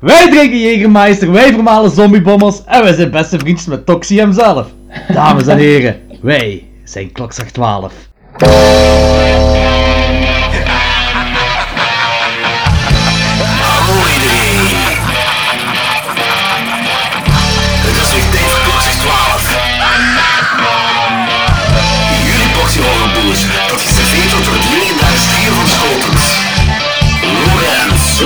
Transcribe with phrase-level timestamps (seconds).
[0.00, 4.66] Wij drinken Jägermeister, wij vermalen zombiebommers en wij zijn beste vriendjes met Toxie hemzelf.
[5.12, 7.92] Dames en heren, wij zijn klokslag 12.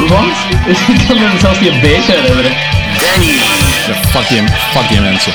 [0.08, 0.36] Want?
[0.66, 2.52] Ik kan me zelfs niet een beetje herinneren.
[2.98, 3.26] Danny
[3.86, 5.32] Ja, fuck die, fuck die mensen.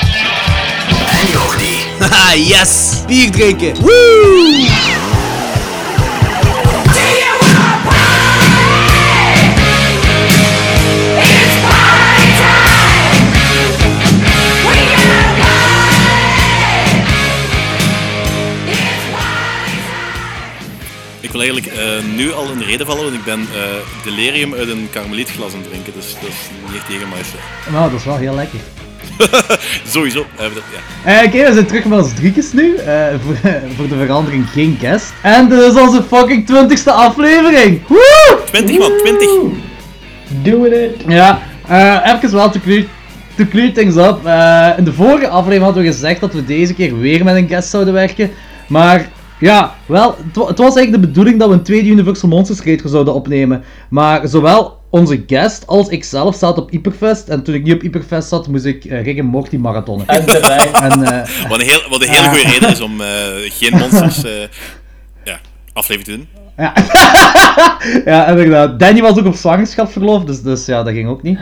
[1.19, 1.83] en Jordi.
[1.99, 3.01] Haha, yes!
[3.07, 3.73] Bier drinken!
[3.81, 4.67] Woo!
[21.45, 23.59] Wil eigenlijk eh, nu al een reden vallen, want ik ben eh,
[24.03, 26.35] delirium uit een karmelietglas aan het drinken, dus dat is
[26.65, 27.39] niet echt Jägermeister.
[27.71, 28.59] Nou, dat is wel heel lekker.
[29.93, 30.25] Sowieso.
[30.35, 31.21] hebben we dat, ja.
[31.21, 32.75] Eh, Oké, we zijn terug met ons driekjes nu.
[32.75, 33.35] eh, voor,
[33.75, 35.13] voor de verandering geen guest.
[35.21, 37.81] En dit is onze fucking 20ste aflevering.
[37.87, 38.39] Woe!
[38.45, 39.29] 20 man, 20!
[40.27, 40.95] Doing it.
[41.07, 42.83] Ja, eh even wel to clear,
[43.37, 44.25] to clear things up.
[44.25, 47.47] Eh, in de vorige aflevering hadden we gezegd dat we deze keer weer met een
[47.47, 48.31] guest zouden werken.
[48.67, 52.29] Maar ja, wel, het, wa- het was eigenlijk de bedoeling dat we een tweede Universal
[52.29, 53.63] Monsters Creator zouden opnemen.
[53.89, 57.27] Maar zowel onze guest als ikzelf zaten op Hyperfest.
[57.27, 60.07] En toen ik niet op Hyperfest zat, moest ik uh, Rick en Morty marathonnen.
[60.07, 60.25] En.
[60.91, 63.07] En eh, Wat een, heel, wat een hele goede reden is om eh,
[63.43, 64.31] geen monsters eh,
[65.23, 65.39] ja,
[65.73, 66.27] aflevering te doen.
[66.57, 66.73] Ja.
[68.11, 68.79] ja, inderdaad.
[68.79, 71.39] Danny was ook op zwangerschapsverlof, dus, dus ja, dat ging ook niet.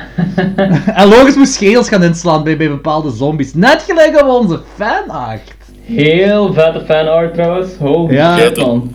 [0.85, 3.53] en Loris moest schedels gaan inslaan bij, bij bepaalde zombies.
[3.53, 5.55] Net gelijk op onze fanart.
[5.87, 7.75] Heel vette fanart trouwens.
[7.75, 8.37] Holy Ja.
[8.37, 8.93] shit man.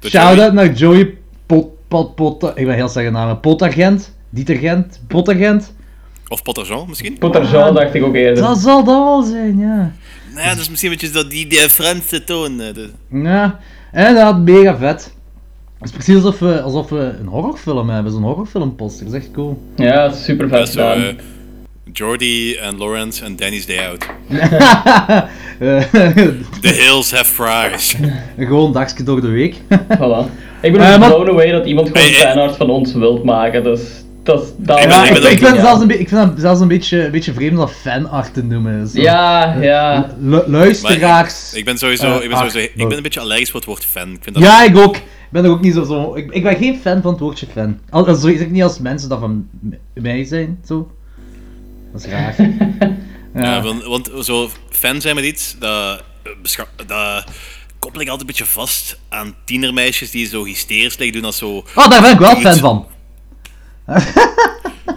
[0.00, 1.14] Dat Shout-out naar Joey
[1.46, 1.66] Pot...
[1.88, 2.14] Pot...
[2.14, 2.52] Pot...
[2.54, 3.40] Ik ben heel slecht namen.
[3.40, 4.14] Potagent?
[4.30, 5.00] Dietergent?
[5.08, 5.74] Potagent?
[6.28, 7.18] Of Potter Jean misschien?
[7.18, 8.42] Potterjean dacht ik ook eerder.
[8.42, 9.92] Dat zal dat wel zijn, ja.
[10.34, 12.60] Nou ja, dat is misschien een beetje dat die, die Franse toon.
[12.60, 12.68] eh,
[13.22, 13.58] Ja,
[13.92, 15.12] inderdaad, mega vet.
[15.78, 19.04] Het is precies alsof we, alsof we een horrorfilm hebben, zo'n horrorfilmposter.
[19.04, 19.62] Dat is echt cool.
[19.76, 21.02] Ja, super Ja, vet zo, gedaan.
[21.02, 21.14] eh,
[21.92, 24.06] Jordi en Lawrence en Danny's Day Out.
[24.28, 24.38] Eh,
[26.60, 27.96] The hills have fries.
[28.38, 29.54] Gewoon dagje door de week.
[29.72, 30.30] Voilà.
[30.62, 33.24] Ik ben Eh, ook maar- blown away dat iemand gewoon Hey, fanart van ons wilt
[33.24, 33.80] maken, dus...
[34.22, 34.48] Dat is...
[34.56, 36.20] Dat Ik ben- Ja, ik ik, ben ik, ook- vind zelfs een be- ik vind
[36.20, 38.88] het zelfs een beetje, een beetje vreemd om dat fanart te noemen.
[38.88, 39.00] Zo.
[39.00, 40.10] Ja, ja.
[40.20, 41.52] Lu- luisteraars.
[41.54, 43.68] Ik ben sowieso, Eh, ik ben sowieso, ach, ik ben een beetje allergisch voor het
[43.68, 44.08] woord fan.
[44.12, 44.96] Ik vind dat Ja, ik ook.
[44.96, 45.84] Ik ben er ook niet zo.
[45.84, 47.78] zo ik, ik ben geen fan van het woordje fan.
[47.90, 49.48] Al, al zeg ik niet als mensen dat van
[49.94, 50.90] mij zijn, zo.
[51.94, 52.34] Dat is raar.
[53.34, 53.62] Ja, ja.
[53.62, 57.24] want, want zo fan zijn met iets, dat, eh, dat
[57.78, 61.56] koppel ik altijd een beetje vast aan tienermeisjes die zo hysterisch liggen doen als zo...
[61.74, 62.86] Oh, daar ben ik wel fan van.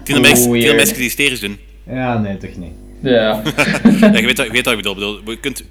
[0.03, 1.59] Tienermeisjes, tienermeisjes die hysterisch doen.
[1.85, 2.71] Ja, nee, toch niet.
[3.01, 3.41] Ja.
[3.99, 4.91] Ja, je, weet, wat- je weet wat ik bedoel.
[4.91, 5.65] Ik bedoel, Je kunt, je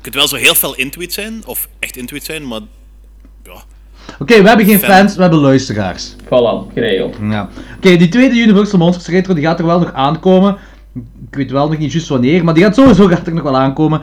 [0.00, 2.60] kunt wel zo heel fel intuït zijn, of echt intuït zijn, maar...
[4.18, 4.96] Oké, we hebben geen Fan.
[4.96, 6.14] fans, we hebben luisteraars.
[6.24, 7.16] Voilà, geregeld.
[7.30, 7.48] Ja.
[7.76, 10.56] Oké, die tweede Universal Monsters Retro die gaat er wel nog aankomen.
[11.30, 13.56] Ik weet wel nog niet juist wanneer, maar die gaat sowieso gaat er nog wel
[13.58, 14.00] aankomen.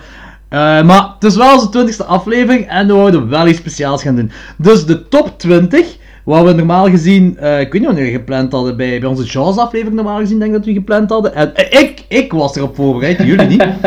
[0.49, 4.15] Eh, maar het is wel onze twintigste aflevering en we wouden wel iets speciaals gaan
[4.15, 4.31] doen.
[4.57, 8.51] Dus de top 20, wat we normaal gezien, eh, ik weet niet wanneer we gepland
[8.51, 11.35] hadden, bij, bij onze Jaws aflevering normaal gezien denk ik dat we gepland hadden.
[11.35, 13.63] En eh, ik, ik was erop voorbereid, jullie niet.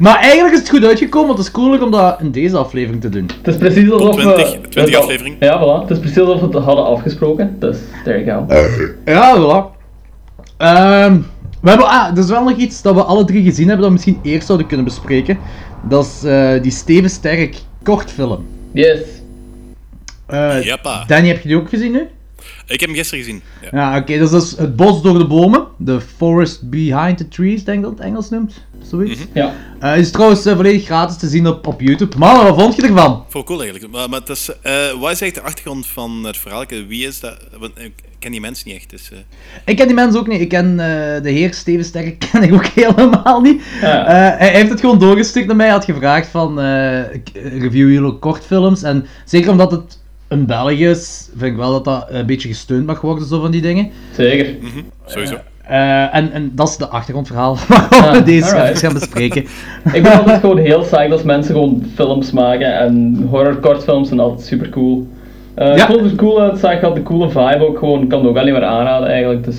[0.00, 3.00] Maar eigenlijk is het goed uitgekomen, want het is cooler om dat in deze aflevering
[3.02, 3.30] te doen.
[3.42, 4.60] Het is precies alsof 20, we...
[4.68, 5.36] 20 het- aflevering.
[5.40, 5.80] Ja, voilà.
[5.82, 7.56] Het is precies alsof we het hadden afgesproken.
[7.58, 8.54] Dus, there you go.
[9.04, 9.78] Ja, voilà.
[10.56, 11.18] Ehm,
[11.62, 13.86] we hebben, ah, er is wel nog iets dat we alle drie gezien hebben dat
[13.86, 15.38] we misschien eerst zouden kunnen bespreken.
[15.88, 18.46] Dat is eh, die Steven Sterk kortfilm.
[18.72, 19.00] Yes.
[20.26, 21.04] Eh Jappa.
[21.06, 22.08] Danny, heb je die ook gezien nu?
[22.70, 23.42] Ik heb hem gisteren gezien.
[23.62, 23.68] Ja.
[23.72, 25.66] Ja, oké, dus dat is Het Bos door de Bomen.
[25.84, 28.64] The Forest Behind the Trees, denk ik dat het Engels noemt.
[28.82, 29.20] Zoiets.
[29.34, 29.54] Ja.
[29.80, 32.18] Eh, is trouwens eh, volledig gratis te zien op, op YouTube.
[32.18, 33.24] Man, wat vond je ervan?
[33.34, 33.92] Ik cool eigenlijk.
[33.92, 36.64] Maar, maar het is, eh, wat is eigenlijk de achtergrond van het verhaal?
[36.88, 37.36] Wie is dat?
[37.58, 38.90] Want ik ken die mensen niet echt.
[38.90, 39.18] Dus, eh,
[39.64, 40.40] Ik ken die mensen ook niet.
[40.40, 43.62] Ik ken eh, de heer Steven Sterk ken ik ook helemaal niet.
[43.80, 44.06] Ja.
[44.06, 45.66] Eh, hij heeft het gewoon doorgestuurd naar mij.
[45.66, 48.82] Hij had gevraagd van eh, ik- review jullie kortfilms.
[48.82, 49.98] En zeker omdat het
[50.30, 53.50] een Belg is, vind ik wel dat dat een beetje gesteund mag worden, zo van
[53.50, 53.90] die dingen.
[54.12, 54.54] Zeker.
[54.60, 55.34] mhm, sowieso.
[55.66, 59.42] Eh, en, en dat is de achtergrondverhaal waarom we Ja, deze even gaan bespreken.
[59.92, 64.20] Ik ben altijd gewoon heel psyched als mensen gewoon films maken en horror kortfilms zijn
[64.20, 65.08] altijd super cool.
[65.54, 65.74] Eh Ja.
[65.74, 68.18] Ik vond het er cool uit, zag had de coole vibe ook gewoon, ik kan
[68.20, 69.44] het ook alleen maar aanraden eigenlijk.
[69.44, 69.56] Dus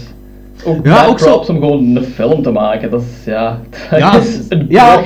[0.65, 3.59] ook, Ja, ook zo- om gewoon een film te maken, dat is ja,
[3.89, 5.01] dat Ja, is een ja.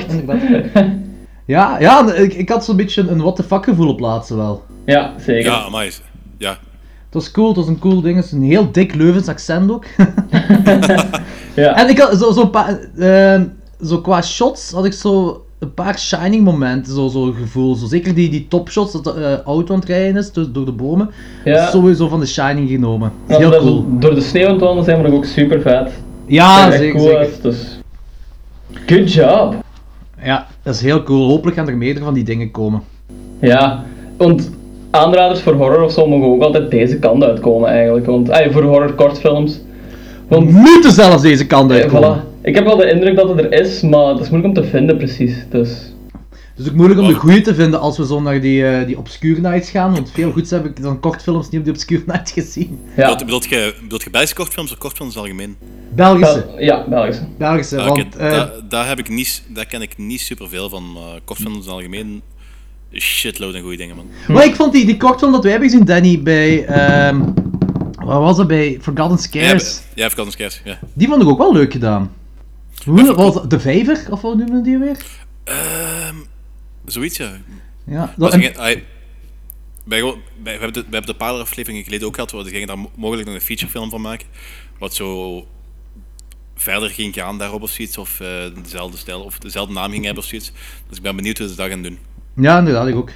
[1.46, 4.62] Ja, ja ik, ik had zo'n beetje een what the fuck gevoel op laatste wel.
[4.86, 5.50] Ja, zeker.
[5.50, 5.90] Ja, amai.
[6.38, 6.50] Ja.
[7.04, 8.16] Het was cool, het was een cool ding.
[8.16, 9.84] Het is een heel dik Leuvens accent ook.
[11.54, 11.76] Ja.
[11.76, 13.40] en ik had zo, zo, pa- eh,
[13.84, 17.74] zo qua shots had ik zo een paar shining momenten, zo, zo gevoel.
[17.74, 20.64] Zo, zeker die, die topshots dat de eh, auto aan het rijden is door, door
[20.64, 21.10] de bomen.
[21.44, 21.70] Ja.
[21.70, 23.12] Sowieso van de shining genomen.
[23.26, 23.86] Heel is- cool.
[23.98, 25.92] Door de sneeuw aan het wandelen zijn we ook super vet.
[26.26, 27.28] Ja, zeker, cool zeker.
[27.42, 27.78] dus...
[28.86, 29.54] Good job!
[30.22, 31.28] Ja, dat is heel cool.
[31.28, 32.82] Hopelijk gaan er meerdere van die dingen komen.
[33.40, 33.84] Ja,
[34.16, 34.50] want
[34.96, 38.06] aanraders voor horror of zo mogen ook altijd deze kant uitkomen eigenlijk.
[38.06, 39.60] Want, voor horror kortfilms.
[40.28, 42.20] Want, Moeten zelfs deze kant eh, uitkomen.
[42.24, 42.34] voilà.
[42.42, 44.68] Ik heb wel de indruk dat het er is, maar het is moeilijk om te
[44.70, 45.34] vinden precies.
[45.50, 45.92] Dus,
[46.56, 48.98] Dus ook moeilijk om de goede te vinden als we zo naar die, eh, die
[48.98, 49.92] Obscure Nights gaan.
[49.92, 52.78] Want veel goeds heb ik dan kortfilms niet op die Obscure Nights gezien.
[52.96, 53.02] ja.
[53.02, 55.56] Bedoelt, bedoelt je, bedoelt je Belgische kortfilms of kortfilms in het algemeen?
[55.94, 56.44] Belgische.
[56.46, 57.22] Bel- ja, Belgische.
[57.38, 58.16] Belgische, Ah, oké, want...
[58.16, 61.62] eh, daar, daar, heb ik niet, daar ken ik niet superveel van, maar kortfilms in
[61.62, 62.22] het algemeen,
[62.92, 64.06] shitload en goede dingen, man.
[64.28, 66.64] Maar ik vond die, die kortfilm dat wij hebben gezien, Danny, bij...
[66.64, 67.20] ehm
[68.06, 68.46] wat was dat?
[68.46, 69.74] Bij Forgotten Scares.
[69.74, 70.78] Ja, ja Forgotten Scares, ja.
[70.92, 72.12] Die vond ik ook wel leuk gedaan.
[72.84, 73.48] Hoe was?
[73.48, 74.06] De Vijver?
[74.10, 75.04] Of wat noemen die weer?
[75.44, 76.14] Ehm,
[76.84, 77.36] zoiets, ja.
[77.84, 78.42] Ja, dat, we,
[80.44, 82.90] hebben de, we hebben de paar afleveringen geleden ook gehad, waar we gingen daar mo-
[82.96, 84.26] mogelijk nog een featurefilm van maken.
[84.78, 85.46] Wat zo
[86.54, 88.28] verder ging gaan daarop of zoiets, of eh,
[88.62, 90.52] dezelfde stijl, of dezelfde naam ging hebben of zoiets.
[90.88, 91.98] Dus ik ben benieuwd hoe ze dat gaan doen.
[92.36, 93.10] Ja, inderdaad, ik ook.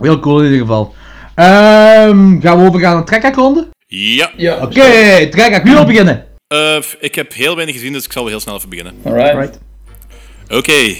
[0.00, 0.94] Heel cool in ieder geval.
[1.34, 3.68] Ehm, gaan we overgaan naar Trekkerronde?
[3.86, 6.26] Ja, Ja, Oké, Trekker, wie wil beginnen?
[6.46, 8.94] Eh, ik heb heel weinig gezien, dus ik zal wel heel snel even beginnen.
[9.04, 9.34] Alright.
[9.34, 9.58] Right.
[10.48, 10.94] Oké.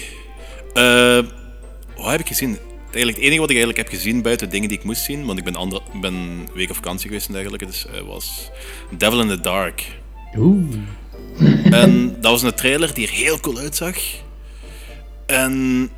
[0.73, 1.19] Eh,
[1.97, 2.57] wat heb ik gezien?
[2.81, 5.37] Eigenlijk het enige wat ik eigenlijk heb gezien buiten dingen die ik moest zien, want
[5.37, 8.49] ik ben, andere, ben een week op vakantie geweest en dergelijke, dus eh, was
[8.97, 9.85] Devil in the Dark.
[10.37, 10.75] Oeh.
[11.71, 13.95] En dat was een trailer die er heel cool uitzag.
[15.25, 15.89] En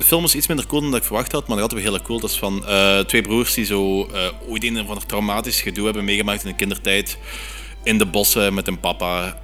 [0.00, 1.90] de film is iets minder cool dan dat ik verwacht had, maar dat hadden we
[1.90, 2.20] heel cool.
[2.20, 5.84] Dat is van eh, twee broers die zo eh, ooit een of ander traumatisch gedoe
[5.84, 7.18] hebben meegemaakt in hun kindertijd.
[7.82, 9.38] In de bossen met hun papa.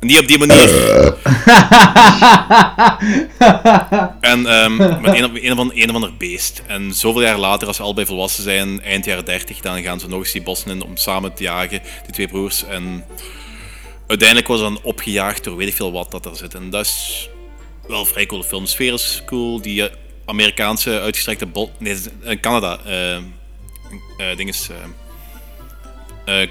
[0.00, 0.68] En die op die manier.
[4.32, 6.62] en ehm, met een, of- een, ander, een of ander beest.
[6.66, 10.08] En zoveel jaar later, als ze allebei volwassen zijn, eind jaren 30, dan gaan ze
[10.08, 12.64] nog eens die bossen in om samen te jagen, die twee broers.
[12.64, 13.04] En
[14.06, 16.54] uiteindelijk was dan opgejaagd door weet ik veel wat dat er zit.
[16.54, 17.28] En dat is
[17.88, 18.66] wel een vrij coole film.
[18.66, 19.60] Sfeer is cool.
[19.62, 21.68] Die eh, Amerikaanse uitgestrekte bos...
[21.78, 22.78] Nee, eh, Canada.
[22.84, 24.70] eh ding is...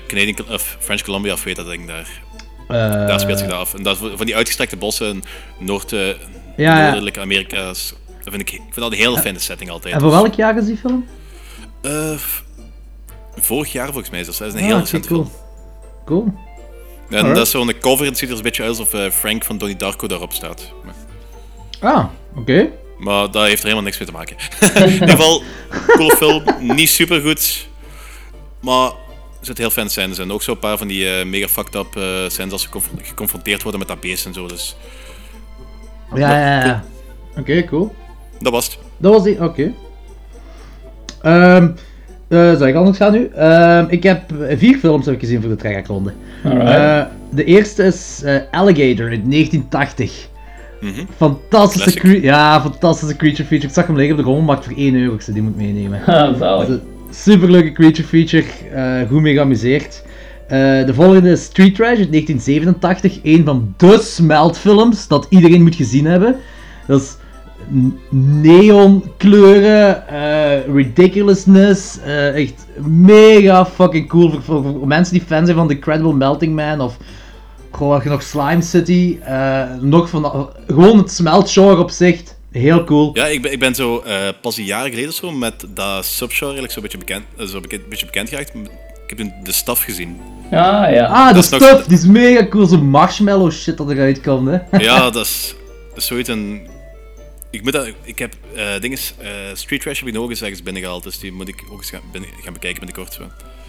[0.07, 2.21] Canadian, of French Columbia, of weet dat ding daar.
[3.07, 3.73] Daar speelt zich dat af.
[3.73, 5.23] En dat, van die uitgestrekte bossen in
[5.65, 5.89] Noord,
[6.57, 6.83] ja.
[6.85, 7.93] noordelijke Amerika's.
[8.23, 9.93] Dat vind ik, ik vind dat een hele fijne setting altijd.
[9.93, 11.07] En voor welk jaar is die film?
[13.35, 14.41] Vorig jaar volgens mij is dat.
[14.41, 15.23] Is een Ah, heel recente cool.
[15.23, 15.35] film.
[16.05, 16.23] Cool.
[17.09, 17.35] En Alright.
[17.35, 20.07] dat is zo'n cover, het ziet er een beetje uit alsof Frank van Donnie Darko
[20.07, 20.73] daarop staat.
[21.81, 22.05] Ah,
[22.35, 22.69] oké.
[22.97, 24.35] maar dat heeft er helemaal niks mee te maken.
[24.85, 25.41] In ieder geval,
[25.87, 27.67] coole film, niet super goed,
[28.59, 28.85] maar
[29.39, 30.31] er zitten heel fijne scènes in.
[30.31, 33.61] Ook zo'n paar van die eh, mega fucked up eh scènes als ze conf- geconfronteerd
[33.61, 34.47] worden met dat beest en zo.
[34.47, 34.75] Dus
[36.15, 36.83] Ja, ja, ja.
[37.37, 37.95] Oké, cool.
[38.39, 38.77] dat was het.
[38.97, 39.73] Dat was die, oké.
[41.21, 41.67] Ehm
[42.27, 43.27] eh, zal ik anders gaan nu?
[43.35, 46.13] Ehm, ik heb vier films heb ik gezien voor de trekkerronde.
[46.43, 46.69] Alright.
[46.69, 50.27] Eh, de eerste is eh, Alligator uit 1980.
[50.81, 51.05] Mhm.
[51.15, 53.67] Fantastische, cre- ja, fantastische creature feature.
[53.67, 56.01] Ik zag hem liggen op de grond, maar voor 1 euro, die moet meenemen.
[56.05, 56.79] Ah, zalig.
[57.09, 58.43] Super leuke creature feature,
[58.73, 60.03] eh, goed mee geamuseerd.
[60.47, 65.75] Eh, de volgende is Street Trash uit 1987, een van de smeltfilms dat iedereen moet
[65.75, 66.35] gezien hebben.
[66.87, 67.15] Dat is
[68.41, 75.57] neonkleuren, eh, ridiculousness, eh, echt mega fucking cool voor, voor, voor mensen die fan zijn
[75.57, 76.97] van The Incredible Melting Man of
[77.71, 83.09] gewoon nog Slime City, eh, nog van gewoon het smeltgenre op zich, heel cool.
[83.13, 86.43] Ja, ik ben, ik ben zo eh, pas een jaar geleden zo met dat subgenre
[86.53, 88.53] eigenlijk zo'n beetje bekend, eh, zo bekend, beetje bekend geraakt.
[89.03, 90.19] Ik heb toen de staf gezien.
[90.51, 91.05] Ah, ja.
[91.05, 94.21] Ah, de Dat is nog- stuff, die is mega cool, zo'n marshmallow shit dat eruit
[94.21, 94.57] komt, hè.
[94.83, 95.55] Ja, dat is,
[95.89, 96.67] dat is zoiets een...
[97.49, 100.63] Ik, moet dat, ik heb eh dinges, eh Street Trash heb ik nog eens ergens
[100.63, 103.13] binnengehaald, dus die moet ik ook eens gaan, binnen, gaan bekijken binnenkort.
[103.13, 103.21] Zo.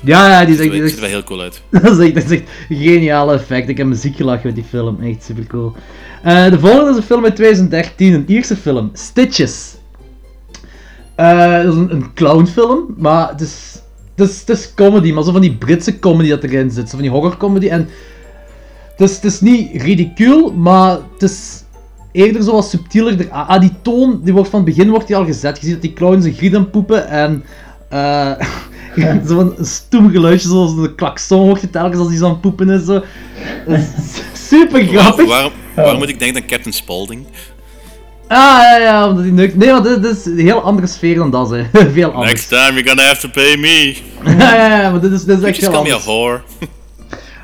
[0.05, 1.63] Ja, ja, die echt, die ziet er heel cool uit.
[1.71, 3.69] dat, is echt, dat is echt een geniale effect.
[3.69, 5.73] Ik heb muziek gelachen met die film, echt super cool.
[6.23, 9.75] Eh, de volgende is een film uit 2013, een Ierse film, Stitches.
[11.15, 13.81] Eh, dat is een, een clownfilm, maar het is,
[14.17, 16.91] het, is, het is comedy, maar zo van die Britse comedy dat erin zit, zo
[16.97, 17.69] van die horrorcomedy.
[17.69, 17.89] En
[18.97, 21.63] het is, het is niet ridicuul, maar het is
[22.13, 23.21] eerder zo wat subtieler.
[23.21, 25.57] Er- Ah, die toon, die wordt van het begin wordt die al gezet.
[25.61, 27.45] Je ziet dat die clowns een griet aan poepen en...
[27.89, 28.33] eh
[29.29, 32.31] zo van een stoem geluidje, zoals de klakson hoort je telkens als die zo aan
[32.31, 32.85] het poepen is.
[32.85, 33.03] Zo.
[34.35, 35.17] Super grappig.
[35.17, 37.27] Waar, waarom, waarom moet ik denken aan Captain Spaulding?
[38.29, 39.57] Ah, ja, ja, omdat hij neukt.
[39.57, 41.65] Nee, maar dit, dit is een heel andere sfeer dan dat, hè.
[41.93, 42.33] Veel anders.
[42.33, 43.97] Next time you're gonna have to pay me.
[44.39, 46.05] ja, ja, ja, maar dit is, dit is echt Just heel call me a anders.
[46.05, 46.41] whore.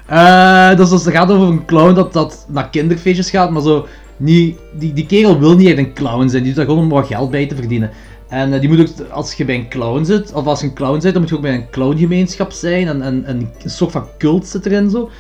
[0.07, 3.87] Eh, dus, dus het gaat over een clown dat, dat naar kinderfeestjes gaat, maar zo
[4.17, 6.89] niet, die, die kerel wil niet echt een clown zijn, die doet dat gewoon om
[6.89, 7.91] wat geld bij te verdienen.
[8.29, 10.75] En eh, die moet ook, als je bij een clown zit, of als je een
[10.75, 13.91] clown zit, dan moet je ook bij een clowngemeenschap zijn, en, en, en een soort
[13.91, 15.11] van cult zit erin zo.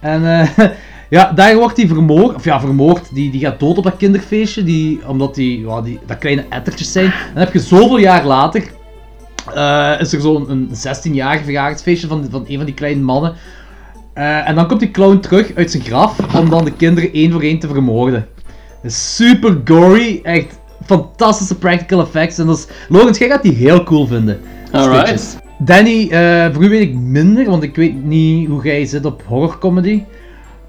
[0.00, 0.58] En eh,
[1.10, 4.64] ja, daar wordt hij vermoord, of ja, vermoord, die, die gaat dood op dat kinderfeestje,
[4.64, 7.04] die, omdat die, ja, die, dat kleine ettertjes zijn.
[7.04, 8.62] En dan heb je zoveel jaar later,
[9.54, 13.34] eh, is er zo'n een 16-jarig verjaardagsfeestje van, van een van die kleine mannen.
[14.14, 17.40] En dan komt die clown terug uit zijn graf om dan de kinderen één voor
[17.40, 18.26] één te vermoorden.
[18.84, 22.38] Super gory, echt fantastische practical effects.
[22.38, 24.40] En dat is, Lorenz, jij gaat die heel cool vinden.
[24.72, 25.38] Alright.
[25.58, 29.22] Danny, eh, voor u weet ik minder, want ik weet niet hoe jij zit op
[29.26, 30.02] horrorcomedy.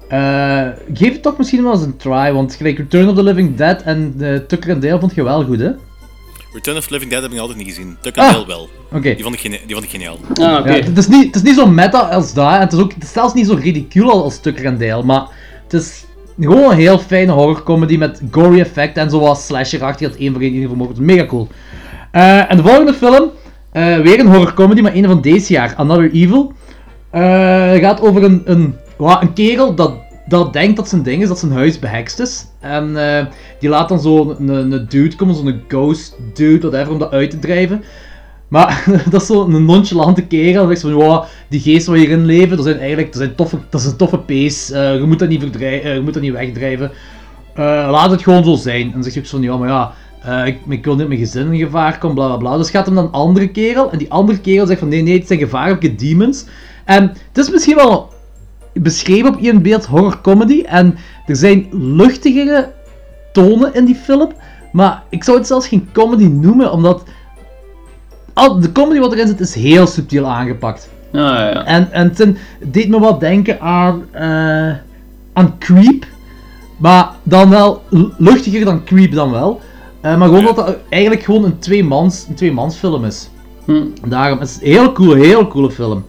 [0.08, 3.56] Eh geef het toch misschien wel eens een try, want gelijk Return of the Living
[3.56, 5.70] Dead en uh, Tucker and Dale vond je wel goed, hè?
[6.52, 7.96] Return of the Living Dead heb ik altijd niet gezien.
[8.00, 8.46] Tucker and Ah.
[8.46, 8.68] Dale wel.
[9.02, 10.16] Die vond ik, gene- die vond ik geniaal.
[10.34, 10.74] Ah, oké.
[10.74, 12.92] Ja, het, is niet, het is niet zo meta als dat, en het is ook
[12.94, 15.26] het is zelfs niet zo ridicule als Tucker and Dale, maar
[15.62, 16.04] het is
[16.40, 20.68] gewoon een heel fijne horrorcomedy met gory effecten en zoals slasher-achtig dat één voor één
[20.68, 20.98] vermoord.
[20.98, 21.48] Mega cool.
[22.10, 23.30] Eh, en de volgende film,
[23.72, 26.52] eh, weer een horrorcomedy, maar een van deze jaar, Another Evil.
[27.10, 29.94] Eh, gaat over een, een, een kerel dat,
[30.26, 32.46] dat denkt dat zijn ding is, dat zijn huis behekst is.
[32.60, 32.96] En
[33.60, 37.30] die laat dan zo een, een dude komen, zo'n ghost dude, whatever, om dat uit
[37.30, 37.84] te drijven.
[38.50, 40.66] Maar dat is zo'n nonchalante kerel.
[40.68, 43.86] Dan van, die geesten waar hierin leven, dat zijn eigenlijk dat zijn toffe, dat is
[43.86, 44.70] een toffe pees.
[44.70, 46.90] eh, je moet dat niet, verdrij- je moet dat niet wegdrijven.
[47.54, 48.82] Eh, laat het gewoon zo zijn.
[48.86, 49.92] En dan zegt hij ook zo ja, maar ja,
[50.22, 52.56] eh, ik, ik wil niet mijn gezin in gevaar komt, bla bla bla.
[52.56, 53.90] Dus gaat hem dan een andere kerel.
[53.90, 56.44] En die andere kerel zegt van, nee, nee, het zijn gevaarlijke demons.
[56.84, 58.12] En het is misschien wel
[58.72, 60.62] beschreven op één beeld horror comedy.
[60.62, 62.72] En er zijn luchtigere
[63.32, 64.32] tonen in die film.
[64.72, 67.04] Maar ik zou het zelfs geen comedy noemen, omdat
[68.34, 70.88] al, de comedy wat erin zit is heel subtiel aangepakt.
[71.12, 71.64] Ah, ja.
[71.64, 72.36] En, en het
[72.72, 74.74] deed me wat denken aan, eh,
[75.32, 76.06] aan Creep.
[76.76, 77.82] Maar dan wel
[78.18, 79.60] luchtiger dan Creep dan wel.
[80.00, 80.52] Eh, maar gewoon Ja.
[80.52, 83.28] dat het eigenlijk gewoon een tweemans, een tweemans film is.
[83.64, 83.82] Hm.
[84.08, 86.04] Daarom is het een heel coole, heel coole film.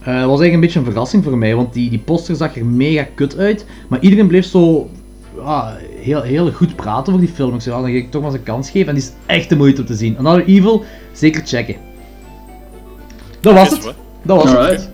[0.00, 2.56] Eh, Het was eigenlijk een beetje een verrassing voor mij, want die, die poster zag
[2.56, 3.66] er mega kut uit.
[3.88, 4.90] Maar iedereen bleef zo
[5.44, 7.54] ja, heel, heel goed praten over die film.
[7.54, 8.88] Ik zei, dan ga ik toch maar eens een kans geven.
[8.88, 10.18] En die is echt de moeite om te zien.
[10.18, 11.76] Another Evil, zeker checken.
[13.40, 13.94] Dat was het.
[14.22, 14.58] Dat was het.
[14.58, 14.90] Alright.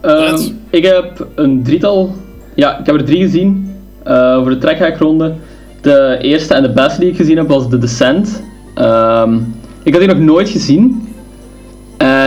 [0.00, 2.14] Ehm, ik heb een drietal.
[2.54, 3.74] Ja, ik heb er drie gezien.
[4.02, 5.34] Eh, voor de trekhaakronde.
[5.80, 8.42] De eerste en de beste die ik gezien heb was The Descent.
[8.74, 9.38] Ehm,
[9.82, 11.08] ik had die nog nooit gezien.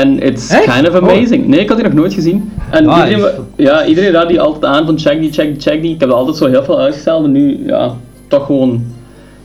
[0.03, 0.73] En it's Echt?
[0.73, 1.09] kind of Oh.
[1.09, 1.47] amazing.
[1.47, 2.51] Nee, ik had die nog nooit gezien.
[2.69, 5.93] En iedereen, ja, iedereen raadde die altijd aan van check die, check die, check die.
[5.93, 7.95] Ik heb er altijd zo heel veel uitgesteld en nu, ja,
[8.27, 8.85] toch gewoon,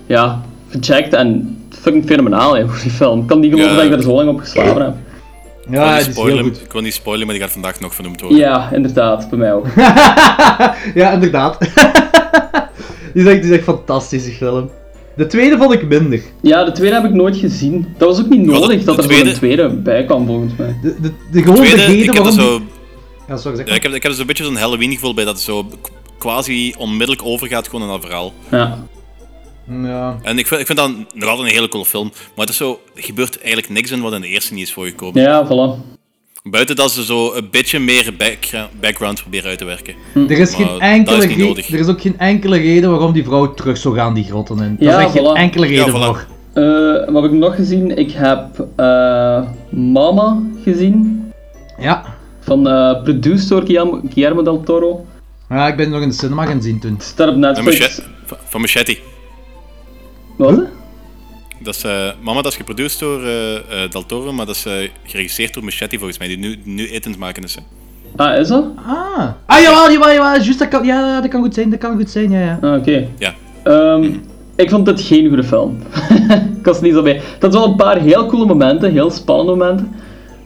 [0.06, 3.20] ja, gecheckt en fucking fenomenaal, hè, die film.
[3.20, 3.76] Ik kan niet geloven Ja.
[3.82, 4.94] dat ik er zo lang op geslapen heb.
[5.64, 6.60] Ik wil Ja, niet die is heel spoilen, goed.
[6.64, 8.38] ik wil niet spoilen, maar die gaat vandaag nog vernoemd worden.
[8.38, 9.66] Ja, inderdaad, bij mij ook.
[10.94, 11.58] ja, inderdaad.
[13.14, 14.70] die, is echt, die is echt fantastisch, die film.
[15.18, 16.22] De tweede vond ik minder.
[16.42, 17.86] Ja, de tweede heb ik nooit gezien.
[17.98, 20.52] Dat was ook niet Ja, de- nodig dat de er tweede- tweede bij kwam, volgens
[20.56, 20.78] mij.
[20.82, 22.40] De, de, de, gewoon de Tweede, reden ik heb er waarom...
[22.40, 22.60] zo,
[23.28, 23.74] Ja, sorry, zeg ja, maar.
[23.76, 25.66] ik heb, ik heb er zo'n beetje zo'n Halloween gevoel bij dat het zo
[26.18, 28.32] quasi onmiddellijk overgaat gewoon in dat verhaal.
[28.50, 28.86] Ja.
[29.82, 30.18] Ja.
[30.22, 32.56] En ik vind, ik vind dat nog altijd een hele coole film, maar het is
[32.56, 35.22] zo, er gebeurt eigenlijk niks in wat in de eerste niet is voorgekomen.
[35.22, 35.97] Ja, voilà.
[36.42, 38.14] Buiten dat ze zo een beetje meer
[38.80, 39.94] background proberen uit te werken.
[40.14, 41.68] Er is, Maar geen enkele is nodig.
[41.72, 44.76] er is ook geen enkele reden waarom die vrouw terug zou gaan die grotten in.
[44.80, 46.04] Daar Ja, is echt geen enkele reden Ja, voilà.
[46.04, 46.26] voor.
[46.52, 47.96] Eh, wat heb ik nog gezien?
[47.98, 51.22] Ik heb eh, Mama gezien.
[51.78, 52.04] Ja.
[52.40, 55.06] Van eh produced door Guillermo, Guillermo del Toro.
[55.48, 56.96] Ja, ik ben nog in de cinema gaan zien toen.
[56.98, 57.78] Staat op Van Netflix.
[57.78, 58.02] Machete.
[58.44, 58.98] Van Machete.
[60.36, 60.50] Wat?
[60.52, 60.68] is het?
[61.60, 64.66] Dat is, eh, Mama, dat is geproduceerd door eh, eh, Del Toro, maar dat is
[65.04, 67.54] geregisseerd door Machete volgens mij, die nu, nu eten maken is.
[67.54, 67.60] Hè.
[68.16, 68.64] Ah, is dat?
[68.86, 69.28] Ah.
[69.46, 70.42] Ah, jawel, jawel, jawel.
[70.42, 72.58] Juist, dat kan, ja, dat kan goed zijn, dat kan goed zijn, ja, ja.
[72.62, 73.06] Ah, oké.
[73.18, 73.34] Ja.
[73.62, 74.10] Ehm,
[74.56, 75.78] ik vond dit geen goede film.
[76.58, 77.20] ik was er niet zo bij.
[77.38, 79.94] Dat was wel een paar heel coole momenten, heel spannende momenten.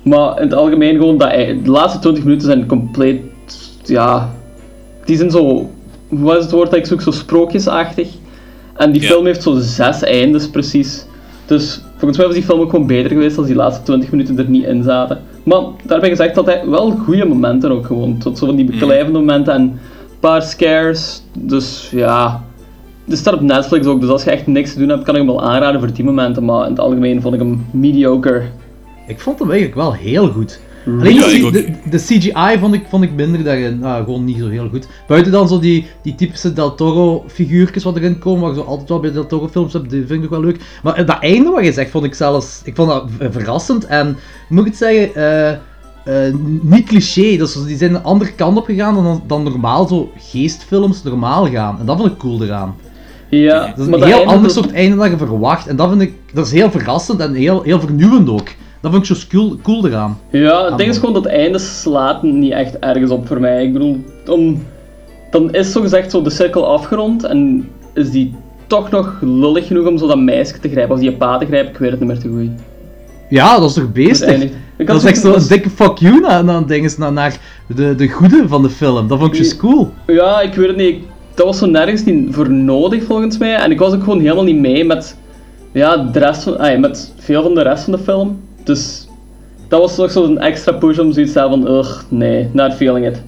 [0.02, 3.20] Maar in het algemeen gewoon, dat, de laatste 20 minuten zijn compleet,
[3.84, 4.30] ja,
[5.04, 5.70] die zijn zo,
[6.08, 8.08] wat is het woord dat ik zoek, zo sprookjesachtig.
[8.76, 9.08] En die Ja.
[9.08, 11.04] film heeft zo zes eindes precies.
[11.46, 14.38] Dus volgens mij was die film ook gewoon beter geweest als die laatste 20 minuten
[14.38, 15.20] er niet in zaten.
[15.42, 18.18] Maar daarbij gezegd had hij wel goede momenten ook gewoon.
[18.18, 19.78] Tot zo van die beklijvende momenten en een
[20.20, 21.22] paar scares.
[21.38, 22.44] Dus ja,
[23.08, 25.20] het staat op Netflix ook, dus als je echt niks te doen hebt, kan ik
[25.20, 26.44] hem wel aanraden voor die momenten.
[26.44, 28.42] Maar in het algemeen vond ik hem mediocre.
[29.06, 30.60] Ik vond hem eigenlijk wel heel goed.
[30.86, 31.52] Alleen Ja, de, ik ook.
[31.52, 33.84] de, de CGI vond ik, vond ik minder daarin.
[33.84, 34.86] Ah, gewoon niet zo heel goed.
[35.06, 38.66] Buiten dan zo die, die typische Del Toro figuurtjes wat erin komen, wat je zo
[38.66, 40.60] altijd wel bij Del Toro films hebt, die vind ik nog wel leuk.
[40.82, 43.86] Maar eh, dat einde wat je zegt, vond ik zelfs, ik vond dat v- verrassend
[43.86, 44.16] en,
[44.48, 45.50] moet ik het zeggen, eh,
[46.04, 47.36] eh, niet cliché.
[47.36, 51.78] Dus die zijn een andere kant op gegaan dan, dan normaal zo geestfilms normaal gaan.
[51.80, 52.74] En dat vond ik cool eraan.
[53.28, 55.66] Ja, Dat is een heel ander soort einde dan je verwacht.
[55.66, 58.48] En dat vind ik, dat is heel verrassend en heel, heel vernieuwend ook.
[58.82, 60.18] Dat vind ik zo cool, cool eraan.
[60.30, 63.64] Ja, het ding is gewoon dat einde slaat niet echt ergens op voor mij.
[63.64, 64.62] Ik bedoel, om,
[65.30, 68.34] dan is zogezegd zo de cirkel afgerond en is die
[68.66, 71.72] toch nog lullig genoeg om zo dat meisje te grijpen, of die pa te grijpen,
[71.72, 72.50] ik weet het niet meer te goed.
[73.28, 74.42] Ja, dat is toch beestig?
[74.76, 77.94] Ik Dat is echt zo- zo'n dikke fuck you naar, naar, dinges, naar, naar de,
[77.94, 79.08] de goede van de film.
[79.08, 79.90] Dat vond ik juist cool.
[80.06, 80.96] Ja, ik weet het niet.
[81.34, 83.54] Dat was zo nergens niet voor nodig volgens mij.
[83.54, 85.16] En ik was ook gewoon helemaal niet mee met,
[85.72, 88.40] ja, de rest van, ay, met veel van de rest van de film.
[88.64, 89.06] Dus
[89.68, 93.06] dat was toch zo'n extra push om zoiets te hebben van, ugh, nee, not feeling
[93.06, 93.22] it.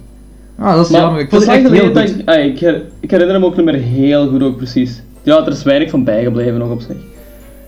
[0.59, 1.19] Ah, dat is Maar jammer.
[1.21, 2.25] Ik het vond is het lang echt heel geleden goed.
[2.25, 5.01] dat ik, ay, ik, her- ik herinner me ook niet meer heel goed ook precies.
[5.23, 6.95] Ja, er is weinig van bijgebleven nog op zich.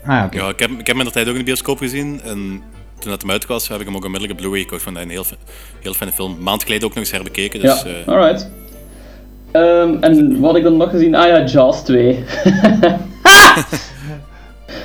[0.04, 0.38] Ah, ja, oké.
[0.38, 2.22] Ja, ik heb, ik heb hem in de tijd ook in de bioscoop gezien.
[2.24, 2.62] En
[3.00, 4.82] toen het hem uit was, heb ik hem ook onmiddellijk op Blu-ray gekocht.
[4.84, 5.26] Vond dat een heel,
[5.82, 6.38] heel fijne film.
[6.40, 7.60] Maand geleden ook nog eens herbekeken.
[7.62, 8.50] Dus, ja, eh, alright.
[9.52, 11.16] Ehm, en wat had ik dan nog gezien?
[11.16, 12.18] Ah ja, Jaws 2.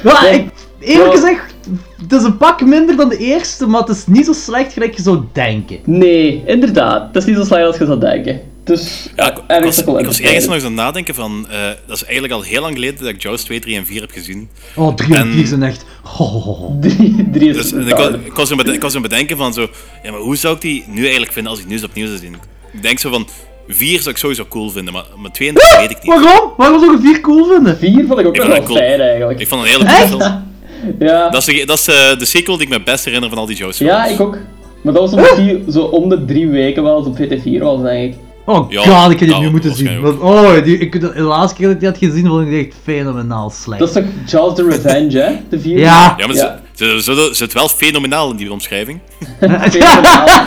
[0.03, 0.27] Ja, Ja.
[0.29, 0.49] ik,
[0.83, 1.21] eerlijk Ja.
[1.21, 1.55] gezegd,
[2.03, 4.95] het is een pak minder dan de eerste, maar het is niet zo slecht gelijk
[4.97, 5.79] je zou denken.
[5.85, 7.07] nee, inderdaad.
[7.07, 8.41] Het is niet zo slecht als je zou denken.
[8.65, 11.47] Dus ja, ik, ik ergens was, ik was ergens nog eens aan het nadenken van...
[11.51, 14.01] eh, dat is eigenlijk al heel lang geleden dat ik Jaws 2, 3 en 4
[14.01, 14.49] heb gezien.
[14.75, 15.85] Oh, drie en En- vier zijn echt...
[16.03, 16.77] Ho, ho, ho, ho.
[16.81, 19.03] Drie, drie is Dus en ik, was, ik, was aan het bede- ik was aan
[19.03, 19.69] het bedenken van zo...
[20.03, 22.19] Ja, maar hoe zou ik die nu eigenlijk vinden als ik nu eens opnieuw zou
[22.19, 22.35] zien?
[22.73, 23.27] Ik denk zo van...
[23.69, 26.23] 4 zou ik sowieso cool vinden, maar, maar 2 en 3 weet ik niet.
[26.23, 26.53] Waarom?
[26.57, 27.79] Waarom zou je vier cool vinden?
[27.79, 28.77] Vier vond ik ook Ik wel cool.
[28.77, 29.41] fijn eigenlijk.
[29.41, 30.51] Ik vond het een hele film.
[30.99, 31.31] Ja.
[31.31, 33.39] Dat is, de, dat is eh, de sequel die ik me het best herinner van
[33.39, 33.79] al die films.
[33.79, 34.39] ja, ik ook.
[34.83, 37.83] Maar dat was omdat die zo om de drie weken wel eens op VT4 was,
[37.83, 38.19] denk ik.
[38.45, 40.01] Oh Ja, god, ik had die nou, nu moeten zien.
[40.01, 42.49] Want, oh, die, ik, de, de laatste keer dat ik die had gezien, vond ik
[42.49, 43.79] die echt fenomenaal slecht.
[43.79, 45.33] Dat is toch Jaws the Revenge, hè?
[45.49, 45.81] De vierde?
[45.81, 46.15] Ja.
[46.19, 46.61] Ja, maar Ja.
[46.73, 49.01] Ze, ze, ze, ze zit wel fenomenaal in die omschrijving.
[49.41, 50.27] Fenomenaal.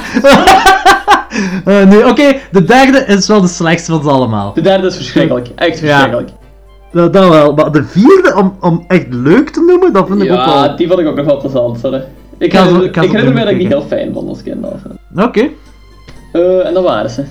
[1.65, 4.54] Eh, nee, oké, de derde is wel de slechtste van ze allemaal.
[4.54, 5.48] De derde is verschrikkelijk.
[5.56, 6.24] Echt Ja.
[6.96, 10.31] Dat, dat wel, maar de vierde, om, om echt leuk te noemen, dat vind ik
[10.31, 10.75] ook Ja, wel...
[10.75, 11.79] die vond ik ook nog wel plezant.
[11.79, 12.03] Sorry.
[12.38, 12.84] Ik, herinner,
[13.27, 14.64] ik me dat ik die heel fijn vond als kind.
[14.66, 14.79] al.
[15.25, 15.50] Oké,
[16.31, 17.24] Eh, en dat waren ze.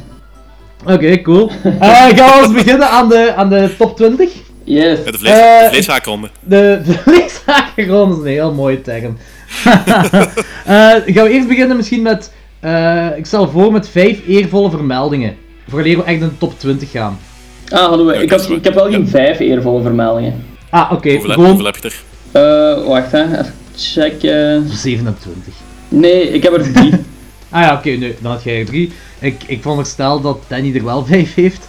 [0.86, 1.50] oké, cool.
[1.80, 4.30] Eh, gaan we eens beginnen aan de, aan de top 20?
[4.64, 4.98] Yes.
[5.04, 6.28] Ja, de, vlees, Eh, de vleeshaakronde.
[6.40, 6.80] De
[7.16, 7.40] is
[7.86, 9.16] een heel mooie term.
[10.64, 10.74] Eh,
[11.04, 12.32] gaan we eerst beginnen misschien met...
[12.60, 15.36] eh, ik stel voor met vijf eervolle vermeldingen.
[15.68, 17.18] Voordat we echt in de top 20 gaan.
[17.74, 18.14] Ah, hadden we.
[18.14, 19.08] Ja, Ik, had, ik heb wel geen Ja.
[19.10, 20.44] vijf eervolle vermeldingen.
[20.70, 22.78] Ah, oké, Hoeveel, heb, gewoon hoeveel heb je er?
[22.78, 23.22] Eh, wacht hè.
[23.22, 24.68] Even checken.
[24.72, 25.54] 27.
[25.88, 26.92] Nee, ik heb er drie.
[27.50, 28.92] Ah ja, oké, nee, dan had jij er drie.
[29.18, 31.68] Ik, ik veronderstel dat Danny er wel vijf heeft.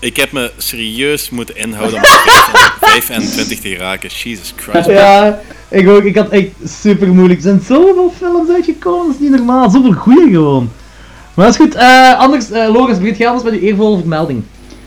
[0.00, 4.10] Ik heb me serieus moeten inhouden om op 25 te geraken.
[4.10, 4.88] Jesus Christ.
[4.88, 6.02] Ja, ik ook.
[6.02, 7.38] Ik had echt super moeilijk.
[7.38, 9.70] Er zijn zoveel films uitgekomen, dat is niet normaal.
[9.70, 10.70] Zoveel goeie gewoon.
[11.34, 11.74] Maar dat is goed.
[11.74, 14.42] eh anders, eh Loris, begint jij anders met je eervolle vermelding.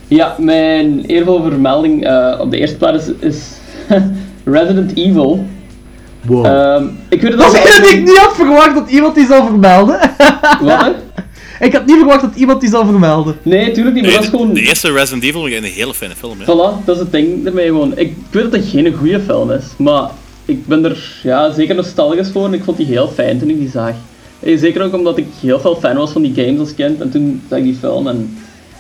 [0.10, 3.52] Ja, mijn eervolle vermelding eh, op de eerste plaats is, is
[4.56, 5.46] Resident Evil.
[6.22, 6.46] Wow.
[6.46, 10.00] Ehm, ik weet het dat is ik niet had verwacht dat iemand die zou vermelden.
[10.62, 10.92] Wat hè?
[11.66, 13.38] ik had niet verwacht dat iemand die zou vermelden.
[13.44, 14.54] Nee, tuurlijk niet, maar dat is de, gewoon...
[14.54, 16.40] de eerste Resident Evil was een hele fijne film.
[16.40, 16.44] Hè?
[16.44, 17.98] Voilà, dat is het ding ermee gewoon.
[17.98, 20.10] Ik weet dat het geen goede film is, maar
[20.46, 23.60] ik ben er ja, zeker nostalgisch voor en ik vond die heel fijn toen ik
[23.60, 23.94] die zag.
[24.40, 27.12] Eh, Zeker ook omdat ik heel veel fan was van die games als kind en
[27.12, 28.38] toen zag ik die film en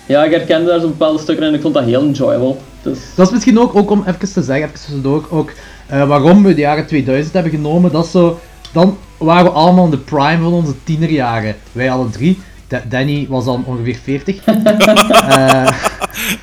[0.09, 2.55] ja, ik herkende daar zo'n bepaalde stukken en ik vond dat heel enjoyable.
[2.81, 5.51] Dus Dat is misschien ook, ook om even te zeggen, even tussendoor, ook
[5.87, 7.91] eh, waarom we de jaren 2000 hebben genomen.
[7.91, 8.39] Dat is zo,
[8.71, 11.55] dan waren we allemaal in de prime van onze tienerjaren.
[11.71, 12.39] Wij alle drie.
[12.67, 14.39] Da- Danny was dan ongeveer 40.
[14.45, 15.67] Eh,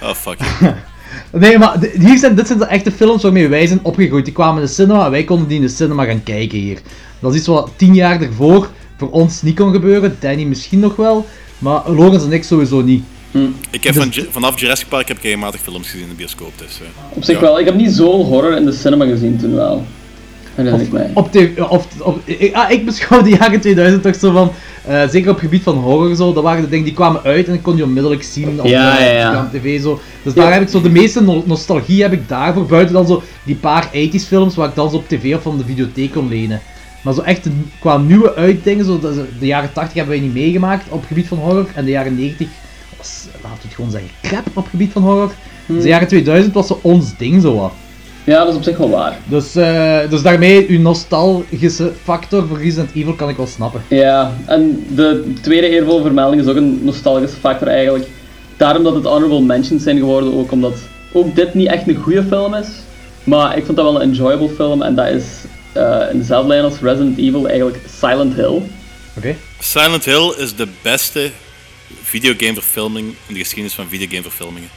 [0.02, 0.38] Oh, fuck
[1.33, 4.24] nee, maar hier zijn, dit zijn de echte films waarmee wij zijn opgegroeid.
[4.24, 6.79] Die kwamen in de cinema en wij konden die in de cinema gaan kijken hier.
[7.20, 10.16] Dat is iets wat tien jaar ervoor voor ons niet kon gebeuren.
[10.20, 11.26] Danny misschien nog wel,
[11.59, 13.05] maar Lorenz en ik sowieso niet.
[13.71, 16.53] Ik heb van, Ju- vanaf Jurassic Park heb ik regelmatig films gezien in de bioscoop.
[16.59, 16.87] Dus, eh,
[17.17, 17.41] op zich ja.
[17.41, 19.85] wel, ik heb niet zoveel horror in de cinema gezien toen wel.
[20.55, 21.11] Herinner ik mij.
[21.15, 24.53] Op tv, of, op, ik, ah, ik beschouw de jaren 2000 toch zo van,
[24.85, 27.49] eh, zeker op het gebied van horror zo, dat waren de dingen die kwamen uit
[27.49, 29.41] en ik kon die onmiddellijk zien op, Ja, ja, ja.
[29.45, 30.01] op tv zo.
[30.23, 30.43] Dus Ja.
[30.43, 33.55] daar heb ik zo de meeste no- nostalgie heb ik daarvoor, buiten dan zo die
[33.57, 36.61] paar 80s films waar ik dan zo op tv of van de videotheek kon lenen.
[37.03, 37.47] Maar zo echt
[37.81, 41.09] qua nieuwe uitdingen, zo, dat is- de jaren 80 hebben wij niet meegemaakt op het
[41.09, 42.47] gebied van horror en de jaren 90
[43.07, 45.33] was, laten we het gewoon zeggen, crap op het gebied van horror.
[45.66, 47.73] Dus de jaren 2000 was zo ons ding zo wat.
[48.25, 49.19] Ja, dat is op zich wel waar.
[49.25, 53.83] Dus, eh, dus daarmee, uw nostalgische factor voor Resident Evil kan ik wel snappen.
[53.88, 58.07] Ja, en de tweede eervolle vermelding is ook een nostalgische factor eigenlijk.
[58.57, 60.75] Daarom dat het honorable mentions zijn geworden, ook omdat
[61.12, 62.69] ook dit niet echt een goede film is.
[63.25, 65.25] Maar ik vond dat wel een enjoyable film en dat is
[65.77, 68.62] uh, in dezelfde lijn als Resident Evil eigenlijk Silent Hill.
[69.16, 69.37] Oké.
[69.59, 71.31] Silent Hill is de beste
[72.03, 74.68] videogameverfilming in de geschiedenis van videogameverfilmingen.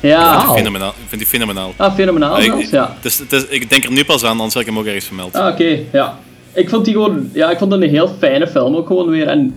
[0.00, 0.32] Ja.
[0.32, 0.88] Ik vind die fenomenaal.
[0.88, 1.74] Ik vind die fenomenaal.
[1.76, 2.96] Ah, fenomenaal ik, zelfs, ja.
[3.02, 5.34] is- ik denk er nu pas aan, anders had ik hem ook ergens vermeld.
[5.34, 6.18] Ah, oké, ja.
[6.52, 9.26] Ik vond die gewoon, ja, ik vond het een heel fijne film ook gewoon weer.
[9.28, 9.54] En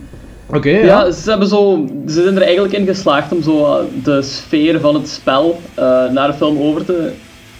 [0.54, 1.10] Oké, ja, ja.
[1.10, 4.94] ze hebben zo, ze zijn er eigenlijk in geslaagd om zo eh, de sfeer van
[4.94, 7.12] het spel eh, naar de film over te,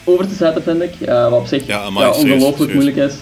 [0.04, 1.09] over te zetten, vind ik.
[1.09, 3.12] Eh, wat op zich Ja, ongelooflijk moeilijk is.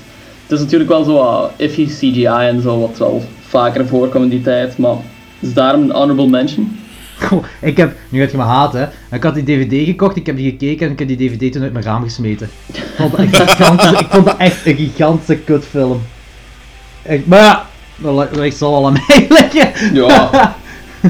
[0.43, 4.29] Het is natuurlijk wel zo uh, iffy CGI en zo, wat wel vaker voorkwam in
[4.29, 4.97] die tijd, maar
[5.41, 6.79] is daarom een honorable mention.
[7.21, 9.17] Goh, ik heb, nu gaat je me haten, hè.
[9.17, 11.63] Ik had die DVD gekocht, ik heb die gekeken en ik heb die DVD toen
[11.63, 12.51] uit mijn raam gesmeten.
[12.67, 16.01] Ik vond dat ik vond dat echt een gigantische kutfilm.
[17.25, 19.95] Maar ja, dat dat zal wel aan mij liggen.
[19.95, 20.57] Ja,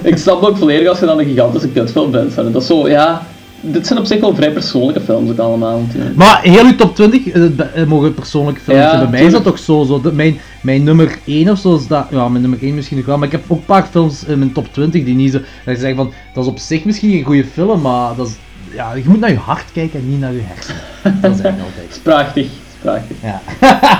[0.02, 2.34] ik snap ook volledig als je dan een gigantische kutfilm bent.
[2.34, 3.26] Dat is zo, ja,
[3.60, 6.16] dit zijn op zich wel vrij persoonlijke films ook allemaal natuurlijk.
[6.16, 9.00] Maar heel uw top 20 eh, be- eh, mogen persoonlijke films Ja, zijn.
[9.00, 9.84] Bij mij is dat toch zo.
[9.84, 12.06] zo mijn, mijn nummer 1 of zo is dat.
[12.10, 13.18] Ja, mijn nummer 1 misschien nog wel.
[13.18, 15.38] Maar ik heb ook een paar films in mijn top 20 die niet zo.
[15.64, 16.12] Dat je zegt van.
[16.34, 18.34] Dat is op zich misschien geen goede film, maar dat is.
[18.74, 20.80] Ja, je moet naar je hart kijken en niet naar je hersenen.
[21.02, 21.90] Dat is eigenlijk altijd.
[21.96, 22.50] is prachtig, is
[22.82, 23.16] prachtig.
[23.22, 23.40] Ja.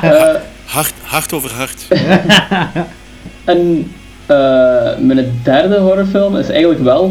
[0.03, 1.87] Eh, Hart, hart over hart.
[3.44, 3.90] en
[4.27, 4.37] eh,
[4.99, 7.03] mijn derde horrorfilm is eigenlijk wel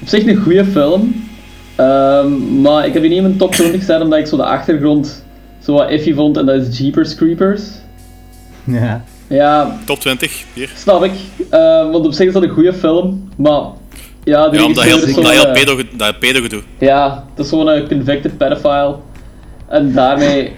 [0.00, 1.25] op zich een goede film.
[1.76, 4.44] Ehm, maar ik heb die niet in mijn top 20 gezet omdat ik zo de
[4.44, 5.24] achtergrond
[5.62, 7.62] zo wat iffy vond en dat is Jeepers Creepers.
[8.64, 9.04] ja.
[9.28, 10.70] Ja, Top 20, hier.
[10.76, 11.12] snap ik.
[11.50, 13.60] Eh, want op zich is dat een goede film, maar
[14.24, 16.62] ja, de Ja, omdat heel, zo'n, heel eh, pedo, dat pedo gedoe.
[16.78, 18.96] Ja, dat is gewoon een convicted pedophile.
[19.68, 20.52] En daarmee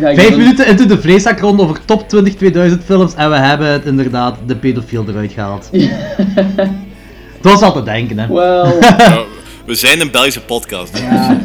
[0.00, 0.18] ga ik...
[0.20, 4.36] Vijf minuten into de vleeszakronde over top 20 2000 films en we hebben het inderdaad
[4.46, 5.70] de pedofiel eruit gehaald.
[7.40, 8.26] Dat was al te denken, hè.
[8.28, 9.22] Wel, Ja,
[9.66, 10.98] we zijn een Belgische podcast.
[10.98, 11.40] Ja,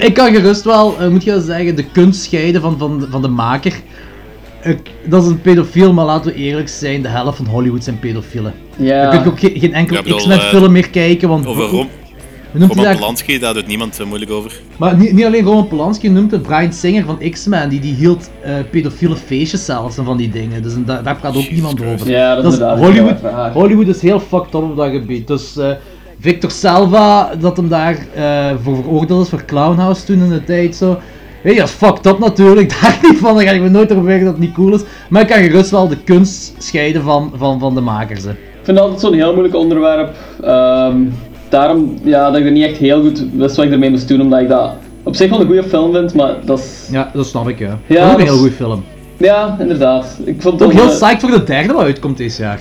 [0.00, 3.06] Ik kan gerust wel, eh, moet je wel zeggen, de kunst scheiden van, van, de-
[3.10, 3.72] van de maker.
[4.62, 7.98] Ik- dat is een pedofiel, maar laten we eerlijk zijn, de helft van Hollywood zijn
[7.98, 8.54] pedofielen.
[8.76, 9.02] ja.
[9.02, 11.46] Je kunt ook geen, geen enkel Ja, ik bedoel, X-Men eh, film meer kijken, want...
[11.46, 11.88] Over Rom,
[12.54, 12.96] Roman dat?
[12.98, 14.52] Polanski, daar doet niemand eh, moeilijk over.
[14.76, 18.30] Maar niet, niet alleen Roman Polanski noemt het, Brian Singer van X-Men, die, die hield
[18.42, 20.62] eh, pedofiele feestjes zelfs en van die dingen.
[20.62, 21.92] Dus daar, daar praat ook niemand Christ.
[21.94, 22.10] over.
[22.10, 23.52] Ja, dat is inderdaad Hollywood.
[23.52, 25.26] Hollywood is heel fucked up op dat gebied.
[25.26, 25.70] Dus eh,
[26.22, 30.76] Victor Salva, dat hem daar eh, voor veroordeeld is voor Clownhouse toen in de tijd
[30.76, 30.98] zo.
[31.42, 34.24] Hey, dat is fucked up natuurlijk, daar niet van, dan ga ik me nooit zeggen
[34.24, 34.80] dat het niet cool is.
[35.08, 38.24] Maar ik kan gerust wel de kunst scheiden van, van, van de makers.
[38.24, 38.30] Hè.
[38.30, 40.14] Ik vind het altijd zo'n heel moeilijk onderwerp.
[40.42, 40.96] Ehm,
[41.48, 44.20] daarom ja, dat ik er niet echt heel goed wist wat ik ermee moest doen,
[44.20, 46.88] omdat ik dat op zich wel een goede film vind, maar dat is...
[46.90, 47.78] Ja, dat snap ik ja.
[47.86, 48.84] Ja, dat is ook een heel goede film.
[49.16, 50.18] Ja, inderdaad.
[50.24, 52.60] Ik vond Ook heel psyched voor de derde wat uitkomt dit jaar.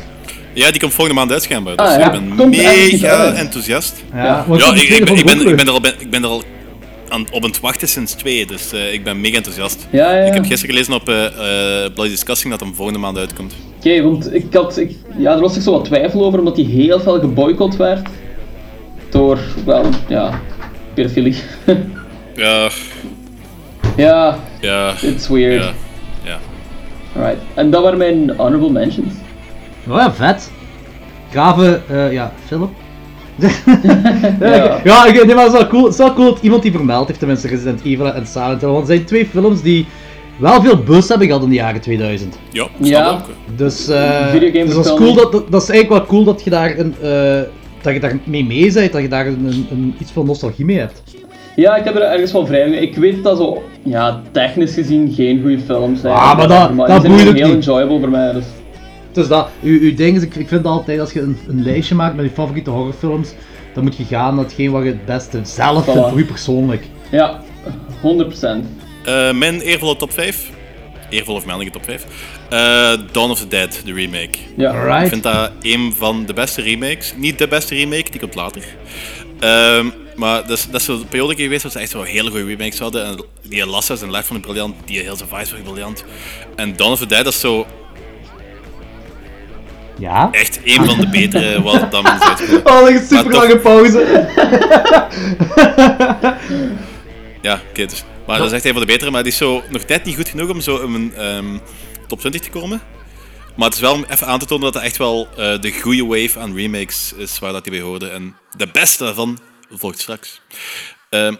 [0.54, 1.76] Ja, die komt volgende maand uit schijnbaar.
[1.76, 2.06] Dus Ah, ja.
[2.06, 4.04] ik ben Komt mega enthousiast.
[4.14, 6.44] Ja, ik, ik, ben, ik, ben, ik, ben er al, ben, ik ben er al
[7.10, 9.88] aan, op het wachten sinds twee, dus eh, ik ben mega enthousiast.
[9.90, 10.24] Ja, ja.
[10.24, 13.54] Ik heb gisteren gelezen op eh eh, Bloody Discussing dat hem volgende maand uitkomt.
[13.78, 16.66] Oké, want ik had, ik, ja, er was toch zo wat twijfel over, omdat hij
[16.66, 18.08] heel veel geboycott werd.
[19.10, 20.42] Door, wel, ja,
[20.94, 21.36] pedofilie.
[22.36, 22.70] Ja,
[23.98, 25.64] ja, ja, it's weird.
[25.64, 25.74] ja,
[26.24, 26.40] ja.
[27.16, 27.42] Alright.
[27.54, 29.14] En dat waren mijn honorable mentions.
[29.89, 30.52] Oh ja, vet.
[31.32, 32.70] Grave, eh ja, Philip.
[34.39, 34.80] Ja.
[34.84, 36.72] ja, ik- nee, maar het is wel cool, het is wel cool dat iemand die
[36.72, 38.70] vermeld heeft, tenminste Resident Evil en Silent Hill.
[38.70, 39.86] Want het zijn twee films die
[40.38, 42.38] wel veel buzz hebben gehad in de jaren 2000.
[42.52, 43.10] Ja, Ja.
[43.10, 43.20] ook.
[43.56, 46.50] Dus, eh dus dat, is cool dat, dat, dat is eigenlijk wel cool dat je
[46.50, 47.41] daar, een, eh,
[47.82, 50.65] dat je daar mee mee bent, dat je daar een, een, een- iets van nostalgie
[50.65, 51.04] mee hebt.
[51.56, 52.80] Ja, ik heb er ergens wel vrij mee.
[52.80, 56.13] Ik weet dat zo, ja, technisch gezien geen goede films zijn.
[56.13, 57.67] Ah, maar dat- maar dat die zijn boeit ook heel niet.
[57.67, 58.32] enjoyable voor mij.
[58.34, 58.46] Dus.
[59.12, 61.95] Dus dat, uw, uw ding is, ik, ik vind altijd als je een, een lijstje
[61.95, 63.34] maakt met je favoriete horrorfilms,
[63.74, 66.88] dan moet je gaan naar hetgeen wat je het beste zelf vindt voor u persoonlijk.
[67.12, 67.41] Ja,
[68.02, 68.82] 100%.
[69.06, 70.50] Eh, mijn eervolle top 5.
[71.10, 72.06] Eervolle vermeldingen top 5.
[72.50, 74.38] Eh Dawn of the Dead, de remake.
[74.58, 74.71] Ja.
[74.71, 75.04] Alright.
[75.04, 77.13] Ik vind dat een van de beste remakes.
[77.17, 78.63] Niet de beste remake, die komt later.
[79.39, 82.45] Ehm, maar dat is, dat is zo'n periode geweest dat ze echt zo hele goede
[82.45, 83.06] remakes hadden.
[83.06, 86.04] En die Lasses en Life van de briljant, die heel zijn vibes waren briljant.
[86.56, 87.65] En Dawn of the Dead dat is zo
[89.98, 90.30] Ja?
[90.32, 92.66] echt een van de betere wat dan men is uitgekomen.
[92.72, 94.02] Oh, dat is een super Maar toch- lange pauze.
[97.42, 98.04] Ja, oké, dus.
[98.28, 100.16] Maar dat is echt een van de betere, maar die is zo nog net niet
[100.16, 101.58] goed genoeg om zo in mijn ehm,
[102.08, 102.82] top 20 te komen.
[103.56, 105.72] Maar het is wel om even aan te tonen dat het echt wel eh, de
[105.82, 108.10] goede wave aan remakes is waar dat die bij hoorde.
[108.10, 109.40] En de beste daarvan
[109.72, 110.42] volgt straks.
[111.10, 111.34] Ehm,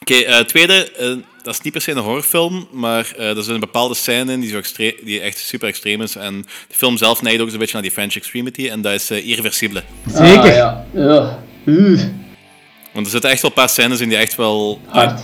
[0.00, 1.10] Oké, eh, tweede, eh,
[1.48, 4.40] dat is niet per se een horrorfilm, maar eh, er zit een bepaalde scène in
[4.40, 4.60] die, zo
[5.04, 6.16] die echt super extreem is.
[6.16, 8.92] En de film zelf neigt ook eens een beetje naar die French Extremity, en dat
[8.92, 9.82] is eh, Irreversible.
[10.06, 10.62] Zeker.
[10.62, 11.38] Ah, ja.
[11.64, 12.02] Ugh.
[12.92, 15.20] Want er zitten echt wel een paar scènes in die echt wel eh, Hard.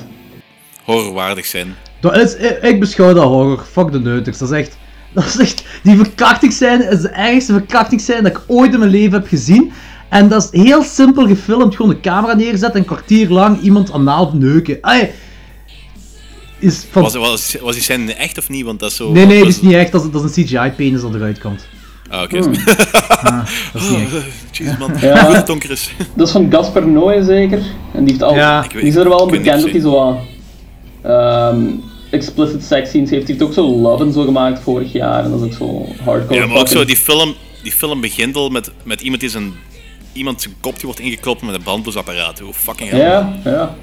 [0.82, 1.74] horrorwaardig zijn.
[2.00, 3.64] Dat is, ik, ik beschouw dat horror.
[3.72, 4.38] Fuck de neuters.
[4.38, 4.76] Dat is echt...
[5.12, 5.64] Dat is echt...
[5.82, 9.72] Die verkrachtingsscène is de ergste verkrachtingsscène dat ik ooit in mijn leven heb gezien.
[10.08, 11.76] En dat is heel simpel gefilmd.
[11.76, 14.78] Gewoon de camera neerzetten en een kwartier lang iemand anaal neuken.
[14.80, 15.10] Ai,
[16.64, 17.02] is van...
[17.02, 18.64] Was, was, was die scène echt of niet?
[18.64, 19.12] Want dat is zo...
[19.12, 19.92] Nee, nee, was- is niet echt.
[19.92, 21.66] Dat is, dat is een CGI-penis dat eruit komt.
[22.10, 22.38] Ah, oké.
[23.24, 24.24] Ah, dat is niet echt.
[24.50, 25.16] Jezus man, Ja.
[25.24, 25.90] goed het donker is.
[26.14, 27.58] Dat is van Gaspar Noé zeker.
[27.92, 28.34] En die heeft al.
[28.34, 28.64] Ja.
[28.64, 30.18] Ik weet- die is er wel bekend dat hij zo aan.
[31.02, 31.66] ehm,
[32.10, 33.26] explicit sex scenes heeft.
[33.28, 35.24] Hij heeft ook zo Love en zo gemaakt vorig jaar.
[35.24, 36.40] En dat is ook zo hardcore.
[36.40, 39.52] Ja, maar ook zo, die film, die film begint al met, met iemand die zijn...
[40.12, 42.38] Iemand zijn kop die wordt ingeklopt met een brandblusapparaat.
[42.38, 43.00] Hoe fucking hell.
[43.00, 43.74] Ja, ja.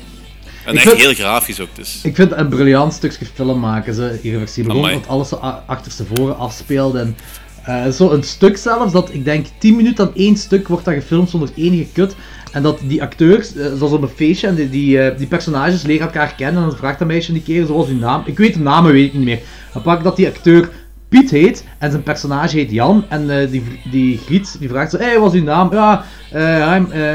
[0.66, 2.00] En echt vind- heel grafisch ook, dus.
[2.04, 4.72] Ik vind het een briljant stukje film maken, ze, irreversibel.
[4.72, 5.02] Gewoon Amai.
[5.02, 6.96] dat alles zo achterstevoren afspeelt.
[6.96, 7.16] En
[7.64, 10.94] eh, zo een stuk zelfs, dat ik denk 10 minuten aan één stuk wordt dat
[10.94, 12.16] gefilmd zonder enige kut.
[12.52, 15.82] En dat die acteurs, eh, zoals op een feestje, en die, die, eh, die personages
[15.84, 16.64] leren elkaar kennen.
[16.64, 18.24] En dan vraagt dat meisje die keer, zoals uw naam.
[18.26, 19.40] Ik weet de namen, weet ik niet meer.
[19.74, 20.70] Dan pak ik dat die acteur
[21.10, 23.06] Piet heet en zijn personage heet Jan.
[23.10, 25.74] En die, die Griet die vraagt zo: Hé, hey, wat is uw naam?
[25.74, 26.06] Ja,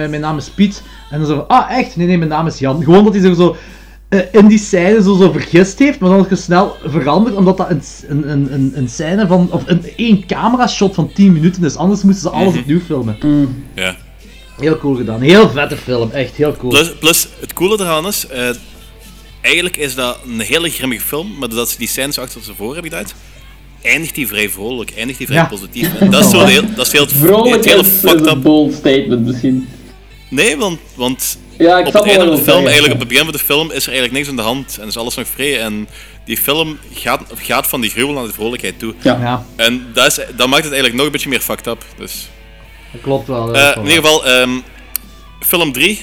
[0.09, 0.83] mijn naam is Piet.
[1.11, 1.97] En dan zo van: Ah, echt?
[1.97, 2.83] Nee, nee, mijn naam is Jan.
[2.85, 3.57] Gewoon dat hij zich zo
[4.09, 7.69] eh, in die scène zo, zo vergist heeft, maar dan ook snel veranderd, omdat dat
[7.71, 11.77] een, een, een, een, scène van, of een één camera shot van 10 minuten is,
[11.77, 13.17] anders moesten ze alles opnieuw filmen.
[13.75, 13.97] Ja.
[14.61, 16.73] Heel cool gedaan, heel vette film, echt heel cool.
[16.73, 18.49] Plus, plus, het coole eraan is, eh,
[19.41, 22.73] eigenlijk is dat een hele grimmige film, maar doordat ze die scènes achter ze voor
[22.75, 23.07] hebben gedaan,
[23.83, 25.47] eindigt die vrij vrolijk, eindigt die vrij Ja.
[25.47, 25.95] positief.
[25.95, 28.43] En dat is zo heel, dat is heel, Vrolijk het hele fucked een up.
[28.43, 29.69] bold statement misschien.
[30.29, 33.25] Nee, want, want Ja, ik op het einde van de film, eigenlijk op het begin
[33.25, 35.61] van de film, is er eigenlijk niks aan de hand en is alles nog vrij.
[35.61, 35.89] En
[36.25, 38.95] die film gaat, gaat van die gruwel naar de vrolijkheid toe.
[39.03, 39.19] Ja.
[39.21, 41.85] Ja, En dat, is, dat maakt het eigenlijk nog een beetje meer fucked up.
[41.99, 42.29] Dus.
[42.93, 43.47] dat klopt wel.
[43.47, 44.51] dat Eh, wel in ieder geval, ehm,
[45.41, 46.01] film 3.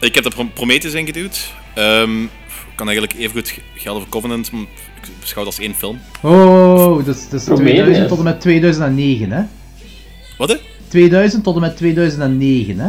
[0.00, 1.52] Ik heb er Pro- Prometheus in geduwd.
[1.74, 2.10] Ehm,
[2.74, 6.00] kan eigenlijk even goed gelden voor Covenant, maar ik beschouw het als één film.
[6.22, 7.74] Oh, dat is, dat is Prometheus.
[7.74, 9.42] 2000 tot en met 2009, hè?
[10.38, 10.56] Wat hè?
[10.88, 12.88] 2000 tot en met 2009, hè?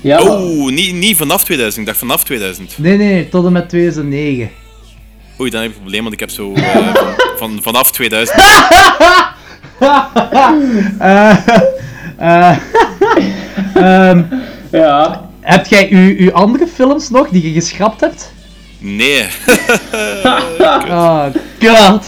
[0.00, 2.78] Ja, maar- Oh, niet, niet vanaf 2000, ik dacht vanaf 2000.
[2.78, 4.50] Nee, nee, tot en met 2009.
[5.40, 8.38] Oei, dan heb ik een probleem, want ik heb zo eh, van, van, vanaf 2000.
[10.98, 11.36] Eh,
[12.18, 12.56] eh,
[13.74, 14.22] ehm,
[14.70, 15.28] ja.
[15.40, 18.32] heb jij uw, uw andere films nog die je geschrapt hebt?
[18.78, 19.26] Nee.
[20.88, 21.26] Oh,
[21.60, 22.06] god.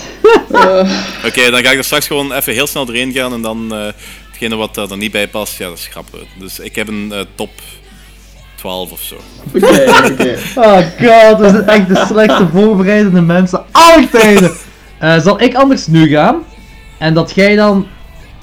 [1.27, 3.87] Oké, dan ga ik er straks gewoon even heel snel doorheen gaan en dan eh
[4.29, 6.25] hetgene wat er niet bij past, ja, dat schrappen we.
[6.39, 7.51] Dus ik heb een eh, top
[8.63, 9.17] 12 of zo.
[9.55, 9.67] Oké,
[10.13, 10.37] oké.
[10.69, 14.53] Oh god, we zijn echt de slechtste voorbereidende mensen aller tijden.
[14.99, 16.37] Eh, zal ik anders nu gaan?
[16.99, 17.87] En dat jij dan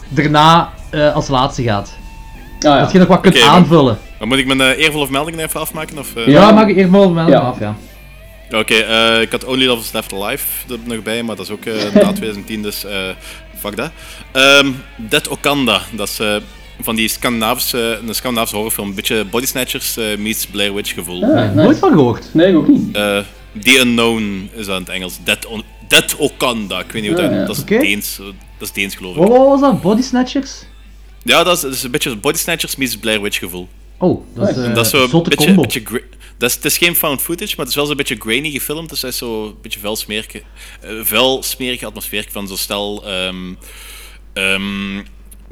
[0.10, 1.98] daarna eh, als laatste gaat.
[2.56, 2.80] Ah, ja.
[2.80, 3.98] Dat je nog wat kunt aanvullen.
[4.20, 5.98] Maar moet ik mijn eh, eervolle vermeldingen even afmaken?
[5.98, 6.28] Of, eh?
[6.28, 7.40] Ja, mag ik melden Ja.
[7.40, 7.76] af, ja.
[8.52, 11.66] Oké, eh, ik had Only Lovers Left Alive er nog bij, maar dat is ook
[11.66, 12.92] eh, na 2010, dus eh
[13.60, 13.92] fuck dat.
[14.32, 16.36] Ehm Dead Okanda, dat is eh,
[16.82, 18.88] van die Scandinavische, een Scandinavische horrorfilm.
[18.90, 21.24] Een beetje Body Snatchers eh, meets Blair Witch gevoel.
[21.24, 21.54] Ah, nice.
[21.56, 22.34] Nooit van gehoord.
[22.34, 22.96] Nee, ik ook niet.
[22.96, 23.20] Eh,
[23.62, 25.18] The Unknown is dat in het Engels.
[25.24, 27.46] Dead, On- Dead Okanda, ik weet niet hoe dat Ah, ja.
[27.46, 27.62] dat is.
[27.62, 27.80] Oké.
[27.80, 28.26] Deens, eh,
[28.58, 29.22] dat is Deens geloof ik.
[29.22, 29.82] Wat was dat?
[29.82, 30.52] Body Snatchers?
[31.24, 33.68] Ja, dat is, dat is een beetje Body Snatchers meets Blair Witch gevoel.
[33.98, 35.62] Oh, dat is dat is zo een zotte beetje, combo.
[35.62, 36.00] beetje gra-
[36.38, 38.90] dat is, het is geen found footage, maar het is wel zo'n beetje grainy gefilmd.
[38.90, 40.42] Dus het is zo een beetje vuil smerige,
[40.82, 43.54] eh, vuil smerige atmosfeer van zo stel ehm,
[44.34, 44.98] ehm,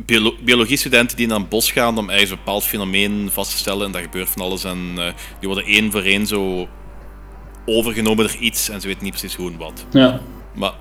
[0.05, 3.85] biolo- biologiestudenten die naar een bos gaan om ergens een bepaald fenomeen vast te stellen.
[3.85, 4.63] En daar gebeurt van alles.
[4.63, 5.03] En eh,
[5.39, 6.67] die worden één voor één zo
[7.65, 9.85] overgenomen door iets en ze weten niet precies hoe en wat.
[9.91, 10.21] Ja.
[10.55, 10.71] Maar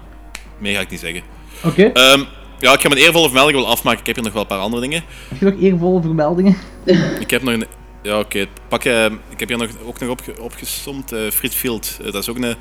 [0.58, 1.22] meer ga ik niet zeggen.
[1.64, 2.22] Oké, Ehm,
[2.58, 4.00] ja, ik ga mijn eervolle vermelding wel afmaken.
[4.00, 5.02] Ik heb hier nog wel een paar andere dingen.
[5.28, 6.56] heb je nog eervolle vermeldingen?
[7.20, 7.66] Ik heb nog een.
[8.02, 8.46] Ja, oké.
[8.68, 8.84] Pak.
[8.84, 11.12] eh, ik heb hier nog, ook nog opge, opgesomd.
[11.32, 11.96] Fritfield.
[12.00, 12.56] Eh, dat is ook een,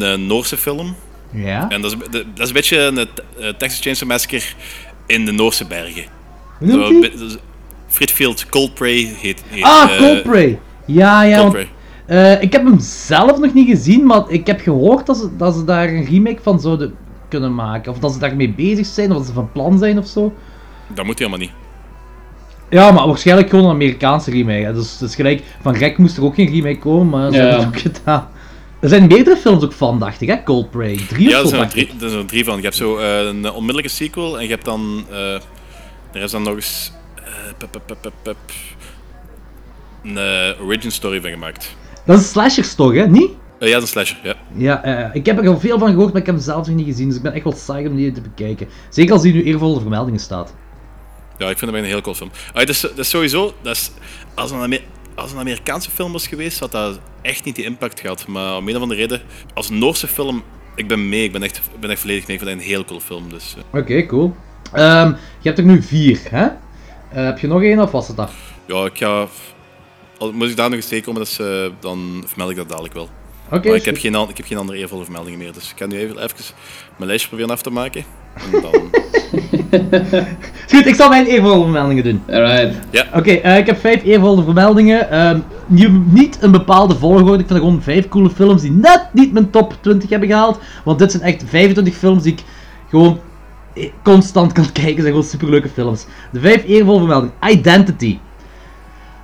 [0.00, 0.96] een Noorse film.
[1.32, 1.68] Ja.
[1.68, 3.08] En dat is, dat is een beetje een
[3.56, 4.42] Texas Chainsaw Massacre
[5.06, 6.04] in de Noorse bergen.
[6.68, 6.90] Zo,
[7.88, 9.42] Fritfield Coldprey heet.
[9.48, 10.58] heet Ah, eh, Coldplay.
[10.84, 11.42] Ja, ja.
[11.42, 11.56] want,
[12.06, 15.54] eh, ik heb hem zelf nog niet gezien, maar ik heb gehoord dat ze, dat
[15.54, 16.94] ze daar een remake van zouden
[17.28, 17.92] kunnen maken.
[17.92, 20.32] Of dat ze daarmee bezig zijn, of dat ze van plan zijn of zo.
[20.94, 21.50] Dat moet helemaal niet.
[22.70, 24.64] Ja, maar waarschijnlijk gewoon een Amerikaanse remake.
[24.64, 24.72] hè.
[24.74, 27.42] Dus, dus gelijk, van Rek moest er ook geen remake komen, maar ze Ja.
[27.42, 28.28] hebben het ook gedaan.
[28.86, 30.42] Er zijn meerdere films ook van, dacht ik, hè?
[30.42, 30.96] Coldplay.
[31.08, 32.56] Drie Ja, of zo, zijn er drie, er zijn er drie van.
[32.56, 35.04] Je hebt zo eh, een onmiddellijke sequel en je hebt dan.
[35.10, 35.34] eh,
[36.12, 36.92] er is dan nog eens.
[37.14, 37.22] eh,
[37.58, 38.36] pep, pep, pep, pep, pep,
[40.04, 40.18] een
[40.60, 41.76] origin story van gemaakt.
[42.04, 43.06] Dat is een slashers toch, hè?
[43.06, 43.30] Niet?
[43.58, 44.34] Ja, dat is een slasher, ja.
[44.54, 46.86] Ja, ik heb er al veel van gehoord, maar ik heb hem zelf nog niet
[46.86, 47.08] gezien.
[47.08, 48.68] Dus ik ben echt wel saai om die te bekijken.
[48.90, 50.54] Zeker als die nu eervolle vermeldingen staat.
[51.38, 52.30] Ja, ik vind het een heel cool film.
[52.48, 53.90] Ah, dat, is, dat is sowieso, dat is,
[54.34, 54.82] als, een Amer-
[55.14, 58.26] als een Amerikaanse film was geweest, had dat echt niet die impact gehad.
[58.26, 59.20] Maar om een of andere reden,
[59.54, 60.42] als Noorse film,
[60.74, 62.36] ik ben mee, ik ben echt, ik ben echt volledig mee.
[62.36, 63.28] Ik vind een heel cool film.
[63.28, 63.80] Dus, eh.
[63.80, 64.36] Oké, cool.
[64.72, 66.46] Ehm, je hebt er nu vier, hè?
[67.10, 68.30] Eh, heb je nog één of was het dat?
[68.66, 69.26] ja, ik ga.
[70.32, 73.08] Moet ik daar nog eens tegenkomen, dus, eh, dan vermeld ik dat dadelijk wel.
[73.50, 75.86] Oké, maar ik heb, geen, ik heb geen andere eervolle vermeldingen meer, dus ik ga
[75.86, 76.36] nu even, even
[76.96, 78.04] mijn lijstje proberen af te maken.
[78.34, 78.90] En dan...
[80.70, 82.22] Goed, ik zal mijn eervolle vermeldingen doen.
[82.30, 82.74] Alright.
[83.14, 85.10] Oké, eh, ik heb vijf eervolle vermeldingen.
[85.10, 87.32] Ehm, niet, niet een bepaalde volgorde.
[87.32, 90.60] Ik vind er gewoon vijf coole films die net niet mijn top 20 hebben gehaald.
[90.84, 92.42] Want dit zijn echt 25 films die ik
[92.88, 93.20] gewoon
[93.74, 94.92] eh, constant kan kijken.
[94.92, 96.06] Het zijn gewoon superleuke films.
[96.32, 97.34] De vijf eervolle vermeldingen.
[97.48, 98.18] Identity.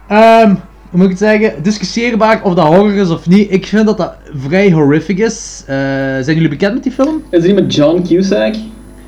[0.08, 0.54] Ehm,
[0.92, 1.62] hoe moet ik het zeggen?
[1.62, 3.52] Discussieerbaar of dat horror is of niet.
[3.52, 5.62] Ik vind dat dat vrij horrific is.
[5.66, 7.22] Eh, zijn jullie bekend met die film?
[7.30, 8.54] Is die met John Cusack?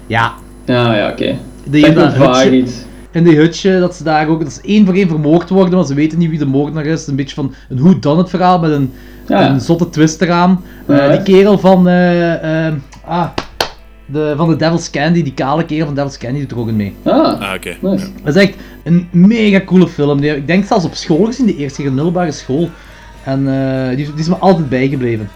[0.07, 0.33] Ja.
[0.65, 1.37] Ja, ja, oké.
[1.65, 2.73] Die Zeg in dat hutje- iets.
[3.13, 5.87] in die hutje, dat ze daar ook, dat is één voor één vermoord worden, maar
[5.87, 7.07] ze weten niet wie de moordenaar is.
[7.07, 8.93] Een beetje van een hoe dan het verhaal met een,
[9.29, 10.65] Ja, een zotte twist eraan.
[10.89, 11.25] Alright.
[11.27, 12.73] die kerel van, eh,
[13.05, 13.27] ah,
[14.07, 16.77] de, van de Devil's Candy, die kale kerel van Devil's Candy doet er ook in
[16.77, 16.95] mee.
[17.03, 17.77] Ah, Ah, oké.
[17.81, 18.07] nice.
[18.25, 20.21] Dat is echt een mega coole film.
[20.21, 22.71] Die, ik denk zelfs op school gezien, de eerste keer in de middelbare school.
[23.25, 25.31] En eh, die, die is me altijd bijgebleven.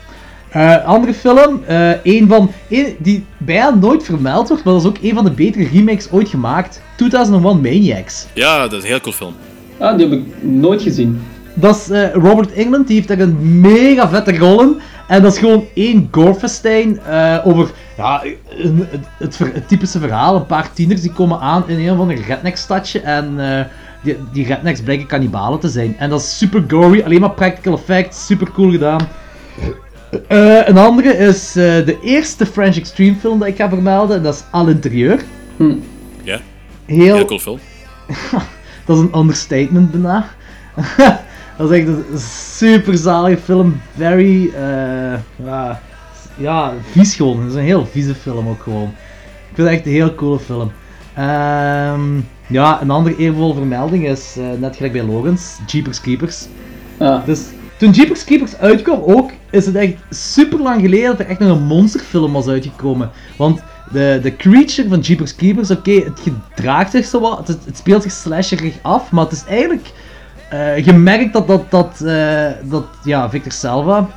[0.48, 4.88] Eh, andere film, eh een van, een, die bijna nooit vermeld wordt, maar dat is
[4.88, 6.82] ook een van de betere remakes ooit gemaakt.
[6.96, 8.26] 2001 Maniacs.
[8.34, 9.32] Ja, dat is een heel cool film.
[9.78, 11.20] Ah, die heb ik nooit gezien.
[11.54, 14.76] Dat is eh, Robert England, die heeft daar een mega vette rol in.
[15.08, 19.98] En dat is gewoon één gorefestijn eh over ja, een- het, het, ver- het typische
[19.98, 20.36] verhaal.
[20.36, 23.00] Een paar tieners die komen aan in een of ander redneck-stadje.
[23.00, 23.64] En eh,
[24.02, 25.96] die, die rednecks blijken kannibalen te zijn.
[25.98, 29.08] En dat is super gory, alleen maar practical effects, super cool gedaan.
[30.28, 34.16] Eh, een andere is eh, de eerste French Extreme film dat ik ga vermelden.
[34.16, 35.22] En dat is Al Interieur.
[36.22, 36.40] Ja,
[36.86, 37.58] Heel, heel cool film.
[38.86, 40.26] dat is een understatement bijna.
[41.58, 42.18] dat is echt een
[42.58, 43.80] super zalige film.
[43.96, 45.80] Very, eh, ja,
[46.36, 47.40] ja, vies gewoon.
[47.40, 48.88] Het is een heel vieze film ook gewoon.
[49.50, 50.72] Ik vind het echt een heel coole film.
[51.14, 56.46] Ehm, ja, een andere eervolle vermelding is, eh, net gelijk bij Logans, Jeepers Creepers.
[56.98, 57.40] Ah, Dus
[57.76, 61.56] toen Jeepers Creepers uitkwam ook, is het echt super lang geleden dat er echt nog
[61.56, 63.10] een monsterfilm was uitgekomen.
[63.36, 63.60] Want
[63.92, 68.02] de, de creature van Jeepers Creepers, oké, het gedraagt zich zo wat, het, het speelt
[68.02, 69.86] zich slasherig af, maar het is eigenlijk
[70.50, 74.08] eh gemerkt dat, dat, dat, eh, dat ja, Victor Salva,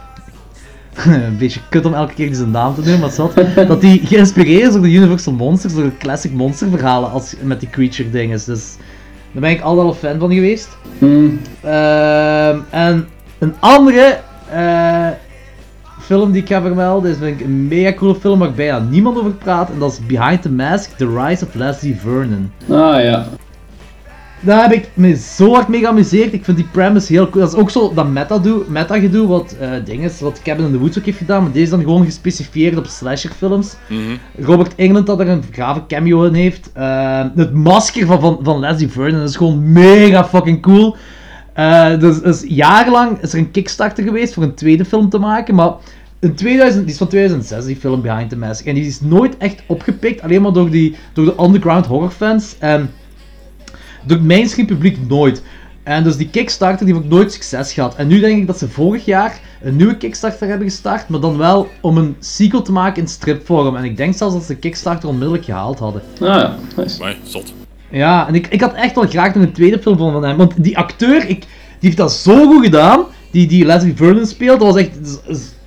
[1.06, 3.34] een beetje kut om elke keer zijn naam te doen, maar zat,
[3.68, 7.70] dat die geïnspireerd is door de Universal Monsters, door de classic monsterverhalen als, met die
[7.70, 8.40] creature dingen.
[8.46, 8.78] Dus
[9.32, 10.78] daar ben ik altijd al fan van geweest.
[11.00, 11.40] hmm.
[11.62, 13.08] Ehm, en
[13.40, 14.20] een andere
[14.52, 15.08] eh,
[16.00, 19.18] film die ik ga vermelden is vind ik een mega coole film waar bijna niemand
[19.18, 19.70] over praat.
[19.70, 22.52] En dat is Behind the Mask, The Rise of Leslie Vernon.
[22.70, 23.26] ah ja.
[24.44, 26.34] Daar heb ik me zo hard mee geamuseerd.
[26.34, 27.44] Ik vind die premise heel cool.
[27.44, 30.72] Dat is ook zo dat meta-gedoe meta -gedoe wat eh ding is, wat Cabin in
[30.72, 31.44] the Woods ook heeft gedaan.
[31.44, 33.76] Maar deze is dan gewoon gespecifieerd op slasherfilms.
[33.90, 34.46] Mhm.
[34.46, 36.70] Robert Englund dat er een grave cameo in heeft.
[36.74, 40.96] Eh, het masker van, van, van Leslie Vernon is gewoon mega fucking cool.
[41.54, 45.56] Eh, dus, dus jarenlang is er een Kickstarter geweest voor een tweede film te maken,
[45.56, 45.74] maar
[46.20, 48.66] in 2000, die is van 2006, die film Behind the Mask.
[48.66, 52.56] En die is nooit echt opgepikt, alleen maar door, die, door de underground horrorfans.
[52.60, 52.90] En
[54.04, 55.42] door mainstream publiek nooit.
[55.84, 57.96] En dus die Kickstarter die heeft ook nooit succes gehad.
[57.96, 61.38] En nu denk ik dat ze vorig jaar een nieuwe Kickstarter hebben gestart, maar dan
[61.38, 63.76] wel om een sequel te maken in stripvorm.
[63.76, 66.02] En ik denk zelfs dat ze de Kickstarter onmiddellijk gehaald hadden.
[66.14, 67.00] Ah ja, nice.
[67.00, 67.54] Maar zot.
[67.90, 70.38] Ja, en ik, ik had echt wel graag nog een tweede film van van hem.
[70.38, 71.48] Want die acteur, ik, die
[71.80, 73.06] heeft dat zo goed gedaan.
[73.32, 75.22] Die, die Leslie Vernon speelt, dat was echt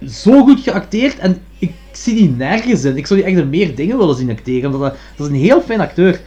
[0.07, 1.18] zo goed geacteerd.
[1.18, 2.97] En ik zie die nergens in.
[2.97, 4.75] Ik zou die echt meer dingen willen zien acteren.
[4.75, 6.20] Omdat dat, dat is een heel fijn acteur.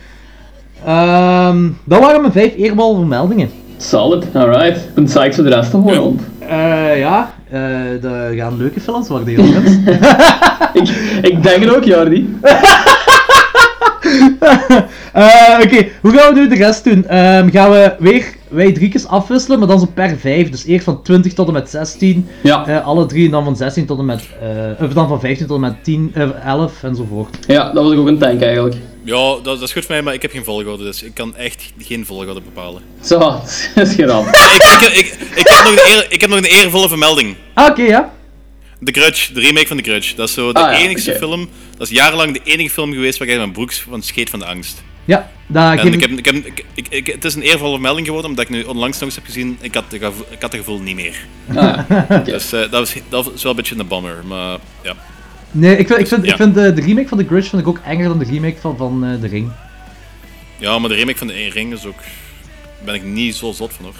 [0.85, 3.49] Ehm dat waren mijn vijf eervolle vermeldingen.
[3.77, 4.77] Solid, alright.
[4.77, 6.01] Ik ben psyched voor de rest horen.
[6.01, 9.71] want Eh ja, eh er gaan leuke films worden, jongens.
[10.73, 10.89] Ik,
[11.21, 12.29] ik denk het ook, Jordi.
[15.13, 17.05] Eh, Oké, hoe gaan we nu de rest doen?
[17.07, 20.49] Ehm, gaan we weer wij drie keer afwisselen, maar dan zo per vijf.
[20.49, 22.27] Dus eerst van 20 tot en met 16.
[22.43, 24.27] Ja, Eh, alle drie en dan van 16 tot en met.
[24.79, 27.37] eh, of dan van 15 tot en met 10, eh, 11 enzovoort.
[27.47, 28.75] ja, dat was ik ook een tank eigenlijk.
[29.07, 31.35] Ja, dat, dat is goed voor mij, maar ik heb geen volgorde, dus ik kan
[31.35, 32.81] echt geen volgorde bepalen.
[33.03, 33.19] Zo,
[33.75, 34.27] dat is gerand.
[34.27, 37.35] ik, ik, ik, ik, heb nog een eer- ik heb nog een eervolle vermelding.
[37.53, 38.13] Ah, oké, ja.
[38.83, 40.15] The Grudge, de remake van The Grudge.
[40.15, 41.15] Dat is zo de Ah, ja, oké.
[41.17, 44.39] film, dat is jarenlang de enige film geweest waar ik mijn broek van scheet van
[44.39, 44.83] de angst.
[45.05, 46.35] Ja, daar geef ik heb, ik heb,
[46.73, 49.25] ik, ik, het is een eervolle melding geworden, omdat ik nu onlangs nog eens heb
[49.25, 49.57] gezien.
[49.61, 50.13] Ik had, ik had
[50.51, 51.15] het gevoel niet meer.
[51.55, 52.25] Ah.
[52.25, 54.23] Dus eh, dat, was, dat is wel een beetje een bummer.
[54.25, 54.95] Maar ja.
[55.51, 56.35] Nee, ik vind, ik vind, ik Ja.
[56.35, 58.77] vind de, de remake van The Grudge vind ik ook enger dan de remake van,
[58.77, 59.49] van eh, The Ring.
[60.57, 61.99] ja, maar de remake van de Eén Ring is ook.
[62.85, 63.95] ben ik niet zo zot van hoor.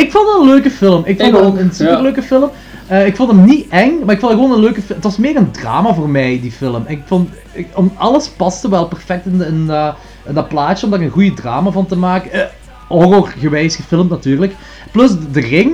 [0.00, 1.02] Ik vond het een leuke film.
[1.04, 2.50] Ik vond het ook, een, superleuke film.
[2.86, 4.94] Eh, ik vond hem niet eng, maar ik vond het gewoon een leuke film.
[4.94, 6.84] Het was meer een drama voor mij, die film.
[6.86, 9.96] Ik vond, ik, om, alles paste wel perfect in, de- in, dat-
[10.26, 12.32] in dat plaatje, om daar een goede drama van te maken.
[12.32, 12.40] Eh,
[12.88, 14.54] horrorgewijs gefilmd natuurlijk.
[14.92, 15.72] Plus, de ring,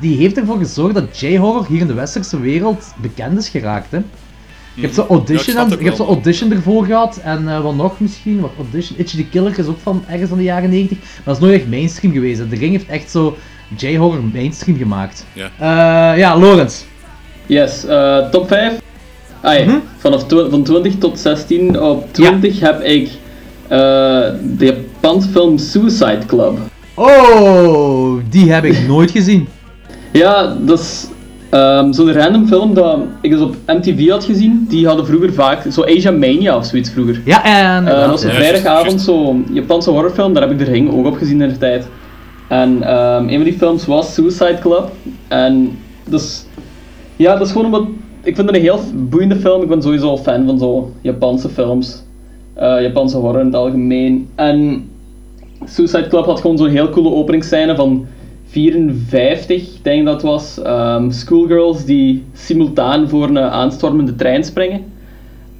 [0.00, 3.90] die heeft ervoor gezorgd dat J-horror hier in de westerse wereld bekend is geraakt.
[3.90, 3.98] Hè.
[4.74, 8.40] Je hebt zo'n audition, je hebt zo'n audition ervoor gehad en eh, wat nog misschien,
[8.40, 11.36] wat audition, Itchy the Killer is ook van ergens van de jaren 90, maar dat
[11.36, 12.50] is nooit echt mainstream geweest.
[12.50, 13.36] De Ring heeft echt zo
[13.76, 15.26] J-horror mainstream gemaakt.
[15.32, 15.50] Ja.
[15.58, 16.82] Eh, ja, Lorenz.
[17.46, 18.72] Yes, eh, top 5.
[19.40, 19.76] Ai, Mhm.
[19.98, 21.80] vanaf van 20 tot 16.
[21.80, 23.08] Op 20 heb ik
[23.68, 23.78] eh,
[24.42, 26.58] de Japanse film Suicide Club.
[26.94, 29.48] Oh, die heb ik nooit gezien.
[30.12, 31.06] Ja, dat is
[31.54, 34.66] ehm, zo'n random film dat ik dus op MTV had gezien.
[34.68, 37.20] Die hadden vroeger vaak, zo Asia Mania of zoiets vroeger.
[37.24, 37.86] Ja, en...
[37.86, 41.06] Eh, dat was een Ja, vrijdagavond, zo'n Japanse horrorfilm, daar heb ik de ring ook
[41.06, 41.88] op gezien in de tijd.
[42.48, 44.90] En ehm, een van die films was Suicide Club.
[45.28, 45.78] En
[46.08, 46.46] dus,
[47.16, 47.82] ja, dat is gewoon omdat,
[48.22, 49.62] ik vind het een heel boeiende film.
[49.62, 52.02] Ik ben sowieso al fan van zo Japanse films.
[52.54, 54.28] Eh, Japanse horror in het algemeen.
[54.34, 54.88] En
[55.64, 58.06] Suicide Club had gewoon zo'n heel coole openingsscène van
[58.54, 60.62] 54, denk ik dat was.
[60.62, 64.84] Ehm, schoolgirls die simultaan voor een aanstormende trein springen.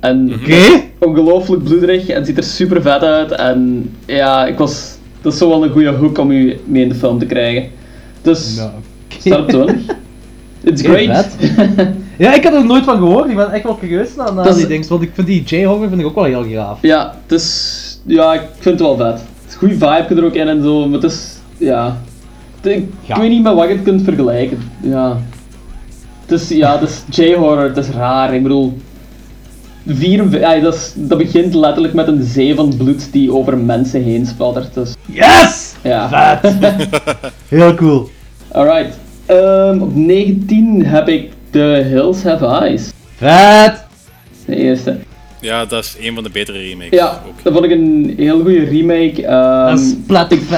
[0.01, 0.57] En Oké.
[1.01, 3.31] ongelooflijk bloederig en ziet er super vet uit.
[3.33, 6.89] En ja, ik was, dat is zo wel een goede hook om u mee in
[6.89, 7.71] de film te krijgen.
[8.23, 8.83] Dus, op
[9.19, 9.75] 20.
[10.65, 11.37] It's great.
[12.19, 13.29] Ja, ik had er nooit van gehoord.
[13.31, 14.89] Ik ben echt wel curieus naar, naar Dat is- die dingen.
[14.89, 16.79] Want ik vind die J-horror vind ik ook wel heel gaaf.
[16.83, 19.07] ja, het is, ja, ik vind het wel vet.
[19.13, 22.01] Het is een goede vibe er ook in en zo, maar het is, ja.
[22.67, 23.21] Ik, Ja.
[23.21, 24.59] weet niet met wat je het kunt vergelijken.
[24.81, 25.17] Ja.
[26.27, 28.35] Het is, ja, het is J-horror, het is raar.
[28.35, 28.79] Ik bedoel,
[29.87, 34.03] 44, ja, dat, is, dat begint letterlijk met een zee van bloed die over mensen
[34.03, 34.75] heen spattert.
[34.75, 35.75] Dus, Yes!
[35.83, 36.39] ja.
[36.41, 36.55] Vet!
[37.49, 38.11] heel cool.
[38.53, 38.99] Alright.
[39.27, 42.91] Ehm, op 19 heb ik The Hills Have Eyes.
[43.17, 43.85] Vet!
[44.47, 44.97] De eerste.
[45.45, 46.99] Ja, dat is een van de betere remakes.
[46.99, 47.43] Ja, ook.
[47.43, 49.27] dat vond ik een heel goede remake.
[49.27, 49.95] Ehm, Dat is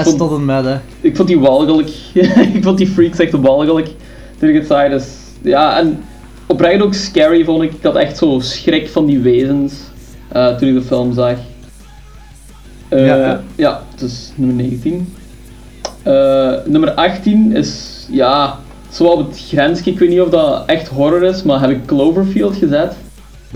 [0.07, 0.77] vond, tot en met, hè.
[1.01, 1.89] ik vond die walgelijk.
[2.55, 3.89] ik vond die freaks echt walgelijk.
[4.39, 4.89] Toen ik het zag.
[4.89, 5.07] Dus,
[5.43, 6.05] ja, en
[6.47, 7.73] oprecht ook scary vond ik.
[7.73, 9.75] Ik had echt zo schrik van die wezens
[10.29, 11.37] eh, toen ik de film zag.
[12.89, 13.43] Eh, Ja, ja.
[13.57, 15.15] ja, dus nummer 19.
[16.03, 18.59] Eh, nummer 18 is, ja,
[18.93, 19.91] zo op het grensje.
[19.91, 22.97] Ik weet niet of dat echt horror is, maar heb ik Cloverfield gezet.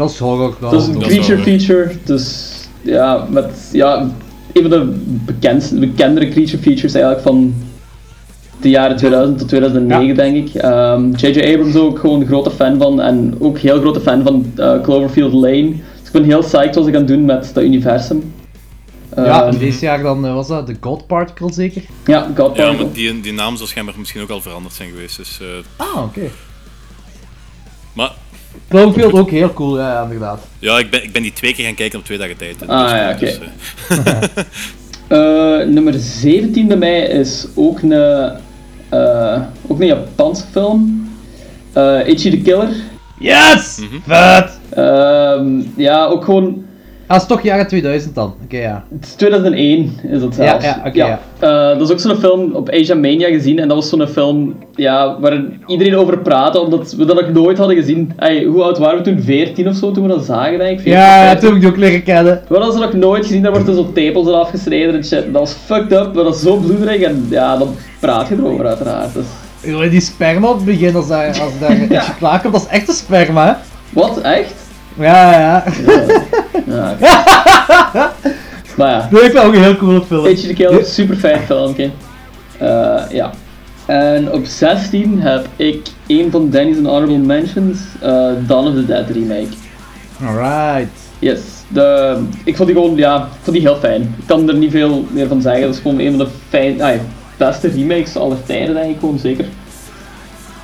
[0.00, 0.56] Dat is horror.
[0.60, 2.50] Dat, Dat is een creature feature, dus
[2.82, 4.00] ja, met ja,
[4.52, 4.84] een van de
[5.24, 7.54] bekendste, bekendere creature features eigenlijk van
[8.60, 10.14] de jaren 2000 tot 2009 Ja.
[10.14, 10.54] denk ik.
[10.54, 11.52] Ehm, J.J.
[11.54, 15.32] Abrams ook gewoon een grote fan van en ook heel grote fan van eh, Cloverfield
[15.32, 15.68] Lane.
[15.70, 18.32] Dus ik ben heel psyched wat ze gaan doen met dat universum.
[19.16, 21.82] Ja, Ehm, en deze jaar dan eh, was dat de God Particle zeker?
[22.06, 22.84] ja, God Ja, Particle.
[22.84, 25.16] maar die, die naam zal schijnbaar misschien ook al veranderd zijn geweest.
[25.16, 25.46] Dus, eh,
[25.86, 26.20] Ah, oké.
[27.92, 28.12] maar
[28.68, 30.40] Cloverfield ook heel cool, ja, ja, inderdaad.
[30.58, 32.56] ja, ik ben, ik ben die twee keer gaan kijken op twee dagen tijd.
[32.66, 33.50] Ah, Dus, ja, dus, oké.
[34.10, 34.44] eh,
[35.60, 37.92] Eh, nummer 17 bij mij is ook een,
[38.90, 41.08] eh, ook een Japanse film.
[41.72, 42.68] Eh Ichi the Killer.
[43.18, 43.80] Yes!
[44.06, 44.58] Vet!
[44.70, 46.64] Ehm, ja, ook gewoon.
[47.10, 48.34] Ah, het is toch jaren 2000 dan?
[48.44, 48.84] Oké, ja.
[48.94, 50.64] Het is 2001 is dat zelfs.
[50.64, 51.20] Ja, ja, oké, ja.
[51.38, 53.58] Eh, dat is ook zo'n film op Asia Mania gezien.
[53.58, 57.58] En dat was zo'n film ja, waar iedereen over praatte, omdat we dat nog nooit
[57.58, 58.12] hadden gezien.
[58.16, 59.22] Ey, hoe oud waren we toen?
[59.22, 60.80] 14 of zo toen we dat zagen, denk ik?
[60.80, 61.38] 14, Ja, 15.
[61.40, 62.42] toen heb ik die ook leren kennen.
[62.48, 65.22] We hadden ze nog nooit gezien, daar wordt er zo tepels eraf gesneden en shit.
[65.32, 67.68] Dat was fucked up, dat was zo bloederig en ja, dan
[68.00, 69.10] praat je erover uiteraard.
[69.14, 69.90] Dus.
[69.90, 72.02] Die sperma op het begin, als daar, als daar Ja.
[72.18, 73.52] klaarkomt, dat is echte sperma, hè?
[74.00, 74.20] Wat?
[74.20, 74.54] Echt?
[75.00, 75.64] Ja, ja.
[76.66, 76.96] Ja.
[78.76, 79.08] maar ja.
[79.10, 80.26] Dat ik ook een heel coole film.
[80.26, 81.90] Itchy the Killer, super fijn filmpje.
[82.58, 83.30] Eh, ja.
[83.86, 89.10] En op 16 heb ik een van Danny's Honorable Mentions, eh Dawn of the Dead
[89.10, 89.48] remake.
[90.24, 90.90] Alright.
[91.18, 91.40] Yes.
[91.68, 94.02] De, ik vond die gewoon, ja, ik vond die heel fijn.
[94.02, 95.62] Ik kan er niet veel meer van zeggen.
[95.62, 97.00] Dat is gewoon een van de fijn, ah,
[97.36, 99.44] beste remakes aller tijden, denk ik gewoon zeker.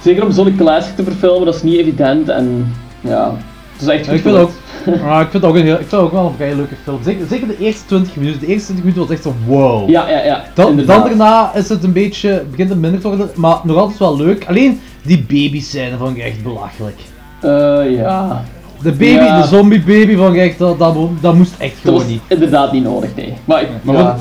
[0.02, 3.34] Zeker om zo'n classic te verfilmen, dat is niet evident en ja,
[3.78, 5.02] het is echt goed ik vind.
[5.02, 6.98] Ah, ik vind ook, een heel, ik vind ook wel een vrij leuke film.
[7.04, 8.40] Zeker, zeker de eerste 20 minuten.
[8.40, 9.88] De eerste 20 minuten was echt zo wow.
[9.90, 10.44] Ja, ja, ja.
[10.54, 14.16] Dan, daarna is het een beetje, begint het minder te worden, maar nog altijd wel
[14.16, 14.44] leuk.
[14.48, 16.98] Alleen die babyscène vond ik echt belachelijk.
[17.40, 18.44] Eh, ja.
[18.82, 19.40] De baby, Ja.
[19.42, 22.20] de zombie baby van echt, dat, dat, mo- dat moest echt Dat gewoon niet.
[22.26, 23.34] inderdaad niet nodig, nee.
[23.44, 24.16] Maar, ik- Maar ja.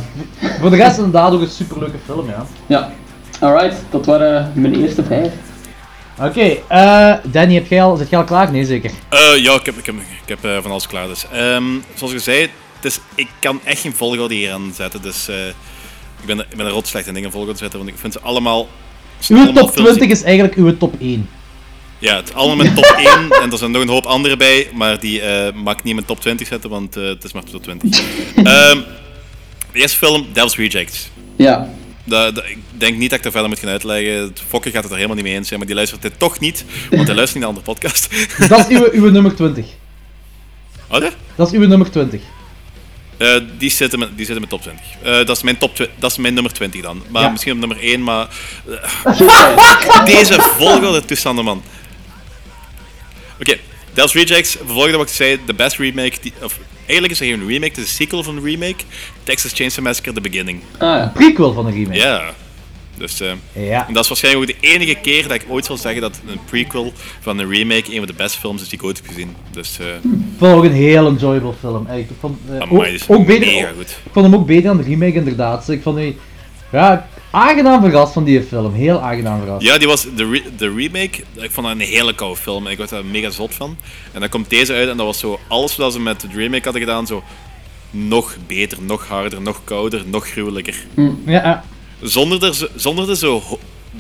[0.60, 2.46] voor de rest inderdaad ook een superleuke film, ja.
[2.68, 2.90] ja.
[3.40, 5.32] Alright, dat waren mijn eerste vijf.
[6.20, 8.52] Oké, eh Danny, heb jij al, zit jij al klaar?
[8.52, 8.92] Nee, zeker.
[9.10, 11.08] Eh, ja, ik heb, ik heb, ik heb eh, van alles klaar.
[11.08, 11.26] Dus.
[11.32, 11.64] Ehm,
[11.94, 12.42] zoals ik zei,
[12.76, 15.02] het is, ik kan echt geen volgorde hier aan zetten.
[15.02, 17.92] Dus eh, ik, ben, er- ik ben er rot slecht in dingen volgorde zetten, want
[17.92, 18.68] ik vind ze allemaal...
[19.30, 21.30] Uw allemaal top films die- 20 is eigenlijk uw top 1.
[22.00, 23.08] Ja, het is allemaal mijn top 1
[23.42, 25.96] en er zijn nog een hoop andere bij, maar die eh, mag ik niet in
[25.96, 28.00] mijn top 20 zetten, want eh, het is maar top 20.
[28.36, 28.80] Ehm,
[29.72, 31.10] de eerste film, Devil's Rejects.
[31.36, 31.70] Ja.
[32.08, 34.34] Dat, dat- ik denk niet dat ik daar verder moet gaan uitleggen.
[34.48, 36.66] Fokker gaat het er helemaal niet mee eens zijn, maar die luistert dit toch niet,
[36.90, 38.10] want hij luistert niet naar de andere podcast.
[38.50, 39.66] Dat is uw, uw nummer 20.
[40.88, 41.10] Oh, ja?
[41.36, 42.22] Dat is uw nummer 20.
[43.18, 44.86] Eh, die, zitten in mijn- die zitten mijn top 20.
[45.04, 47.04] Eh, dat, is mijn top dat is mijn nummer 20 dan.
[47.10, 47.30] Maar Ja.
[47.30, 48.28] misschien op nummer 1, maar...
[49.06, 51.64] eh, deze volgorde toestanden, man.
[53.40, 53.58] Oké,
[53.94, 56.18] Devil's Rejects, vervolgde wat ik zei, de best remake...
[56.22, 58.84] Die, of, eigenlijk is er geen remake, het is een sequel van een remake.
[59.24, 60.60] Texas Chainsaw Massacre The Beginning.
[60.74, 61.12] Ah ja.
[61.14, 61.98] Prequel van een remake.
[62.00, 62.34] Ja.
[62.98, 63.20] Dus...
[63.22, 63.32] eh,
[63.70, 63.88] Ja.
[63.88, 66.40] en dat is waarschijnlijk ook de enige keer dat ik ooit zal zeggen dat een
[66.46, 69.36] prequel van een remake een van de beste films is die ik ooit heb gezien.
[69.52, 69.80] Dus...
[69.80, 71.88] eh Ik vond ook een heel enjoyable film.
[71.88, 73.90] Ik vond, eh, amai, ook, beter, goed.
[73.90, 75.66] ik vond hem ook beter dan de remake inderdaad.
[75.66, 76.18] Dus ik vond die,
[76.72, 78.74] ja, aangenaam verrast van die film.
[78.74, 79.66] Heel aangenaam verrast.
[79.66, 81.24] Ja, die was de, re- de remake.
[81.34, 83.78] Ik vond dat een hele koude film en ik was daar mega zot van.
[84.12, 86.64] En dan komt deze uit en dat was zo alles wat ze met de remake
[86.64, 87.24] hadden gedaan, zo
[87.92, 90.76] nog beter, nog harder, nog kouder, nog gruwelijker.
[90.96, 91.64] Ja, ja.
[92.02, 93.42] Zonder er, zo- zonder er zo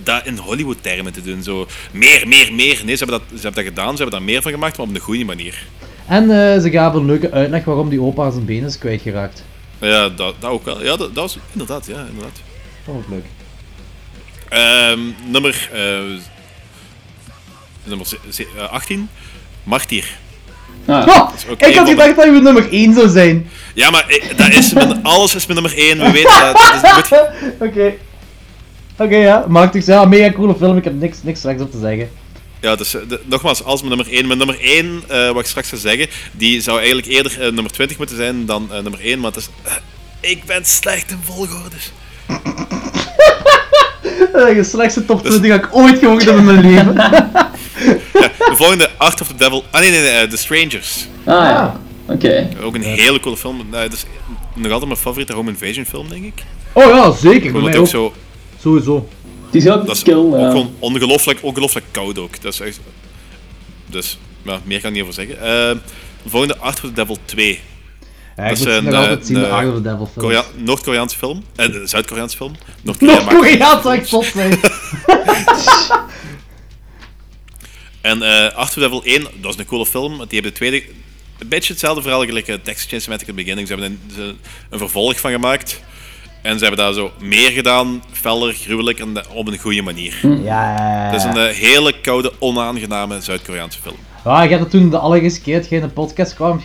[0.03, 1.43] dat in Hollywood-termen te doen.
[1.43, 2.81] Zo meer, meer, meer.
[2.85, 4.87] Nee, ze hebben, dat, ze hebben dat gedaan, ze hebben daar meer van gemaakt, maar
[4.87, 5.63] op een goede manier.
[6.07, 9.43] En eh, ze gaven een leuke uitleg waarom die opa zijn benen is kwijtgeraakt.
[9.79, 10.83] Ja, dat, dat ook wel.
[10.83, 12.41] Ja, dat, dat was inderdaad, ja, inderdaad.
[12.85, 13.25] Vond ik leuk.
[14.49, 14.99] Ehm,
[15.31, 16.19] nummer, eh,
[17.83, 19.09] nummer ze- ze- eh, 18,
[19.63, 20.05] Martyr.
[20.85, 23.49] Ah, Oh, ik een had gedacht dat je nummer 1 zou zijn.
[23.73, 25.97] Ja, maar ik- dat is mijn, alles is mijn nummer 1.
[25.97, 27.29] We weten dat.
[27.69, 27.93] Oké.
[28.97, 29.45] Oké, ja.
[29.47, 29.85] Machtig.
[29.85, 30.77] Ja, mega coole film.
[30.77, 32.09] Ik heb niks, niks slechts op te zeggen.
[32.61, 34.25] ja, dus eh, de- nogmaals, als mijn nummer 1.
[34.27, 37.71] Mijn nummer 1, eh, wat ik straks ga zeggen, die zou eigenlijk eerder eh, nummer
[37.71, 39.19] 20 moeten zijn dan eh, nummer 1.
[39.19, 39.49] Maar het is.
[39.63, 39.73] eh,
[40.19, 41.91] ik ben slecht in volgordes.
[44.33, 46.93] Eh, De slechtste top 20 dat ik ooit gehoord heb in mijn leven.
[48.13, 49.63] Ja, de volgende, Art of the Devil.
[49.71, 51.07] Ah nee, nee, nee, eh, The Strangers.
[51.25, 51.79] ah ja.
[52.07, 52.49] Oké.
[52.61, 53.59] Ook een hele coole film.
[53.71, 54.05] Eh, dat is
[54.53, 56.43] nog altijd mijn favoriete home invasion film, denk ik.
[56.73, 57.53] Oh ja, zeker.
[57.55, 57.87] Omdat hij ook ook.
[57.91, 58.13] zo.
[58.61, 59.09] Sowieso.
[59.51, 60.13] Die is heel Dat is skill.
[60.15, 60.49] ook ja.
[60.49, 62.41] gewoon ongelooflijk, ongelooflijk koud ook.
[62.41, 62.79] Dat is echt.
[63.85, 65.37] Dus, ja, meer kan ik niet over zeggen.
[65.39, 65.43] Eh,
[66.23, 67.59] de volgende, Art of the Devil 2.
[68.37, 70.25] Ja, Dat ik is een, eh, altijd zien, de of the Devil film.
[70.25, 71.43] Korea Noord-Koreaanse film.
[71.55, 72.55] Eh, Zuid-Koreaanse film.
[72.81, 74.59] Noord-Korea maakt- Noord-Korea zou echt zot zijn.
[78.01, 80.11] En eh Art of the Devil 1, dat is een coole film.
[80.11, 80.83] Die hebben de tweede...
[81.39, 83.67] Een beetje hetzelfde verhaal gelijk uh, Chainsaw The Beginning.
[83.67, 84.37] Ze hebben een,
[84.69, 85.81] een vervolg van gemaakt.
[86.41, 90.19] En ze hebben daar zo meer gedaan, feller, gruwelijk en op een goede manier.
[90.21, 91.11] Ja, ja, ja.
[91.11, 93.95] Het is een eh, hele koude, onaangename Zuid-Koreaanse film.
[94.25, 96.59] Ja, ik had het toen de allereerste keer dat je in de podcast kwam,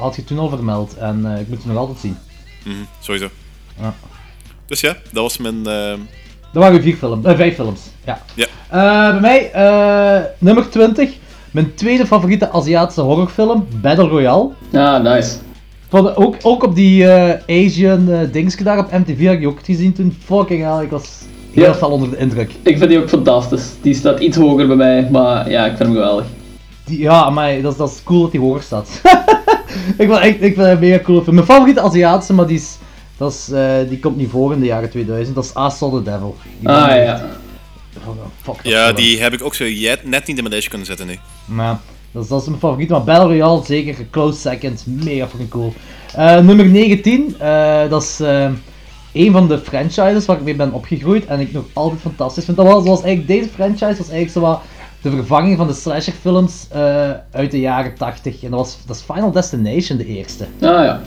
[0.00, 0.96] had je toen al vermeld.
[0.96, 2.16] En eh, ik moet het nog altijd zien.
[2.64, 3.28] Mhm, sowieso.
[3.80, 3.94] Ja.
[4.66, 5.66] Dus ja, dat was mijn...
[5.66, 5.92] eh,
[6.52, 7.80] Dat waren vier films, eh, vijf films.
[8.04, 8.22] Ja.
[8.34, 8.46] Ja.
[8.68, 11.10] Eh, bij mij, eh, nummer 20.
[11.50, 14.48] Mijn tweede favoriete Aziatische horrorfilm, Battle Royale.
[14.72, 15.36] Ah, nice.
[15.88, 19.48] Van, ook, ook op die eh, Asian eh dingetje daar op MTV had ik die
[19.48, 20.16] ook gezien toen.
[20.24, 21.08] Fucking hell, ik was
[21.52, 21.74] heel Ja.
[21.74, 22.50] fel onder de indruk.
[22.62, 23.66] Ik vind die ook fantastisch.
[23.82, 26.24] Die staat iets hoger bij mij, maar ja, ik vind hem geweldig.
[26.90, 28.88] Die, ja, maar dat, is- dat is cool dat die hoger staat.
[29.98, 31.34] ik, vind echt, ik vind het een mega cool film.
[31.34, 32.76] Mijn favoriete Aziatische, maar die, is,
[33.16, 35.34] dat is, eh, die komt niet voor in de jaren 2000.
[35.34, 36.36] Dat is Saw the Devil.
[36.58, 36.94] Die Ah ja.
[36.96, 37.22] echt-
[38.06, 41.06] oh, fuck ja, die heb ik ook zo net niet in mijn lijstje kunnen zetten
[41.06, 41.18] nu.
[41.44, 41.78] Maar
[42.12, 42.88] dat is, dat is mijn favoriet.
[42.88, 45.72] Maar Battle Royale zeker, close second, mega fucking cool.
[46.14, 48.18] Eh, nummer 19, eh, dat is
[49.12, 52.56] een van de franchises waar ik mee ben opgegroeid en ik nog altijd fantastisch vind.
[52.56, 54.60] Dat was, was eigenlijk, deze franchise was eigenlijk zo wat
[55.02, 58.42] de vervanging van de slasherfilms eh uit de jaren 80.
[58.42, 60.44] En dat, was, dat is Final Destination, de eerste.
[60.60, 61.00] Ah ja.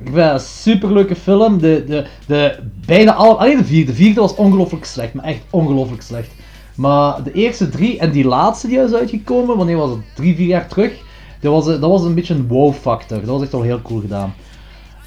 [0.00, 1.58] Ik vind het een superleuke film.
[1.58, 3.90] De, de, de, bijna alle, alleen de vierde.
[3.90, 6.30] De vierde was ongelooflijk slecht, maar echt ongelooflijk slecht.
[6.74, 9.98] Maar de eerste drie en die laatste die is uitgekomen, wanneer was het?
[10.14, 10.92] Drie, vier jaar terug.
[11.40, 13.18] Dat was, een- dat was een beetje een wow factor.
[13.20, 14.34] Dat was echt wel heel cool gedaan.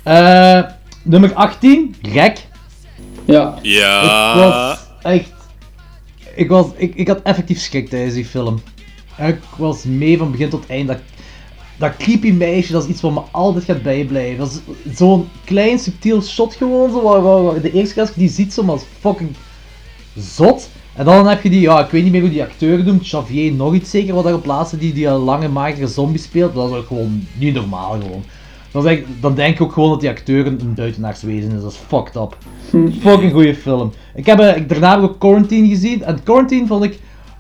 [0.04, 0.62] Eh,
[1.04, 2.48] nummer 18, Rek.
[3.26, 3.54] Ja.
[3.62, 4.36] Ik Ja.
[4.38, 5.32] was echt.
[6.36, 8.62] Ik, was, ik, ik had effectief schrik tijdens die film.
[9.18, 10.88] Ik was mee van begin tot eind.
[10.88, 10.98] Dat,
[11.78, 14.48] dat creepy meisje, dat is iets wat me altijd gaat bijblijven.
[14.94, 16.92] Zo'n klein subtiel shot gewoon.
[16.92, 19.30] Zo, waar, waar- waar de eerste keer als die ziet, zo, maar fucking
[20.16, 20.70] zot.
[20.94, 23.52] En dan heb je die, ja, ik weet niet meer hoe die acteur noemt, Xavier
[23.52, 26.54] nog iets zeker, wat daarop laatste, die die lange magere zombie speelt.
[26.56, 28.24] Dat is ook gewoon niet normaal gewoon.
[28.72, 31.62] Dan, dan denk ik ook gewoon dat die acteur een, buitenaarswezen is.
[31.62, 32.38] Dat is fucked up.
[33.02, 33.94] Fucking goede film.
[34.16, 36.04] Ik heb eh, ik- daarna heb ik ook Quarantine gezien.
[36.04, 37.00] En Quarantine vond ik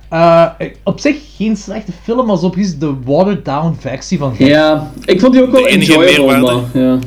[0.09, 0.45] eh,
[0.83, 4.35] op zich geen slechte film, maar zo precies de watered down versie van.
[4.37, 6.61] Ja, ik vond die ook wel De enige meerwaarde.
[6.73, 6.99] ja.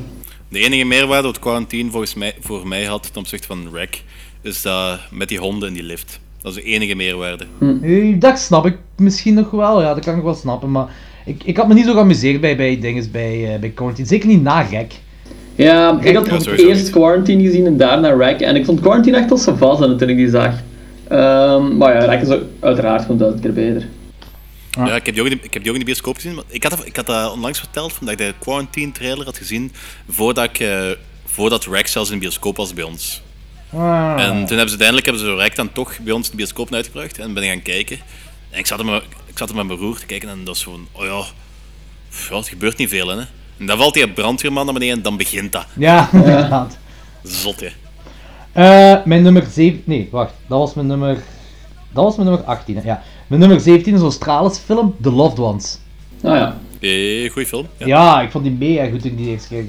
[0.48, 4.02] De enige meerwaarde wat Quarantine volgens mij, voor mij had ten opzichte van Rec,
[4.42, 6.20] is dat met die honden in die lift.
[6.42, 7.44] Dat is de enige meerwaarde.
[7.82, 10.70] Eh, Dat snap ik misschien nog wel, ja, dat kan ik wel snappen.
[10.70, 10.86] Maar
[11.24, 14.06] ik, ik had me niet zo geamuseerd bij, bij dinges bij, eh, bij Quarantine.
[14.08, 14.92] Zeker niet na Gek.
[15.54, 16.90] Ja, ik had Ja, sowieso eerst niet.
[16.92, 18.40] Quarantine gezien en daarna Rack.
[18.40, 20.54] En ik vond Quarantine echt al savant toen ik die zag.
[21.08, 23.88] Ehm, maar ja, Rack is ook uiteraard gewoon duizend keer beter.
[24.78, 24.86] Ah.
[24.86, 26.34] Ja, ik heb, die ook in, de- ik heb die ook in de bioscoop gezien.
[26.34, 29.36] Maar ik, had, dat- ik had dat onlangs verteld, omdat ik de Quarantine trailer had
[29.38, 29.72] gezien
[30.08, 30.78] voordat, ik, eh,
[31.24, 33.22] voordat Rec zelfs in de bioscoop was bij ons.
[33.72, 34.14] Ah.
[34.18, 36.74] En toen hebben ze uiteindelijk hebben ze Rec dan toch bij ons in de bioscoop
[36.74, 37.98] uitgebracht en ben ik gaan kijken.
[38.50, 39.02] En ik zat er met,
[39.34, 41.20] ik zat er met mijn broer te kijken en dat is gewoon, oh ja,
[42.08, 43.16] pff, ja, het gebeurt niet veel hè.
[43.58, 45.66] En dan valt die brandweerman naar beneden en dan begint dat.
[45.78, 46.78] Ja, inderdaad.
[47.22, 47.68] Zot hè.
[48.52, 49.82] Eh, mijn nummer 7.
[49.84, 50.32] Nee, wacht.
[50.46, 51.22] Dat was mijn nummer.
[51.92, 52.76] Dat was mijn nummer 18.
[52.76, 53.02] hè, Ja.
[53.26, 55.78] Mijn nummer 17 is een Australische film, The Loved Ones.
[56.22, 56.58] Ah ja.
[56.80, 57.66] Eh, goeie film.
[57.76, 57.86] Ja.
[57.86, 59.64] Ja, ik vond die mega goed toen ik die eerste keer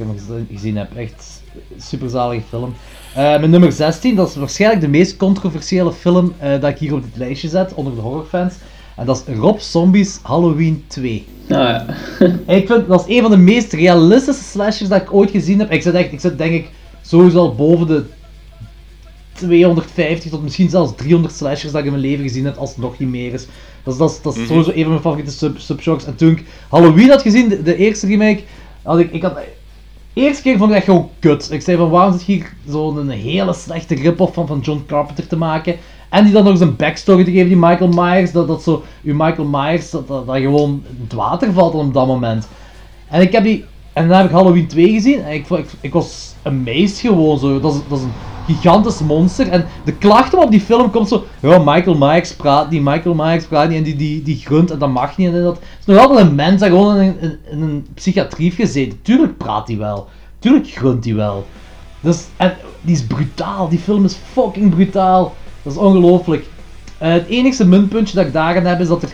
[0.51, 0.95] gezien heb.
[0.95, 1.41] Echt
[1.77, 2.75] super zalige film.
[3.13, 6.93] Eh, mijn nummer 16, dat is waarschijnlijk de meest controversiële film eh, dat ik hier
[6.93, 8.53] op dit lijstje zet, onder de horrorfans.
[8.95, 11.25] En dat is Rob Zombies Halloween 2.
[11.43, 11.85] Ah ja.
[12.55, 15.71] Ik vind dat is een van de meest realistische slashers dat ik ooit gezien heb.
[15.71, 16.69] Ik zit echt, ik zit denk ik
[17.01, 18.03] sowieso al boven de
[19.33, 22.77] 250 tot misschien zelfs 300 slashers dat ik in mijn leven gezien heb, als het
[22.77, 23.47] nog niet meer is.
[23.83, 26.05] Dat is, dat is, dat is sowieso een van mijn favoriete sub, subgenres.
[26.05, 28.43] En toen ik Halloween had gezien, de, de eerste remake,
[28.83, 29.45] had ik, ik had, de
[30.13, 31.51] eerste keer vond ik dat gewoon kut.
[31.51, 35.37] Ik zei van waarom zit hier zo'n hele slechte rip-off van, van John Carpenter te
[35.37, 35.75] maken.
[36.15, 38.83] En die dan nog eens een backstory te geven, die Michael Myers, dat, dat zo,
[39.03, 42.47] uw Michael Myers, dat, dat, dat gewoon het water valt op dat moment.
[43.09, 43.65] En ik heb die.
[43.93, 47.59] En dan heb ik Halloween 2 gezien en ik, ik, ik was amazed gewoon zo.
[47.59, 48.11] Dat is, dat is een
[48.45, 49.47] gigantisch monster.
[49.47, 51.23] En de klachten op die film komt zo.
[51.39, 54.79] Ja, Michael Myers praat niet, Michael Myers praat niet en die, die, die grunt en
[54.79, 55.33] dat mag niet.
[55.33, 57.15] En dat het is nog altijd een mens dat gewoon in,
[57.51, 59.01] in, een psychiatrie gezeten.
[59.01, 60.07] Tuurlijk praat hij wel.
[60.39, 61.45] Tuurlijk grunt hij wel.
[61.99, 63.69] Dus, en die is brutaal.
[63.69, 65.33] Die film is fucking brutaal.
[65.65, 66.45] Dat is ongelooflijk.
[66.97, 69.09] Eh, het enige minpuntje dat ik daarin heb is dat er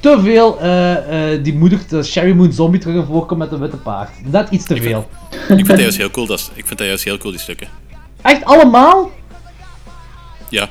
[0.00, 3.58] te veel eh, eh, die moeder, de Sherry Moon Zombie terug in voorkomt met een
[3.60, 4.10] witte paard.
[4.24, 5.08] Net iets te veel.
[5.30, 7.40] Ik vind dat juist heel cool, dat, is- ik vind dat juist heel cool, die
[7.40, 7.68] stukken.
[8.22, 9.10] Echt allemaal?
[10.48, 10.68] Ja.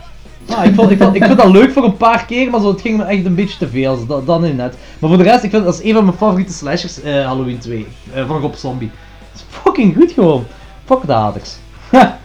[0.50, 2.68] Ah, ik, vond, ik, vond, ik vind dat leuk voor een paar keer, maar zo,
[2.72, 4.06] het ging me echt een beetje te veel.
[4.06, 4.78] Dat, dat nu net.
[5.00, 7.88] Maar voor de rest, ik vind dat is een van mijn favoriete slashers, Halloween 2.
[8.14, 8.92] eh, van Rob Zombie.
[9.32, 10.46] Het is fucking goed gewoon.
[10.86, 11.56] Fuck de haters.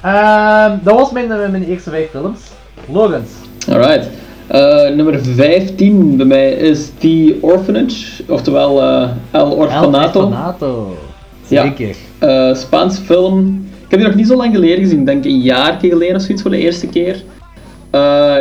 [0.00, 2.40] Ehm, dat was mijn, eh, mijn eerste vijf films.
[2.88, 3.30] Lorenz.
[3.68, 4.08] Alright.
[4.46, 10.20] Eh, nummer 15 bij mij is The Orphanage, oftewel eh, El El Orfanato.
[10.22, 10.96] Orfanato.
[11.48, 11.62] Ja.
[11.62, 11.96] Zeker.
[12.18, 13.66] Eh, Spaanse film.
[13.84, 16.22] Ik heb die nog niet zo lang geleden gezien, ik denk een jaar geleden of
[16.22, 17.22] zoiets voor de eerste keer.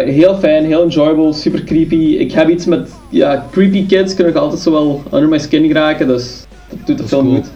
[0.06, 2.16] Heel fijn, heel enjoyable, super creepy.
[2.20, 5.68] Ik heb iets met ja, creepy kids, kunnen nog altijd zo wel under my skin
[5.68, 7.36] geraken, dus dat doet de film cool.
[7.36, 7.50] goed.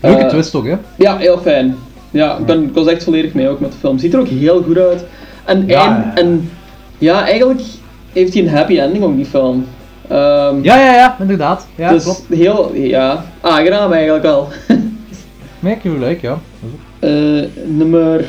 [0.00, 0.76] Leuke twist ook, hè?
[0.96, 1.76] Ja, heel fijn.
[2.10, 3.98] Ja, ik, ben, ik was echt volledig mee ook met de film.
[3.98, 5.04] Ziet er ook heel goed uit.
[5.44, 6.12] En, Ja, en, ja.
[6.14, 6.50] en
[6.98, 7.60] ja, eigenlijk
[8.12, 9.66] heeft hij een happy ending ook, die film.
[10.08, 11.66] Ehm, Ja, ja, ja, inderdaad.
[11.74, 12.22] Ja, dus klopt.
[12.28, 14.48] heel, ja, aangenaam eigenlijk wel.
[15.60, 16.38] Merk je hoe leuk, ja.
[16.98, 17.10] Eh,
[17.64, 18.24] nummer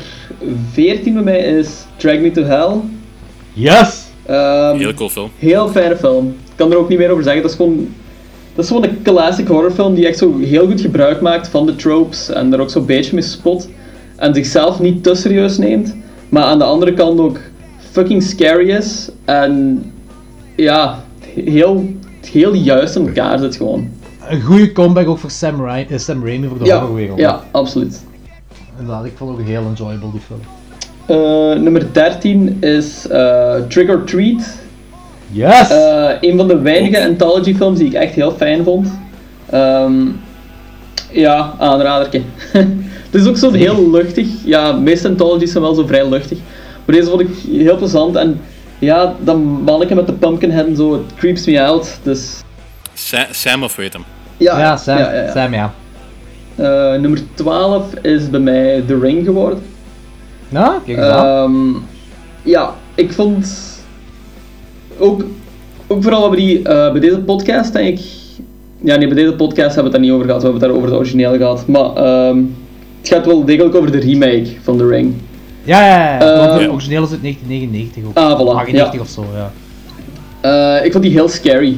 [0.72, 2.70] 14 bij mij is Drag Me to Hell.
[3.52, 4.04] Yes!
[4.26, 5.30] Ehm, Heel cool film.
[5.38, 6.26] heel fijne film.
[6.28, 7.42] Ik kan er ook niet meer over zeggen.
[7.42, 7.94] Dat is gewoon,
[8.54, 11.76] dat is gewoon een classic horrorfilm die echt zo heel goed gebruik maakt van de
[11.76, 13.68] tropes en er ook zo'n beetje mee spot.
[14.16, 15.96] En zichzelf niet te serieus neemt,
[16.28, 17.38] maar aan de andere kant ook
[17.90, 19.10] fucking scary is.
[19.24, 19.82] En
[20.56, 21.94] ja, heel,
[22.30, 23.88] heel juist in elkaar zit gewoon.
[24.28, 27.18] Een goede comeback ook voor Sam, Ra eh, Sam Raimi voor de Ja, horrorwereld.
[27.18, 28.04] ja, absoluut.
[28.78, 30.40] Inderdaad, ik vond ook heel enjoyable die film.
[31.06, 34.58] Eh, nummer 13 is eh, Trick or Treat.
[35.32, 35.70] Yes!
[35.70, 38.88] Eh, een van de weinige anthology films die ik echt heel fijn vond.
[39.50, 39.92] Ehm,
[41.10, 42.20] ja, aanraderke.
[43.10, 44.26] Het is ook zo heel luchtig.
[44.44, 46.38] Ja, de meeste anthologies zijn wel zo vrij luchtig.
[46.84, 48.16] Maar deze vond ik heel plezant.
[48.16, 48.40] En
[48.78, 51.98] ja, dat manneke met de pumpkinhead en zo, het creeps me out.
[52.02, 52.40] Dus
[52.94, 54.04] Sa- Sam of weet hem.
[54.36, 55.32] ja, ja, Sam, ja, ja, ja.
[55.32, 55.72] Sam, ja.
[56.54, 59.62] Eh, nummer 12 is bij mij The Ring geworden.
[60.48, 61.26] Nou, kijk eens aan.
[61.26, 61.82] Ehm,
[62.42, 63.48] ja, ik vond
[65.00, 65.24] ook,
[65.86, 68.04] ook vooral hebben we die eh, bij deze podcast denk ik.
[68.82, 70.42] Ja, nee, bij deze podcast hebben we het daar niet over gehad.
[70.42, 71.66] We hebben het daar over de originele gehad.
[71.66, 72.36] Maar ehm,
[73.00, 75.14] het gaat wel degelijk over de remake van The Ring.
[75.64, 76.46] ja, Ja, ja, ja.
[76.46, 78.16] want Eh, origineel is uit 1999 ook.
[78.16, 79.00] Ah, voilà, 98 ja.
[79.00, 79.50] of zo, ja.
[80.40, 81.76] Eh, ik vond die heel scary.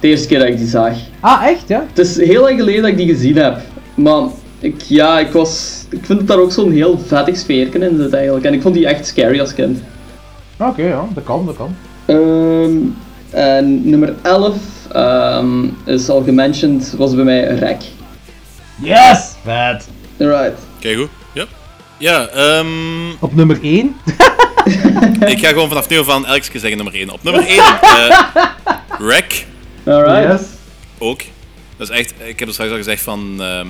[0.00, 0.96] De eerste keer dat ik die zag.
[1.20, 1.84] Ah, echt, ja?
[1.88, 3.60] Het is heel lang geleden dat ik die gezien heb.
[3.94, 4.22] Maar
[4.58, 5.84] ik, ja, ik was...
[5.90, 8.44] Ik vind dat daar ook zo'n heel vettig sfeerken in zit eigenlijk.
[8.44, 9.78] En ik vond die echt scary als kind.
[10.60, 11.74] Oké, ja, dat kan, dat kan.
[12.06, 12.76] Ehm,
[13.30, 14.54] en nummer 11
[14.92, 17.82] ehm, is al gementioned, was bij mij Rek.
[18.80, 19.34] Yes!
[19.44, 19.88] Vet!
[20.16, 20.58] Right.
[20.78, 21.08] Kijk goed.
[21.34, 21.44] Ja.
[21.98, 23.96] Ja, ehm Op nummer 1.
[25.32, 27.10] ik ga gewoon vanaf nu van elke keer zeggen nummer 1.
[27.10, 28.20] Op nummer 1, eh
[28.98, 29.46] Wreck
[29.84, 30.44] Alright.
[30.98, 31.20] ook.
[31.76, 33.66] Dat is echt, ik heb er straks al gezegd van, ehm,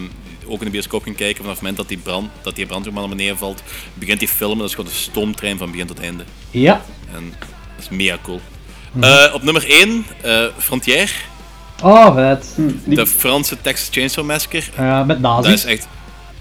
[0.47, 3.03] ook in de bioscoop gaan kijken, vanaf het moment dat die, brand, dat die brandweerman
[3.03, 3.62] naar beneden valt,
[3.95, 6.24] begint die film, dat is gewoon een stoomtrein van begin tot einde.
[6.51, 6.80] Ja.
[7.14, 7.34] En
[7.76, 8.40] dat is mega cool.
[9.00, 11.12] Eh, op nummer 1, eh Frontier,
[11.82, 12.46] Oh, vet.
[12.56, 14.62] Die- de Franse Texas Chainsaw Massacre.
[15.04, 15.52] Met Dat nazi's.
[15.52, 15.86] is echt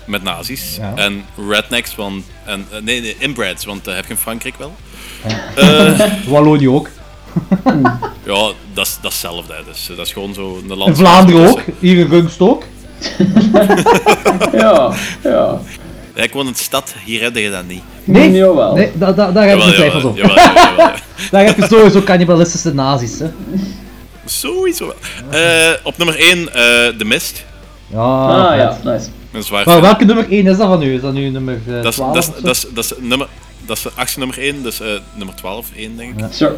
[0.06, 0.76] met nazi's.
[0.80, 0.92] Ja.
[0.96, 4.76] En rednecks, want, en, eh, nee, nee, inbreds, want dat heb je in Frankrijk wel.
[6.28, 6.90] Wallonië ook.
[8.26, 9.54] Ja, dat is dat is hetzelfde.
[9.66, 10.90] Dus, dat is gewoon zo een land.
[10.90, 11.62] In Vlaanderen ook.
[11.80, 12.64] Hier in Rungst ook.
[14.52, 15.60] Ja, ja.
[16.16, 17.82] Ik woon in de stad, hier heb je dat niet.
[18.04, 18.74] Nee, Jawel.
[18.76, 20.18] nee da, da, daar heb mijn twijfels jawel, op.
[20.18, 20.92] jawel, jawel, jawel.
[21.32, 23.32] Daar heb je sowieso cannibalistische nazi's, hè.
[24.26, 25.42] Sowieso wel.
[25.42, 26.46] Eh, op nummer 1,
[26.98, 27.46] The Mist.
[27.88, 29.08] Ja, Ah ja, nice.
[29.32, 29.66] Dat is waar.
[29.66, 30.94] Maar welke nummer 1 is dat van u?
[30.94, 33.28] Is dat nu nummer eh, dat, is, 12 dat, is, dat, is, dat is nummer.
[33.66, 36.20] Dat is de achtste nummer 1, dus eh, nummer 12, 1 denk ik.
[36.20, 36.28] Ja.
[36.32, 36.56] Sure.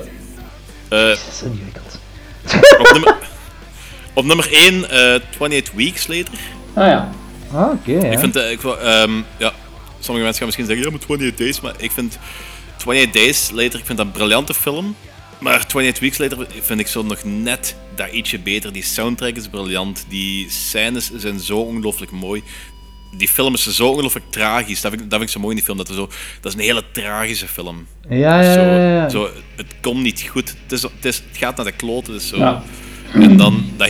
[0.88, 1.99] Eh, Dat is ingewikkeld.
[2.80, 3.16] op, nummer,
[4.14, 6.34] op nummer 1, eh 28 Weeks Later.
[6.74, 7.10] Ah ja.
[7.54, 8.12] Ah, oké, ja.
[8.12, 9.54] Ik vind, ik, ehm, ja,
[10.00, 12.18] sommige mensen gaan misschien zeggen, ja, maar 28 Days, maar ik vind
[12.76, 14.95] 28 Days Later, ik vind dat een briljante film.
[15.39, 18.74] Maar 28 Weeks Later vind ik zo nog net dat ietsje beter.
[18.74, 22.43] Die soundtrack is briljant, die scènes zijn zo ongelooflijk mooi.
[23.18, 25.58] Die film is zo ongelooflijk tragisch, dat vind, ik, dat vind ik zo mooi in
[25.58, 25.78] die film.
[25.78, 26.10] Dat, er zo,
[26.41, 27.88] dat is een hele tragische film.
[28.10, 29.10] Ja, ja, ja, ja.
[29.10, 32.16] zo, het komt niet goed, het, is, het, is, het gaat naar de kloten.
[32.16, 32.38] Is zo.
[32.38, 32.64] Ja.
[33.14, 33.89] En dan, dat,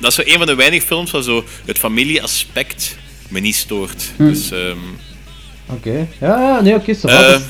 [0.00, 2.96] dat is zo een van de weinige films waar zo het familieaspect
[3.28, 4.10] me niet stoort.
[4.16, 4.28] Hm.
[4.28, 4.76] Dus, ehm,
[5.66, 6.06] Oké.
[6.20, 7.40] Ja, ja, nee, oké, zo eh, wat.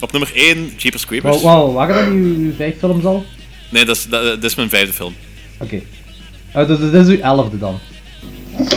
[0.00, 1.42] op nummer 1, Jeepers Creepers.
[1.42, 3.24] Wauw, wow, waren dat uw, uw vijf films al?
[3.68, 5.14] Nee, dat is, dat, dat is mijn vijfde film.
[5.60, 5.80] Oké.
[6.52, 7.78] Eh, dus dit is uw elfde dan.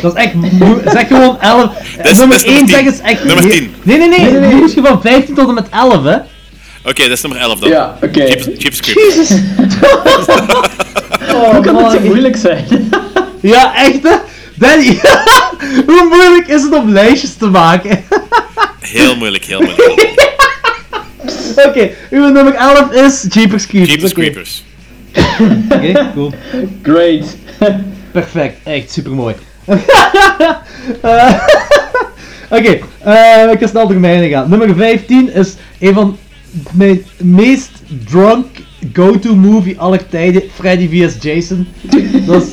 [0.01, 1.71] Dat is echt moe- Zeg gewoon 11.
[1.79, 2.87] is- nummer dat is nummer 1 zeg 10.
[2.93, 3.23] is echt.
[3.23, 3.73] Nummer nee- 10.
[3.83, 4.19] Nee, nee, nee.
[4.19, 4.55] nee, nee.
[4.55, 6.15] Moest je van 15 tot en met 11, hè?
[6.83, 7.69] Oké, dat is nummer 11 dan.
[7.69, 8.19] Ja, oké.
[8.23, 9.15] Jeepers, Jeepers Creepers.
[9.15, 9.29] Jezus.
[11.51, 12.89] Hoe kan het zo moeilijk zijn?
[13.41, 14.15] Ja, echt hè?
[14.55, 14.99] Danny,
[15.87, 18.03] hoe moeilijk is het om lijstjes te maken?
[18.79, 20.27] Heel moeilijk, heel moeilijk.
[21.67, 23.93] Oké, uw nummer 11 is Jeepers Creepers.
[23.93, 24.21] Jeepers Oké.
[24.21, 24.63] Creepers.
[25.69, 26.33] Oké, cool.
[26.81, 27.35] Great.
[28.11, 29.35] Perfect, echt super mooi.
[32.49, 34.49] Oké, eh, ik ga snel door mijne gaan.
[34.49, 36.17] Nummer 15 is een van
[36.71, 37.71] mijn meest
[38.05, 38.45] drunk
[38.93, 41.15] go-to movie aller tijden: Freddy vs.
[41.21, 41.67] Jason.
[42.25, 42.49] Dat is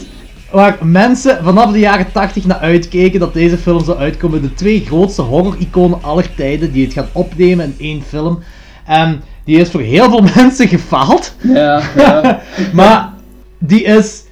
[0.50, 4.42] waar mensen vanaf de jaren 80 naar uitkeken dat deze film zou uitkomen.
[4.42, 8.38] De twee grootste horror-iconen aller tijden die het gaan opnemen in één film.
[8.86, 11.34] En die is voor heel veel mensen gefaald.
[11.42, 12.40] Ja, ja.
[12.72, 13.12] Maar
[13.58, 14.24] die is.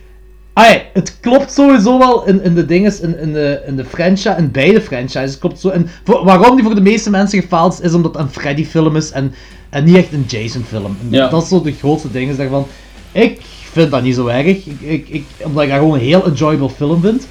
[0.52, 4.34] Ai, het klopt sowieso wel in, in de dinges, in, in, de, in de franchise,
[4.38, 5.68] in beide franchises klopt zo.
[5.68, 8.64] En voor- waarom die voor de meeste mensen gefaald is, is omdat het een Freddy
[8.64, 9.32] film is en,
[9.70, 10.84] en niet echt een Jason film.
[11.02, 11.28] En Ja.
[11.28, 12.66] Dat is zo de grootste dingen daarvan.
[13.12, 13.40] Ik
[13.74, 16.70] vind dat niet zo erg, ik, ik, ik, omdat ik dat gewoon een heel enjoyable
[16.70, 17.26] film vind.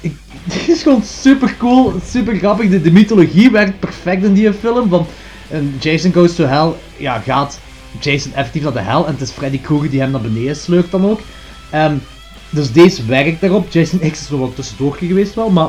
[0.00, 0.12] Ik,
[0.52, 2.82] het is gewoon super cool, super grappig.
[2.82, 4.88] De, mythologie werkt perfect in die film.
[4.88, 5.08] Want
[5.48, 7.58] in Jason Goes to Hell ja, gaat
[8.00, 9.06] Jason effectief naar de hel.
[9.06, 11.20] En het is Freddy Krueger die hem naar beneden sleurt dan ook.
[11.70, 11.94] Ehm,
[12.50, 13.72] dus deze werkt daarop.
[13.72, 15.68] Jason X is wel wat tussendoor geweest wel, maar...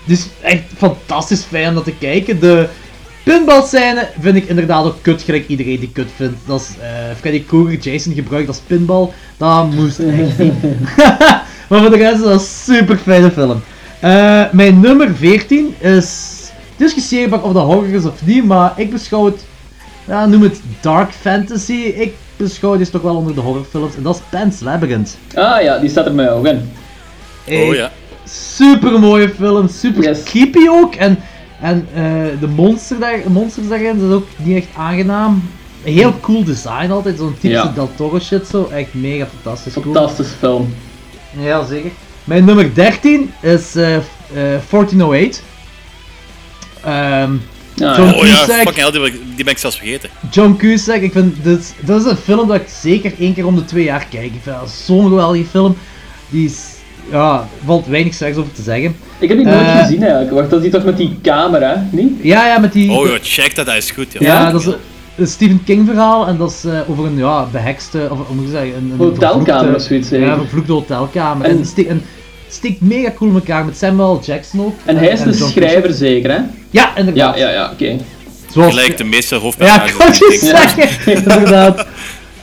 [0.00, 2.40] Het is echt fantastisch fijn om dat te kijken.
[2.40, 2.68] De
[3.22, 6.34] pinball scène vind ik inderdaad ook kut, gelijk iedereen die kut vindt.
[6.46, 6.88] Dat is eh,
[7.20, 9.08] Freddy Krueger, Jason gebruikt als pinball.
[9.36, 10.52] Dat moest echt niet.
[11.68, 13.62] maar voor de rest is dat een super fijne film.
[14.00, 16.28] Eh, mijn nummer 14 is
[16.76, 19.44] discussieerbaar of dat horror is of niet, maar ik beschouw het,
[20.04, 21.72] ja, noem het dark fantasy.
[21.72, 25.16] Ik beschouw dit toch wel onder de horrorfilms en dat is Pan's Labyrinth.
[25.34, 26.70] Ah ja, die staat er mij ook in.
[27.48, 27.90] Oh ja.
[28.24, 30.22] Super mooie film, super Yes.
[30.22, 30.94] creepy ook.
[30.94, 31.18] En,
[31.60, 32.02] en eh,
[32.40, 35.42] de monster daar, monsters daarin zijn ook niet echt aangenaam.
[35.82, 37.72] Heel cool design altijd, zo'n typische Ja.
[37.74, 38.68] Del Toro shit zo.
[38.72, 39.94] Echt mega fantastisch cool.
[39.94, 40.74] Fantastische film.
[41.38, 41.90] Ja, zeker.
[42.24, 44.02] Mijn nummer 13 is eh eh,
[44.32, 45.42] 1408.
[46.84, 47.32] Ehm,
[47.82, 48.12] Ah, Zo'n- ja.
[48.14, 50.10] Oh ja, fucking hell, die ben, ik- die ben ik zelfs vergeten.
[50.30, 53.54] John Cusack, ik vind dit, dat is een film dat ik zeker één keer om
[53.54, 54.24] de twee jaar kijk.
[54.24, 55.76] Ik vind dat zo'n geweldige film.
[56.28, 56.58] Die is
[57.10, 58.96] ja, valt weinig slechts over te zeggen.
[59.20, 59.78] Ik heb die nooit Eh.
[59.80, 60.30] gezien eigenlijk.
[60.32, 62.12] Wacht, dat is die toch met die camera, niet?
[62.22, 62.90] Ja, ja, met die...
[62.90, 64.06] Oh ja, check dat, dat is goed.
[64.12, 67.46] Ja, ja, dat is een, Stephen King verhaal en dat is eh, over een ja,
[67.52, 70.08] behekste, of hoe moet ik zeggen, een, een Hotelkamer of zoiets?
[70.08, 71.44] Ja, een vervloekte hotelkamer.
[71.44, 72.02] En- En, het steekt, en
[72.44, 74.74] het steekt mega cool in elkaar met Samuel Jackson ook.
[74.84, 76.38] En hij is een John schrijver zeker, hè?
[76.70, 77.38] Ja, inderdaad.
[77.38, 77.96] Ja, ja, ja, oké.
[78.50, 80.20] Zoals, Gelijk de meeste Ja, hoofdpersonages.
[80.20, 81.14] ik het denk- zeggen.
[81.16, 81.86] Inderdaad.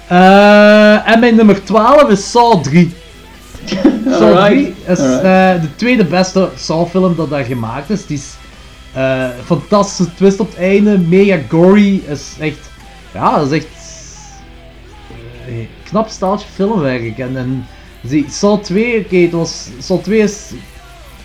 [0.08, 2.94] Eh, en mijn nummer 12 is Saw 3.
[4.20, 5.24] Saw Alright, 3 is alright.
[5.24, 8.06] eh, de tweede beste Saw-film dat daar gemaakt is.
[8.06, 8.36] Die is
[8.94, 12.02] eh, fantastische twist op het einde, mega gory.
[12.08, 12.70] Is echt,
[13.14, 13.68] ja, dat is echt
[15.48, 15.54] eh,
[15.84, 17.18] knap staaltje film eigenlijk.
[17.18, 17.66] En, en
[18.04, 20.52] zie, Saw 2, oké, het was Saw 2 is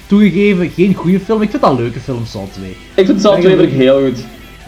[0.07, 1.43] toegegeven geen goede film.
[1.43, 2.77] Ik vind dat een leuke film, Saw 2.
[2.95, 4.25] Ik vind Saw 2 vind ik heel goed.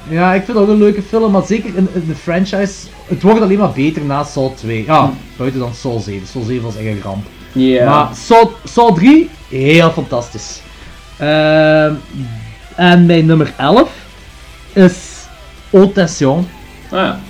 [0.09, 2.73] Ja, ik vind het ook een leuke film, maar zeker in, in de franchise,
[3.07, 4.85] het wordt alleen maar beter na Saw 2.
[4.87, 6.27] Ja, buiten dan Saw 7.
[6.27, 7.27] Saw 7 was echt een ramp.
[7.55, 7.91] Ja.
[7.91, 10.61] Maar Saw, Saw 3, heel fantastisch.
[11.19, 11.93] Ehm,
[12.77, 13.91] en mijn nummer 11
[14.73, 15.13] is
[15.95, 16.49] Tension.
[16.91, 17.21] Ah, ja.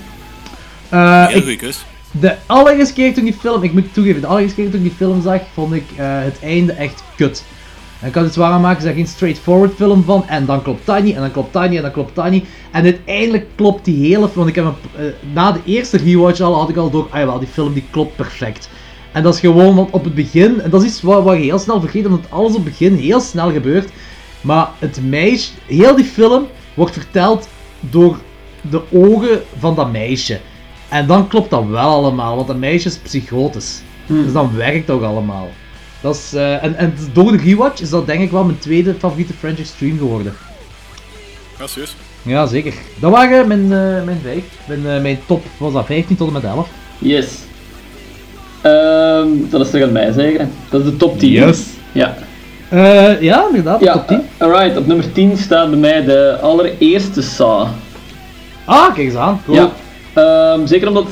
[0.89, 1.85] Eh, Heel goede keus.
[2.11, 4.87] de allereerste keer toen ik die film, ik moet toegeven, de allereerste keer toen ik
[4.87, 7.45] die film zag, vond ik eh, het einde echt kut.
[8.01, 10.87] En ik kan het zwaar maken, is er geen straightforward film van, en dan klopt
[10.87, 12.45] dat niet, en dan klopt dat niet, en dan klopt dat niet.
[12.71, 14.65] En uiteindelijk klopt die hele film, want ik heb
[14.97, 17.85] eh, na de eerste rewatch al, had ik al door, ah jawel, die film die
[17.91, 18.69] klopt perfect.
[19.15, 21.43] En dat is gewoon, want op het begin, en dat is iets wat, wat je
[21.43, 23.91] heel snel vergeet, omdat alles op het begin heel snel gebeurt.
[24.41, 27.49] Maar het meisje, heel die film wordt verteld
[27.81, 28.19] door
[28.61, 30.41] de ogen van dat meisje.
[30.89, 33.83] En dan klopt dat wel allemaal, want dat meisje is psychotisch.
[34.07, 35.51] Dus dan werkt dat ook allemaal.
[36.01, 38.95] Dat is, eh, en, en door de rewatch is dat denk ik wel mijn tweede
[38.99, 40.35] favoriete French Extreme geworden.
[41.59, 41.97] Ja, serieus.
[42.23, 42.75] Ja, zeker.
[43.01, 44.45] Dat waren mijn, eh, mijn vijf.
[44.67, 46.69] Mijn, eh, mijn top was dat 15 tot en met 11.
[46.99, 47.39] Yes.
[48.65, 50.41] Ehm, dat is terug aan mij zeker.
[50.41, 50.47] hè?
[50.71, 51.55] Dat is de top 10.
[51.93, 52.15] Ja.
[52.69, 54.21] Eh, ja, inderdaad, Ja, top 10.
[54.39, 54.77] eh, alright.
[54.77, 57.67] Op nummer 10 staat bij mij de allereerste Saw.
[58.65, 59.41] Ah, kijk eens aan.
[59.45, 59.57] Cool.
[59.57, 59.71] Ja.
[60.13, 61.07] Ehm, zeker omdat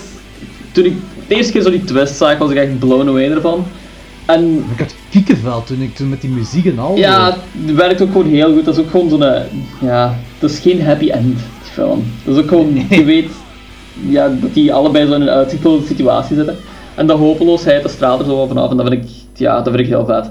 [0.73, 0.93] toen ik
[1.29, 3.65] de eerste keer zo die twist zag, was ik echt blown away ervan.
[4.27, 6.97] En Ik had kiekenvel toen ik toen met die muziek en al.
[6.97, 7.37] ja,
[7.67, 8.65] het werkt ook gewoon heel goed.
[8.65, 9.41] Dat is ook gewoon zo'n, eh,
[9.81, 12.05] ja, dat is geen happy end, die film.
[12.25, 13.31] Dat is ook gewoon, je weet
[14.09, 16.57] ja, dat die allebei zo in een uitzichtloze situatie zitten.
[16.95, 19.79] En de hopeloosheid, dat straalt er zo vanaf en dat vind ik, ja, dat vind
[19.79, 20.31] ik heel vet.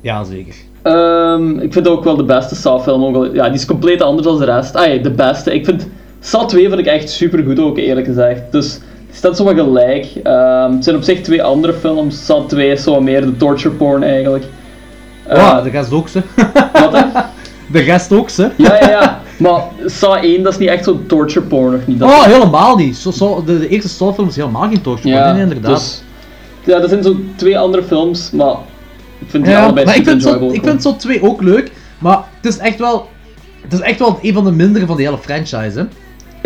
[0.00, 0.54] Ja, zeker.
[0.82, 3.34] Ehm, ik vind ook wel de beste Saw-film.
[3.34, 4.76] Ja, die is compleet anders dan de rest.
[4.76, 5.54] Ah ja, de beste.
[5.54, 5.86] Ik vind
[6.20, 8.40] Saw 2 vind ik echt super goed ook, eerlijk gezegd.
[8.50, 8.74] Dus
[9.06, 10.06] het staat zo wat gelijk.
[10.22, 12.26] Ehm, het zijn op zich twee andere films.
[12.26, 14.44] Saw 2 is zo meer de torture porn eigenlijk.
[15.28, 16.22] Ja, de rest ook ze.
[16.72, 17.04] wat, hè?
[17.72, 18.50] de rest ook ze.
[18.56, 19.21] Ja, ja, ja.
[19.42, 21.98] Maar Saw 1, dat is niet echt zo torture porn, of niet?
[21.98, 22.96] Dat Oh, helemaal niet.
[22.96, 25.24] Zo, zo, de, de eerste Saw-film is helemaal geen torture porn.
[25.24, 25.78] Nee, nee, inderdaad.
[25.78, 26.02] Dus,
[26.64, 28.54] ja, dat zijn zo twee andere films, maar
[29.18, 31.72] ik vind die Ja, allebei maar ik vind, zo, ik vind zo 2 ook leuk,
[31.98, 33.08] maar het is echt wel...
[33.62, 35.84] Het is echt wel een van de mindere van de hele franchise, hè.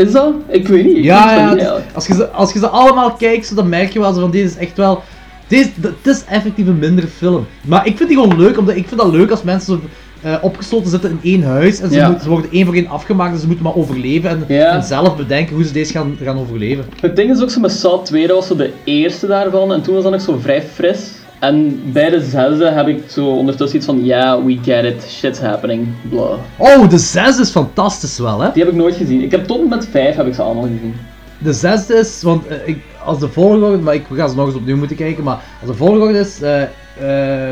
[0.03, 0.35] Is dat?
[0.49, 0.97] Ik weet niet.
[0.97, 1.87] Ik Ja, ja, niet eigenlijk.
[1.95, 4.31] als, je ze, als je ze allemaal kijkt, zo, dan merk je wel zo van
[4.31, 5.03] deze is echt wel...
[5.47, 7.47] Deze, het is effectief een mindere film.
[7.63, 9.89] Maar ik vind die gewoon leuk, omdat ik vind dat leuk als mensen zo
[10.23, 12.19] eh, opgesloten zitten in één huis en ze, Ja.
[12.23, 14.73] ze worden één voor één afgemaakt en ze moeten maar overleven en, Ja.
[14.75, 16.85] en zelf bedenken hoe ze deze gaan, gaan overleven.
[17.01, 19.83] Het ding is ook zo met Saw 2, dat was zo de eerste daarvan en
[19.83, 21.11] toen was dat nog zo vrij fris.
[21.41, 25.39] En bij de zesde heb ik zo ondertussen iets van, ja, we get it, shit's
[25.39, 26.39] happening, blah.
[26.57, 28.51] Oh, de zesde is fantastisch wel, hè.
[28.53, 29.23] Die heb ik nooit gezien.
[29.23, 30.95] Ik heb tot en met vijf heb ik ze allemaal gezien.
[31.39, 34.55] De zesde is, want eh, ik, als de volgorde, maar ik ga ze nog eens
[34.57, 36.63] opnieuw moeten kijken, maar als de volgorde is eh,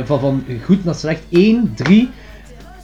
[0.04, 2.10] van, van goed naar slecht 1, 3,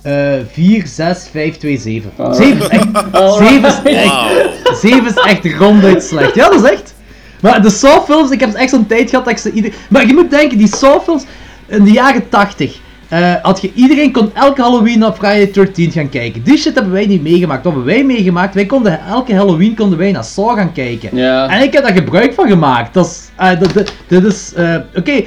[0.03, 2.11] eh 4, 6, 5, 2, 7.
[2.17, 2.35] Ah.
[2.35, 2.87] 7 is echt,
[3.39, 4.29] 7 is echt, Wauw.
[4.75, 6.35] 7 is echt ronduit slecht.
[6.35, 6.95] Ja, dat is echt.
[7.41, 9.73] Maar de Saw films, ik heb echt zo'n tijd gehad dat ik ze ieder...
[9.89, 11.25] Maar je moet denken, die Saw films
[11.67, 12.79] in de jaren 80,
[13.09, 16.43] eh, had je, iedereen kon elke Halloween naar Friday 13 gaan kijken.
[16.43, 17.65] Die shit hebben wij niet meegemaakt.
[17.65, 18.55] Wat hebben wij meegemaakt?
[18.55, 21.17] Wij konden elke Halloween konden wij naar Saw gaan kijken.
[21.17, 21.49] Ja.
[21.49, 22.95] En ik heb daar gebruik van gemaakt.
[22.95, 23.61] Dat is, eh,
[24.09, 25.25] dat, is, eh, oké,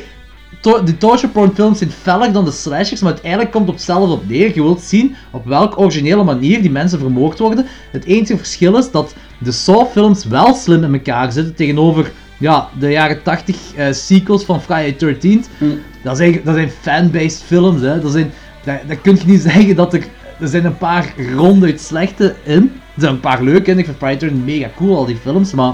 [0.63, 3.79] to- de torture porn films zijn feller dan de slashers, maar uiteindelijk komt het op
[3.79, 4.51] hetzelfde op neer.
[4.55, 7.65] Je wilt zien op welke originele manier die mensen vermoord worden.
[7.91, 12.69] Het enige verschil is dat de Saw films wel slim in elkaar zitten tegenover ja,
[12.79, 15.45] de jaren 80 eh, sequels van Friday 13.
[15.57, 15.65] Hm.
[16.03, 18.01] Dat, zijn, dat zijn fan-based films, hè.
[18.01, 18.31] Dat zijn,
[18.63, 20.05] dat, dat kun je niet zeggen dat er...
[20.39, 22.71] Er zijn een paar ronduit slechte in.
[22.95, 23.77] Er zijn een paar leuke in.
[23.77, 25.73] Ik vind Friday 13 mega cool, al die films, maar...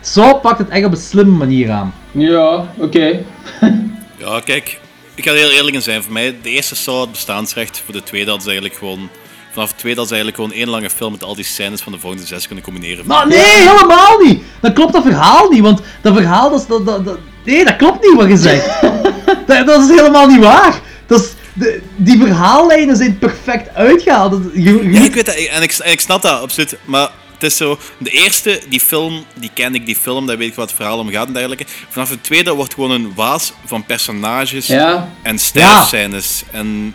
[0.00, 1.92] Saw pakt het echt op een slimme manier aan.
[2.12, 3.20] Ja, oké.
[4.18, 4.80] Ja, kijk,
[5.14, 6.02] ik ga er heel eerlijk in zijn.
[6.02, 7.82] Voor mij, de eerste Saw het bestaansrecht.
[7.84, 9.08] Voor de tweede hadden ze eigenlijk gewoon...
[9.52, 11.92] Vanaf de tweede hadden ze eigenlijk gewoon één lange film met al die scènes van
[11.92, 13.06] de volgende zes kunnen combineren.
[13.06, 13.38] Maar nee,
[13.68, 14.42] helemaal niet!
[14.60, 17.76] Dan klopt dat verhaal niet, want dat verhaal, dat, is- dat, dat, dat- nee, dat
[17.76, 18.80] klopt niet wat je zegt.
[19.46, 20.80] dat, dat is helemaal niet waar.
[21.06, 24.30] Dat is, de, die verhaallijnen zijn perfect uitgehaald.
[24.30, 26.76] Dat- je- je- Ja, ik weet dat, en ik, en ik snap dat, absoluut.
[26.84, 30.48] Maar het is zo, de eerste, die film, die ken ik, die film, daar weet
[30.48, 31.64] ik wat het verhaal om gaat en dergelijke.
[31.88, 36.44] Vanaf de tweede wordt gewoon een waas van personages Ja, en sterfscènes.
[36.52, 36.94] En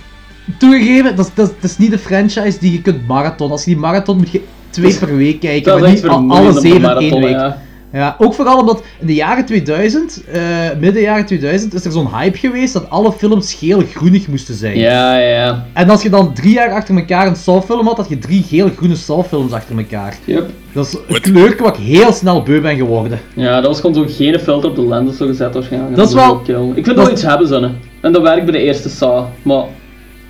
[0.58, 3.52] Toegegeven, dat, is- dat, is- dat is niet de franchise die je kunt marathon.
[3.52, 6.82] Als je die marathon moet je twee per week kijken, dat maar niet alle zeven
[7.02, 7.32] in één week.
[7.32, 7.62] ja.
[7.94, 10.42] Ja, ook vooral omdat in de jaren 2000, eh,
[10.80, 14.78] midden jaren 2000, is er zo'n hype geweest dat alle films geel-groenig moesten zijn.
[14.78, 15.66] Ja, ja, ja.
[15.74, 18.96] En als je dan drie jaar achter elkaar een Saw-film had, had je drie geel-groene
[18.96, 20.18] Saw-films achter elkaar.
[20.26, 20.50] Yep.
[20.74, 23.20] Dat is een kleurke wat ik heel snel beu ben geworden.
[23.36, 25.96] Ja, dat was gewoon zo geen filter op de lens of zo gezet waarschijnlijk.
[25.96, 26.42] Dat is wel-.
[26.76, 27.70] Ik vind dat dat is- iets hebben ze.
[28.02, 29.26] En dat werkt bij de eerste Saw.
[29.42, 29.64] Maar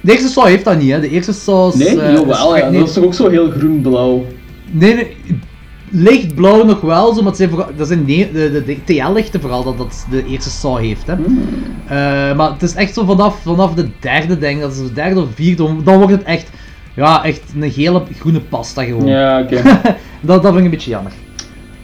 [0.01, 0.99] De eerste Saw heeft dat niet, hè.
[0.99, 1.75] De eerste Saw is...
[1.75, 2.69] nee, eh, jawel, is- ja.
[2.69, 4.25] nee, Dat is toch ook zo heel groen-blauw.
[4.71, 5.17] nee, nee,
[5.91, 9.63] lichtblauw nog wel, zo, maar het zijn vooral, dat zijn de, de, de TL-lichten vooral
[9.63, 11.13] dat dat de eerste Saw heeft, hè.
[11.13, 11.43] Hmm.
[11.87, 14.93] Eh, maar het is echt zo vanaf, vanaf de derde, denk ik, dat is de
[14.93, 16.49] derde of vierde, dan wordt het echt,
[16.95, 19.05] ja, echt een gele groene pasta gewoon.
[19.05, 19.61] Ja, oké.
[20.21, 21.11] Dat, dat vind ik een beetje jammer.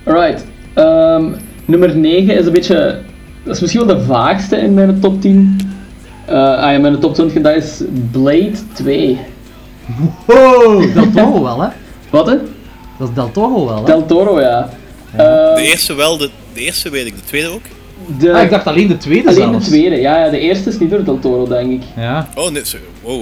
[0.04, 0.46] Alright.
[0.74, 1.26] Ehm,
[1.66, 3.00] nummer 9 is een beetje.
[3.44, 5.60] Dat is misschien wel de vaagste in mijn top 10.
[6.26, 9.18] Eh ah ja, mijn top 20, dat is Blade 2.
[10.26, 11.68] Wow, Del Toro wel, hè.
[12.10, 12.36] Wat hè?
[13.00, 13.84] Dat is Del Toro wel, hè.
[13.86, 14.70] Del Toro, ja.
[15.16, 17.62] de Ehm, eerste wel, de, de eerste weet ik, de tweede ook.
[18.20, 20.80] de, Ah, ik dacht alleen de tweede alleen de tweede, ja, ja, de eerste is
[20.80, 21.82] niet door Del Toro, denk ik.
[21.98, 22.28] Ja.
[22.36, 22.86] Oh nee, sorry.
[23.04, 23.20] Wow,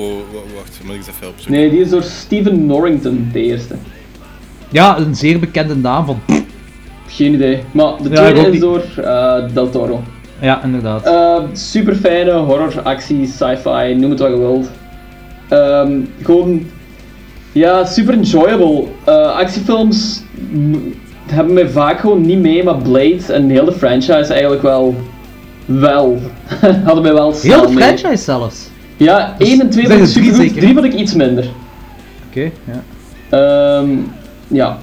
[0.55, 1.51] wacht, moet ik dat even opzoeken.
[1.51, 3.75] Nee, die is door Steven Norrington, de eerste.
[4.69, 6.19] ja, een zeer bekende naam van...
[7.07, 7.63] Geen idee.
[7.71, 10.03] Maar de tweede is door eh, Del Toro.
[10.41, 11.07] Ja, inderdaad.
[11.07, 14.69] Uh, super fijne horror, actie, sci-fi, noem het wat je wilt.
[15.49, 16.67] Ehm, gewoon,
[17.55, 18.83] ja, super enjoyable.
[19.07, 20.21] Uh, actiefilms
[21.31, 24.95] hebben mij vaak gewoon niet mee, maar Blade en heel de franchise eigenlijk wel.
[25.65, 26.19] Wel.
[26.85, 27.83] Hadden mij wel Heel de mee.
[27.83, 28.69] franchise zelfs.
[28.97, 30.61] Ja, 1 en 2 zeg vond ik super goed, zeker?
[30.61, 31.45] 3 vond ik iets minder.
[32.29, 32.83] Oké, ja.
[33.29, 33.89] Ehm,
[34.47, 34.77] ja.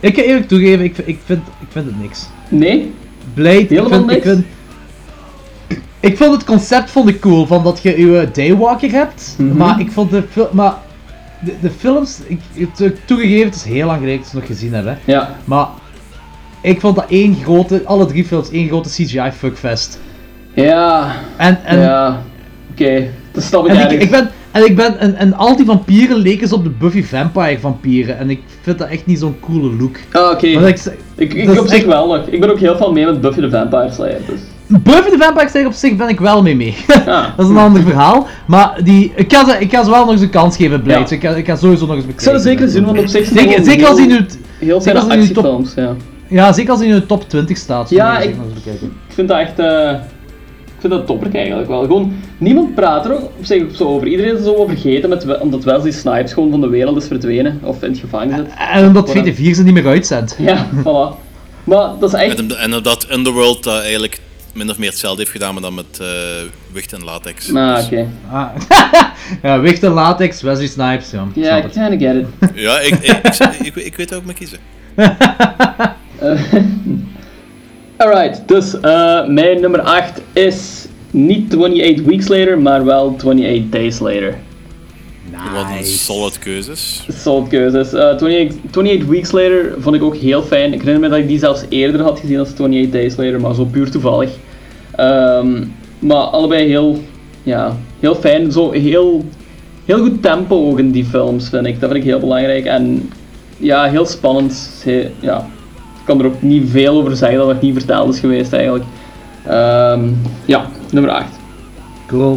[0.00, 2.28] Ik ga eerlijk toegeven, ik, vind- ik, vind, ik vind het niks.
[2.48, 2.92] Nee?
[3.34, 4.44] Blade, ik Helemaal vind, ik vind...
[6.00, 9.56] Ik vond het concept vond ik cool, van dat je je Daywalker hebt, Mhm.
[9.56, 10.74] maar ik vond de fil- maar
[11.44, 14.36] de, de films, ik, ik, to- toegegeven, het is heel lang geleden dat ik ze
[14.38, 15.12] nog gezien heb, hè.
[15.12, 15.36] Ja.
[15.44, 15.66] maar
[16.60, 20.00] ik vond dat één grote, alle drie films, één grote CGI fuckfest.
[20.54, 21.12] Ja.
[21.36, 22.22] En, en, ja.
[22.70, 23.06] Oké.
[23.32, 26.48] Dat snap ik en, ik, ben, en ik ben, en, en al die vampieren leken
[26.48, 29.96] ze op de Buffy Vampire vampieren, en ik vind dat echt niet zo'n coole look.
[30.12, 30.46] Ah, oké.
[30.46, 30.78] Ik,
[31.16, 32.26] Ik, ik is op zich echt- wel nog.
[32.26, 34.20] Ik ben ook heel veel mee met Buffy the Vampire Slayer.
[34.26, 34.40] Dus.
[34.82, 36.76] Buffy the Vampire Slayer op zich ben ik wel mee mee.
[37.06, 37.34] Ja.
[37.36, 38.26] dat is een ander verhaal.
[38.46, 41.00] Maar die, ik, ga ze, ik ga ze wel nog eens een kans geven, Blade.
[41.00, 41.16] Ja.
[41.16, 42.24] Ik, ga, ik ga sowieso nog eens Ik bekijken.
[42.24, 44.26] zou het zeker zien, want op zich Zeker, zeker als hij heel, nu...
[44.66, 45.94] heel top- actiefilms, ja.
[46.28, 47.90] Ja, zeker als hij in de top 20 staat.
[47.90, 48.36] Ja, zou ik-.
[48.82, 49.58] Ik vind dat echt...
[49.58, 49.90] eh,
[50.64, 51.80] ik vind dat topper eigenlijk wel.
[51.82, 54.06] Gewoon, niemand praat er op zich zo over.
[54.06, 57.06] Iedereen is er zo over vergeten, met, omdat Wesley Snipes gewoon van de wereld is
[57.06, 57.60] verdwenen.
[57.62, 58.46] Of in het gevangen zit.
[58.72, 60.36] En omdat VT4 ze niet meer uitzendt.
[60.38, 61.20] Ja, voilà.
[61.64, 62.38] Maar dat is echt...
[62.38, 64.20] En, en dat Underworld dat eigenlijk
[64.52, 66.06] min of meer hetzelfde heeft gedaan, maar dan met eh
[66.72, 67.54] wicht en latex.
[67.54, 68.08] Ah, Dus- oké.
[68.30, 68.48] Ah.
[69.42, 71.26] ja, wicht en latex, Wesley Snipes, ja.
[71.34, 71.72] Ja, ik het.
[71.72, 72.26] kinda get it.
[72.62, 74.58] Ja, ik, ik, ik, ik, ik weet ook me kiezen.
[77.96, 83.98] Alright, dus eh, mijn nummer 8 is niet 28 Weeks Later, maar wel 28 Days
[83.98, 84.34] Later.
[85.54, 87.06] Wat een solid keuzes.
[87.08, 87.92] Solid keuzes.
[87.92, 90.72] Eh 28, 28 Weeks Later vond ik ook heel fijn.
[90.72, 93.54] Ik herinner me dat ik die zelfs eerder had gezien als 28 Days Later, maar
[93.54, 94.30] zo puur toevallig.
[94.96, 95.64] Ehm,
[95.98, 96.98] maar allebei heel,
[97.42, 98.52] ja, heel fijn.
[98.52, 99.24] Zo heel,
[99.84, 101.80] heel goed tempo ook in die films, vind ik.
[101.80, 102.64] Dat vind ik heel belangrijk.
[102.64, 103.10] En
[103.56, 104.80] ja, heel spannend.
[104.84, 105.38] He- ja,
[105.98, 108.84] ik kan er ook niet veel over zeggen dat het niet verteld is geweest eigenlijk.
[109.46, 110.08] Ehm,
[110.44, 111.26] ja, nummer 8.
[112.06, 112.36] Cool.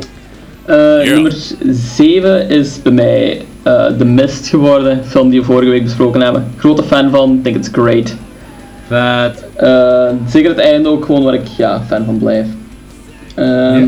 [0.66, 1.14] Eh, Ja.
[1.14, 1.34] Nummer
[1.70, 6.46] 7 is bij mij eh The Mist geworden, film die we vorige week besproken hebben.
[6.58, 8.16] Grote fan van, think it's great.
[8.88, 9.44] Vet.
[9.56, 12.46] Eh, zeker het einde ook gewoon waar ik ja, fan van blijf.
[13.36, 13.88] Ehm.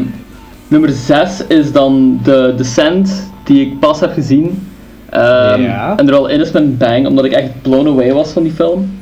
[0.68, 4.68] Nummer 6 is dan The Descent, die ik pas heb gezien.
[5.10, 5.64] Ehm.
[5.98, 8.52] En er al in is met Bang, omdat ik echt blown away was van die
[8.52, 9.00] film.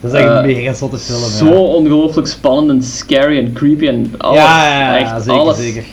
[0.00, 1.54] Dat is echt Eh, een mega zotte film, Zo ja.
[1.54, 4.38] ongelooflijk spannend en scary en creepy en alles.
[4.38, 5.56] ja, ja, ja, echt zeker, alles.
[5.58, 5.84] zeker.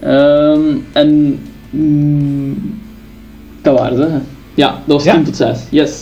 [0.00, 1.40] Ehm, en
[1.70, 2.80] mm,
[3.62, 4.18] dat waren ze.
[4.54, 5.12] Ja, dat was Ja.
[5.14, 5.58] 10 tot 6.
[5.70, 5.92] Yes.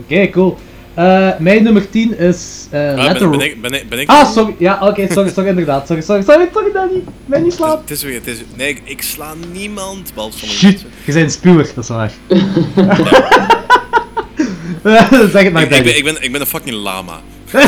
[0.00, 0.56] Oké, cool.
[0.94, 3.28] Eh, mijn nummer 10 is eh Ah, Letter...
[3.30, 4.54] ben, ben ik, ben ik, ben ik Ah, sorry.
[4.58, 5.86] Ja, oké, sorry, sorry, inderdaad.
[5.86, 7.02] Sorry, sorry, sorry, sorry, Danny.
[7.26, 7.80] Ben niet slaap.
[7.80, 11.24] Het is weer, het is, nee, ik, ik sla niemand, behalve sommige Shit, je bent
[11.24, 12.12] een spuwer, dat is waar.
[15.32, 15.84] zeg het maar, Ik, ik, Danny.
[15.84, 17.20] ben, ik, ben, ik ben een fucking lama.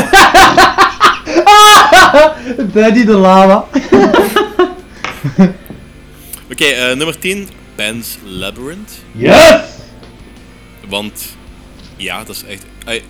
[2.73, 3.65] Daddy de lava.
[6.51, 8.91] Oké, eh, nummer 10, Pan's Labyrinth.
[9.11, 9.59] Yes!
[10.89, 11.35] Want
[11.97, 12.65] ja, dat is echt.
[12.85, 13.03] ey,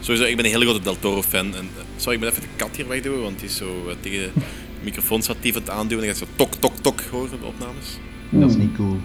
[0.00, 1.54] sowieso, ik ben een hele grote Del Toro fan.
[1.54, 3.94] En, eh, sorry, ik ben even de kat hier wegdoen, want die is zo eh,
[4.00, 4.40] tegen de
[4.82, 6.04] microfoonstatief aan het aanduwen.
[6.04, 7.86] En dan gaat zo tok, tok, tok horen op de opnames.
[8.30, 9.00] Dat is niet cool.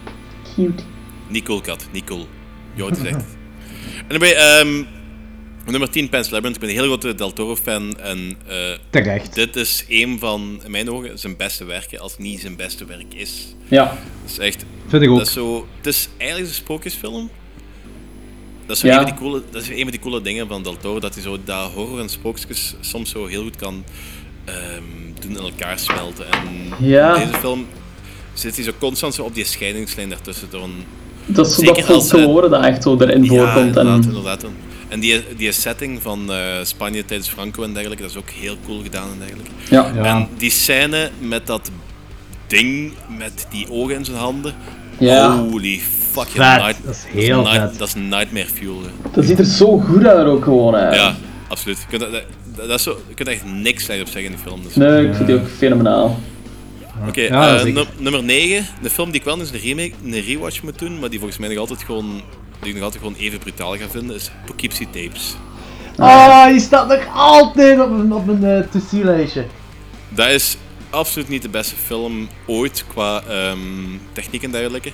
[0.55, 0.83] Cute.
[1.27, 2.27] Niet cool, kat, niet cool.
[2.73, 3.25] Je hoort het echt.
[4.09, 4.83] Anyway, ehm
[5.71, 6.55] nummer 10, Pan's Labyrinth.
[6.55, 7.99] Ik ben een hele grote Del Toro fan.
[7.99, 8.55] En eh,
[8.89, 9.35] Terecht.
[9.35, 12.85] dit is een van, in mijn ogen, zijn beste werken, als het niet zijn beste
[12.85, 13.55] werk is.
[13.67, 13.83] Ja.
[14.23, 15.17] Dat is echt Vind ik ook.
[15.17, 17.29] Dat is zo, het is eigenlijk een sprookjesfilm.
[18.65, 18.93] Dat is, zo Ja.
[18.93, 21.13] een van die coole, dat is een van die coole dingen van Del Toro, dat
[21.13, 23.83] hij zo dat horror en sprookjes soms zo heel goed kan
[24.45, 24.81] ehm,
[25.19, 26.25] doen in elkaar smelten.
[26.31, 27.15] En Ja.
[27.15, 27.65] in deze film
[28.33, 30.47] zit hij zo constant zo op die scheidingslijn daartussen.
[30.49, 30.83] Door een,
[31.25, 33.65] Dat is zo Zeker dat als, eh, folklore dat echt zo erin ja, voorkomt.
[33.67, 34.45] inderdaad, En, inderdaad.
[34.87, 38.55] En die, die setting van eh, Spanje tijdens Franco en dergelijke, dat is ook heel
[38.65, 39.51] cool gedaan en dergelijke.
[39.69, 39.91] ja.
[39.95, 40.03] Ja.
[40.03, 41.71] En die scène met dat
[42.47, 44.53] ding met die ogen in zijn handen,
[44.99, 45.37] Ja.
[45.37, 45.79] Holy
[46.11, 47.77] fucking night- dat is heel night- vet.
[47.79, 48.81] Dat is nightmare fuel.
[48.81, 49.09] hè.
[49.11, 50.73] Dat ziet er zo goed uit ook gewoon.
[50.73, 50.89] Hè.
[50.95, 51.15] Ja,
[51.47, 51.77] absoluut.
[51.77, 54.31] Je kunt, dat, dat, dat is zo, je kunt echt niks slecht op zeggen in
[54.31, 54.63] die film.
[54.63, 54.75] Dus.
[54.75, 56.19] Nee, ik vind die ook fenomenaal.
[57.07, 58.65] Oké, Ja, eh, nummer 9.
[58.81, 61.39] De film die ik wel eens een, remake, een rewatch moet doen, maar die volgens
[61.39, 62.21] mij nog altijd gewoon,
[62.59, 65.35] die ik nog altijd gewoon even brutaal ga vinden, is Poughkeepsie Tapes.
[65.97, 69.45] Ah, die staat nog altijd op mijn, op mijn eh, to-see-lijstje.
[70.09, 70.57] Dat is
[70.89, 73.59] absoluut niet de beste film ooit qua ehm,
[74.13, 74.91] techniek en dergelijke.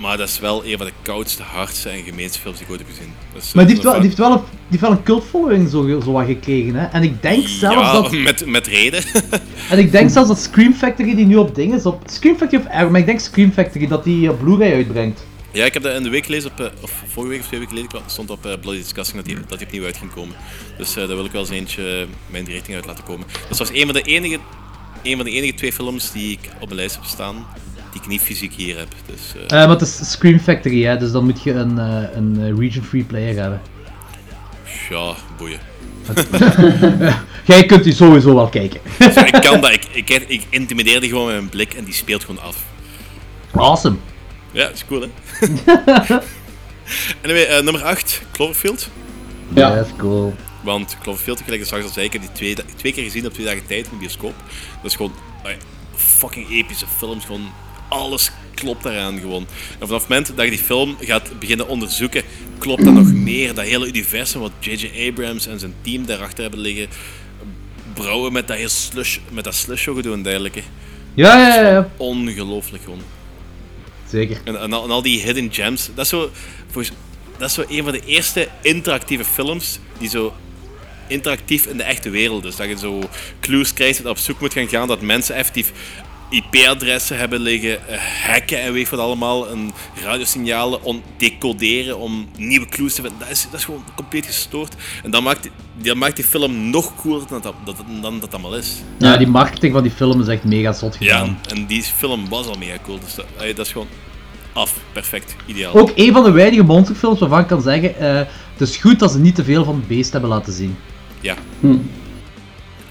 [0.00, 2.80] Maar dat is wel een van de koudste, hardste en gemeenste films die ik ooit
[2.80, 3.12] heb gezien.
[3.54, 6.00] Maar die heeft wel, een die heeft wel, een, die heeft wel een cultfollowing zo,
[6.04, 6.86] zo wat gekregen, hè.
[6.86, 8.12] En ik denk zelfs ja, dat...
[8.12, 9.02] met, met reden.
[9.70, 12.62] En ik denk zelfs dat Scream Factory die nu op ding is, op Scream Factory
[12.62, 15.26] of maar ik denk Scream Factory dat die Blu-ray uitbrengt.
[15.54, 17.60] Ja, ik heb dat in de week gelezen, op, eh, of vorige week of twee
[17.60, 20.36] weken geleden, stond op eh, Bloody Disgusting dat die, dat die opnieuw uit ging komen.
[20.78, 23.26] Dus eh, daar wil ik wel eens eentje mijn richting uit laten komen.
[23.48, 24.38] Dat was een van de enige,
[25.02, 27.46] een van de enige twee films die ik op mijn lijst heb staan,
[27.92, 28.88] die ik niet fysiek hier heb.
[29.06, 31.76] Dus Eh, maar het is Scream Factory, hè, dus dan moet je een,
[32.16, 33.60] een region-free player hebben.
[34.90, 35.58] ja, boeien.
[37.46, 38.80] Jij kunt die sowieso wel kijken.
[38.98, 41.94] Dus ik kan dat, ik, ik, ik intimideer die gewoon met mijn blik en die
[41.94, 42.56] speelt gewoon af.
[43.54, 43.96] Awesome.
[44.54, 45.08] Ja, is cool hè.
[47.24, 48.88] anyway, eh, nummer 8, Cloverfield.
[49.54, 49.74] Ja.
[49.74, 50.34] That's cool.
[50.62, 53.32] Want Cloverfield, gelijk ik straks al zei, ik heb die twee, twee keer gezien op
[53.32, 54.34] twee dagen tijd in de bioscoop.
[54.82, 55.12] Dat is gewoon
[55.96, 57.24] fucking epische films.
[57.24, 57.52] Gewoon
[57.88, 59.46] alles klopt daaraan gewoon.
[59.78, 62.22] En vanaf het moment dat je die film gaat beginnen onderzoeken,
[62.58, 63.54] klopt dat nog meer.
[63.54, 65.08] Dat hele universum wat J.J.
[65.08, 66.88] Abrams en zijn team daarachter hebben liggen.
[67.94, 70.62] Brouwen met dat, heel slush, met dat slush gedoe en dergelijke.
[71.14, 71.88] Ja, ja, ja, ja.
[71.96, 73.02] Ongelooflijk gewoon.
[74.14, 74.40] Zeker.
[74.44, 75.90] En, en, al, die hidden gems.
[75.94, 76.30] Dat is zo,
[77.38, 80.34] dat is zo een van de eerste interactieve films die zo
[81.06, 82.56] interactief in de echte wereld is.
[82.56, 83.02] Dat je zo
[83.40, 85.72] clues krijgt en op zoek moet gaan gaan dat mensen effectief
[86.34, 89.72] IP-adressen hebben liggen, eh, hacken en weet wat allemaal, en
[90.02, 93.18] radiosignalen on decoderen om nieuwe clues te vinden.
[93.18, 94.74] Dat is, dat is gewoon compleet gestoord.
[95.02, 95.50] En dat maakt,
[95.82, 98.82] dat maakt die film nog cooler dan dat, dat, dan dat allemaal is.
[98.98, 101.38] Ja, die marketing van die film is echt mega zot gedaan.
[101.42, 102.98] Ja, en die film was al mega cool.
[102.98, 103.26] Dus dat,
[103.56, 103.88] dat is gewoon
[104.52, 104.74] af.
[104.92, 105.36] Perfect.
[105.46, 105.74] Ideaal.
[105.74, 108.16] Ook een van de weinige monsterfilms waarvan ik kan zeggen, eh,
[108.56, 110.76] het is goed dat ze niet te veel van het beest hebben laten zien.
[111.20, 111.34] Ja.
[111.60, 111.76] Hm.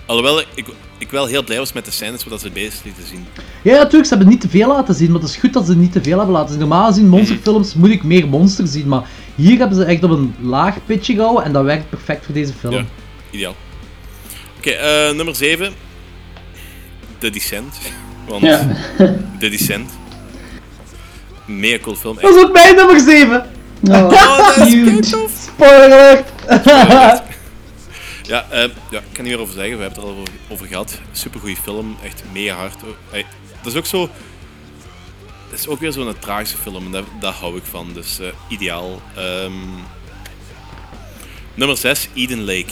[0.06, 0.66] Alhoewel ik
[1.14, 3.26] wel heel blij was met de scènes waar ze beest lieten zien.
[3.62, 5.76] Ja, natuurlijk, ze hebben niet te veel laten zien, maar het is goed dat ze
[5.76, 6.60] niet te veel hebben laten zien.
[6.60, 10.36] Normaal gezien, monsterfilms moet ik meer monsters zien, maar hier hebben ze echt op een
[10.42, 12.74] laag pitje gehouden en dat werkt perfect voor deze film.
[12.74, 12.86] Ja,
[13.32, 13.56] ideaal.
[14.58, 15.74] Oké, eh, nummer 7.
[17.18, 17.76] The Descent.
[18.28, 18.68] Want Ja.
[19.40, 19.92] The Descent.
[21.46, 22.18] Mega cool film.
[22.22, 23.46] Dat is ook mijn nummer 7!
[23.90, 25.10] Oh, dat is.
[25.46, 27.22] Spoiler alert!
[28.28, 28.60] Ja, eh,
[28.92, 29.78] ja, ik kan niet meer over zeggen.
[29.78, 31.00] We hebben het er al over, over gehad.
[31.12, 31.96] Supergoeie film.
[32.04, 32.76] Echt mega hard.
[33.10, 33.26] Hey,
[33.64, 34.10] dat is ook zo...
[35.50, 36.86] Het is ook weer zo'n tragische film.
[36.86, 37.88] En daar, daar hou ik van.
[37.94, 39.02] Dus eh, ideaal.
[39.16, 39.52] Ehm,
[41.56, 42.08] nummer 6.
[42.14, 42.72] Eden Lake.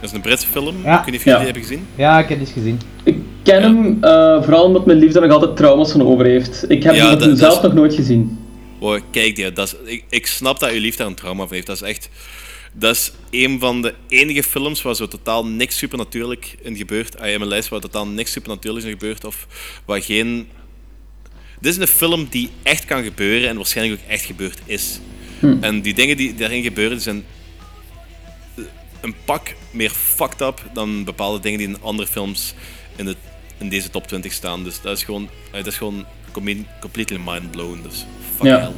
[0.00, 0.82] Dat is een Britse film.
[0.82, 0.98] Ja.
[0.98, 1.36] Ik weet niet of jullie Ja.
[1.36, 1.86] die hebben gezien.
[1.94, 2.80] Ja, ik heb die eens gezien.
[3.04, 6.64] Ik ken hem eh, vooral omdat mijn liefde nog altijd trauma's van over heeft.
[6.70, 8.38] Ik heb Ja, hem dat- dat zelf is- nog nooit gezien.
[8.78, 11.54] Wow, kijk die, dat is, ik, ik snap dat je lief daar een trauma van
[11.54, 11.66] heeft.
[11.66, 12.08] Dat is echt...
[12.72, 17.18] Dat is een van de enige films waar zo totaal niks supernatuurlijk in gebeurt.
[17.18, 19.24] Ah, in mijn lijst waar totaal niks supernatuurlijks in gebeurt.
[19.24, 19.46] Of
[19.84, 20.48] waar geen...
[21.60, 25.00] Dit is een film die echt kan gebeuren en waarschijnlijk ook echt gebeurd is.
[25.60, 27.24] En die dingen die daarin gebeuren zijn
[29.00, 32.54] een pak meer fucked up dan bepaalde dingen die in andere films
[32.96, 33.16] in, de,
[33.58, 34.64] in deze top 20 staan.
[34.64, 37.80] Dus dat is gewoon, dat is gewoon com- completely mind blown.
[37.82, 38.58] Dus fuck Ja.
[38.60, 38.72] hell.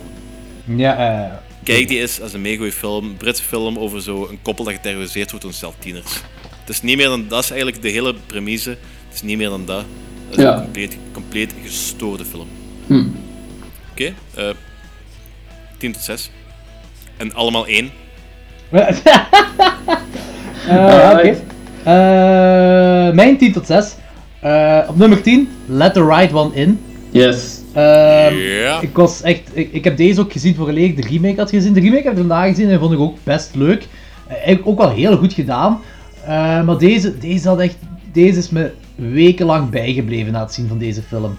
[0.76, 0.96] Ja,
[1.30, 1.32] eh...
[1.64, 4.74] Kijk, die is als een mega goeie film, Britse film over zo een koppel dat
[4.74, 6.12] geterroriseerd wordt door zelf tieners.
[6.60, 8.70] Het is niet meer dan dat, is eigenlijk de hele premisse.
[8.70, 9.84] Het is niet meer dan dat.
[10.28, 10.54] Dat is Ja.
[10.56, 12.48] een compleet, compleet gestoorde film.
[12.86, 13.04] Hm.
[13.90, 14.50] Oké, eh
[15.78, 16.30] 10 tot 6.
[17.16, 17.90] En allemaal één.
[20.68, 20.92] Eh, Oké.
[20.92, 21.42] Alright.
[21.82, 23.94] Eh, mijn 10 tot 6.
[24.40, 26.80] Eh, op nummer 10, Let the Right One In.
[27.10, 27.60] Yes.
[27.74, 28.82] Ehm.
[28.82, 31.72] Ik was echt, ik, ik heb deze ook gezien voor ik de remake had gezien.
[31.72, 33.86] De remake heb ik vandaag gezien en vond ik ook best leuk.
[34.26, 35.80] Eh, Eigenlijk ook wel heel goed gedaan.
[36.24, 37.76] Eh, maar deze, deze had echt,
[38.12, 41.38] deze is me wekenlang bijgebleven na het zien van deze film.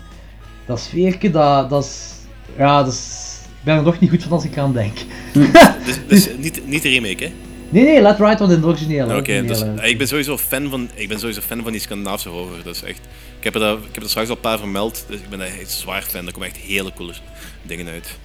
[0.66, 2.14] Dat sfeerke, dat, dat is,
[2.58, 4.98] ja, dat is, ik ben er nog niet goed van als ik aan denk.
[5.86, 7.32] Dus, dus niet, niet de remake, hè?
[7.70, 9.18] Nee, nee, Let Right In, de originele.
[9.18, 12.30] Oké, dus, eh, ik ben sowieso fan van, ik ben sowieso fan van die Scandinavische
[12.30, 12.58] horror.
[12.64, 13.00] Dat is echt,
[13.40, 15.72] ik heb er, ik heb er straks al een paar vermeld, dus ik ben echt
[15.72, 16.26] zwaar fan.
[16.28, 17.14] Er komen echt hele coole
[17.62, 18.18] dingen uit.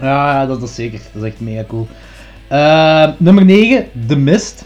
[0.00, 1.00] Ja, dat, dat is zeker.
[1.12, 1.88] Dat is echt mega cool.
[2.48, 4.64] Eh, nummer 9, The Mist.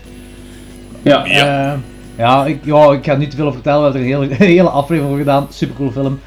[1.03, 1.25] Ja.
[1.27, 1.73] Ja.
[1.73, 1.79] Eh,
[2.19, 3.93] ja, ik, ja, ik ga niet te veel over vertellen.
[3.93, 5.47] We hebben er een hele, een hele aflevering over gedaan.
[5.51, 6.21] Supercool film.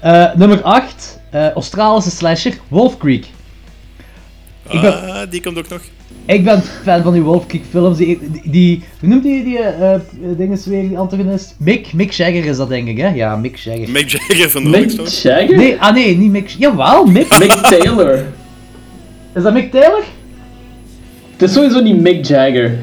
[0.00, 3.26] Eh, nummer 8, eh, Australische slasher, Wolf Creek.
[4.72, 5.80] Ben- Ah, die komt ook nog.
[6.26, 7.98] Ik ben fan van die Wolf Creek films.
[7.98, 10.00] Die, die, hoe noemt die, die eh, eh,
[10.36, 11.54] dingen weer, die antagonist?
[11.58, 13.08] Mick, Mick Jagger is dat denk ik, hè?
[13.08, 13.90] Ja, Mick Jagger.
[13.90, 15.08] Mick Jagger van de Rolling Mick.
[15.08, 15.56] Jagger?
[15.56, 16.48] Nee, ah nee, niet Mick...
[16.48, 17.38] Jawel, Mick.
[17.38, 18.24] Mick Taylor.
[19.34, 20.02] Is dat Mick Taylor?
[21.32, 22.78] Het is sowieso niet Mick Jagger.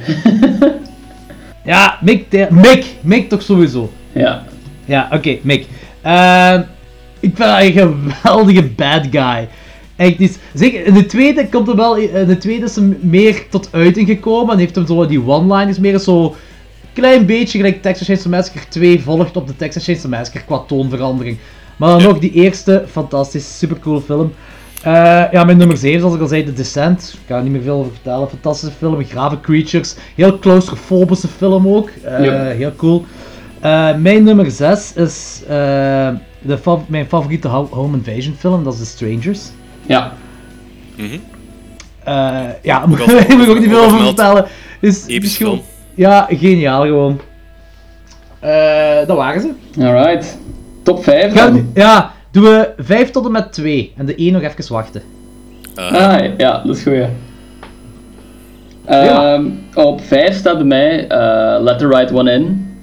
[1.64, 2.54] Ja, Mick Taylor.
[2.54, 2.86] Mick!
[3.02, 3.92] Mick toch sowieso.
[4.12, 4.44] ja.
[4.86, 5.66] Ja, oké, Mick.
[6.02, 6.62] Ehm,
[7.20, 9.48] ik vind hij een geweldige bad guy.
[10.02, 13.44] Echt, is, zeker in de tweede komt er wel, in de tweede is hem meer
[13.50, 16.36] tot uiting gekomen en heeft hem zo die one-liners meer zo
[16.94, 21.38] klein beetje gelijk Texas Chainsaw Massacre 2 volgt op de Texas Chainsaw Massacre qua toonverandering.
[21.78, 24.34] Maar dan nog die eerste, fantastisch, supercool film.
[24.84, 24.92] Eh,
[25.32, 27.12] ja, mijn nummer 7, zoals ik al zei, The Descent.
[27.14, 28.30] Ik ga er niet meer veel over vertellen.
[28.30, 29.96] Fantastische film, grave creatures.
[30.16, 31.90] Heel claustrofobische film ook.
[32.04, 32.44] Eh, Ja.
[32.44, 33.06] Heel cool.
[33.60, 36.10] Eh, mijn nummer 6 is eh,
[36.42, 36.58] de
[36.88, 39.40] mijn favoriete ho- home invasion film, dat is The Strangers.
[39.92, 40.12] Ja.
[42.04, 44.46] Eh, ja, al- moet ik ook niet veel over vertellen.
[44.80, 45.62] Is, is gewoon-.
[45.96, 47.20] Ja, geniaal gewoon.
[48.40, 49.52] Eh, dat waren ze.
[49.82, 50.38] Alright.
[50.84, 51.72] Top 5 Gaan, dan.
[51.74, 55.02] ja, doen we 5 tot en met 2 en de 1 nog even wachten.
[55.76, 56.94] Ah, Ah, ja, dat is goed.
[56.94, 57.10] ja.
[58.88, 59.34] Ja.
[59.34, 62.76] Ehm, op 5 staat bij mij eh, Let the Right One In.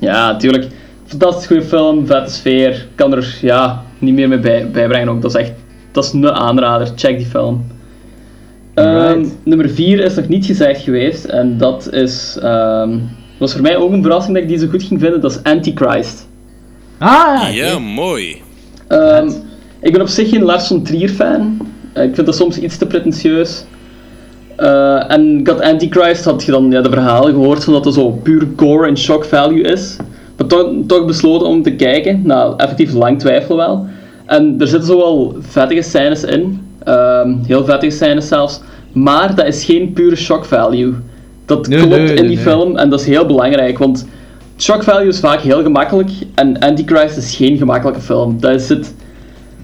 [0.00, 0.66] Ja, natuurlijk.
[1.06, 2.86] Fantastisch goede film, vette sfeer.
[2.94, 5.22] Kan er ja, niet meer mee bij, bijbrengen ook.
[5.22, 5.52] Dat is echt
[5.92, 6.92] dat is een aanrader.
[6.96, 7.64] Check die film.
[8.74, 11.24] Ehm, nummer 4 is nog niet gezegd geweest.
[11.24, 12.98] En dat is, ehm,
[13.38, 15.20] was voor mij ook een verrassing dat ik die zo goed ging vinden.
[15.20, 16.28] Dat is Antichrist.
[16.98, 17.78] Ah, ja.
[17.78, 18.42] mooi.
[18.86, 19.30] Ehm,
[19.80, 21.58] ik ben op zich geen Lars von Trier fan.
[21.92, 23.64] Eh, ik vind dat soms iets te pretentieus.
[24.56, 27.94] Eh, en ik had Antichrist, had je dan ja, de verhalen gehoord van dat het
[27.94, 29.96] zo puur gore en shock value is.
[30.36, 32.20] Maar toch, toch besloten om te kijken.
[32.24, 33.86] Nou, effectief lang twijfelen wel.
[34.26, 36.60] En er zitten zo wel vettige scènes in.
[36.84, 38.60] Ehm, heel vettige scènes zelfs.
[38.92, 40.94] Maar dat is geen pure shock value.
[41.44, 42.44] Dat Nee, klopt nee, in die nee.
[42.44, 43.78] film en dat is heel belangrijk.
[43.78, 44.06] Want
[44.58, 46.10] shock value is vaak heel gemakkelijk.
[46.34, 48.40] En Antichrist is geen gemakkelijke film.
[48.40, 48.94] Dat is het.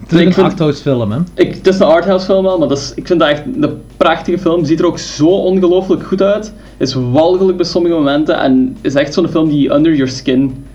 [0.03, 1.19] Het is ik een arthouse film, hè.
[1.33, 3.81] Ik, het is een arthouse film wel, maar dat is, ik vind dat echt een
[3.97, 4.65] prachtige film.
[4.65, 6.53] Ziet er ook zo ongelooflijk goed uit.
[6.77, 10.65] Is walgelijk bij sommige momenten en is echt zo'n film die under your skin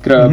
[0.00, 0.32] kruipt.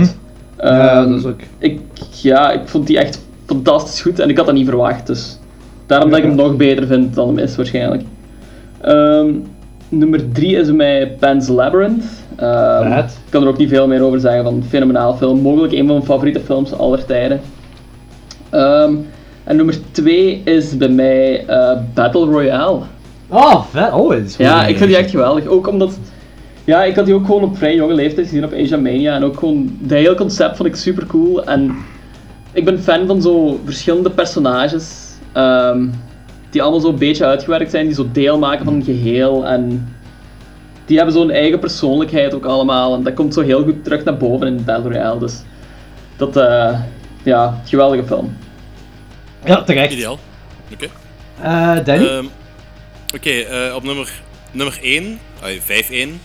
[0.57, 0.67] Mhm.
[0.67, 1.39] Ja, Ehm, dat is ook...
[1.57, 1.79] ik,
[2.21, 5.07] ja, ik vond die echt fantastisch goed en ik had dat niet verwacht.
[5.07, 5.39] Dus
[5.85, 8.03] daarom dat ik hem nog beter vind dan hem is waarschijnlijk.
[8.81, 9.27] Ehm,
[9.89, 12.03] nummer 3 is bij mij Pan's Labyrinth.
[12.35, 13.11] Ehm, Vet.
[13.25, 15.39] ik kan er ook niet veel meer over zeggen van een fenomenaal film.
[15.41, 17.41] Mogelijk een van mijn favoriete films aller tijden.
[18.53, 18.95] Ehm,
[19.43, 22.79] en nummer 2 is bij mij eh, Battle Royale.
[23.27, 23.93] Oh, vet.
[23.93, 25.45] Oh, het is Ja, ik vind die echt geweldig.
[25.45, 25.99] Ook omdat...
[26.65, 29.15] Ja, ik had die ook gewoon op vrij jonge leeftijd gezien op Asia Mania.
[29.15, 29.77] En ook gewoon...
[29.79, 31.45] Dat hele concept vond ik super cool.
[31.45, 31.75] En
[32.51, 35.11] ik ben fan van zo verschillende personages.
[35.31, 35.87] ehm,
[36.49, 37.85] die allemaal zo een beetje uitgewerkt zijn.
[37.85, 39.45] Die zo deel maken van een geheel.
[39.45, 39.93] En
[40.85, 42.95] die hebben zo'n eigen persoonlijkheid ook allemaal.
[42.95, 45.19] En dat komt zo heel goed terug naar boven in Battle Royale.
[45.19, 45.41] Dus
[46.17, 46.37] dat...
[46.37, 46.79] eh
[47.23, 48.33] ja, geweldige film.
[49.45, 49.91] Ja, terecht.
[49.93, 50.19] Ideaal.
[50.73, 50.87] Oké.
[51.41, 52.05] Eh, Danny?
[52.07, 52.25] Ehm,
[53.15, 54.11] Oké, eh, op nummer,
[54.51, 56.21] nummer 1, ah, 5-1.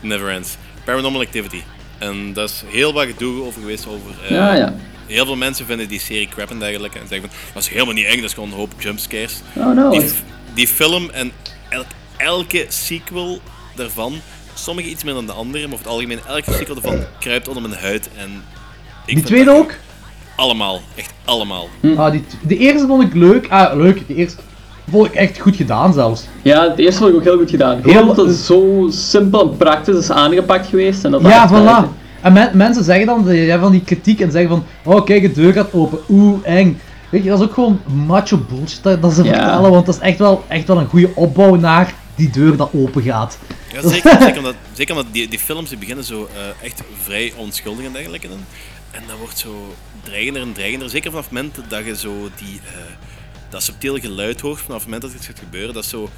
[0.00, 0.56] Never Ends.
[0.84, 1.62] Paranormal Activity.
[1.98, 4.10] En dat is heel wat gedoe over geweest over...
[4.24, 4.74] eh, Ja, ja.
[5.06, 6.98] Heel veel mensen vinden die serie crap en dergelijke.
[6.98, 9.34] En zeggen van, dat is helemaal niet eng, dat is gewoon een hoop jumpscares.
[9.54, 9.90] Oh no.
[9.90, 10.10] Die,
[10.54, 11.32] die film en
[11.68, 11.86] elk-
[12.16, 13.40] elke sequel
[13.74, 14.20] daarvan,
[14.54, 17.62] sommige iets meer dan de andere, maar over het algemeen, elke sequel daarvan kruipt onder
[17.68, 18.08] mijn huid.
[18.16, 18.44] En
[19.06, 19.74] ik Die tweede ook?
[20.38, 21.68] Allemaal, echt allemaal.
[21.96, 23.46] Ah, die, de eerste vond ik leuk.
[23.48, 24.06] Ah, leuk.
[24.06, 24.40] De eerste.
[24.90, 26.24] vond ik echt goed gedaan zelfs.
[26.42, 27.80] Ja, het eerste vond ik ook heel goed gedaan.
[27.82, 31.04] Heel- omdat het zo simpel en praktisch is aangepakt geweest.
[31.04, 31.88] En dat dat Ja, voilà.
[32.22, 35.22] En men- mensen zeggen dan, je hebt van die kritiek en zeggen van, oh kijk,
[35.22, 36.80] de deur gaat open, oeh, eng.
[37.10, 39.32] Weet je, dat is ook gewoon macho bullshit dat, dat ze Ja.
[39.32, 42.70] vertellen, want dat is echt wel, echt wel een goede opbouw naar die deur dat
[42.74, 43.38] open gaat.
[43.72, 47.32] Ja, zeker, zeker omdat, zeker omdat die, die films die beginnen zo eh, echt vrij
[47.36, 48.26] onschuldig en dergelijke.
[48.26, 48.44] in.
[48.90, 49.74] En dat wordt zo
[50.08, 50.88] dreigender en dreigender.
[50.90, 52.72] Zeker vanaf het moment dat je zo die, eh,
[53.48, 55.74] dat subtiele geluid hoort, vanaf het moment dat er iets gaat gebeuren.
[55.74, 56.08] Dat is zo...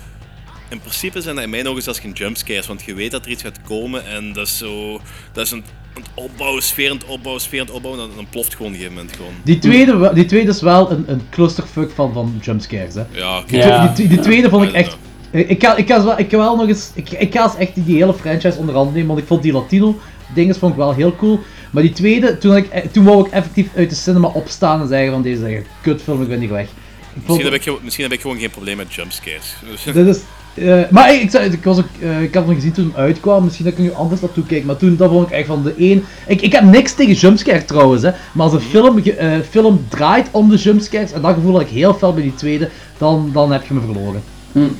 [0.69, 3.31] In principe zijn dat in mijn ogen zelfs geen jumpscares, want je weet dat er
[3.31, 5.01] iets gaat komen en dat is zo...
[5.33, 5.65] Dat is een,
[5.95, 8.67] een opbouwen, sfeer aan het opbouwen, sfeer aan het opbouwen en dan, dan ploft gewoon
[8.67, 9.35] op een gegeven moment gewoon.
[9.45, 13.05] Die tweede, die tweede is wel een, een clusterfuck van, van jumpscares, hè.
[13.13, 13.47] Ja, oké.
[13.51, 13.87] Die, Ja.
[13.87, 14.97] die, die tweede vond ik echt...
[15.31, 16.91] Ik ga, ik, ga, wel- ik ga wel nog eens...
[16.95, 19.53] Ik, ik ga eens echt die, hele franchise onder handen nemen, want ik vond die
[19.53, 20.01] Latino
[20.35, 21.41] dinges vond ik wel heel cool.
[21.71, 24.89] Maar die tweede, toen, ik, eh, toen wou ik effectief uit de cinema opstaan en
[24.89, 26.63] zeggen van deze is echt een kutfilm, ik ben niet weg.
[26.65, 26.69] Ik
[27.15, 29.55] vond, Misschien heb, ik, misschien heb ik gewoon geen probleem met jumpscares.
[29.95, 30.21] Dit is...
[30.55, 33.05] eh, maar ik, ik, zei- ik, was ook, eh, ik had hem gezien toen hij
[33.05, 35.63] uitkwam, misschien dat ik nu anders naartoe kijk, maar toen dat vond ik echt van
[35.63, 36.05] de één...
[36.27, 39.85] Ik, ik heb niks tegen jumpscare trouwens, hè, maar als een film, ge- eh, film
[39.89, 43.31] draait om de jumpscares, en dat gevoel had ik heel fel bij die tweede, dan,
[43.33, 44.23] dan heb je me verloren.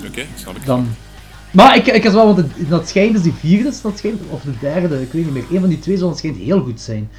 [0.07, 0.65] Oké, snap ik.
[0.67, 0.89] Dan...
[1.53, 4.59] Maar ik, ik wel, want het- dat schijnt dus die vierde, dat schijnt, of de
[4.61, 7.11] derde, ik weet niet meer, een van die twee zal schijnt heel goed zijn.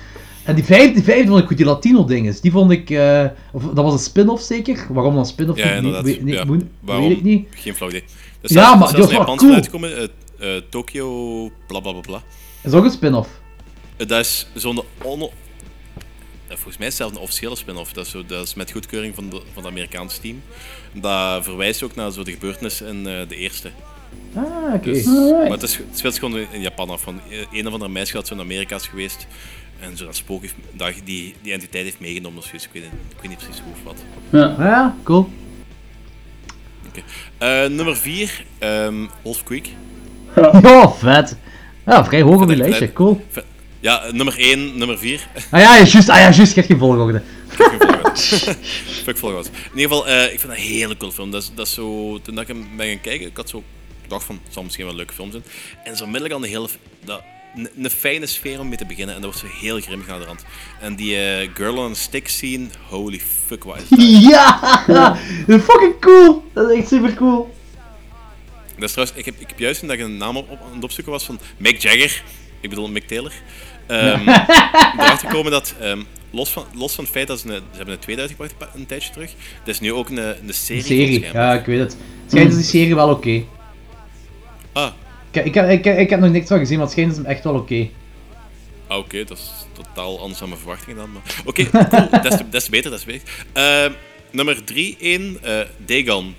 [0.43, 3.25] En die vijfde, die vijfde vond ik goed, die Latino dinges, die vond ik, eh,
[3.51, 5.59] of, dat was een spin-off zeker, waarom dan spin-off?
[5.59, 6.03] Ja, inderdaad.
[6.03, 6.45] weet, ja.
[6.79, 7.07] Waarom?
[7.07, 7.47] weet ik niet.
[7.51, 8.03] Geen flauw idee.
[8.41, 9.53] Er Ja, maar die was wel cool.
[9.53, 12.23] uitkomen, eh, eh, Tokyo, bla bla bla
[12.63, 13.29] is ook een spin-off.
[13.97, 15.29] Dat is zo'n on...
[16.47, 17.93] Volgens mij is het zelfs een officiële spin-off.
[17.93, 20.41] Dat is, zo, dat is met goedkeuring van, de, van het Amerikaanse team.
[20.93, 23.71] Dat verwijst ook naar zo de gebeurtenissen in de eerste.
[24.35, 24.91] Ah, oké.
[24.91, 27.01] Dus, maar het, is, het speelt gewoon in Japan af.
[27.01, 29.27] Van eh, een of andere meisje dat zo in Amerika is geweest.
[29.79, 32.65] En zo dat spook heeft, dat die, die entiteit heeft meegenomen of zoiets.
[32.65, 34.03] Ik weet, niet- ik weet niet precies hoe of wat.
[34.29, 34.55] Ja.
[34.65, 35.29] Ja, cool.
[37.37, 39.69] Eh, nummer 4, ehm Wolf Creek.
[40.35, 41.37] Ja, vet.
[41.85, 42.93] Ja, vrij hoog op je lijstje, vet.
[42.93, 43.25] cool.
[43.79, 45.27] Ja, eh, nummer 1, nummer 4.
[45.51, 47.21] Ah ja, juist, ah ja, juist, je hebt geen volgorde.
[48.85, 49.49] Fuck volgorde.
[49.73, 51.31] In ieder geval, eh, ik vind dat een hele cool film.
[51.31, 53.63] Dat is, dat is zo, toen dat ik hem ben gaan kijken, ik had zo
[54.11, 55.43] gedacht van, het zal misschien wel een leuke film zijn.
[55.83, 56.67] En zo onmiddellijk al een hele,
[57.05, 57.21] dat,
[57.55, 59.15] een, fijne sfeer om mee te beginnen.
[59.15, 60.45] En dat wordt zo heel grimmig naar de rand.
[60.81, 63.99] En die eh, girl on a stick scene, holy fuck, wat is dat?
[64.31, 64.59] Ja,
[65.47, 66.43] dat is fucking cool.
[66.53, 67.55] Dat is echt super cool.
[68.75, 70.83] Dat is trouwens, ik heb, ik heb juist dat ik een naam op, aan het
[70.83, 72.23] opzoeken was van Mick Jagger,
[72.59, 73.31] ik bedoel Mick Taylor,
[73.87, 74.27] ehm
[74.99, 76.01] erachter gekomen dat, ehm,
[76.31, 78.85] los, van, los van het feit dat ze, een, ze hebben een tweede uitgebracht een
[78.85, 79.31] tijdje terug,
[79.63, 80.81] er is nu ook een, een serie.
[80.81, 81.31] Een serie, mij.
[81.33, 81.91] ja, ik weet het.
[81.91, 83.43] Het schijnt is die serie wel oké.
[84.73, 84.91] Ah,
[85.31, 87.43] Ik, ik, ik, ik, heb nog niks van gezien, maar het schijnt is hem echt
[87.43, 87.87] wel oké.
[88.87, 91.11] ah, oké, dat is totaal anders dan mijn verwachtingen dan.
[91.11, 91.83] maar- Oké, cool,
[92.21, 93.27] des, te, des te beter, des te beter.
[93.53, 93.91] Ehm,
[94.31, 96.35] nummer 3, 1, eh Dagon.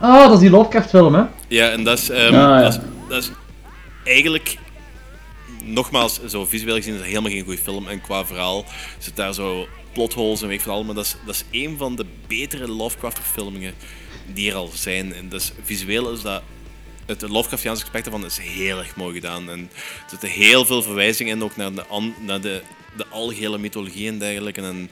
[0.00, 1.22] Ah, dat is die Lovecraft film, hè?
[1.48, 2.60] Ja, en dat is, ehm, Ah, ja.
[2.60, 2.78] dat is,
[3.08, 3.30] dat is
[4.04, 4.56] eigenlijk,
[5.64, 7.88] nogmaals, zo visueel gezien is dat helemaal geen goede film.
[7.88, 8.64] En qua verhaal
[8.98, 10.94] zit daar zo plotholes en weet ik van allemaal.
[10.94, 13.74] Maar dat is, dat is een van de betere Lovecraft-verfilmingen
[14.26, 15.14] die er al zijn.
[15.14, 16.42] En dus visueel is dat,
[17.06, 19.50] het Lovecraftiaanse aspect daarvan is heel erg mooi gedaan.
[19.50, 21.84] En er zitten heel veel verwijzingen in ook naar de,
[22.26, 22.62] naar de,
[22.96, 24.60] de algehele mythologie en dergelijke.
[24.60, 24.90] En een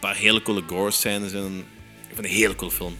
[0.00, 1.32] paar hele coole gore-scènes.
[1.32, 1.64] En
[2.00, 2.94] ik vind het een hele coole film.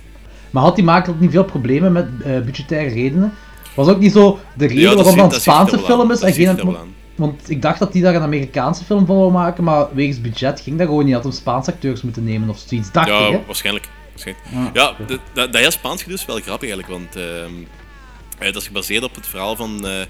[0.51, 3.35] Maar had die maker ook niet veel problemen met eh, budgettaire redenen?
[3.75, 6.77] Was ook niet zo de reden Ja, waarom dat een Spaanse film is en geen...
[7.15, 10.61] Want ik dacht dat die daar een Amerikaanse film van wou maken, maar wegens budget
[10.61, 11.15] ging dat gewoon niet.
[11.15, 13.89] Had hem Spaanse acteurs moeten nemen of zoiets, dacht Ja, waarschijnlijk.
[14.11, 14.77] waarschijnlijk.
[14.77, 14.95] Ja,
[15.35, 17.82] dat, dat, Spaans gedoe is wel grappig eigenlijk, want ehm, eh,
[18.47, 20.07] dat is gebaseerd op het verhaal van eh, eh,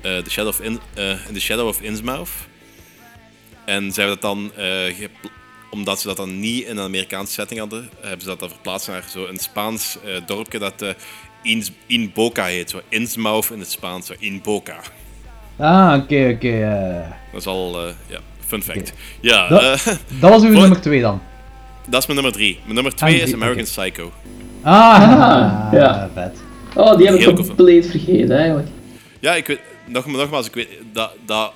[0.00, 2.28] The Shadow of In, eh, in The Shadow of Innsmouth.
[3.64, 5.06] En ze hebben dat dan, eh,
[5.70, 8.88] omdat ze dat dan niet in een Amerikaanse setting hadden, hebben ze dat dan verplaatst
[8.88, 10.88] naar zo'n Spaans eh, dorpje dat eh
[11.42, 12.70] Ins- Inboca heet.
[12.70, 14.76] Zo Innsmouth in het Spaans, zo Inboca.
[15.56, 16.48] Ah, oké, oké.
[16.62, 17.10] eh.
[17.32, 18.92] Dat is al, eh, ja, fun fact.
[19.20, 19.86] Ja, Dat- eh,
[20.20, 21.22] Dat was uw Voor- nummer 2 dan.
[21.88, 22.58] dat is mijn nummer drie.
[22.62, 23.64] Mijn nummer twee Ah, is American.
[23.64, 24.12] Psycho.
[24.62, 26.10] Ah, Ah, ja.
[26.14, 26.36] vet.
[26.74, 27.36] Oh, die heb ik film.
[27.36, 28.68] compleet vergeten eigenlijk.
[29.20, 31.52] Ja, ik weet, nog, nogmaals, ik weet dat, dat.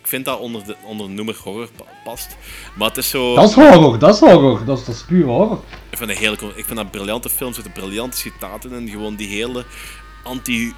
[0.00, 2.36] Ik vind dat onder de, onder de noemer horror pa- past.
[2.76, 3.34] Maar het is zo.
[3.34, 4.64] Dat is horror, dat is horror.
[4.64, 5.60] Dat is, dat is puur horror.
[5.90, 6.32] Ik vind dat heel.
[6.32, 9.64] Ik vind dat briljante films met briljante citaten en gewoon die hele
[10.24, 10.72] anti.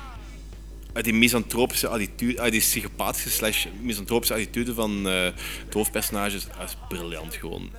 [0.92, 5.24] uit die misantropische attitude, uit die psychopathische slash misantropische attitude van eh
[5.64, 7.70] het hoofdpersonage is, dat is briljant gewoon.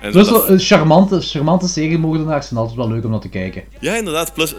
[0.00, 3.62] En Dus dat- een charmante, charmante seriemoordenaars zijn altijd wel leuk om naar te kijken.
[3.80, 4.34] Ja, inderdaad.
[4.34, 4.54] Plus,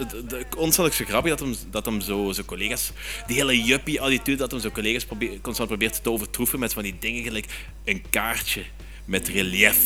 [0.56, 2.92] ook zo grappig dat hem, dat hem zo, zo collega's...
[3.26, 6.94] Die hele yuppie-attitude dat hem zo collega's probeert, constant probeert te overtroeven met van die
[6.98, 7.46] dingen gelijk
[7.84, 8.62] een kaartje
[9.04, 9.78] met relief.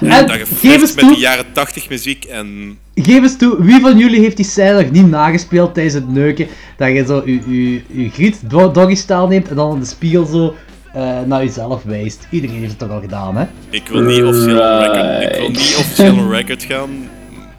[0.00, 2.78] En Dat geef eens met die toe, jaren 80 muziek en...
[2.94, 6.46] geef eens toe, wie van jullie heeft die scène nog niet nagespeeld tijdens het neuken?
[6.76, 10.24] Dat je zo je, je, je griet do- doggy neemt en dan in de spiegel
[10.26, 10.54] zo
[10.98, 12.26] eh, naar jezelf wijst.
[12.30, 13.44] Iedereen heeft het toch al gedaan, hè?
[13.70, 15.48] Ik wil niet officieel on record, ik wil Right.
[15.48, 16.90] niet officieel on record gaan,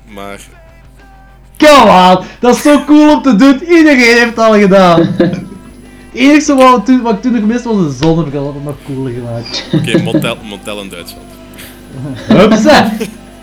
[0.07, 0.39] maar...
[1.57, 3.61] Come on, dat is zo cool om te doen.
[3.63, 5.01] Iedereen heeft het al gedaan.
[6.11, 8.43] Het enige wat, toen, wat ik toen nog miste was een zonnebril.
[8.43, 9.65] Dat had nog cooler gemaakt.
[9.73, 11.25] Oké, motel, motel in Duitsland.
[12.27, 12.91] Hupsa.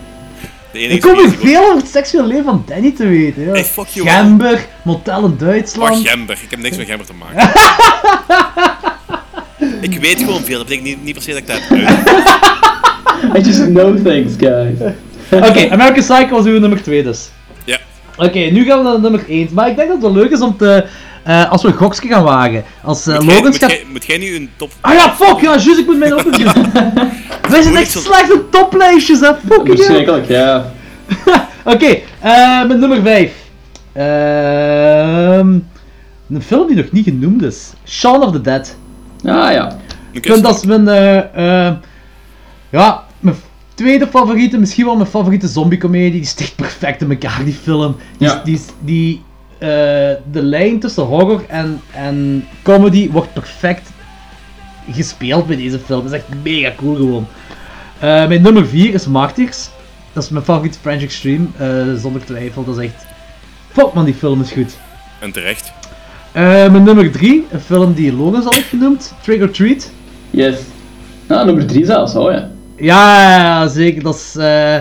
[0.73, 3.43] De Ik kom hier species- veel over het seksuele leven van Danny te weten.
[3.44, 3.51] Ja.
[3.52, 5.89] Hey, fuck you, Gember, motel in Duitsland.
[5.90, 6.39] Wacht, Gember.
[6.43, 7.51] Ik heb niks met Gember te maken.
[9.92, 13.36] Ik weet gewoon veel, dat betekent niet, niet per se dat ik dat heb.
[13.36, 14.78] I just know things, guys.
[15.30, 17.28] Oké, American Psycho was uw nummer 2 dus.
[17.64, 17.78] Ja.
[18.16, 19.48] Oké, nu gaan we naar nummer 1.
[19.52, 20.84] Maar ik denk dat het wel leuk is om te...
[21.22, 22.64] eh, als we een gokje gaan wagen.
[22.82, 23.70] Als eh Moet jij, Logan moet, gaat...
[23.70, 24.70] jij, moet jij nu een top...
[24.80, 26.70] Ah ja, fuck, ja, juist, ik moet mijn opzoeken.
[27.48, 29.30] Wij zijn echt zo- slechte toplijstjes, hè.
[29.48, 29.76] Fucking.
[29.76, 30.72] Verschrikkelijk, ja.
[31.64, 33.32] Oké, eh, met nummer 5.
[33.92, 35.58] Ehm
[36.30, 37.72] een film die nog niet genoemd is.
[37.88, 38.76] Shaun of the Dead.
[39.27, 39.77] Ah ja.
[40.11, 41.74] Ik vind dat is mijn, eh, eh,
[42.70, 43.36] ja, mijn
[43.74, 46.11] tweede favoriete, misschien wel mijn favoriete zombie-comedie.
[46.11, 47.97] Die stikt perfect in elkaar, die film.
[48.19, 48.40] Die, Ja.
[48.44, 49.23] die, die,
[49.59, 49.69] eh,
[50.31, 53.90] de lijn tussen horror en, en comedy wordt perfect
[54.90, 56.03] gespeeld bij deze film.
[56.03, 57.27] Dat is echt mega cool gewoon.
[58.01, 59.69] Mijn nummer 4 is Martyrs.
[60.12, 61.47] Dat is mijn favoriete French Extreme,
[61.97, 62.65] zonder twijfel.
[62.65, 63.07] Dat is echt...
[63.73, 64.77] Fuck man, die film is goed.
[65.19, 65.73] En terecht.
[66.36, 69.90] Eh, mijn nummer 3, een film die Logan al heeft genoemd, Trick or Treat.
[70.30, 70.58] Yes.
[71.26, 72.50] Ah, nummer 3 zelfs, oh ja.
[72.76, 74.02] Ja, zeker.
[74.02, 74.76] Dat is eh,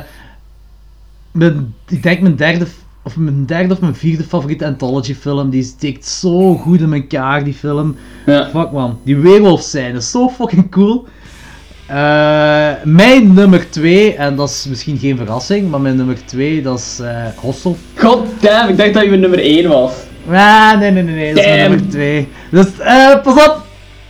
[1.32, 2.65] mijn, ik denk mijn derde,
[3.03, 5.49] of mijn derde of mijn vierde favoriete anthology film.
[5.49, 7.95] Die steekt zo goed in elkaar, die film.
[8.26, 8.49] Ja.
[8.49, 11.06] Fuck man, die werewolf zijn is zo fucking cool.
[11.88, 16.80] Eh, mijn nummer 2, en dat is misschien geen verrassing, maar mijn nummer 2 dat
[16.80, 17.77] is eh Hostel.
[17.95, 19.94] God damn, ik dacht dat je mijn nummer 1 was.
[20.30, 22.28] Ah, nee, nee, nee, nee, dat is mijn nummer 2.
[22.52, 23.62] Dus eh, pas op,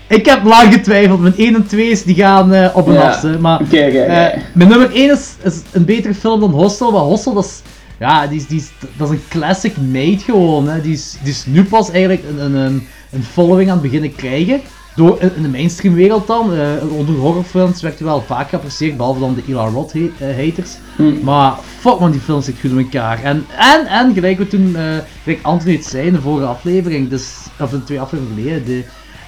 [0.08, 1.20] ik heb lang getwijfeld.
[1.20, 3.02] Mijn 1 en 2 's die gaan eh, op en Ja.
[3.02, 3.60] af, hè, maar...
[3.62, 7.46] Oké, Eh, mijn nummer 1 is, is een betere film dan Hostel, maar Hostel dat
[7.46, 7.62] is,
[8.00, 10.68] ja, die is, die is, dat is een classic made gewoon.
[10.70, 10.82] Hè.
[10.82, 14.16] Die, is, die is nu pas eigenlijk een, een, een, een following aan het beginnen
[14.16, 14.62] krijgen.
[14.95, 16.53] Door, in, de mainstream wereld dan.
[16.53, 20.01] eh, onder horrorfilms werd hij wel vaak geapprecieerd, behalve dan de Eli Roth eh,
[20.45, 20.72] haters.
[20.95, 21.23] Hm.
[21.23, 23.23] Maar fuck man, die film zit goed in elkaar.
[23.23, 24.84] En, en, en gelijk we toen, eh,
[25.23, 28.84] gelijk Anthony het zei in de vorige aflevering, dus, of in twee afleveringen geleden, de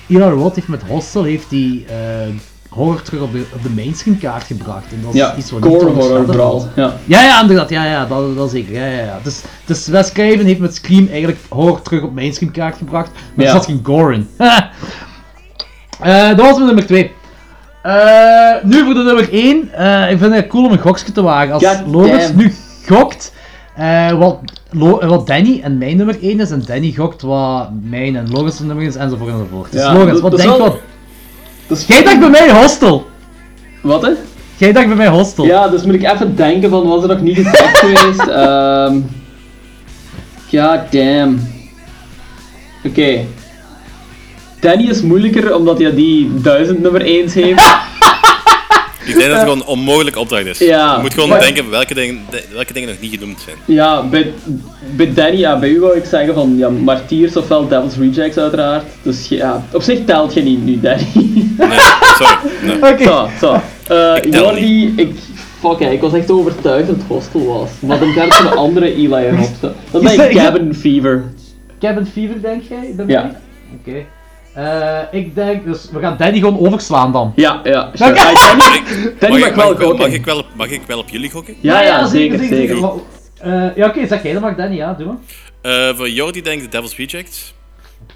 [0.07, 1.95] Eli Roth heeft met Hostel heeft die, eh,
[2.69, 4.91] horror terug op de, op de mainstream kaart gebracht.
[4.91, 6.67] En dat is Ja, iets wat niet core horror vooral.
[6.75, 6.95] Ja.
[7.05, 8.73] Ja, ja, inderdaad, ja, ja, dat, dat zeker.
[8.73, 9.19] Ja, ja, ja.
[9.23, 13.45] Dus, dus Wes Craven heeft met Scream eigenlijk horror terug op mainstream kaart gebracht, maar
[13.45, 13.51] Ja.
[13.51, 14.27] er zat geen gore in.
[16.01, 17.11] Eh, dat was mijn nummer 2.
[17.81, 19.69] Eh, nu voor de nummer 1.
[19.73, 21.53] Eh, ik vind het cool om een gokje te wagen.
[21.53, 21.61] Als
[21.91, 22.37] God damn.
[22.37, 22.53] nu
[22.85, 23.33] gokt
[24.17, 24.39] wat,
[25.03, 28.85] wat Danny en mijn nummer 1 is, en Danny gokt wat mijn en Logans nummer
[28.85, 29.71] is, enzovoort enzovoort.
[29.71, 30.79] Dus Ja, dat- wat denk je wel-
[31.67, 33.07] is- Jij dacht bij mij hostel!
[33.81, 34.09] Wat hè?
[34.57, 35.45] Jij dacht bij mij hostel.
[35.45, 38.27] Ja, dus moet ik even denken van, was er nog niet gezegd geweest?
[38.27, 38.99] Ehm
[40.51, 41.39] God damn.
[42.83, 43.19] Oké.
[44.59, 47.63] Danny is moeilijker omdat hij die duizend nummer 1 heeft.
[49.05, 50.57] Ik denk dat het gewoon een onmogelijke opdracht is.
[50.59, 52.19] Ja, Je moet gewoon maar- denken welke dingen,
[52.53, 53.55] welke dingen nog niet genoemd zijn.
[53.65, 54.33] Ja, bij,
[54.95, 58.83] bij Danny, ja, bij u wou ik zeggen van ja, Martyrs ofwel Devil's Rejects uiteraard.
[59.01, 61.07] Dus ja, op zich telt je niet nu, Danny.
[61.57, 61.79] Nee,
[62.17, 62.35] sorry.
[62.63, 62.75] Nee.
[62.93, 63.03] Oké.
[63.03, 63.53] Zo, zo.
[63.93, 65.15] Eh Ik tel Jordi, ik...
[65.59, 67.69] Fuck, ik was echt overtuigd dat het hostel was.
[67.79, 69.47] Maar dan gaat het een andere Eli erop.
[69.91, 71.23] Dat Is ik Cabin Fever.
[71.79, 72.93] Cabin Fever, denk jij?
[73.07, 73.31] Ja.
[73.79, 74.05] Oké.
[74.57, 77.33] Eh, ik denk, dus we gaan Danny gewoon overslaan dan.
[77.35, 78.13] Ja, ja, sure.
[78.13, 80.11] Danny, Ik- Danny mag, mag wel ik, mag, gokken.
[80.13, 81.55] ik wel, op- mag ik wel op jullie gokken?
[81.61, 82.77] Ja, ja, zeker, zeker.
[83.37, 85.17] Eh, ja, oké, zeg jij dat mag Danny, ja, doe maar.
[85.89, 87.53] Eh, voor Jordi denk ik The Devil's.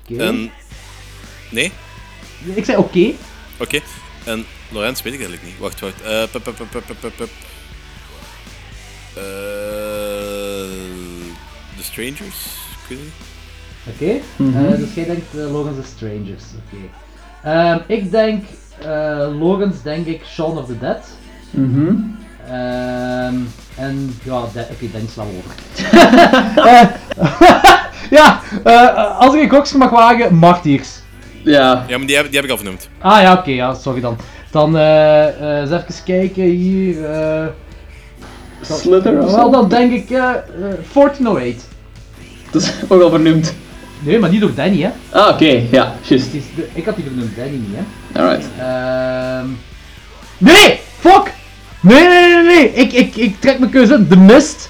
[0.10, 0.24] Oké.
[0.24, 0.52] En...
[1.50, 1.72] Nee?
[2.54, 3.12] Ik zei oké.
[3.60, 3.80] Oké.
[4.24, 5.60] En Lorenz weet ik eigenlijk niet.
[5.60, 6.02] Wacht, wacht.
[6.02, 7.30] Eh, pup, pup, pup, pup, pup, pup, pup.
[11.78, 12.46] The Strangers?
[12.82, 13.12] Ik weet niet.
[13.90, 14.14] Oké.
[14.36, 14.66] Mhm.
[14.66, 16.44] Eh, dus jij denkt eh, Logan's The Strangers.
[16.66, 16.82] Oké.
[17.44, 18.44] Ehm, ik denk,
[18.82, 21.00] eh, Logan's denk ik Shaun of the Dead.
[21.52, 21.94] Mhm.
[22.48, 23.36] Ehm,
[23.76, 25.56] en ja, de- oké, Danny slaan we over.
[28.10, 30.90] Ja, eh, als ik een gokje mag wagen, Martyrs.
[31.44, 32.90] Ja, Ja, maar die heb, die heb ik al vernoemd.
[33.00, 34.18] Ah ja, oké, ja, sorry dan.
[34.52, 37.06] Dan eens even kijken hier.
[37.06, 37.46] eh
[38.62, 40.34] Slither of wel, dan denk ik eh eh,
[40.94, 41.68] 1408.
[42.52, 43.54] Dat is ook al vernoemd.
[44.04, 44.90] Nee, maar niet door Danny, hè?
[45.10, 46.32] Ah, oké, ja, juist.
[46.32, 48.20] De- ik had die vernoemd, Danny niet, hè?
[48.22, 48.46] Alright.
[48.60, 49.48] Ehm
[50.38, 50.80] nee!
[51.00, 51.34] Fuck!
[51.80, 52.74] Nee, nee, nee, nee.
[52.74, 54.08] Ik, ik, ik trek mijn keuze in.
[54.08, 54.70] The Mist.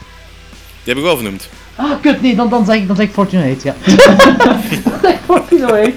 [0.84, 1.50] Die heb ik wel vernoemd.
[1.76, 3.76] Ah, kut, nee, dan, dan, zeg, ik, dan zeg ik Fortnite, ja.
[4.38, 4.60] dan
[5.02, 5.94] zeg ik Fortnite.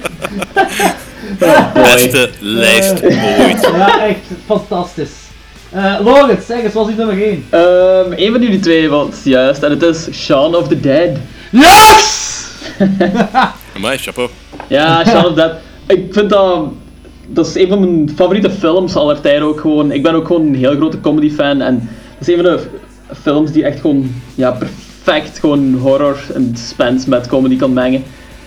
[1.73, 3.13] Beste lijst ooit.
[3.75, 5.11] Ja, echt fantastisch.
[5.71, 7.45] Eh Lorenz, zeg eens, wat is uw nummer 1?
[7.49, 11.09] Ehm een van jullie twee was juist, en het is Shaun of the Dead.
[11.51, 12.24] Yes!
[13.75, 14.29] Amai, chapeau.
[14.67, 15.51] Ja, Shaun of the Dead.
[15.87, 16.67] Ik vind dat...
[17.27, 19.91] Dat is een van mijn favoriete films aller tijden ook gewoon.
[19.91, 21.89] Ik ben ook gewoon een heel grote comedy fan en
[22.19, 22.59] dat is een van de
[23.21, 28.03] films die echt gewoon ja, perfect gewoon horror en suspense met comedy kan mengen.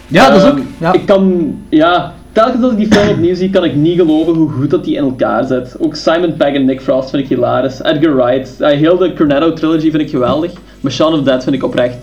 [0.06, 0.56] Ja, dat is ook.
[0.58, 0.92] Ehm, Ja.
[0.92, 4.50] Ik kan, ja, telkens als ik die film opnieuw zie, kan ik niet geloven hoe
[4.50, 5.76] goed dat die in elkaar zit.
[5.78, 7.82] Ook Simon Pegg en Nick Frost vind ik hilarisch.
[7.82, 10.52] Edgar Wright, eh, heel de Cornetto trilogy vind ik geweldig.
[10.80, 11.96] Maar Shaun of the Dead vind ik oprecht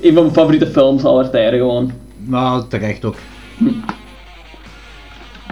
[0.00, 1.92] een van mijn favoriete films aller tijden gewoon.
[2.24, 3.16] Nou, terecht ook.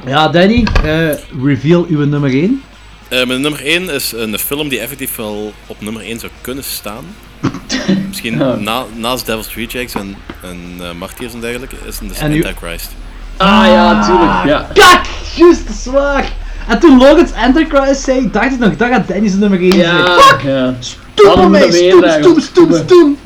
[0.07, 1.09] Ja, Danny, eh,
[1.45, 2.63] reveal uw nummer 1.
[3.09, 6.65] Eh, mijn nummer 1 is een film die effectief wel op nummer 1 zou kunnen
[6.65, 7.05] staan.
[8.09, 8.55] Misschien Ja.
[8.55, 12.91] na, naast Devil's Rejects en, en eh, Martyrs en dergelijke, is een En u- Antichrist.
[13.37, 14.69] Ah ja, tuurlijk, ja.
[14.75, 15.05] Kak!
[15.37, 16.33] Juist, dat is waar!
[16.69, 19.85] En toen Logan's Antichrist zei, dacht ik nog, dat gaat Danny zijn nummer 1 zijn.
[19.97, 20.41] Ja, Fuck!
[20.43, 20.75] ja.
[20.79, 23.19] Stoem stoem, stoem, stoem, stoem!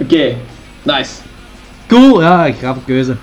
[0.00, 0.34] Oké,
[0.82, 1.10] nice.
[1.86, 3.16] Cool, ja, grappige keuze.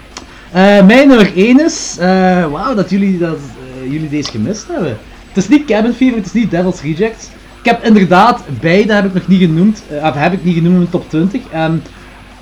[0.52, 4.98] Eh, mijn nummer 1 is, eh, wauw, dat, jullie, dat eh, jullie deze gemist hebben.
[5.28, 7.30] Het is niet Cabin Fever, het is niet Devil's Rejects.
[7.60, 10.80] Ik heb inderdaad, beide heb ik nog niet genoemd, of heb ik niet genoemd in
[10.80, 11.42] mijn top 20.
[11.52, 11.84] En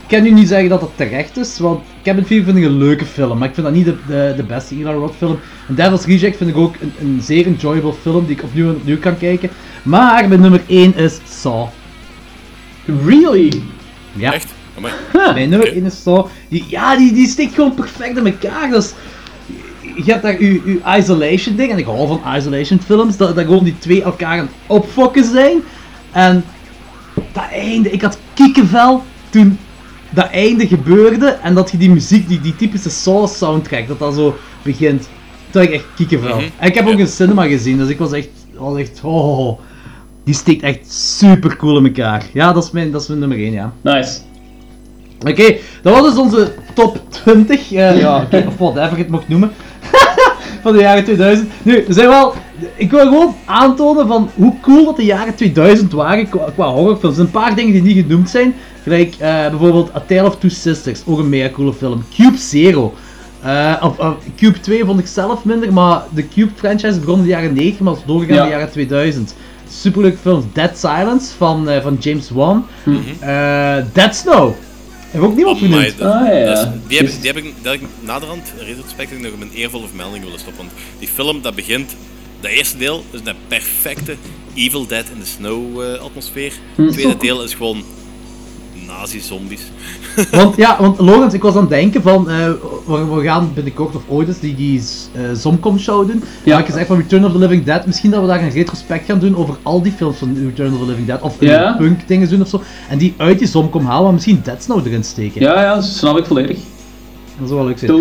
[0.01, 2.77] ik kan nu niet zeggen dat dat terecht is, want Cabin Fever vind ik een
[2.77, 5.39] leuke film, maar ik vind dat niet de, de, de beste Eli Roth film.
[5.67, 8.75] En Devil's Reject vind ik ook een, een zeer enjoyable film die ik opnieuw en
[8.75, 9.49] opnieuw kan kijken.
[9.83, 11.67] Maar mijn nummer 1 is Saw.
[13.05, 13.61] Really?
[14.15, 14.33] Ja.
[14.33, 14.53] Echt?
[14.77, 14.93] Amai.
[15.33, 15.77] Mijn nummer Oké.
[15.77, 16.29] 1 is zo.
[16.49, 18.69] Die, ja, die, die steekt gewoon perfect in elkaar.
[18.69, 18.93] Dat is,
[19.95, 23.45] je hebt daar je, je isolation ding, en ik hou van isolation films, dat, dat
[23.45, 25.63] gewoon die twee elkaar aan het opfokken zijn.
[26.11, 26.45] En
[27.31, 29.57] dat einde, ik had kiekenvel toen
[30.09, 34.13] dat einde gebeurde en dat je die muziek, die, die typische Saw soundtrack, dat dat
[34.13, 35.09] zo begint.
[35.49, 36.35] Toen had ik echt kiekenvel.
[36.35, 36.45] Mhm.
[36.57, 39.59] En ik heb ook een cinema gezien, dus ik was echt, was echt, oh,
[40.25, 42.25] die steekt echt super cool in elkaar.
[42.33, 43.73] Ja, dat is mijn, dat is mijn nummer 1, ja.
[43.81, 44.19] Nice.
[45.27, 49.27] Oké, dat was dus onze top 20, eh, ja, oké, of whatever je het mocht
[49.27, 49.51] noemen,
[50.63, 51.49] van de jaren 2000.
[51.63, 52.33] Nu, er zijn wel,
[52.75, 57.03] ik wil gewoon aantonen van hoe cool dat de jaren 2000 waren qua, qua horrorfilms.
[57.03, 58.53] Er zijn een paar dingen die niet genoemd zijn,
[58.83, 62.03] gelijk eh, bijvoorbeeld A Tale of Two Sisters, ook een mega coole film.
[62.15, 62.93] Cube Zero.
[63.41, 67.29] Eh, of, Cube 2 vond ik zelf minder, maar de Cube franchise begon in de
[67.29, 68.57] jaren 90, maar is doorgegaan in de Ja.
[68.57, 69.35] jaren 2000.
[69.81, 70.45] Superleuke films.
[70.53, 72.65] Dead Silence van, eh, van James Wan.
[73.19, 74.53] Eh, Dead Snow.
[75.11, 75.97] Heb ook niemand genoemd.
[75.97, 76.45] dat- Ah, ja.
[76.45, 78.53] dat is- die, heb ik, die heb ik, dat heb ik naderhand,
[79.21, 80.65] nog een eervolle vermelding willen stoppen.
[80.65, 81.95] Want die film, dat begint...
[82.39, 84.15] Dat eerste deel is een perfecte
[84.53, 86.53] Evil Dead in the Snow eh, atmosfeer.
[86.75, 87.83] Het tweede deel is gewoon
[88.87, 89.61] nazi-zombies.
[90.31, 92.49] Want ja, want Lorenz, ik was aan het denken van, eh,
[92.85, 94.81] we, we gaan binnenkort of ooit eens die, die
[95.13, 96.23] eh, Zomcom show doen.
[96.43, 96.53] Ja.
[96.53, 96.59] Ja.
[96.59, 99.19] ik gezegd van Return of the Living Dead, misschien dat we daar een retrospect gaan
[99.19, 101.21] doen over al die films van Return of the Living Dead.
[101.21, 101.69] Of Ja.
[101.69, 102.61] een punk dingen doen of zo.
[102.89, 105.41] En die uit die Zomcom halen, maar misschien Dead Snow erin steken.
[105.41, 106.57] Ja, ja, snap ik volledig.
[107.39, 107.91] Dat zou wel leuk zijn.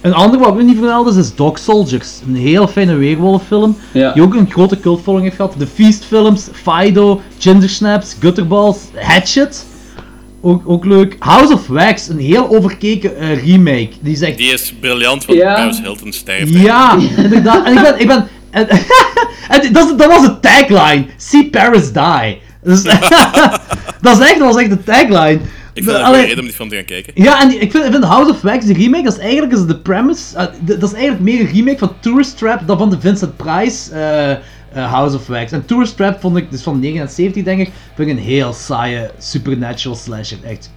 [0.00, 2.20] Een ander wat we niet vermelden is, is Dog Soldiers.
[2.26, 3.76] Een heel fijne weerwolffilm.
[3.92, 4.12] Ja.
[4.12, 5.54] Die ook een grote cultfollowing heeft gehad.
[5.58, 9.66] De Feast films, Fido, Ginger Snaps, Gutterballs, Hatchet.
[10.40, 11.16] Ook, ook leuk.
[11.18, 13.88] House of Wax, een heel overkeken eh, remake.
[14.00, 15.54] Die zegt Die is briljant, want Ja.
[15.54, 16.54] Paris Hilton sterft.
[16.54, 17.64] ja, inderdaad.
[17.66, 18.00] En ik ben.
[18.00, 18.68] Ik ben en,
[19.48, 21.06] en dat, is- dat was de tagline.
[21.16, 22.38] See Paris die.
[22.62, 22.82] Dus,
[24.00, 25.38] dat, is echt, dat was echt de tagline.
[25.74, 27.12] Ik vind het een reden om die film te gaan kijken.
[27.22, 29.52] ja, en die- ik vind, ik vind House of Wax, die remake, dat is eigenlijk
[29.52, 30.50] is de premise.
[30.64, 33.92] de- dat is eigenlijk meer een remake van Tourist Trap dan van de Vincent Price
[33.94, 34.36] eh,
[34.78, 35.52] eh, House of Wax.
[35.52, 39.10] En Tourist Trap vond ik, dus van 79 denk ik, vind ik een heel saaie
[39.18, 40.38] supernatural slasher.
[40.44, 40.70] Echt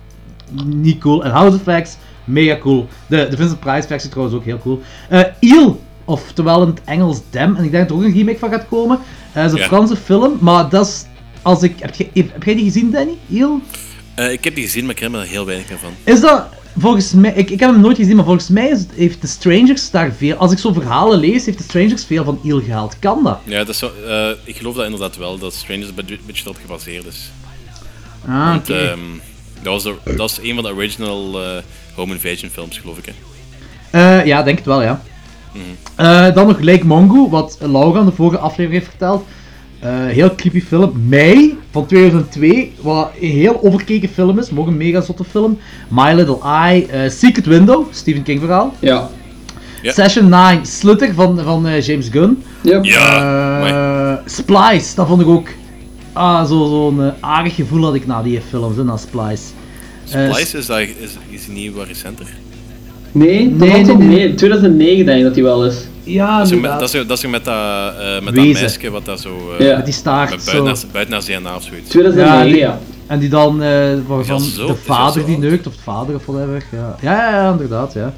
[0.65, 1.23] niet cool.
[1.23, 2.87] En House of Wax, mega cool.
[3.07, 4.81] De, de Vincent Price versie trouwens ook heel cool.
[5.09, 8.39] Eh Eel, oftewel in het Engels Dem, en ik denk dat er ook een remake
[8.39, 8.99] van gaat komen.
[9.33, 9.65] Eh, dat is een Ja.
[9.67, 11.05] Franse film, maar dat is.
[11.41, 13.17] Als ik, heb, je, heb jij die gezien, Danny?
[13.31, 13.61] Eel?
[14.15, 15.91] Ik heb die gezien, maar ik herinner me er heel weinig van.
[16.03, 16.47] Is dat
[16.77, 19.91] volgens mij, ik, ik heb hem nooit gezien, maar volgens mij is heeft de Strangers
[19.91, 22.99] daar veel, als ik zo verhalen lees, heeft de Strangers veel van Eel gehaald.
[22.99, 23.39] Kan dat?
[23.43, 25.95] Ja, dat is zo, eh, ik geloof dat inderdaad wel, dat Strangers een
[26.26, 27.31] beetje, erop gebaseerd is.
[28.27, 28.73] Ah, oké.
[28.73, 28.99] ehm,
[29.61, 31.64] dat, was de, dat was een van de original eh,
[31.95, 33.06] Home Invasion films, geloof ik.
[33.06, 33.14] Hè.
[33.91, 35.02] Eh, ja, denk het wel, ja.
[35.95, 39.26] Eh, dan nog Lake Mongo, wat Laura in de vorige aflevering heeft verteld.
[39.81, 41.03] Eh, heel creepy film.
[41.07, 45.57] Mei van 2002, wat een heel overkeken film is, maar ook een mega zotte film.
[45.87, 48.73] My Little Eye, eh, Secret Window, Stephen King verhaal.
[48.79, 49.09] Ja.
[49.93, 52.43] Session 9, Slutter van, van eh, James Gunn.
[52.61, 52.83] Yep.
[52.85, 54.17] Ja, Eh.
[54.25, 55.47] Splice, dat vond ik ook.
[56.13, 59.43] Ah, zo- zo'n aardig gevoel had ik na die films, hè, na Splice.
[60.05, 62.25] Splice is, dat, is, is die niet wat recenter?
[63.11, 64.07] Nee, Nee, nee, op- nee.
[64.07, 65.75] nee, 2009 denk ik dat hij wel is.
[66.03, 67.55] Ja, Dat is, met, dat, is, dat met dat,
[67.99, 69.53] eh, met dat meisje wat dat zo...
[69.59, 69.75] eh, Ja.
[69.75, 70.29] Met die staart.
[70.29, 70.63] met Zo.
[70.63, 71.89] buiten, naar, buiten naar DNA of zoiets.
[71.89, 72.79] 2009, Ja.
[73.07, 74.67] En die dan, eh waarvan zo?
[74.67, 76.63] de vader die neukt, of het vader of whatever.
[76.71, 78.13] Ja, ja, ja, ja, inderdaad, ja.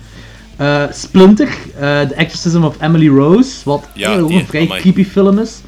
[0.57, 1.47] Eh, Splinter,
[1.79, 4.81] eh The Exorcism of Emily Rose, wat Ja, eh, ook een vrij amai.
[4.81, 5.61] creepy film is.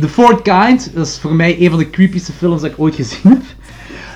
[0.00, 2.94] The Fourth Kind, dat is voor mij een van de creepyste films dat ik ooit
[2.94, 3.42] gezien heb.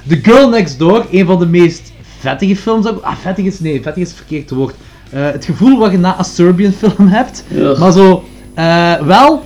[0.08, 1.92] The Girl Next Door, een van de meest
[2.26, 2.84] vettige films.
[2.84, 4.74] dat ik- Ah, vettig is, nee, vettig is het verkeerd woord.
[5.10, 7.44] Eh, het gevoel wat je na een Serbian film hebt,
[7.78, 8.24] maar zo
[8.54, 9.42] eh, wel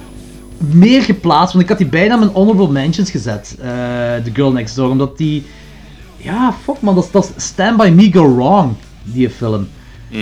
[0.56, 3.68] meer geplaatst, want ik had die bijna mijn honorable mentions gezet, eh
[4.24, 5.44] The Girl Next Door, omdat die...
[6.16, 8.72] Ja, fuck man, dat is, dat is Stand By Me Go Wrong,
[9.04, 9.66] die film.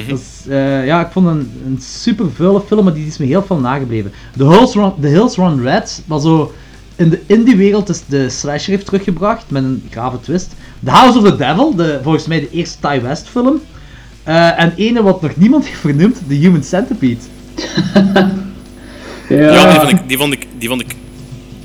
[0.08, 3.26] Dat is, eh, ja, ik vond een, een super vuile film, maar die is me
[3.26, 4.12] heel veel nagebleven.
[4.36, 6.52] The Hills Run, The Hills Run Red, maar zo
[6.98, 10.52] in de indie-wereld is de slasher heeft teruggebracht met een grave twist.
[10.84, 13.60] The House of the Devil, de, volgens mij de eerste Ty West film.
[14.22, 17.16] Eh, en ene wat nog niemand heeft vernoemd, The Human Centipede.
[19.28, 20.94] Ja, Ja, die vond, ik, die, vond ik, die vond ik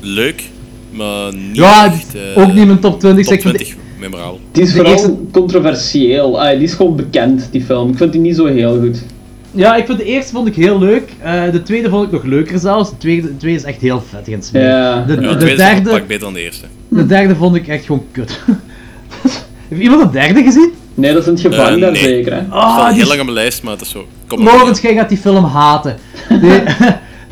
[0.00, 0.42] leuk,
[0.90, 2.14] maar niet Ja, echt...
[2.14, 3.24] eh, ook niet in mijn top 20.
[3.24, 4.40] Top ik vind- 20 memorabel.
[4.52, 6.40] die is vooral eerste- controversieel.
[6.42, 7.90] Ah, die is gewoon bekend, die film.
[7.90, 9.02] Ik vind die niet zo heel goed.
[9.54, 11.12] Ja, ik vind de eerste vond ik heel leuk.
[11.22, 12.90] Eh, de tweede vond ik nog leuker zelfs.
[12.90, 14.68] De tweede, de tweede is echt heel vettig en smerig.
[14.68, 15.02] Ja.
[15.06, 16.66] De, Ja, de, de derde, pak beter dan de eerste.
[16.88, 18.40] de derde vond ik echt gewoon kut.
[19.68, 20.72] Heeft iemand de derde gezien?
[20.94, 22.02] Nee, dat is in het gevangen Eh, daar nee.
[22.02, 22.38] zeker, hè.
[22.38, 24.06] Het Ah, staat die heel lang op mijn lijst, maar het is zo...
[24.26, 25.96] Kom Lawrence, jij gaat die film haten.
[26.40, 26.62] Die-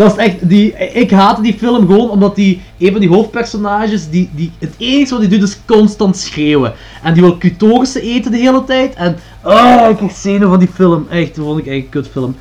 [0.03, 4.09] dat is echt, die, ik haatte die film gewoon omdat die, een van die hoofdpersonages,
[4.11, 6.73] die, die, het enige wat hij doet is constant schreeuwen.
[7.03, 8.95] En die wil clitorissen eten de hele tijd.
[8.95, 11.07] En, oh, ik krijg zenuwen van die film.
[11.11, 12.37] Echt, dat vond ik echt een kutfilm.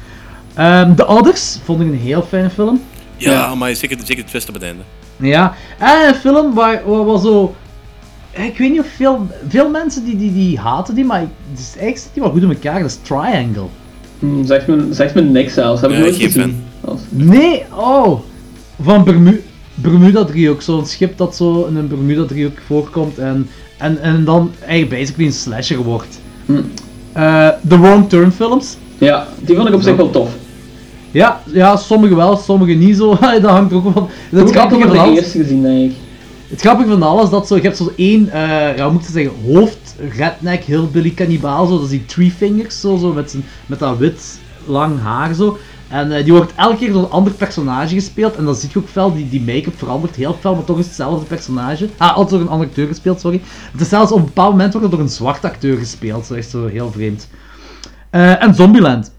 [0.54, 2.82] Ehm The Others vond ik een heel fijne film.
[3.18, 4.82] Ja, maar zeker, zeker de twist op het einde.
[5.18, 7.56] Ja, en een film waar, waar, waar zo...
[8.32, 11.60] Ik weet niet of veel, veel mensen die, die, die haten die, maar ik- het
[11.60, 12.82] is eigenlijk zit die wel goed in elkaar.
[12.82, 13.66] Dat is Triangle.
[14.20, 15.82] Hm, Zegt me, zegt me niks zelfs.
[15.82, 16.64] Heb ik nooit gezien.
[17.10, 18.20] Nee, oh.
[18.82, 19.42] Van Bermu
[19.82, 24.52] Bermuda driehoek, zo'n schip dat zo in een Bermuda driehoek voorkomt en, en, en dan
[24.60, 26.20] eigenlijk basically een slasher wordt.
[26.46, 26.62] Hm.
[27.14, 28.78] Eh, The Wrong Turn films.
[28.98, 30.30] Ja, die vond ik op zich wel tof.
[31.12, 33.10] Ja, ja, sommige wel, sommige niet zo.
[33.42, 34.10] dat hangt ook van.
[34.30, 35.98] Het grappige, van alles, eerste gezien, denk ik.
[36.48, 39.10] het grappige van alles is dat zo, je hebt zo één, eh, ja, moet ik
[39.12, 43.44] zeggen, hoofd, redneck, hillbilly kannibaal, zo, dat is die Three Fingers, zo, zo met, zijn,
[43.66, 45.58] met dat wit, lang haar zo.
[45.92, 48.36] En eh, die wordt elke keer door een ander personage gespeeld.
[48.36, 50.86] En dan zie je ook fel, die, die make-up verandert heel fel, maar toch is
[50.86, 51.90] het hetzelfde personage.
[51.98, 53.42] Ah, altijd door een andere acteur gespeeld, sorry.
[53.72, 56.26] Het is zelfs op een bepaald moment wordt het door een zwarte acteur gespeeld.
[56.26, 57.28] Zo echt zo heel vreemd.
[58.10, 59.12] Eh, en Zombieland.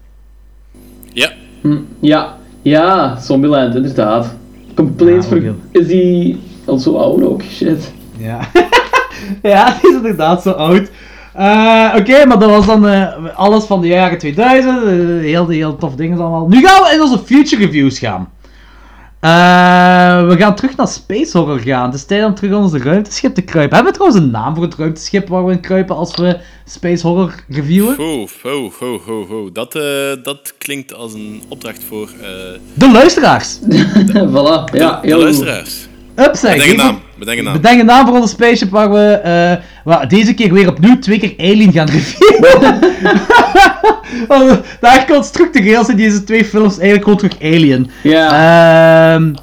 [1.13, 1.31] Ja,
[1.61, 4.35] Hm, Ja, ja, Zombieland, inderdaad.
[4.75, 5.55] Compleet Ja, ver...
[5.71, 7.41] Is die al zo oud ook?
[7.43, 7.93] Shit.
[8.17, 8.39] Ja.
[9.51, 10.89] ja, die is inderdaad zo oud.
[11.33, 14.77] Eh, Oké, maar dat was dan eh, alles van de jaren 2000.
[14.83, 14.89] eh,
[15.21, 16.47] heel, heel tof dingen allemaal.
[16.47, 18.29] Nu gaan we in onze future reviews gaan.
[19.19, 21.85] Eh, we gaan terug naar Space Horror gaan.
[21.85, 23.75] Het is tijd om terug in onze ruimteschip te kruipen.
[23.75, 27.07] Hebben we trouwens een naam voor het ruimteschip waar we in kruipen als we Space
[27.07, 27.95] Horror reviewen?
[27.95, 29.51] ho, ho, ho, ho, ho.
[29.51, 29.83] Dat, eh,
[30.23, 32.27] dat klinkt als een opdracht voor eh,
[32.73, 33.59] De luisteraars.
[34.33, 35.23] voilà, ja, de heel goed.
[35.23, 35.87] luisteraars.
[36.15, 36.69] Up, zeg.
[36.69, 37.53] Een naam, bedenk een naam.
[37.61, 41.19] Bedenk een naam voor onze spaceship waar we eh, waar deze keer weer opnieuw twee
[41.19, 42.81] keer Alien gaan reviewen.
[44.79, 47.91] Daar komt structureel zijn deze twee films eigenlijk gewoon terug Alien.
[48.03, 49.33] Ja, Ehm,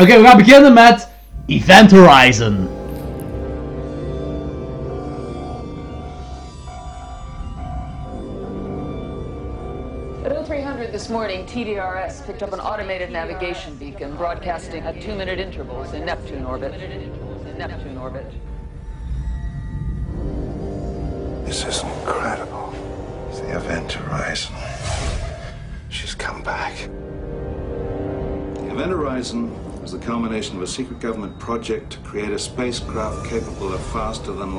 [0.00, 1.08] Oké, we gaan beginnen met
[1.46, 2.68] Event Horizon.
[11.14, 16.72] Morning, TDRS picked up an automated navigation beacon broadcasting at two-minute intervals in Neptune orbit.
[17.56, 18.26] Neptune orbit.
[21.46, 22.74] This is incredible.
[23.28, 24.56] It's the event horizon.
[25.88, 26.74] She's come back.
[28.56, 33.28] The Event Horizon was the culmination of a secret government project to create a spacecraft
[33.28, 34.58] capable of faster than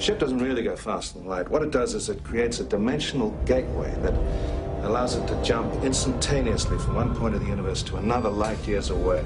[0.00, 0.18] light flight.
[0.18, 1.48] Ship doesn't really go faster than light.
[1.50, 4.14] What it does is it creates a dimensional gateway that
[4.84, 8.90] allows it to jump instantaneously from one point of the universe to another light years
[8.90, 9.22] away.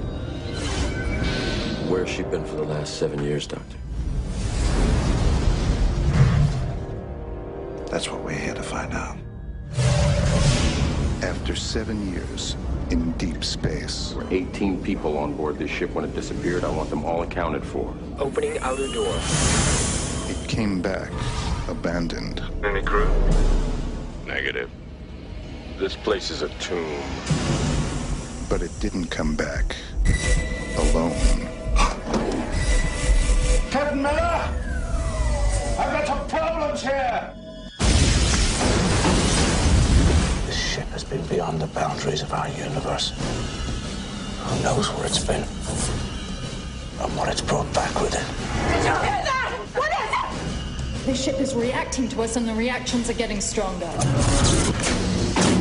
[1.89, 3.77] Where's she been for the last seven years, Doctor?
[7.91, 9.17] That's what we're here to find out.
[11.23, 12.57] After seven years
[12.91, 16.65] in deep space, There were 18 people on board this ship when it disappeared.
[16.65, 17.95] I want them all accounted for.
[18.19, 19.15] Opening outer door.
[20.55, 21.11] It came back
[21.69, 22.41] abandoned.
[22.63, 23.09] Any crew?
[24.25, 24.71] Negative.
[25.79, 27.03] This place is a tomb.
[28.49, 29.75] But it didn't come back
[30.79, 31.49] alone.
[33.71, 34.49] Captain Miller!
[35.77, 37.35] I've got some problems here!
[40.47, 43.11] This ship has been beyond the boundaries of our universe.
[44.39, 45.43] Who knows where it's been?
[47.03, 48.25] And what it's brought back with it.
[48.71, 49.51] Did you hear that?
[49.75, 50.24] What is it?
[51.05, 53.85] The ship is reacting to us and the reactions are getting stronger.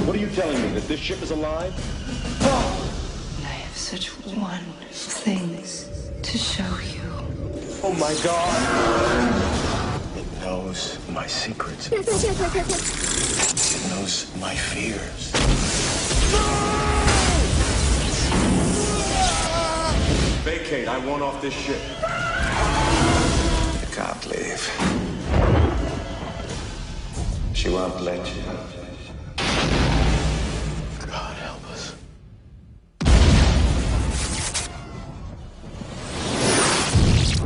[0.06, 0.70] What are you telling me?
[0.70, 1.74] That this ship is alive?
[3.42, 5.90] I have such wonderful things
[6.22, 7.02] to show you.
[7.84, 10.18] Oh my god!
[10.18, 11.92] It knows my secrets.
[11.92, 12.08] It
[13.90, 15.30] knows my fears.
[20.46, 20.88] Vacate.
[20.88, 21.82] I want off this ship.
[23.82, 25.13] You can't leave.
[27.64, 28.42] She won't let you.
[31.08, 31.96] God help us.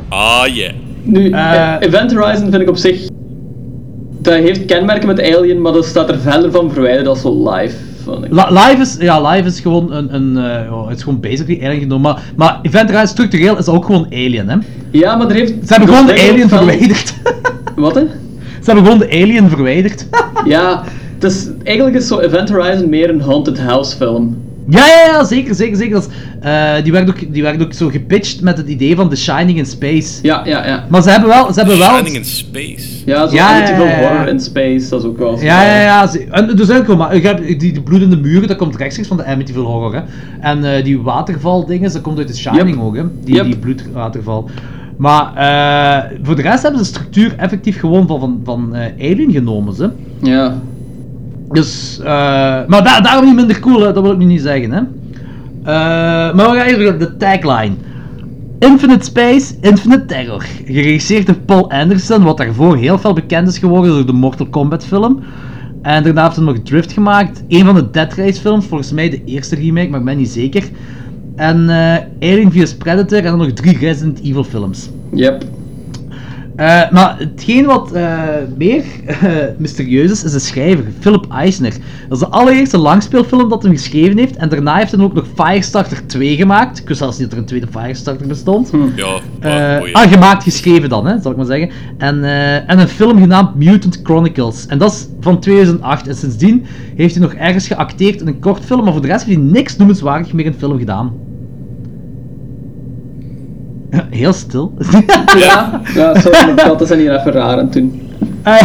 [0.08, 0.72] Ah, yeah.
[1.02, 1.76] Nu, Eh.
[1.80, 3.08] Event Horizon vind ik op zich...
[4.20, 7.76] Dat heeft kenmerken met Alien, maar dat staat er verder van verwijderd als zo live.
[8.04, 8.32] vond ik.
[8.32, 11.80] La- live, is, ja, live is gewoon een, een eh, het is gewoon basically Alien
[11.80, 14.56] genomen, maar, maar Event Horizon structureel is ook gewoon Alien, hè.
[14.90, 15.52] Ja, maar er heeft...
[15.66, 17.14] Ze hebben gewoon de Alien verwijderd.
[17.76, 18.02] Wat hè?
[18.68, 20.06] Ze hebben gewoon de Alien verwijderd.
[20.44, 20.82] Ja,
[21.14, 24.36] het is, eigenlijk is zo Event Horizon meer een haunted house film.
[24.68, 25.92] Ja, ja, ja, zeker, zeker, zeker.
[25.94, 29.08] Dat is, eh, die, werd ook, die werd ook zo gepitcht met het idee van
[29.08, 30.18] The Shining in Space.
[30.22, 30.84] Ja, ja, ja.
[30.88, 31.52] Maar ze hebben wel...
[31.52, 32.86] Ze hebben wel Shining in Space.
[33.04, 34.08] Ja, zo Ja, ja, Amityville ja, ja.
[34.08, 35.44] Horror in Space, dat is ook wel zo.
[35.44, 36.08] Ja, ja, ja.
[36.30, 39.16] En zijn ook wel, maar je hebt die, die bloedende muren, dat komt rechtstreeks van
[39.16, 40.00] de Amityville Horror, hè.
[40.40, 42.80] En eh, die waterval dingen, dat komt uit The Shining Yep.
[42.84, 43.02] ook, hè.
[43.24, 43.44] Die, Yep.
[43.44, 44.50] die bloedwaterval.
[44.98, 49.10] Maar eh, voor de rest hebben ze de structuur effectief gewoon van, van, van eh,
[49.12, 49.90] Alien genomen, ze.
[50.22, 50.54] Ja.
[51.48, 52.06] Dus, eh,
[52.66, 54.80] maar da daarom niet minder cool, hè, dat wil ik nu niet zeggen, hè.
[56.32, 57.74] Maar we gaan even naar de tagline.
[58.58, 60.44] Infinite Space, Infinite Terror.
[60.64, 64.86] Geregisseerd door Paul Anderson, wat daarvoor heel veel bekend is geworden door de Mortal Kombat
[64.86, 65.20] film.
[65.82, 67.42] En daarna heeft hij nog Drift gemaakt.
[67.48, 70.28] Een van de Dead Race films, volgens mij de eerste remake, maar ik ben niet
[70.28, 70.62] zeker.
[71.38, 74.90] En eh Alien vs Predator en dan nog drie Resident Evil films.
[75.12, 75.44] Yep.
[76.56, 78.18] Eh, maar hetgeen wat eh,
[78.56, 79.16] meer eh,
[79.58, 81.72] mysterieus is, is de schrijver, Philip Eisner.
[82.08, 84.36] Dat is de allereerste langspeelfilm dat hij geschreven heeft.
[84.36, 86.78] En daarna heeft hij ook nog Firestarter 2 gemaakt.
[86.78, 88.70] Ik wist zelfs niet dat er een tweede Firestarter bestond.
[88.96, 89.06] Ja,
[89.40, 90.02] Eh, maar, oh ja.
[90.02, 91.70] ah, gemaakt, geschreven dan, hè, zal ik maar zeggen.
[91.98, 94.66] En, eh, en een film genaamd Mutant Chronicles.
[94.66, 96.08] En dat is van 2008.
[96.08, 96.66] En sindsdien
[96.96, 98.84] heeft hij nog ergens geacteerd in een kort film.
[98.84, 101.12] Maar voor de rest heeft hij niks noemenswaardig meer in film gedaan.
[104.10, 104.72] Heel stil.
[105.38, 108.00] Ja, ja sorry, katten zijn hier even raar aan het doen.
[108.42, 108.62] Ah,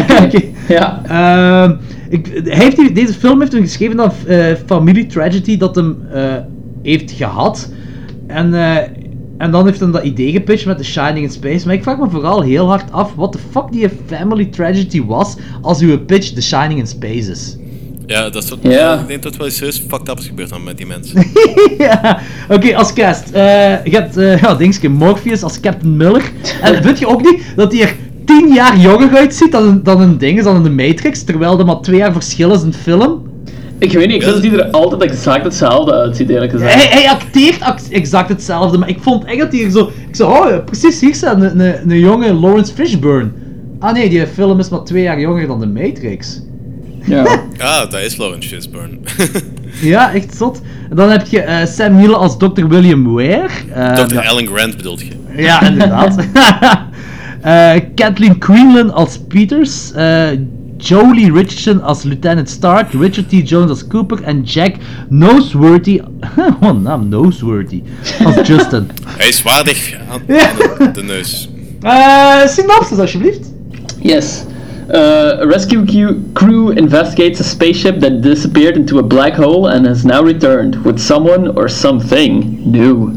[0.67, 1.01] ja.
[1.05, 1.75] Ehm,
[2.09, 5.97] ik, hij heeft, die- deze film heeft hem geschreven dan eh Family Tragedy dat hem
[6.11, 6.21] eh,
[6.81, 7.71] heeft gehad.
[8.27, 8.77] En, eh,
[9.37, 11.65] en dan heeft hij dat idee gepitcht met The Shining in Space.
[11.65, 15.35] Maar ik vraag me vooral heel hard af wat de fuck die Family Tragedy was
[15.61, 17.57] als uw pitch The Shining in Space is.
[18.05, 18.99] Ja, dat is wat, Ja.
[18.99, 21.23] ik denk dat het wel eens serieus fucked up is gebeurd dan met die mensen.
[21.77, 22.19] ja,
[22.49, 23.29] oké, als cast.
[23.31, 26.31] eh, je hebt, eh ja, dingetje, Morpheus als Captain Miller.
[26.61, 30.01] En vind je ook niet dat hij er tien jaar jonger uitziet dan een, dan
[30.01, 32.77] een ding, dan in de Matrix, terwijl er maar twee jaar verschil is in de
[32.77, 33.31] film?
[33.79, 36.73] Ik weet niet, ik vind dat hij er altijd exact hetzelfde uitziet, eerlijk gezegd.
[36.73, 39.91] Hij, hij acteert act- exact hetzelfde, maar ik vond echt dat hij er zo...
[40.07, 43.29] Ik zei, oh, precies, hier staat een, een, een jonge Lawrence Fishburne.
[43.79, 46.41] Ah nee, die film is maar twee jaar jonger dan de Matrix.
[47.05, 47.25] Ja.
[47.57, 48.97] Ah, dat is Lawrence Fishburne.
[49.81, 50.61] Ja, echt zot.
[50.89, 52.67] Dan heb je eh, Sam Neill als Dr.
[52.67, 53.47] William Ware.
[53.73, 54.13] Eh, Dr.
[54.13, 54.21] ja.
[54.21, 55.07] Alan Grant bedoelt je?
[55.35, 56.15] Ja, inderdaad.
[57.41, 59.91] Eh, Kathleen Quinlan als Peters.
[59.91, 60.27] eh,
[60.77, 62.91] Jolie Richardson als Lieutenant Stark.
[62.93, 63.49] Richard T.
[63.49, 64.21] Jones als Cooper.
[64.23, 64.75] En Jack
[65.09, 65.99] Noseworthy.
[66.59, 67.81] Wat een naam, Noseworthy.
[68.23, 68.89] Als Justin.
[69.07, 71.49] Hij is waardig aan, de, de neus.
[71.81, 73.51] Eh synopsis, alsjeblieft.
[74.01, 74.43] Yes.
[74.91, 74.97] Uh,
[75.41, 80.03] a rescue cu- crew investigates a spaceship that disappeared into a black hole and has
[80.03, 83.09] now returned with someone or something new.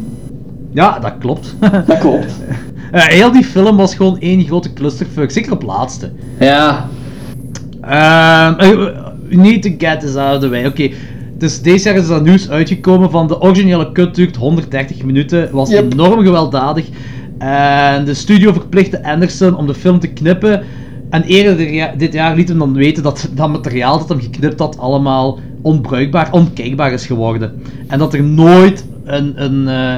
[0.73, 1.55] Ja, dat klopt.
[1.87, 2.35] Dat klopt.
[2.93, 5.31] Eh, heel die film was gewoon één grote clusterfuck.
[5.31, 6.11] Zeker op laatste.
[6.41, 6.89] Ja.
[7.81, 8.49] Eh,
[9.29, 10.67] we need to get this out of the way.
[10.67, 10.91] Oké,
[11.39, 15.49] dus deze jaar is er nieuws uitgekomen van de originele cut duurt 130 minuten.
[15.53, 15.93] Was Yep.
[15.93, 16.85] enorm gewelddadig.
[17.39, 20.63] En de studio verplichtte Anderson om de film te knippen.
[21.17, 21.57] En eerder
[21.99, 26.33] dit jaar- liet hem dan weten dat dat materiaal dat hem geknipt had allemaal onbruikbaar,
[26.33, 27.63] onkijkbaar is geworden.
[27.87, 29.95] En dat er nooit een, een eh,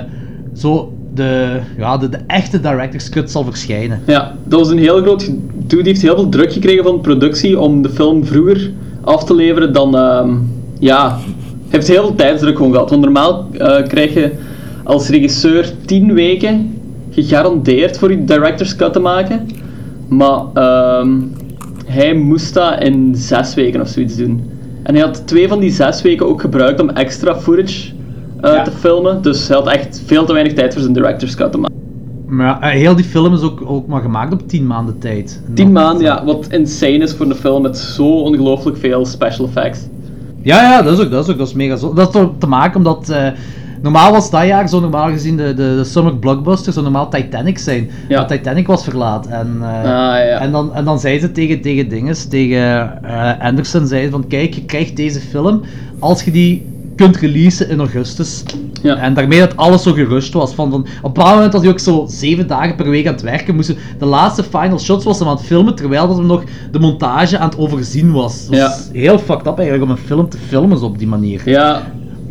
[0.54, 4.00] zo de, ja, de, de echte director's cut zal verschijnen.
[4.06, 5.82] Ja, dat was een heel groot gedoe.
[5.82, 8.70] Die heeft heel veel druk gekregen van de productie om de film vroeger
[9.00, 10.34] af te leveren dan, ehm,
[10.78, 11.18] ja,
[11.68, 12.90] heeft heel veel tijdsdruk gewoon gehad.
[12.90, 14.32] Want normaal eh, krijg je
[14.84, 16.80] als regisseur 10 weken
[17.10, 19.46] gegarandeerd voor je director's cut te maken.
[20.08, 21.16] Maar ehm,
[21.86, 24.50] hij moest dat in 6 weken of zoiets doen.
[24.82, 27.90] En hij had twee van die 6 weken ook gebruikt om extra footage
[28.40, 29.22] eh, te filmen.
[29.22, 31.76] Dus hij had echt veel te weinig tijd voor zijn director's cut te maken.
[32.26, 35.42] Maar ja, eh, heel die film is ook, ook maar gemaakt op 10 maanden tijd.
[35.46, 39.06] En 10 dat- maanden, ja, wat insane is voor een film met zo ongelooflijk veel
[39.06, 39.80] special effects.
[40.42, 41.92] Ja, ja, dat is ook, dat is ook, dat is mega zo.
[41.94, 43.26] Dat is te maken omdat, eh,
[43.82, 47.58] normaal was dat jaar zo normaal gezien de, de, de summer blockbuster zo normaal Titanic
[47.58, 47.90] zijn.
[48.08, 48.18] Ja.
[48.18, 50.38] Maar Titanic was verlaat en, eh, Ah, ja.
[50.40, 54.26] en, dan, en dan zei ze tegen, tegen dinges, tegen eh, Anderson, zei ze van
[54.26, 55.62] kijk, je krijgt deze film
[55.98, 58.42] als je die kunt releasen in augustus.
[58.82, 58.96] Ja.
[58.96, 60.54] En daarmee dat alles zo gerust was.
[60.54, 63.12] Van, van, op een bepaald moment was hij ook zo zeven dagen per week aan
[63.12, 63.54] het werken.
[63.54, 66.78] Moesten, de laatste final shots was hem aan het filmen, terwijl dat hem nog de
[66.78, 68.46] montage aan het overzien was.
[68.46, 68.74] Dat Ja.
[69.00, 71.42] heel fucked up eigenlijk om een film te filmen zo op die manier.
[71.44, 71.82] Ja,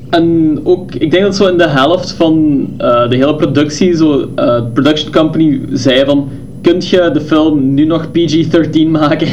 [0.09, 4.29] en ook, ik denk dat zo in de helft van eh, de hele productie, zo,
[4.35, 6.29] eh, de production company zei van,
[6.61, 9.27] kunt je de film nu nog PG-13 maken?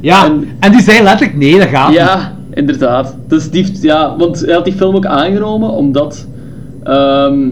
[0.00, 1.96] Ja, en, die zei letterlijk nee, dat gaat niet.
[1.96, 3.16] Ja, inderdaad.
[3.28, 6.26] Dus die, ja, want hij had die film ook aangenomen omdat,
[6.82, 7.48] ehm,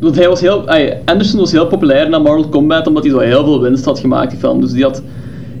[0.00, 3.18] want hij was heel, ay, Anderson was heel populair na Mortal Kombat omdat hij zo
[3.18, 4.60] heel veel winst had gemaakt, die film.
[4.60, 5.02] Dus die had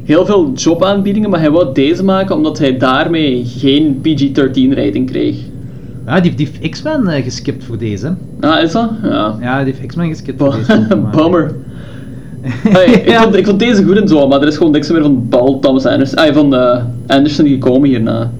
[0.04, 5.36] heel veel jobaanbiedingen, maar hij wou deze maken omdat hij daarmee geen PG-13 rating kreeg.
[6.08, 8.14] Ja, die, die heeft X-Men eh, geskipt voor deze.
[8.40, 8.90] Ah, is dat?
[9.02, 9.36] Ja.
[9.40, 10.86] Ja, die heeft X-Men geskipt voor deze.
[11.16, 11.54] Bummer.
[12.68, 15.02] Hey, ik, vond, ik vond deze goed en zo, maar er is gewoon niks meer
[15.02, 18.30] van Paul Thomas Anderson, ay, van eh, Anderson gekomen hierna.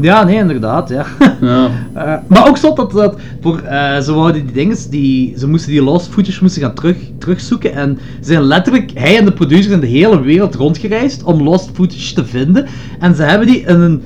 [0.00, 1.06] Ja, nee, inderdaad, ja.
[1.40, 1.70] Ja.
[1.94, 3.60] Eh, maar ook zo dat, dat voor,
[4.02, 7.98] ze wouden die dingen, die, ze moesten die lost footage moesten gaan terug, terugzoeken en
[8.20, 12.14] ze zijn letterlijk, hij en de producers zijn de hele wereld rondgereisd om lost footage
[12.14, 12.66] te vinden
[12.98, 14.02] en ze hebben die in een,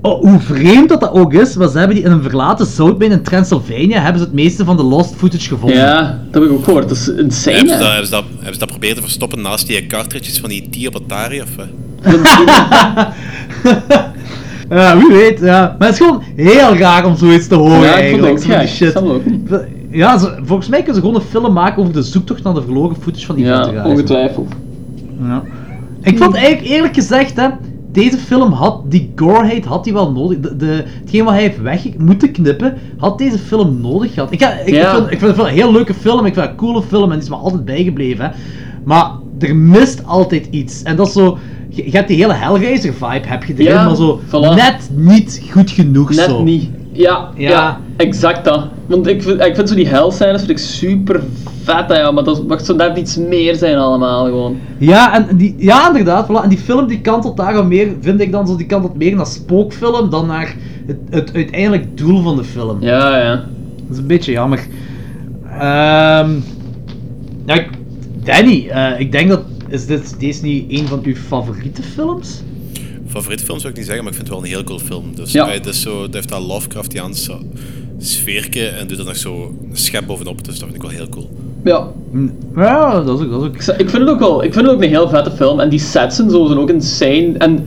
[0.00, 3.10] oh, hoe vreemd dat dat ook is, maar ze hebben die in een verlaten zoutmijn
[3.10, 5.78] in Transylvania, hebben ze het meeste van de lost footage gevonden.
[5.78, 6.88] Ja, dat heb ik ook gehoord.
[6.88, 7.56] Dat is insane.
[7.56, 10.38] Hebben ze, dat, hebben, ze dat, hebben ze dat proberen te verstoppen naast die cartridges
[10.40, 11.40] van die T op Atari?
[11.42, 11.48] Of?
[14.70, 15.76] Ja, wie weet, ja.
[15.78, 18.32] Maar het is gewoon heel raar om zoiets te horen Ja, eigenlijk.
[18.32, 18.76] ook zo van die gek.
[18.76, 18.96] shit.
[19.02, 19.22] Ook.
[19.90, 22.62] Ja, ze- volgens mij kunnen ze gewoon een film maken over de zoektocht naar de
[22.62, 24.52] verloren footage van die Ja, ongetwijfeld.
[25.22, 25.42] Ja.
[26.02, 27.48] Ik vond eigenlijk eerlijk gezegd, hè,
[27.92, 30.40] deze film had, die goreheid had hij wel nodig.
[30.40, 34.32] De, de, hetgeen wat hij heeft weg moeten knippen, had deze film nodig gehad.
[34.32, 34.90] Ik, ik, Ja.
[34.90, 37.04] ik, vind, ik vind het een heel leuke film, ik vind het een coole film
[37.04, 38.24] en die is me altijd bijgebleven.
[38.24, 38.30] Hè.
[38.84, 40.82] Maar er mist altijd iets.
[40.82, 41.38] En dat is zo,
[41.68, 44.54] je, je hebt die hele Hellraiser vibe, heb je erin, Ja, maar zo voilà.
[44.54, 46.42] net niet goed genoeg Net zo.
[46.42, 46.68] niet.
[46.92, 47.50] Ja, Ja.
[47.50, 47.80] ja.
[47.96, 48.68] exact dat.
[48.86, 51.22] Want ik vind, ik vind zo die hell-scènes vind ik super
[51.62, 54.56] vet, ja, maar dat mag zo net iets meer zijn allemaal gewoon.
[54.78, 56.26] Ja, en die, ja, inderdaad.
[56.28, 56.42] Voilà.
[56.42, 59.26] En die film die kantelt daarom meer, vind ik dan zo, die kantelt meer naar
[59.26, 60.54] spookfilm dan naar
[60.86, 62.76] het, het uiteindelijk doel van de film.
[62.80, 63.34] Ja, ja.
[63.34, 64.66] Dat is een beetje jammer.
[65.58, 66.30] Ehm
[67.46, 67.64] ja,
[68.24, 69.40] Danny, eh, ik denk dat.
[69.68, 72.42] Is dit, deze niet een van uw favoriete films?
[73.10, 75.04] Favoriete film zou ik niet zeggen, maar ik vind het wel een heel cool film.
[75.14, 75.48] Dus Ja.
[75.48, 77.32] het, is zo, het heeft dat Lovecraftiaanse
[77.98, 81.08] sfeerke en doet er nog zo een schep bovenop, dus dat vind ik wel heel
[81.08, 81.30] cool.
[81.64, 81.86] Ja.
[82.56, 83.30] Ja, dat is ook.
[83.30, 83.78] Dat is ook.
[83.78, 85.78] Ik, vind het ook wel, ik vind het ook een heel vette film en die
[85.78, 87.32] sets en zo zijn ook insane.
[87.38, 87.66] En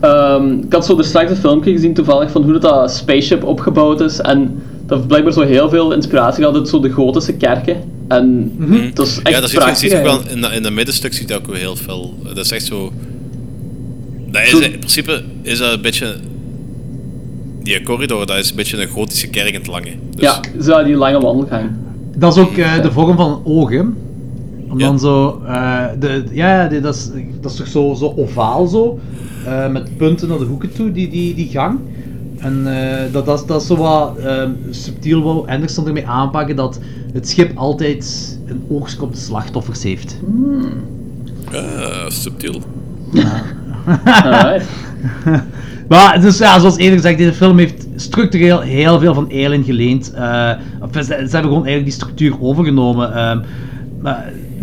[0.00, 3.44] ehm, ik had zo er straks een filmpje gezien toevallig van hoe dat, dat spaceship
[3.44, 7.32] opgebouwd is en dat heeft blijkbaar zo heel veel inspiratie gehad uit zo de gotische
[7.32, 7.76] kerken.
[8.08, 8.52] En
[8.94, 9.32] dat is echt Mhm.
[9.34, 11.46] ja, dat prachtig ziet ook wel in, de- in het middenstuk ziet je dat ook
[11.46, 12.14] wel heel veel.
[12.24, 12.92] Dat is echt zo.
[14.30, 16.14] Dat is, in principe is dat een beetje.
[17.62, 19.90] Die corridor, dat is een beetje een gotische kerk in het lange.
[20.14, 21.70] Dus, Ja, zo die lange wandelgang.
[22.16, 23.80] Dat is ook eh, de vorm van een oog, hè?
[24.68, 25.42] Om dan zo.
[25.46, 28.98] eh, de, ja, die- dat, is, dat is toch zo, zo ovaal zo.
[29.46, 31.78] eh, met punten naar de hoeken toe, die, die, die gang.
[32.38, 36.56] En eh, dat, dat, is- dat is zo wat eh, subtiel wou Anderson ermee aanpakken
[36.56, 36.78] dat
[37.12, 40.16] het schip altijd een oogst op de slachtoffers heeft.
[41.52, 42.60] Ah, subtiel.
[44.04, 44.66] Alright.
[45.90, 50.12] Maar dus ja, zoals eerder gezegd, deze film heeft structureel heel veel van Alien geleend.
[50.14, 50.50] Eh,
[50.92, 53.14] ze, ze hebben gewoon eigenlijk die structuur overgenomen.
[53.14, 53.38] Ehm,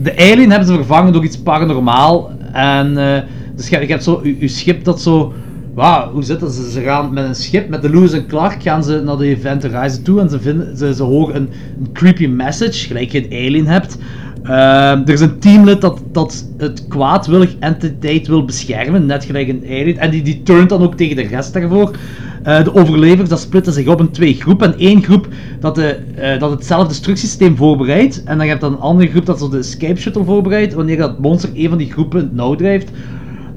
[0.02, 2.32] de Alien hebben ze vervangen door iets paranormaal.
[2.52, 3.22] En eh,
[3.56, 5.34] dus je, hebt zo je, schip dat zo.
[5.74, 6.54] Wauw, hoe zit dat?
[6.54, 9.64] Ze, gaan met een schip, met de Lewis en Clark, gaan ze naar de Event
[9.64, 11.50] Horizon toe en ze, vinden, ze horen een,
[11.80, 13.98] een creepy message, gelijk je een alien hebt.
[14.44, 19.64] Ehm, er is een teamlid dat, dat het kwaadwillig entiteit wil beschermen, net gelijk een
[19.70, 19.98] alien.
[19.98, 21.96] En die, die turnt dan ook tegen de rest daarvoor.
[22.44, 24.74] Eh, de overlevers dat splitten zich op in twee groepen.
[24.74, 25.28] En één groep
[25.60, 28.24] dat, de, eh, dat het zelfdestructiesysteem voorbereidt.
[28.24, 30.74] En dan heb je dan een andere groep dat zo de escape shuttle voorbereidt.
[30.74, 32.90] Wanneer dat monster een van die groepen nauw drijft.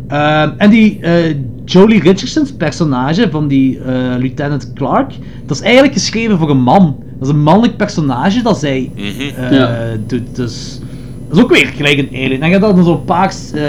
[0.08, 3.80] Ehm, en die eh, Jolie Richardson's personage van die
[4.18, 5.12] Lieutenant Clark,
[5.46, 6.96] dat is eigenlijk geschreven voor een man.
[7.20, 8.90] Dat is een mannelijk personage dat zij
[9.36, 9.78] eh, Ja.
[10.06, 10.36] doet.
[10.36, 10.80] Dus
[11.28, 12.40] dat is ook weer gelijk een alien.
[12.42, 13.62] En je hebt dan zo'n paar eh,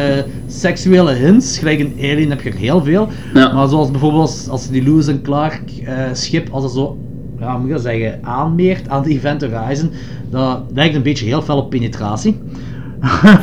[0.48, 1.58] seksuele hints.
[1.58, 3.08] Gelijk een alien heb je er heel veel.
[3.34, 6.98] Maar zoals bijvoorbeeld als, als die Lewis en Clark eh, schip, als het zo,
[7.40, 9.92] ja, moet ik dat zeggen, aanmeert aan de Event Horizon,
[10.30, 12.38] dat lijkt een beetje heel fel op penetratie.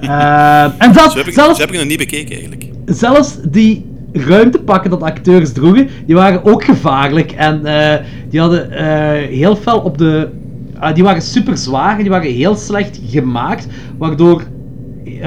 [0.00, 2.66] Eh, en zelfs, Zo heb, ik, zelfs, zo heb ik nog niet bekeken eigenlijk.
[2.86, 7.32] zelfs die ruimtepakken dat acteurs droegen, die waren ook gevaarlijk.
[7.32, 10.28] En eh, die hadden eh, heel fel op de...
[10.78, 13.66] ah, die waren super zwaar en die waren heel slecht gemaakt,
[13.98, 14.42] waardoor
[15.04, 15.22] eh,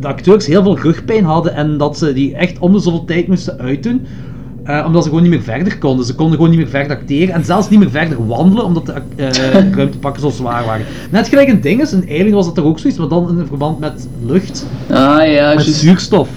[0.00, 3.28] de acteurs heel veel rugpijn hadden en dat ze die echt om de zoveel tijd
[3.28, 4.06] moesten uitdoen.
[4.86, 6.06] omdat ze gewoon niet meer verder konden.
[6.06, 8.92] Ze konden gewoon niet meer verder acteren en zelfs niet meer verder wandelen omdat de
[9.76, 10.86] ruimtepakken zo zwaar waren.
[11.10, 13.46] Net gelijk een ding is, een Alien was dat toch ook zoiets, maar dan in
[13.46, 14.66] verband met lucht.
[14.90, 15.74] Ah ja, Met juist.
[15.74, 16.28] zuurstof.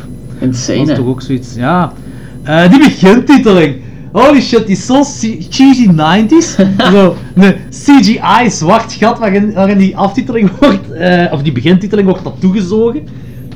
[0.44, 1.94] Insane, Dat is toch ook zoiets, ja.
[2.44, 3.76] Eh, die begintiteling.
[4.12, 6.56] Holy shit, die is zo che- cheesy 90s.
[6.94, 12.24] zo, een CGI zwart gat waarin, waarin die aftiteling wordt, eh, of die begintiteling wordt
[12.24, 13.08] dat toegezogen.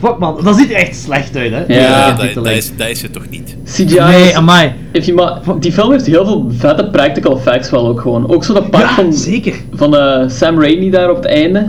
[0.02, 1.66] Fuck man, dat ziet er echt slecht uit hè.
[1.66, 3.56] die Ja, dat, is, dat is het toch niet.
[3.66, 4.72] CGI Nee, is- amai.
[4.92, 8.30] Heeft je maar, die film heeft heel veel vette practical effects wel ook gewoon.
[8.30, 9.54] Ook zo dat pak van, zeker.
[9.74, 11.68] van eh, Sam Raimi daar op het einde.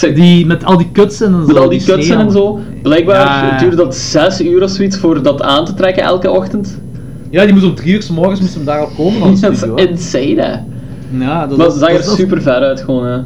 [0.00, 1.46] Zeg, Die met al die kutsen en zo.
[1.46, 2.18] met al die kutsen sneeuw.
[2.18, 2.58] en zo.
[2.82, 3.58] Blijkbaar Ja.
[3.58, 6.78] duurde dat 6 uur of zoiets voor dat aan te trekken elke ochtend.
[7.30, 9.20] Ja, die moest om drie uur 's morgens moest hem daar al komen.
[9.40, 10.56] Dat is insane hè.
[11.24, 13.18] Ja, dat, Maar ze zag dat- er dat- super ver uit gewoon hè.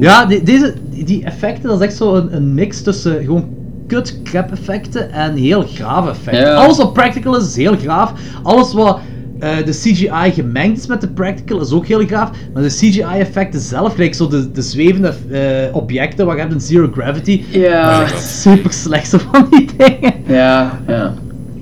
[0.00, 3.44] Ja, die, deze, die effecten, dat is echt zo een, een mix tussen gewoon
[3.86, 6.42] kut crap effecten en heel grave effecten.
[6.42, 6.54] Ja.
[6.54, 8.12] Alles wat practical is, is heel graaf.
[8.42, 8.98] Alles wat
[9.38, 12.30] eh, de CGI gemengd is met de practical is ook heel graaf.
[12.52, 16.54] Maar de CGI effecten zelf, gelijk zo de, de zwevende eh, objecten waar je hebt
[16.54, 17.98] in Zero Gravity, Ja.
[18.00, 20.14] dat is super slecht zo van die dingen.
[20.26, 21.14] Ja, ja.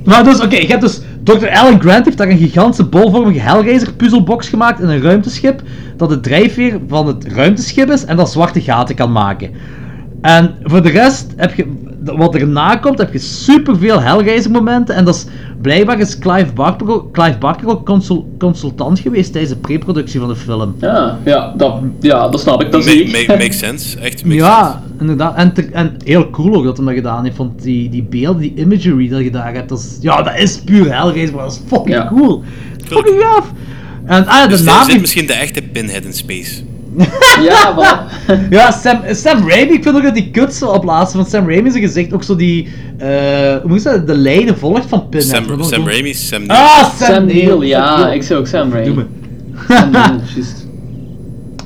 [0.05, 1.01] Maar dus, oké, je hebt dus...
[1.23, 1.48] Dr.
[1.48, 5.62] Alan Grant heeft daar een gigantische bolvormige Hellraiser puzzelbox gemaakt in een ruimteschip,
[5.97, 9.51] dat de drijfveer van het ruimteschip is en dat zwarte gaten kan maken.
[10.20, 11.66] En voor de rest heb je...
[12.16, 15.27] Wat erna komt, heb je superveel Hellraiser momenten en dat is...
[15.62, 20.28] Blijkbaar is Clive Barker, ook- Clive Barker ook consul- consultant geweest tijdens de preproductie van
[20.28, 20.74] de film.
[20.81, 22.70] Ja, ja, dat, ja, dat snap ik.
[22.73, 23.27] Dat Ma- zie ik.
[23.28, 23.99] ma- makes sense.
[23.99, 25.37] Echt makes Ja, inderdaad.
[25.37, 28.41] En, ter- en heel cool ook dat hij dat gedaan heeft, want die, die beelden,
[28.43, 31.53] die imagery dat je daar hebt, dat is, ja, dat is puur Hellraiser, maar dat
[31.53, 32.07] is fucking Ja.
[32.09, 32.43] cool.
[32.87, 33.53] Fucking gaaf.
[34.05, 34.91] En ah, ja, de Dus naam...
[34.91, 36.62] zit misschien de echte Pinhead in space.
[37.43, 38.31] Ja, voilà.
[38.51, 41.70] Ja, Sam, Sam Raimi, ik vind ook dat die kuts op laatste van Sam Raimi
[41.70, 42.68] zijn gezicht ook zo die,
[42.98, 43.09] eh
[43.51, 45.31] hoe moet je dat, de lijnen volgt van Pinhead.
[45.47, 46.60] Sam, is Sam zo- Raimi, Sam Neill.
[46.62, 48.14] Ah, Sam, Sam Neill, Neill, ja, Sam Neill.
[48.16, 48.94] ik zei ook Sam Raimi.
[48.94, 49.05] Doe me.
[49.74, 50.64] Sam Neill, juist.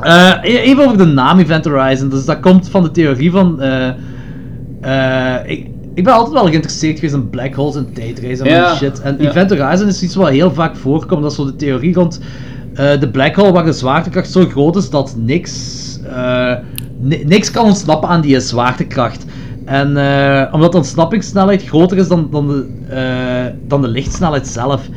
[0.01, 2.09] Eh, even over de naam Event Horizon.
[2.09, 3.61] Dus dat komt van de theorie van.
[3.61, 3.89] eh,
[4.81, 8.74] eh, ik, ik ben altijd wel geïnteresseerd geweest in black holes en tijdreizen en Ja,
[8.77, 9.01] shit.
[9.01, 9.28] En ja.
[9.31, 11.23] Event Horizon is iets wat heel vaak voorkomt.
[11.23, 12.20] Dat is zo de theorie rond
[12.75, 16.55] de black hole waar de zwaartekracht zo groot is dat niks, eh,
[16.99, 19.25] ni- niks kan ontsnappen aan die zwaartekracht.
[19.65, 24.89] En eh, omdat de ontsnappingssnelheid groter is dan, dan, de, eh, dan de lichtsnelheid zelf.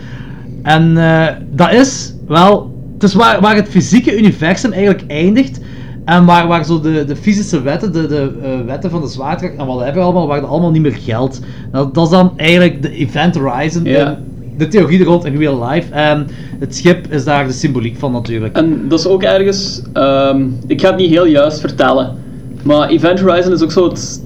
[0.63, 2.71] En eh, dat is wel.
[2.93, 5.59] Het is waar, waar het fysieke universum eigenlijk eindigt.
[6.05, 9.59] En waar, waar zo de, de fysische wetten, de, de eh, wetten van de zwaartekracht
[9.59, 11.39] en wat hebben we allemaal, waar dat allemaal niet meer geldt.
[11.71, 13.83] Dat, dat is dan eigenlijk de Event Horizon.
[13.83, 14.09] Ja.
[14.09, 15.91] in de theorie er rond in real life.
[15.93, 16.27] En
[16.59, 18.55] het schip is daar de symboliek van natuurlijk.
[18.55, 22.15] En dat is ook ergens, ehm, ik ga het niet heel juist vertellen,
[22.63, 24.23] maar Event Horizon is ook zo het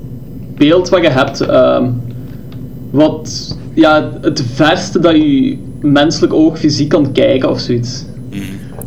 [0.58, 1.86] beeld wat je hebt, ehm,
[2.91, 8.06] wat ja, het verste dat je menselijk oog fysiek kan kijken of zoiets.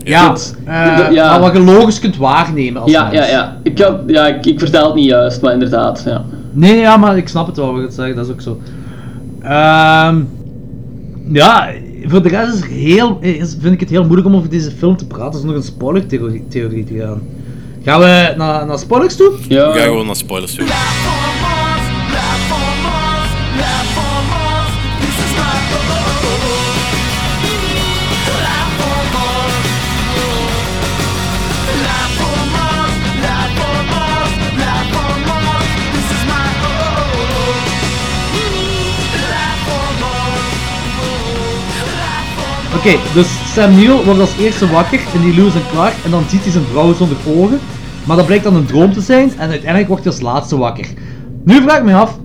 [0.05, 1.31] ja, dat- eh, dat- ja.
[1.31, 3.15] maar wat je logisch kunt waarnemen als Ja, mens.
[3.17, 3.57] ja, ja.
[3.63, 6.25] Ik, ja ik, ik vertel het niet juist, maar inderdaad, ja.
[6.53, 8.59] Nee, ja, maar ik snap het wel wat je zeggen, dat is ook zo.
[9.43, 10.17] Ehm,
[11.33, 11.73] ja,
[12.05, 14.97] voor de rest is heel, is, vind ik het heel moeilijk om over deze film
[14.97, 17.23] te praten, zonder een spoiler-theorie theorie te gaan.
[17.85, 19.33] Gaan we naar, naar spoilers toe?
[19.49, 19.73] Ja.
[19.73, 20.67] We gaan gewoon naar spoilers toe.
[42.81, 46.23] Oké, dus Sam Neill wordt als eerste wakker in die Lewis en Clark en dan
[46.29, 47.59] ziet hij zijn vrouw zonder ogen.
[48.07, 50.87] Maar dat blijkt dan een droom te zijn en uiteindelijk wordt hij als laatste wakker.
[51.45, 52.19] Nu vraag ik me af,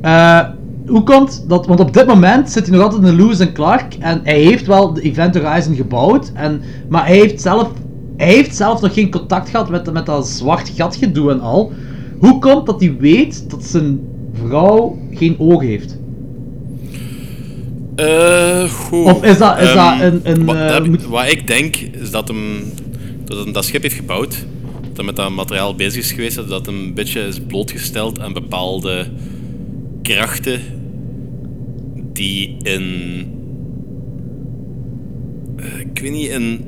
[0.00, 0.40] eh,
[0.86, 3.94] hoe komt dat, want op dit moment zit hij nog altijd in Lewis en Clark
[3.98, 7.70] en hij heeft wel de Event Horizon gebouwd, en, maar hij heeft, zelf,
[8.16, 11.72] hij heeft zelf nog geen contact gehad met, met dat zwart gat gedoe en al.
[12.18, 14.00] Hoe komt dat hij weet dat zijn
[14.32, 15.99] vrouw geen ogen heeft.
[18.04, 19.04] Eh, goed.
[19.04, 22.10] Of is dat- is dat Ehm, een- een, wat, eh, moet- wat ik denk, is
[22.10, 22.72] dat hem
[23.24, 24.30] dat, hem dat schip heeft gebouwd,
[24.82, 28.32] dat hij met dat materiaal bezig is geweest, dat hem een beetje is blootgesteld aan
[28.32, 29.06] bepaalde
[30.02, 30.60] krachten
[32.12, 32.82] die in...
[35.56, 36.60] eh, ik weet niet, in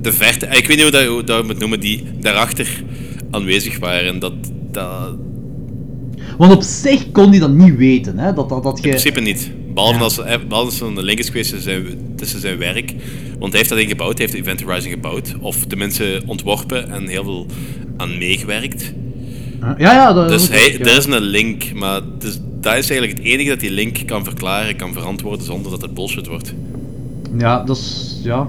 [0.00, 0.46] de verte...
[0.46, 2.82] eh, Ik weet niet hoe dat, hoe dat je moet noemen, die daarachter
[3.30, 4.18] aanwezig waren.
[4.18, 4.32] Dat,
[4.70, 5.16] dat,
[6.38, 8.32] Want op zich kon hij dat niet weten, hè?
[8.32, 8.88] Dat, dat, dat In je...
[8.88, 9.50] principe niet.
[9.74, 12.94] Behalve als, eh, behalve als er een link is geweest tussen zijn, tussen zijn werk.
[13.38, 15.34] Want hij heeft dat ding gebouwd, hij heeft Event Horizon gebouwd.
[15.40, 17.46] Of tenminste ontworpen en heel veel
[17.96, 18.92] aan meegewerkt.
[19.60, 20.78] Ja, ja, dat Dus hij, ja.
[20.78, 24.24] er is een link, maar dus, dat is eigenlijk het enige dat die link kan
[24.24, 26.54] verklaren, kan verantwoorden zonder dat het bullshit wordt.
[27.38, 28.20] Ja, dat is...
[28.22, 28.48] Ja,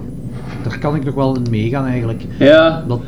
[0.64, 2.22] daar kan ik nog wel in meegaan eigenlijk.
[2.38, 2.84] Ja.
[2.88, 3.00] Dat,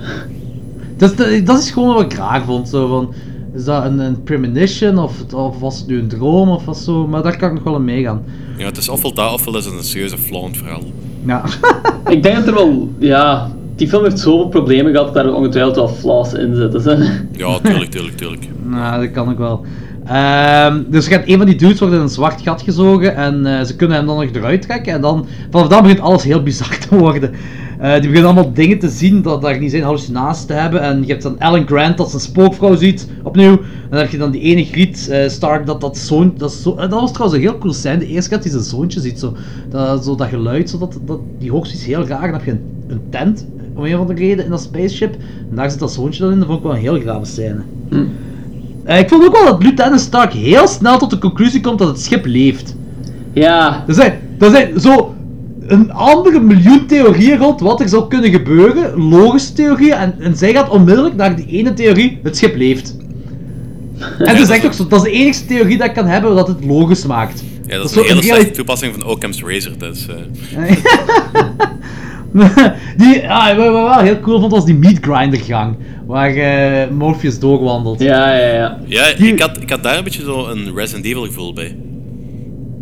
[0.96, 3.14] dat, is- dat is gewoon wat ik raar vond, zo van...
[3.54, 7.06] Is dat een, een premonition, of, of was het nu een droom, of wat zo?
[7.06, 8.22] Maar daar kan ik nog wel in meegaan.
[8.56, 10.82] Ja, het is ofwel dat, ofwel is het een serieuze het verhaal.
[11.24, 11.44] Ja.
[12.14, 15.76] Ik denk dat er wel, ja, die film heeft zoveel problemen gehad dat er ongetwijfeld
[15.76, 16.82] wel flaws in zitten.
[16.82, 17.04] Hè?
[17.32, 18.48] Ja, tuurlijk, tuurlijk, tuurlijk.
[18.64, 19.64] Nou, dat kan ik wel.
[20.04, 23.46] Ehm, dus er gaat een van die dudes wordt in een zwart gat gezogen en
[23.46, 26.42] eh, ze kunnen hem dan nog eruit trekken en dan, vanaf dan begint alles heel
[26.42, 27.34] bizar te worden.
[27.78, 31.00] Eh, die beginnen allemaal dingen te zien dat daar niet zijn hallucinaties te hebben en
[31.00, 33.52] je hebt dan Alan Grant dat zijn spookvrouw ziet, opnieuw.
[33.52, 36.70] En dan heb je dan die ene Griet eh, Stark dat dat zoon, dat, zo,
[36.70, 39.00] eh, dat was trouwens een heel cool scène, de eerste keer dat hij zijn zoontje
[39.00, 39.34] ziet, zo
[39.68, 42.50] dat, zo dat geluid, zo dat, dat, die hoogst is heel raar, dan heb je
[42.50, 45.14] een, een tent, om een of andere reden, in dat spaceship,
[45.50, 47.62] en daar zit dat zoontje dan in, dat vond ik wel een heel grave scène.
[48.84, 51.88] Eh, ik vond ook wel dat Lieutenant Stark heel snel tot de conclusie komt dat
[51.88, 52.76] het schip leeft.
[53.32, 53.84] Ja.
[53.86, 55.14] Er zijn, er zijn zo
[55.68, 60.52] een andere miljoen theorieën rond wat er zou kunnen gebeuren, logische theorieën, en, en zij
[60.52, 62.96] gaat onmiddellijk naar die ene theorie, het schip leeft.
[64.18, 66.34] En dat is echt ook zo, dat is de enige theorie dat ik kan hebben
[66.34, 67.42] dat het logisch maakt.
[67.66, 69.78] Ja, dat is een hele slechte toepassing van Occam's Razor.
[69.78, 70.14] Dus, eh,
[72.96, 75.76] die, ah, wat ik wel heel cool vond was die meat grinder gang,
[76.06, 78.00] waar eh, Morpheus doorwandelt.
[78.00, 78.78] Ja, ja, ja.
[78.86, 81.76] Ja, ik had, ik had daar een beetje zo een Resident Evil gevoel bij.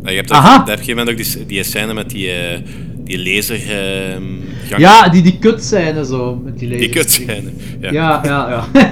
[0.07, 2.59] Ja, je hebt op een gegeven moment ook die, die scène met die, eh,
[3.05, 3.59] die laser
[4.69, 4.81] gang.
[4.81, 6.95] Ja, die, die kut scène zo, met die Die lasers.
[6.95, 7.51] kutscène.
[7.81, 7.91] Ja.
[7.93, 8.69] Ja, ja, ja.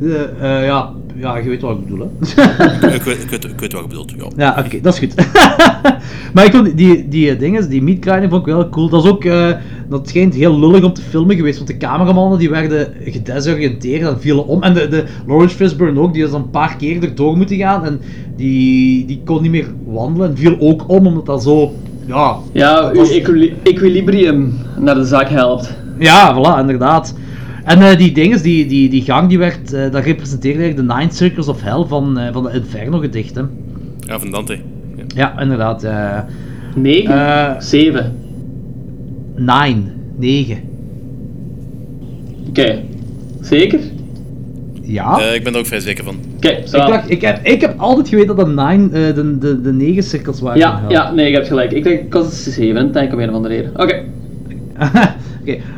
[0.00, 0.92] Eh, eh, ja.
[1.20, 2.44] Ja, je weet wat ik bedoel, hè.
[2.94, 4.26] ik, weet, ik, weet, ik weet wat je bedoelt, ja.
[4.36, 5.14] Ja, oké, dat is goed.
[6.34, 8.88] maar ik vond die, die, die eh, dingen, die meat grinding vond ik wel cool.
[8.88, 9.50] Dat is ook, eh,
[9.88, 14.20] dat schijnt heel lullig om te filmen geweest, want de cameramannen die werden gedesoriënteerd en
[14.20, 14.62] vielen om.
[14.62, 18.00] En de, de Lawrence Fishburne ook, die is een paar keer erdoor moeten gaan en
[18.36, 21.72] die, die kon niet meer wandelen en viel ook om, omdat dat zo,
[22.06, 22.36] ja...
[22.52, 23.04] Ja, uw
[23.62, 25.76] equilibrium naar de zak helpt.
[25.98, 27.14] Ja, voilà, inderdaad.
[27.64, 30.94] En eh, die dinges, die, die, die gang, die werd, eh, dat representeerde eigenlijk de
[30.94, 33.50] Nine Circles of Hell van, eh, van de Inferno gedichten.
[34.06, 34.58] Ja, van Dante.
[34.96, 35.04] Ja.
[35.14, 35.82] Ja, inderdaad.
[35.84, 36.18] eh
[36.74, 37.14] 9?
[37.14, 38.16] eh 7.
[39.36, 39.82] Nine.
[40.18, 40.58] 9.
[42.48, 42.78] Oké.
[43.40, 43.80] Zeker?
[44.82, 45.18] Ja.
[45.20, 46.16] Eh, ik ben er ook vrij zeker van.
[46.36, 49.60] Oké, ik, dacht, ik, heb, ik heb altijd geweten dat de, nine, eh, de, de,
[49.60, 50.58] de negen cirkels waren.
[50.58, 51.72] Ja, ja, nee, je hebt gelijk.
[51.72, 53.70] Ik denk, ik was 7, denk ik om een of andere reden.
[53.76, 54.02] Oké.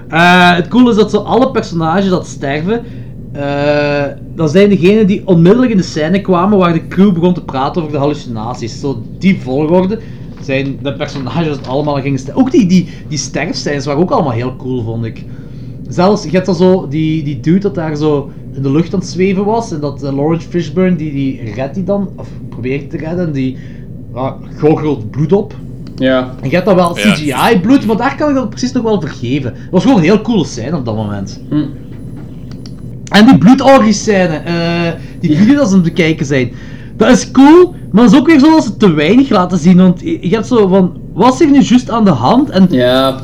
[0.08, 2.84] Eh, het coole is dat zo alle personages dat sterven,
[3.32, 4.04] eh,
[4.34, 7.82] dat zijn degenen die onmiddellijk in de scène kwamen waar de crew begon te praten
[7.82, 8.80] over de hallucinaties.
[8.80, 9.98] Zo die volgorde
[10.40, 12.42] zijn de personages dat allemaal gingen sterven.
[12.42, 15.24] Ook die, die, die sterfscènes waren ook allemaal heel cool, vond ik.
[15.88, 19.00] Zelfs, je hebt dan zo die, die dude dat daar zo in de lucht aan
[19.00, 19.72] het zweven was.
[19.72, 23.26] En dat eh, Lawrence Fishburne, die, die redt die dan, of probeert te redden.
[23.26, 23.56] En die
[24.14, 25.54] uh, goochelt bloed op.
[26.02, 26.34] Ja.
[26.40, 26.92] En je hebt dan wel.
[26.92, 29.52] CGI-bloed, maar daar kan ik dat precies nog wel vergeven.
[29.54, 31.40] Het was gewoon een heel coole scène op dat moment.
[31.48, 31.64] Hm.
[33.08, 36.52] En die bloedorgie-scène, eh, die video's als ze aan het bekijken zijn.
[36.96, 39.76] Dat is cool, maar dat is ook weer zo dat ze te weinig laten zien.
[39.76, 42.50] Want je hebt zo van, wat is er nu juist aan de hand?
[42.50, 43.20] En ja.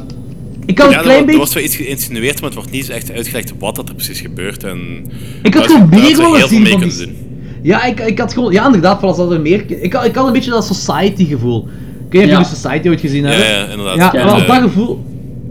[0.67, 1.31] Ik kan ja, een klein er, beetje...
[1.33, 4.21] er wordt wel iets geïnsinueerd, maar het wordt niet echt uitgelegd wat dat er precies
[4.21, 4.65] gebeurt.
[4.65, 4.79] En
[5.43, 7.17] Ik had gewoon meer willen heel veel zien mee van kunnen die- doen.
[7.63, 8.53] Ja, ik, ik had gewoon...
[8.53, 9.65] Ja, inderdaad, zoals dat er meer...
[9.83, 11.69] Ik had, ik had een beetje dat society-gevoel.
[12.09, 12.39] Kun je Ja.
[12.39, 12.45] ja.
[12.45, 13.47] Society ooit gezien hebben?
[13.47, 13.97] ja, inderdaad.
[13.97, 14.99] Ja, Ja, wel, de- dat gevoel...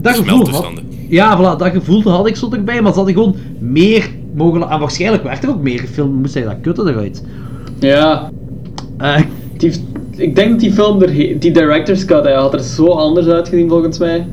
[0.00, 0.70] Dat gevoel had,
[1.08, 4.68] ja, voilà, dat gevoel had ik zo erbij, maar ze hadden gewoon meer mogen...
[4.70, 7.24] En waarschijnlijk werd er ook meer gefilmd, moest hij dat kutten eruit.
[7.80, 8.30] Ja.
[8.98, 9.20] Eh,
[9.56, 9.72] Die,
[10.16, 13.68] ik denk dat die film, er, die director's cut, hij had er zo anders uitgezien
[13.68, 14.26] volgens mij.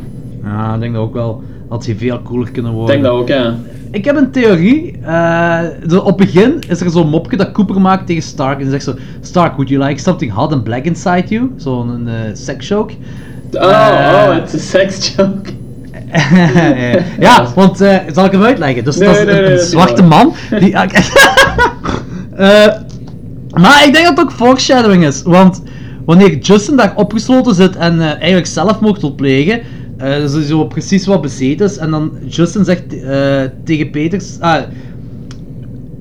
[0.43, 1.43] ja, ik denk dat ook wel.
[1.67, 2.95] Had hij veel cooler kunnen Ik worden.
[3.01, 3.55] denk dat ook, ja.
[3.95, 4.97] Ik heb een theorie.
[5.03, 5.61] eh,
[5.97, 8.59] op het begin is er zo'n mopje dat Cooper maakt tegen Stark.
[8.59, 11.51] En zegt zo: Stark, would you like something hot and black inside you?
[11.57, 12.93] Zo'n uh, sex joke.
[13.51, 15.49] Oh, Eh, oh, it's a sex joke.
[17.19, 18.83] ja, want eh, zal ik hem uitleggen?
[18.83, 20.33] Dus Nee, dat is nee, een, nee, zwarte man.
[20.59, 20.75] Die,
[22.35, 22.67] Eh,
[23.53, 25.61] Maar ik denk dat het ook foreshadowing is, want
[26.05, 29.61] wanneer Justin daar opgesloten zit en eh, eigenlijk zelfmoord wil plegen,
[29.97, 34.63] eh zo, zo precies wat bezeten is, en dan Justin zegt eh, tegen Peters, ah,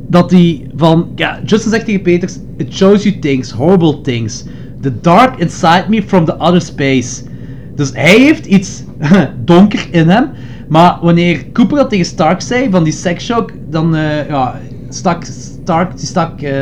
[0.08, 4.44] dat hij van, ja, Justin zegt tegen Peters, it shows you things, horrible things,
[4.80, 7.22] the dark inside me from the other space.
[7.74, 8.84] Dus hij heeft iets
[9.44, 10.30] donker in hem,
[10.68, 15.24] maar wanneer Cooper dat tegen Stark zei, van die sex shock, dan eh, ja, stak
[15.24, 16.52] Stark die stak eh,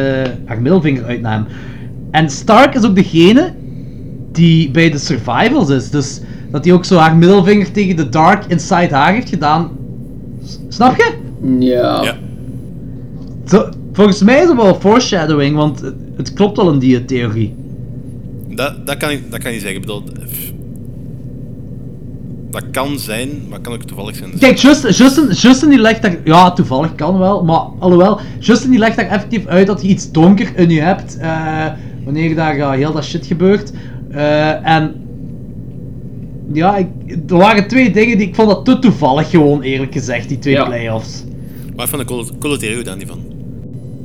[0.45, 1.47] haar middelvinger uit naar hem.
[2.11, 3.53] En Stark is ook degene
[4.33, 6.21] die bij de survivals is, dus
[6.53, 9.71] dat hij ook zo haar middelvinger tegen de dark inside haar heeft gedaan.
[10.45, 11.13] S- Snap je?
[11.59, 12.03] Ja.
[12.03, 12.17] Ja.
[13.47, 17.55] Zo, volgens mij is het wel foreshadowing, want het, het klopt wel in die theorie.
[18.49, 19.77] Dat, dat, kan ik, dat kan je zeggen.
[19.77, 20.03] Ik bedoel,
[22.51, 24.39] dat kan zijn, maar kan ook toevallig zijn.
[24.39, 26.17] Kijk, Justin, Justin, Justin die legt daar...
[26.25, 28.21] Ja, toevallig kan wel, maar alhoewel...
[28.39, 31.67] Justin die legt daar effectief uit dat je iets donker in je hebt, eh,
[32.05, 33.73] wanneer daar ja, heel dat shit gebeurt.
[34.11, 34.95] Eh, en...
[36.53, 36.87] Ja, ik,
[37.31, 38.27] er waren twee dingen die...
[38.27, 40.65] Ik vond dat te toevallig gewoon, eerlijk gezegd, die twee Ja.
[40.65, 41.25] playoffs.
[41.77, 43.19] Maar ik vond een coole, theorie daar niet van.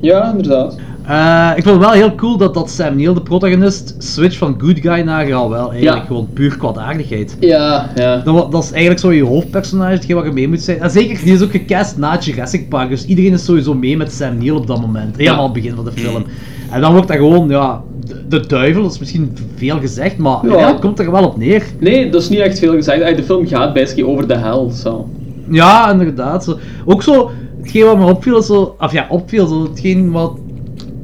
[0.02, 0.78] Ja, inderdaad.
[1.08, 4.56] Eh, ik vond het wel heel cool dat, dat Sam Neill, de protagonist, switch van
[4.58, 6.06] good guy naar ja, wel eigenlijk Ja.
[6.06, 7.38] gewoon puur kwaadaardigheid.
[7.40, 8.18] Ja, ja.
[8.18, 10.80] Dat, dat is eigenlijk zo je hoofdpersonage, hetgeen wat je mee moet zijn.
[10.80, 14.12] En zeker, die is ook gecast na Jurassic Park, dus iedereen is sowieso mee met
[14.14, 15.18] Sam Neill op dat moment.
[15.18, 16.24] Helemaal aan het begin van de film.
[16.72, 20.46] En dan wordt dat gewoon, ja, de, de duivel, dat is misschien veel gezegd, maar
[20.48, 20.58] Ja.
[20.60, 20.68] ja.
[20.72, 21.64] het komt er wel op neer.
[21.80, 23.16] Nee, dat is niet echt veel gezegd.
[23.18, 25.10] De film gaat basically over de hel, zo.
[25.50, 26.44] Ja, inderdaad.
[26.44, 26.58] Zo.
[26.86, 27.32] Ook zo,
[27.62, 30.38] hetgeen wat me opviel, zo, of ja, opviel, zo, hetgeen wat,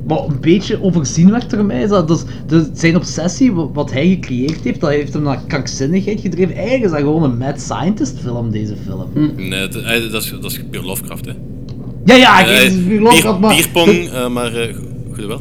[0.08, 3.92] wat een beetje overzien werd door mij, is dat dus, de, zijn obsessie, wa- wat
[3.92, 6.56] hij gecreëerd heeft, dat heeft hem naar krankzinnigheid gedreven.
[6.56, 9.10] Eigenlijk is dat gewoon een mad scientist film, deze film.
[9.36, 11.32] Nee, het- eh, dat, is, dat is puur Lovecraft, hè.
[12.06, 13.56] Ja, ja, ik Eh, het is puur bier- Lovecraft, maar...
[13.56, 14.76] Bierpong, eh, maar eh,
[15.14, 15.40] goed wel.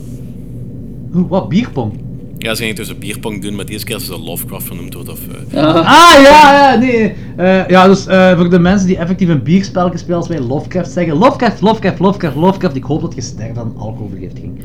[1.12, 1.92] Hoe, wat, bierpong?
[2.38, 5.08] Ja, ze gingen dus een bierpong doen, maar deze keer is ze Lovecraft genoemd wordt.
[5.08, 5.18] Of,
[5.52, 7.14] eh, Ah, ja, ja, nee.
[7.36, 10.90] Eh, ja, dus eh, voor de mensen die effectief een bierspelletje spelen, als wij Lovecraft
[10.90, 11.14] zeggen.
[11.16, 12.76] Lovecraft, Lovecraft, Lovecraft, Lovecraft.
[12.76, 14.60] Ik hoop dat je sterft aan alcoholvergiftiging.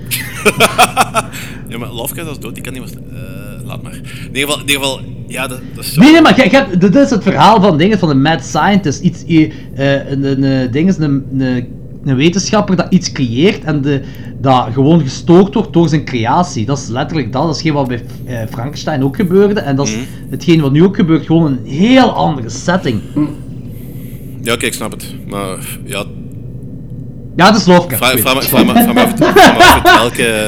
[1.68, 2.94] Ja, maar Lovecraft is dood, die kan niet meer...
[3.20, 3.94] eh, laat maar.
[3.94, 6.02] In ieder geval, in ieder geval ja, dat, dat is zo...
[6.02, 9.02] Nee, nee, maar jij- jij- dit is het verhaal van dingen van een mad scientist.
[9.02, 11.68] Iets, eh, een, een, een, ding is een, een,
[12.06, 14.02] een wetenschapper dat iets creëert en de,
[14.42, 16.66] dat gewoon gestoord wordt door zijn creatie.
[16.66, 17.44] Dat is letterlijk dat.
[17.46, 19.60] Dat is geen wat bij eh, Frankenstein ook gebeurde.
[19.60, 19.96] En dat is
[20.30, 23.02] hetgeen wat nu ook gebeurt, gewoon een heel andere setting.
[24.42, 25.16] Ja, oké, ik snap het.
[25.28, 26.04] Maar, ja...
[27.36, 28.04] Ja, het is Lovecraft.
[28.04, 30.48] Vraag, vraag, vraag, vraag, me af, vraag me af uit welke...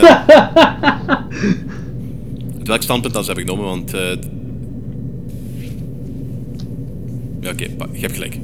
[2.57, 3.93] uit welk standpunt dat ze hebben genomen, want...
[3.93, 4.01] eh,
[7.41, 8.37] ja, oké, pa- je hebt gelijk.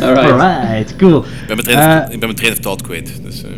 [0.00, 1.18] Alright, cool.
[1.18, 3.42] Ik ben mijn train of, Eh, thought kwijt, dus...
[3.42, 3.50] eh,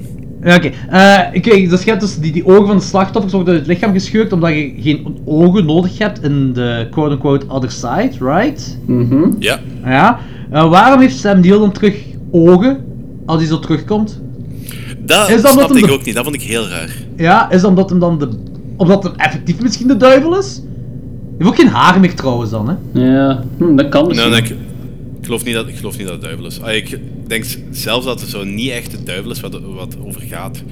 [0.54, 0.70] Oké.
[0.90, 3.72] Eh, Kijk, dus je hebt dus die, die ogen van de slachtoffers worden uit het
[3.72, 8.78] lichaam gescheurd omdat je geen ogen nodig hebt in de quote-unquote other side, right?
[8.86, 9.32] Mhm.
[9.38, 9.60] Ja.
[9.84, 10.18] Ja.
[10.50, 11.94] Eh, waarom heeft Sam Neill dan terug
[12.30, 12.84] ogen
[13.26, 14.20] als hij zo terugkomt?
[14.98, 16.90] Dat Is dat snapte ik de- ook niet, dat vond ik heel raar.
[17.16, 18.28] Ja, is dat omdat hem dan de...
[18.76, 20.62] Omdat hem effectief misschien de duivel is?
[21.38, 23.00] Je heeft ook geen haar meer trouwens dan, hè?
[23.00, 24.30] Ja, hm, dat kan misschien.
[24.30, 24.65] Nee, nee, ik, ik
[25.26, 26.60] geloof niet dat, ik geloof niet dat het duivel is.
[26.62, 30.20] Ah, ik denk zelfs dat het zo niet echt de duivel is wat, wat over
[30.20, 30.62] gaat.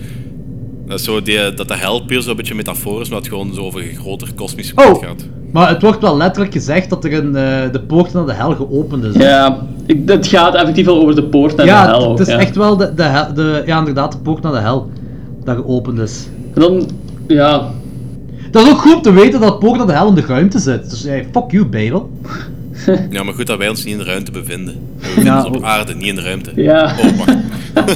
[0.87, 3.55] Dat, is zo die, dat de hel puur zo'n beetje metafoor is, maar het gewoon
[3.55, 4.85] zo over een groter kosmische Oh.
[4.85, 5.27] kant gaat.
[5.53, 8.55] Maar het wordt wel letterlijk gezegd dat er een, eh, de poort naar de hel
[8.55, 9.15] geopend is.
[9.15, 12.11] Ja, ik, het gaat effectief wel over de poort naar ja, de hel.
[12.11, 12.39] het is ja.
[12.39, 14.91] echt wel de, de, hel- de, ja, inderdaad, de poort naar de hel
[15.45, 16.27] dat geopend is.
[16.55, 16.89] En dan,
[17.27, 17.71] ja,
[18.51, 20.59] Dat is ook goed om te weten dat poort naar de hel in de ruimte
[20.59, 20.91] zit.
[20.91, 22.11] Dus hey, fuck you, Babel.
[23.11, 24.75] Ja, maar goed dat wij ons niet in de ruimte bevinden.
[24.75, 26.53] We bevinden Ja, ons op ook- aarde, niet in de ruimte.
[26.57, 26.95] Ja.
[26.99, 27.29] Oh.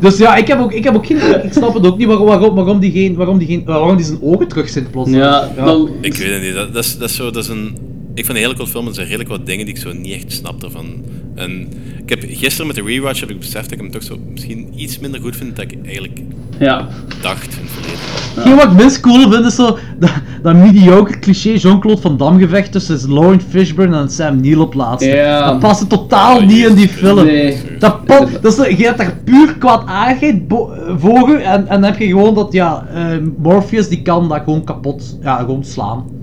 [0.00, 1.44] Dus ja, ik heb ook, ik heb ook geen...
[1.44, 4.04] Ik snap het ook niet waarom, waarom, waarom, die, geen, waarom, die, geen, waarom die
[4.06, 5.10] zijn ogen terug zijn plots.
[5.10, 6.54] Ja, dan- Ik weet het niet.
[6.54, 7.76] Dat, dat, is, dat, is zo, dat is een...
[8.20, 10.12] Ik vind een hele cool film, er zijn redelijk wat dingen die ik zo niet
[10.12, 10.86] echt snap ervan.
[11.34, 11.68] En
[12.02, 14.72] ik heb gisteren met de rewatch heb ik beseft dat ik hem toch zo misschien
[14.76, 16.20] iets minder goed vind dan ik eigenlijk
[16.58, 16.88] ja.
[17.20, 17.98] dacht in het verleden.
[18.34, 20.10] Hetgeen wat ik minst cool vind is zo dat,
[20.42, 25.10] dat mediocre cliché Jean-Claude Van Damme gevecht tussen Lauren Fishburne en Sam Neill op laatste.
[25.10, 25.50] Ja.
[25.50, 27.24] Dat past totaal niet in die film.
[27.24, 27.56] Nee.
[27.78, 28.06] Dat,
[28.40, 32.06] dat is, je hebt daar puur kwaadaardigheid bo- voor je en, en dan heb je
[32.06, 36.18] gewoon dat, ja, eh, Morpheus die kan dat gewoon kapot, ja, gewoon slaan.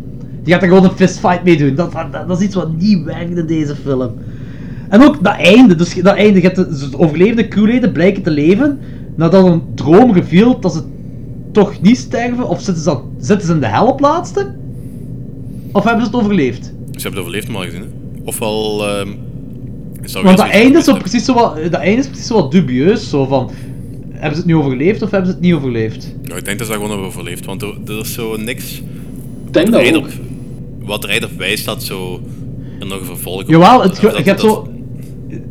[0.48, 1.76] Die gaat er gewoon een fistfight mee doen.
[1.76, 4.14] Dat, dat, dat is iets wat niet werkt in deze film.
[4.90, 8.24] En ook dat einde, dus dat einde, je hebt de, dus de overlevende crewleden blijken
[8.24, 8.80] te leven,
[9.16, 10.82] nadat een droom revealed dat ze
[11.52, 14.56] toch niet sterven, of zitten ze, dan, zitten ze in de hel op laatste?
[15.72, 16.66] Of hebben ze het overleefd?
[16.66, 17.82] Ze hebben het overleefd normaal gezien.
[17.82, 17.88] Hè?
[18.24, 18.88] Ofwel...
[18.88, 19.10] ehm
[20.04, 22.52] zou Want dat einde, is zo precies zo wat, dat einde is precies zo wat
[22.52, 23.52] dubieus, zo van...
[24.12, 26.16] hebben ze het nu overleefd of hebben ze het niet overleefd?
[26.24, 28.82] Ja, ik denk dat ze dat gewoon hebben overleefd, want er, er is zo niks.
[29.52, 30.08] denk wat dat ook.
[30.88, 32.20] Wat erin op wijst dat zo
[32.80, 34.68] er nog een vervolg op- Jawel, het, je hebt dat- zo...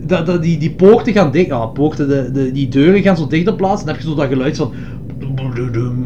[0.06, 1.46] Dat, dat, die, die poorten gaan dicht...
[1.46, 3.80] Ja, poorten, de, de, die deuren gaan zo dicht op plaats.
[3.80, 4.72] En dan heb je zo dat geluid van...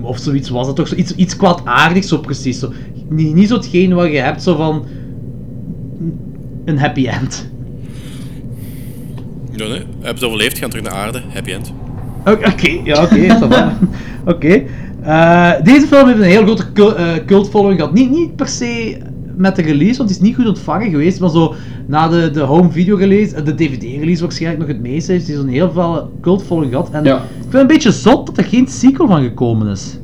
[0.03, 0.89] Of zoiets was dat toch?
[0.89, 2.59] Zo iets, iets kwaadaardigs zo precies.
[2.59, 2.73] Zo.
[3.09, 4.85] Niet, niet zo hetgeen wat je hebt zo van...
[6.65, 7.51] Een happy end.
[9.57, 9.83] Nee.
[10.01, 11.73] Hebben ze overleefd, gaan terug naar aarde, happy end.
[12.25, 13.39] Oké, ja, oké.
[14.35, 14.63] Oké.
[15.03, 17.95] Eh, deze film heeft een heel grote cul- eh, cult-following gehad.
[17.95, 18.99] Niet, niet per se
[19.41, 21.55] met de release, want die is niet goed ontvangen geweest, maar zo
[21.87, 25.35] na de, de home video release, eh, de DVD-release waarschijnlijk nog het meeste, heeft die
[25.37, 26.91] zo'n heel veel cult-following gehad.
[26.93, 27.17] En Ja.
[27.17, 29.99] ik vind het een beetje zot dat er geen sequel van gekomen is.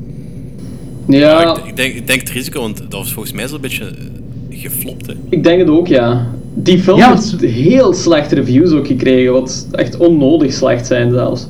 [1.07, 3.83] Ja, Ik, ik, denk, ik denk het risico, want dat was volgens mij zo'n beetje
[3.85, 5.13] eh, geflopt, hè.
[5.29, 6.27] ik denk het ook, ja.
[6.53, 11.47] Die film Ja, heeft heel slechte reviews ook gekregen, wat echt onnodig slecht zijn zelfs.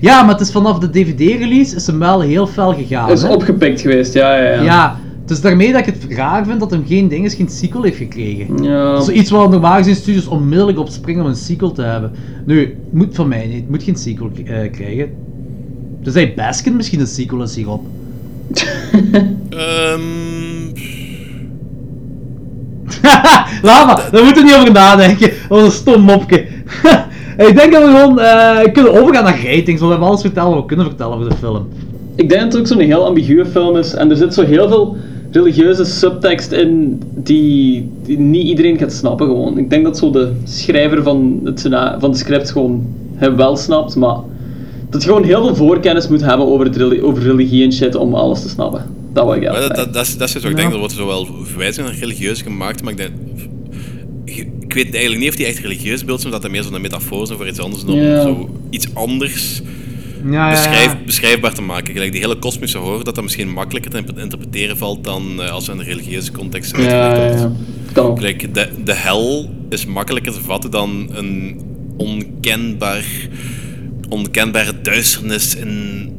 [0.00, 3.10] Ja, maar het is vanaf de DVD-release is hem wel heel fel gegaan.
[3.10, 3.32] is hè?
[3.32, 4.62] opgepikt geweest, ja, ja, ja.
[4.62, 7.82] Ja, dus daarmee dat ik het raar vind dat hem geen ding is, geen sequel
[7.82, 8.62] heeft gekregen.
[8.62, 8.92] Ja.
[8.92, 12.12] Dat is iets waar normaal gezien studios onmiddellijk op springen om een sequel te hebben.
[12.46, 15.10] Nu, moet van mij niet, moet geen sequel eh, krijgen.
[16.00, 17.86] Dus hij Baskin misschien een sequel is hierop.
[19.50, 20.00] Ehm,
[23.62, 25.28] Laat maar, daar moeten we niet over nadenken.
[25.28, 26.46] Dat was een stom mopje.
[27.48, 30.50] ik denk dat we gewoon eh, kunnen overgaan naar ratings, want we hebben alles vertellen
[30.50, 31.68] wat we kunnen vertellen over de film.
[32.14, 34.68] Ik denk dat het ook zo'n heel ambiguë film is en er zit zo heel
[34.68, 34.96] veel
[35.30, 39.58] religieuze subtekst in die, die niet iedereen gaat snappen gewoon.
[39.58, 41.60] Ik denk dat zo de schrijver van het,
[41.98, 44.16] van het script gewoon hem wel snapt, maar
[44.90, 48.14] dat je gewoon heel veel voorkennis moet hebben over, het over religie en shit om
[48.14, 48.84] alles te snappen.
[49.12, 50.94] Dat wil ik maar dat, dat, dat, is, dat is wat ik denk, er wordt
[50.94, 53.10] zowel verwijzingen naar religieus gemaakt, maar ik denk...
[54.24, 56.80] Ik weet eigenlijk niet of die echt religieus beeld zijn, of dat dat meer zo'n
[56.80, 58.22] metafoor is voor iets anders, om Ja.
[58.22, 59.62] zo iets anders
[60.24, 60.50] Ja, ja, ja.
[60.50, 61.92] beschrijf, beschrijfbaar te maken.
[61.92, 65.68] Gelijk die hele kosmische horror, dat dat misschien makkelijker te interpreteren valt dan eh, als
[65.68, 67.58] in een religieuze context Ja, uitgelegd ja, wordt.
[67.92, 68.16] Kan ook.
[68.18, 71.60] Gelijk, de, de hel is makkelijker te vatten dan een
[71.96, 73.04] onkenbaar,
[74.08, 76.10] onkenbare duisternis in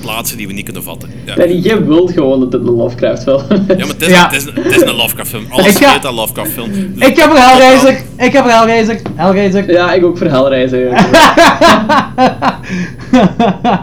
[0.00, 1.08] plaatsen die we niet kunnen vatten.
[1.26, 3.58] Ja, Danny, jij wilt gewoon dat het een Lovecraft film is.
[3.68, 4.28] ja maar het is, Ja.
[4.30, 5.44] Het, is, het is een Lovecraft film.
[5.48, 6.70] Alles ga- heet een Lovecraft film.
[6.96, 9.70] Ik heb er Hellraiser, ik heb er Hellraiser, Hellraiser.
[9.72, 10.88] Ja, ik ook voor Hellraiser.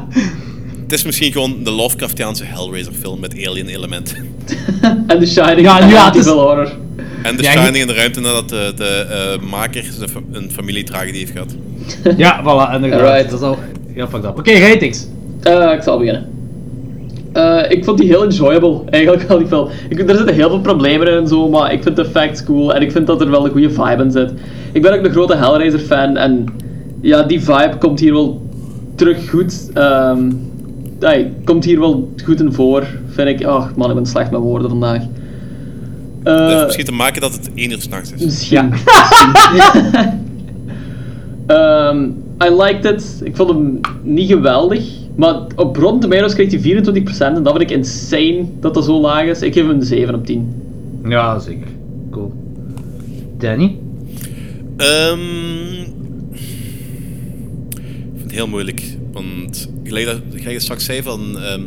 [0.84, 4.18] Het is misschien gewoon de Lovecraftiaanse Hellraiser film met alien elementen.
[5.08, 6.72] en The Shining Ja, en ja, het is- Horror.
[7.24, 8.86] En de Ja, Shining in de ruimte nadat de, de
[9.42, 11.56] eh, maker fa- een familietragedie heeft gehad.
[12.18, 13.00] Ja, voilà, inderdaad.
[13.02, 13.30] Alright.
[13.30, 13.58] Dat is al
[13.94, 14.38] heel fucked up.
[14.38, 15.08] Oké, ratings.
[15.42, 16.30] Eh, ik zal beginnen.
[17.34, 19.68] Eh, ik vond die heel enjoyable, eigenlijk al die film.
[19.90, 22.74] Ik, er zitten heel veel problemen in en zo, maar ik vind de facts cool
[22.74, 24.32] en ik vind dat er wel een goede vibe in zit.
[24.72, 26.46] Ik ben ook een grote Hellraiser fan en
[27.02, 28.50] ja, die vibe komt hier wel
[29.02, 29.70] terug goed.
[29.74, 30.30] Ehm
[31.44, 33.44] komt hier wel goed in voor, vind ik.
[33.44, 35.02] Ach man, ik ben slecht met woorden vandaag.
[36.24, 38.24] Dat heeft Eh, misschien te maken dat het één uur s'nachts is.
[38.24, 38.74] Misschien.
[41.48, 42.04] Ehm,
[42.44, 43.22] I liked it.
[43.24, 44.86] Ik vond hem niet geweldig.
[45.16, 49.02] Maar op Rotten Tomatoes kreeg hij 24% en dat vind ik insane dat dat zo
[49.02, 49.42] laag is.
[49.42, 50.54] Ik geef hem een 7 op 10.
[51.08, 51.68] Ja, zeker.
[52.12, 52.34] Cool.
[53.38, 53.78] Danny?
[54.78, 55.20] Ehm,
[56.01, 56.01] het
[58.32, 58.84] heel moeilijk.
[59.12, 61.40] Want gelijk dat gelijk je straks zei van...
[61.40, 61.62] ehm,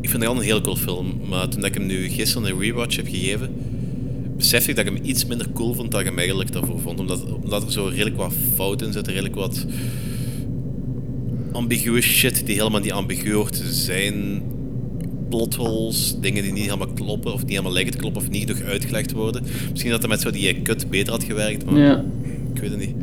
[0.00, 1.20] ik vind het al een heel cool film.
[1.28, 3.50] Maar toen ik hem nu gisteren een rewatch heb gegeven...
[4.36, 7.00] Besefte ik dat ik hem iets minder cool vond dan ik hem eigenlijk daarvoor vond.
[7.00, 9.12] Omdat, omdat er zo redelijk wat fouten in zitten.
[9.12, 9.66] Redelijk wat
[11.52, 14.42] ambiguë shit die helemaal niet ambigu hoort te zijn.
[15.28, 18.62] Plotholes, dingen die niet helemaal kloppen of niet helemaal lijken te kloppen of niet genoeg
[18.68, 19.42] uitgelegd worden.
[19.70, 22.04] Misschien dat dat met zo die kut beter had gewerkt, maar Ja.
[22.54, 22.94] ik weet het niet.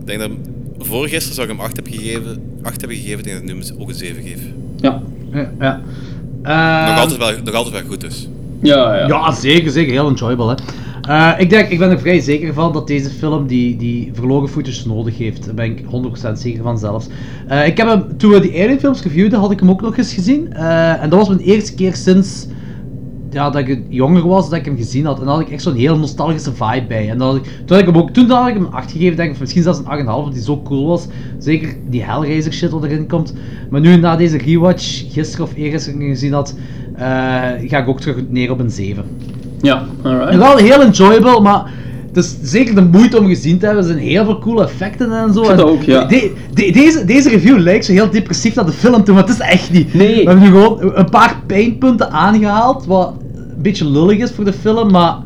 [0.00, 0.30] Ik denk dat
[0.78, 3.54] voor gisteren zou ik hem 8 heb gegeven, 8 hebben gegeven, ik denk dat ik
[3.54, 4.40] nu hem ook een 7 geef.
[4.76, 5.02] Ja.
[5.58, 5.80] Ja.
[6.42, 8.28] Eh, nog, altijd wel, nog altijd wel goed dus.
[8.60, 9.06] Ja, ja.
[9.06, 9.92] Ja, zeker, zeker.
[9.92, 10.54] Heel enjoyable, hè.
[11.02, 14.48] Eh, ik, denk, ik ben er vrij zeker van dat deze film die, die verloren
[14.48, 15.44] footage nodig heeft.
[15.44, 15.84] Daar ben ik
[16.28, 17.06] 100% zeker van zelfs.
[17.48, 19.96] Eh, ik heb hem, toen we die Alien films reviewden, had ik hem ook nog
[19.96, 20.52] eens gezien.
[20.52, 22.46] Eh, en dat was mijn eerste keer sinds
[23.32, 25.18] ja, dat ik jonger was dat ik hem gezien had.
[25.18, 27.10] En dan had ik echt zo'n heel nostalgische vibe bij.
[27.10, 28.92] En dan had ik, toen, had ik hem ook, toen had ik hem een 8
[28.92, 31.06] gegeven, denk ik, of misschien zelfs een 8,5, omdat die zo cool was.
[31.38, 33.34] Zeker die Hellraiser shit wat erin komt.
[33.70, 36.54] Maar nu, na deze rewatch, gisteren of eergisteren gezien had,
[36.94, 37.02] eh,
[37.66, 39.04] ga ik ook terug neer op een 7.
[39.60, 40.36] Ja, alright.
[40.36, 41.70] Wel heel enjoyable, maar
[42.12, 43.84] het is zeker de moeite om gezien te hebben.
[43.84, 45.40] Er zijn heel veel coole effecten en zo.
[45.40, 46.04] Ik vind En dat ook, ja.
[46.04, 49.32] de- de- deze, deze review lijkt zo heel depressief naar de film toe, maar het
[49.32, 49.94] is echt niet.
[49.94, 50.14] Nee.
[50.24, 54.52] We hebben nu gewoon een paar pijnpunten aangehaald, wat een beetje lullig is voor de
[54.52, 55.16] film, maar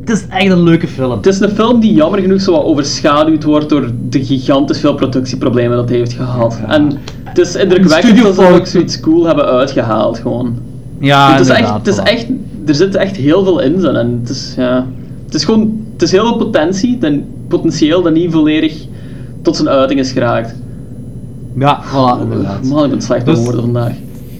[0.00, 1.10] het is echt een leuke film.
[1.10, 4.94] Het is een film die jammer genoeg zo wat overschaduwd wordt door de gigantisch veel
[4.94, 6.58] productieproblemen dat hij heeft gehad.
[6.68, 10.56] En het is indrukwekkend dat ze ook zoiets cool hebben uitgehaald gewoon.
[11.00, 12.26] Ja, het is echt, het is echt,
[12.66, 14.86] er zit echt heel veel in en het is, ja,
[15.24, 18.74] het is gewoon, het is heel veel potentie, dan, potentieel dat niet volledig
[19.42, 20.54] tot zijn uiting is geraakt.
[21.58, 22.62] Ja, voilà, inderdaad.
[22.64, 23.92] Man, ik ben slecht Dus- woorden vandaag.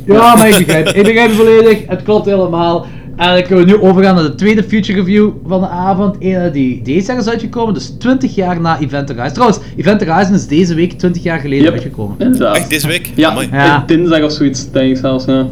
[0.06, 1.82] Ja, maar ik begrijp, ik begrijp het volledig.
[1.86, 2.86] Het klopt helemaal.
[3.16, 6.16] En dan kunnen we nu overgaan naar de tweede future review van de avond.
[6.18, 9.32] Ene die deze jaar is uitgekomen, dus 20 jaar na Event Horizon.
[9.32, 11.72] Trouwens, Event Horizon is deze week 20 jaar geleden Yep.
[11.72, 12.14] uitgekomen.
[12.18, 12.56] Inderdaad.
[12.56, 13.10] Echt deze week?
[13.14, 13.48] Ja, Amai.
[13.52, 13.76] Ja.
[13.80, 15.24] eh, dinsdag of zoiets, denk ik zelfs.
[15.24, 15.46] Ja.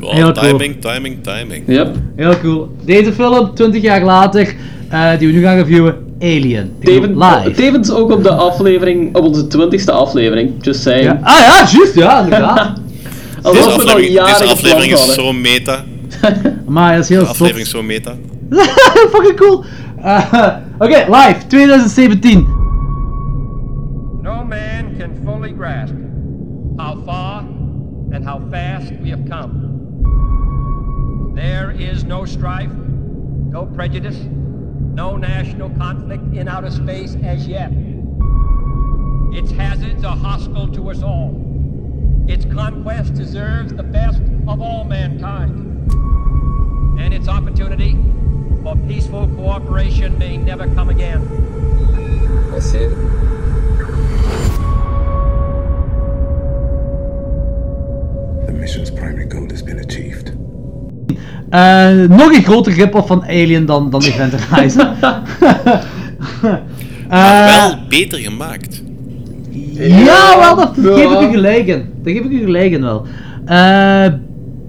[0.00, 0.48] Wow, Heel cool.
[0.48, 1.62] timing, timing, timing.
[1.66, 1.96] Yep.
[2.16, 2.68] Heel cool.
[2.84, 4.54] Deze film, 20 jaar later,
[4.88, 6.72] eh, die we nu gaan reviewen, Alien.
[6.80, 7.50] Live.
[7.54, 11.04] tevens ook op de aflevering, op onze twintigste aflevering, just saying.
[11.04, 11.18] Ja.
[11.22, 12.72] Ah ja, juist, ja, inderdaad.
[13.42, 15.84] Alsof Deze we al aflevering, jaren deze aflevering is zo meta.
[16.66, 18.14] Maar dat is heel De aflevering is zo meta.
[19.12, 19.64] Fucking cool.
[20.02, 20.46] Eh,
[20.78, 22.46] Oké, live, 2017.
[24.22, 25.94] No man can fully grasp
[26.76, 27.44] how far
[28.12, 29.50] and how fast we have come.
[31.38, 37.70] There is no strife, no prejudice, no national conflict in outer space as yet.
[39.32, 41.36] Its hazards are hostile to us all.
[42.26, 45.92] Its conquest deserves the best of all mankind.
[47.00, 47.96] And its opportunity
[48.64, 51.22] for peaceful cooperation may never come again.
[52.50, 52.88] That's it.
[58.44, 60.37] The mission's primary goal has been achieved.
[61.50, 64.86] Eh, nog een groter rip-off van Alien dan, dan Event Horizon.
[67.08, 68.82] Eh, Wel beter gemaakt.
[69.72, 70.94] Ja, wel, dat Ja.
[70.94, 71.84] geef ik u gelijk in.
[72.02, 73.06] Daar geef ik u gelijk in wel.
[73.44, 74.06] Eh,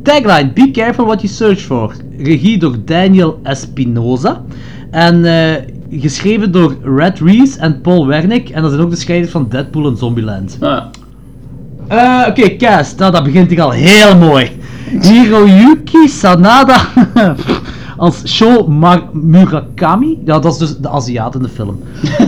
[0.04, 1.94] tagline, be careful what you search for.
[2.18, 4.42] Regie door Daniel Espinosa.
[4.92, 5.56] En eh,
[5.92, 8.50] geschreven door Red Reese en Paul Wernick.
[8.50, 10.58] En dat zijn ook de schrijvers van Deadpool en Zombieland.
[10.62, 10.84] Ah,
[11.88, 13.00] Eh, Oké, cast.
[13.00, 14.52] Nou, dat begint hier al heel mooi.
[15.02, 16.76] Hiroyuki Sanada
[17.98, 18.68] als Sho
[19.14, 20.18] Murakami.
[20.26, 21.80] Ja, dat is dus de Aziat in de film.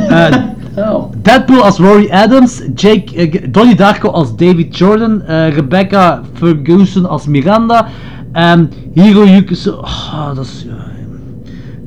[0.76, 1.12] Eh, oh.
[1.22, 7.26] Deadpool als Rory Adams, Jake, eh, Donnie Darko als David Jordan, eh, Rebecca Ferguson als
[7.28, 7.88] Miranda,
[8.32, 9.56] en Hiroyuki...
[9.56, 10.66] Sa- Ah, dat is...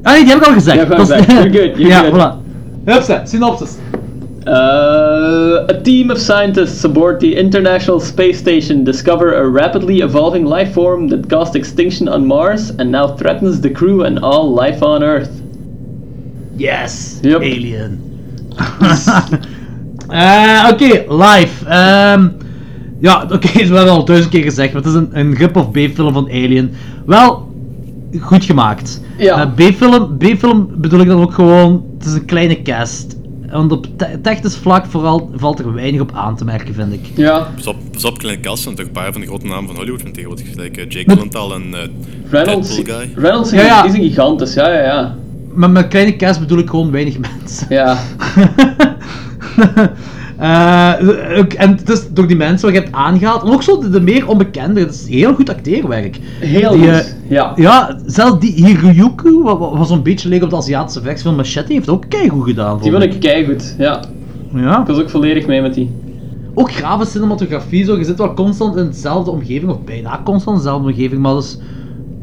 [0.02, 0.76] Ah nee, die heb ik al gezegd.
[0.76, 1.32] Ja, Dat is- gezegd.
[1.32, 2.12] You're good, you're ja, good.
[2.12, 2.34] voilà.
[2.84, 3.76] Hupsa, synopsis.
[4.46, 10.74] Uh, a team of scientists aboard the International Space Station discover a rapidly evolving life
[10.74, 15.02] form that caused extinction on Mars and now threatens the crew and all life on
[15.02, 15.30] Earth.
[16.56, 17.40] Yes, Yep.
[17.42, 17.98] Alien.
[20.08, 21.66] Eh, Oké, live.
[21.68, 22.28] Ehm,
[23.00, 26.12] ja, oké, we hebben al duizend keer gezegd, maar het is een, een rip-off B-film
[26.12, 26.70] van Alien.
[27.06, 27.48] Wel,
[28.20, 29.00] goed gemaakt.
[29.18, 29.40] Ja.
[29.56, 33.16] Eh, B-film, B-film bedoel ik dan ook gewoon, het is een kleine cast.
[33.54, 37.00] Want op te- technisch vlak vooral valt er weinig op aan te merken, vind ik.
[37.16, 37.48] Ja.
[37.56, 39.76] Pas op, pas op kleine kast, zijn toch een paar van de grote namen van
[39.76, 40.48] Hollywood van tegenwoordig.
[40.50, 41.80] Gelijk eh, Jake Gyllenhaal en eh
[42.30, 43.12] Reynolds, Deadpool guy.
[43.16, 43.84] Reynolds Ja, ja.
[43.84, 45.14] is een gigantisch, ja, ja, ja.
[45.54, 47.66] Maar met kleine cast bedoel ik gewoon weinig mensen.
[47.68, 47.96] Ja.
[50.36, 53.90] Eh, en het is door die mensen wat je hebt aangehaald, en ook zo de,
[53.90, 56.18] de meer onbekende, het is heel goed acteerwerk.
[56.40, 57.52] Heel Die, goed, eh, ja.
[57.56, 61.36] Ja, zelfs die Hiroyuku, wat, wat wat zo'n beetje leek op de Aziatische versie van
[61.36, 62.78] Machete, heeft ook keigoed gedaan.
[62.80, 64.04] Die vond vond ik keigoed, ja.
[64.54, 64.80] Ja.
[64.80, 65.90] Ik was ook volledig mee met die.
[66.54, 67.96] Ook grave cinematografie, zo.
[67.96, 71.58] je zit wel constant in dezelfde omgeving, of bijna constant in dezelfde omgeving, maar dus,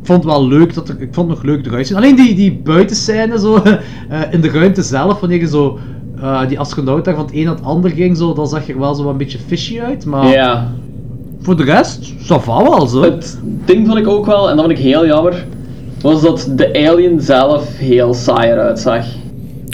[0.02, 1.98] ik vond het wel leuk, dat er, ik vond het nog leuk eruit zien.
[1.98, 5.80] Alleen die, die buitenscène zo, eh, in de ruimte zelf, wanneer je zo
[6.22, 8.74] eh, die astronaut daar van het een naar het ander ging, zo, dan zag je
[8.74, 10.72] er wel zo wat een beetje fishy uit, maar Ja.
[11.42, 13.02] voor de rest, ça va wel zo.
[13.02, 15.46] Het ding vond ik ook wel, en dat vond ik heel jammer,
[16.02, 19.06] was dat de alien zelf heel saai eruit zag.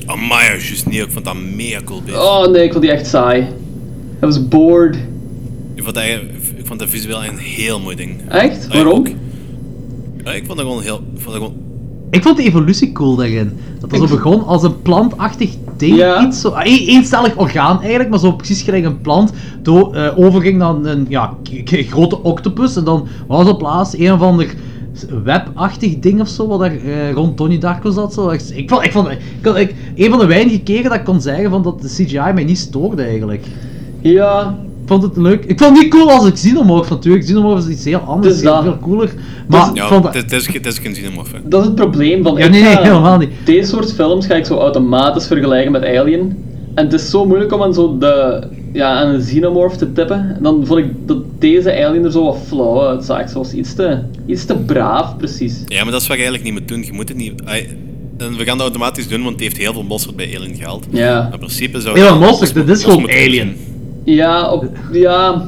[0.06, 1.02] Amai, juist niet.
[1.02, 2.22] Ik vond dat mega cool bezig.
[2.24, 3.42] Oh nee, ik vond die echt saai.
[4.20, 4.96] Hij was bored.
[5.76, 6.04] Ik vond, dat,
[6.58, 8.22] ik vond dat visueel een heel mooi ding.
[8.30, 8.68] Echt?
[8.68, 8.94] Waarom?
[8.94, 9.08] ook.
[10.24, 10.96] Ja, ik vond dat gewoon heel...
[11.16, 11.54] Ik vond dat gewoon...
[12.10, 13.58] Ik vond de evolutie cool daarin.
[13.80, 16.26] Dat het Ik zo begon als een plantachtig ding, Ja.
[16.26, 19.32] iets zo, een, eencellig orgaan eigenlijk, maar zo precies gelijk een plant,
[19.62, 21.34] do, eh, overging naar een ja,
[21.66, 24.56] grote octopus, en dan was op plaats een of ander
[25.24, 28.14] webachtig ding of zo, wat er eh, rond Donnie Darko zat.
[28.14, 28.30] Zo.
[28.30, 31.22] Ik, ik vond, ik vond, ik, ik, een van de weinige keren dat ik kon
[31.22, 33.46] zeggen van dat de CGI mij niet stoorde eigenlijk.
[34.02, 34.58] Ja.
[34.88, 35.44] Ik vond het leuk.
[35.46, 37.24] Ik vond het niet cool als ik Xenomorph natuurlijk.
[37.24, 38.64] Xenomorph is iets heel anders, Dus dat.
[38.64, 39.14] veel cooler.
[39.48, 41.38] Maar ik Ja, vond dat- het is- het is geen xenomorph, hè.
[41.44, 42.38] Dat is het probleem van...
[42.38, 43.30] Ja, nee, nee, ga- helemaal niet.
[43.46, 46.44] Deze soort films ga ik zo automatisch vergelijken met Alien.
[46.76, 48.44] En het is zo moeilijk om aan, zo de,
[48.74, 50.18] ja, aan een xenomorph te tippen.
[50.36, 53.30] En dan vond ik dat deze Alien er zo wat flauw uitzag.
[53.30, 55.62] Zoals iets te, iets te braaf, precies.
[55.66, 56.84] Ja, maar dat is wat je eigenlijk niet moet doen.
[56.86, 57.34] Je moet het niet...
[58.18, 60.86] En we gaan dat automatisch doen, want het heeft heel veel mosterd bij Alien gehaald.
[60.90, 61.22] Ja.
[61.22, 63.56] Maar in principe zou Heel je- mosterd, dit is gewoon Alien.
[64.16, 65.46] Ja, op, ja.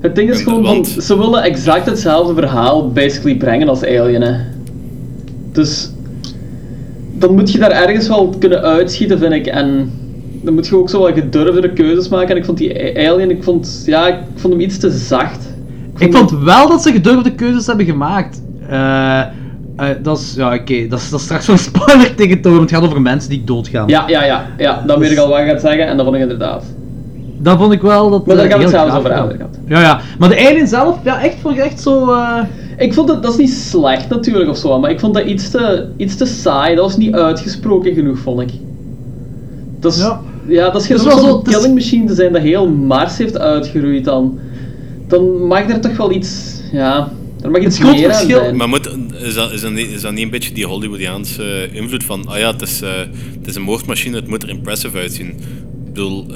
[0.00, 4.22] Het ding is gewoon, van, ze willen exact hetzelfde verhaal basically brengen als Alien.
[4.22, 4.34] Hè.
[5.52, 5.90] Dus
[7.12, 9.46] dan moet je daar ergens wel kunnen uitschieten, vind ik.
[9.46, 9.92] En
[10.42, 12.28] dan moet je ook zo wat gedurfde keuzes maken.
[12.28, 15.54] En ik vond die Alien, ik vond, ja, ik vond hem iets te zacht.
[15.98, 18.42] Ik vond wel dat ze gedurfde keuzes hebben gemaakt.
[18.68, 19.26] Eh, eh,
[20.02, 22.78] dat is, ja oké, dat, is, dat is straks zo'n spoiler tegen Thor, want het
[22.78, 23.88] gaat over mensen die doodgaan.
[23.88, 26.16] Ja, ja, ja, ja, dan weet ik al wat je gaat zeggen en dat vond
[26.16, 26.64] ik inderdaad.
[27.42, 28.26] Dat vond ik wel dat...
[28.26, 29.48] Maar daar eh, gaan we het heel zelfs over hebben.
[29.68, 30.00] Ja, ja.
[30.18, 32.10] Maar de alien zelf, ja, echt voor echt zo...
[32.12, 32.38] eh,
[32.78, 35.50] Ik vond dat, dat is niet slecht natuurlijk of zo, maar ik vond dat iets
[35.50, 36.74] te, iets te saai.
[36.74, 38.50] Dat was niet uitgesproken genoeg, vond ik.
[39.80, 39.98] Dat is,
[40.46, 40.70] ja.
[40.70, 43.38] dat is geen Het zo'n het is- killing machine te zijn dat heel Mars heeft
[43.38, 44.38] uitgeroeid dan.
[45.08, 47.12] Dan mag er toch wel iets, ja,
[47.42, 48.56] er mag iets meer aan zijn.
[48.56, 52.04] Maar moet, is, dat, is, dat niet, is dat niet een beetje die Hollywoodiaanse invloed
[52.04, 52.90] van, ah ja, het is, eh,
[53.38, 55.26] het is een moordmachine, het moet er impressive uitzien.
[55.28, 55.36] Ik
[55.94, 56.26] bedoel,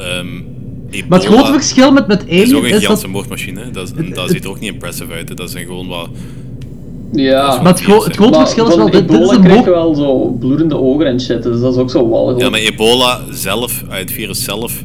[1.09, 3.11] Maar het grote verschil met, met is ook Alien een is gigantische dat...
[3.11, 5.29] moordmachine, dat, is- dat ziet er ook niet impressive uit.
[5.29, 5.35] hè.
[5.35, 6.09] Dat zijn gewoon wat...
[7.13, 7.61] Ja.
[7.63, 9.65] Maar het, gro- het grote Maar verschil is van wel, dit, dit is een moord...
[9.65, 12.41] je wel zo bloedende ogen en shit, dus dat is ook zo walgelijk.
[12.41, 14.85] Ja, maar ebola zelf, eh, het virus zelf,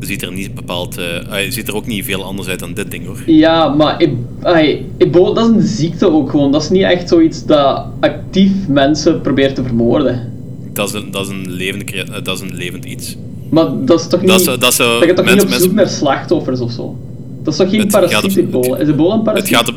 [0.00, 0.98] ziet er niet bepaald...
[0.98, 3.22] eh, eh, ziet er ook niet veel anders uit dan dit ding, hoor.
[3.26, 4.00] Ja, maar
[4.42, 6.52] e ebola, dat is een ziekte ook gewoon.
[6.52, 10.32] Dat is niet echt zoiets dat actief mensen probeert te vermoorden.
[10.72, 13.16] Dat is een, dat is een, levend, eh, dat is een levend iets.
[13.50, 14.44] Maar dat is toch niet...
[14.44, 16.96] Dat dat zo- je toch niet mensen- op zoek naar slachtoffers of zo?
[17.42, 18.78] Dat is toch geen parasiet, op- ebola?
[18.78, 19.48] Is ebola een parasiet?
[19.48, 19.74] Het gaat op...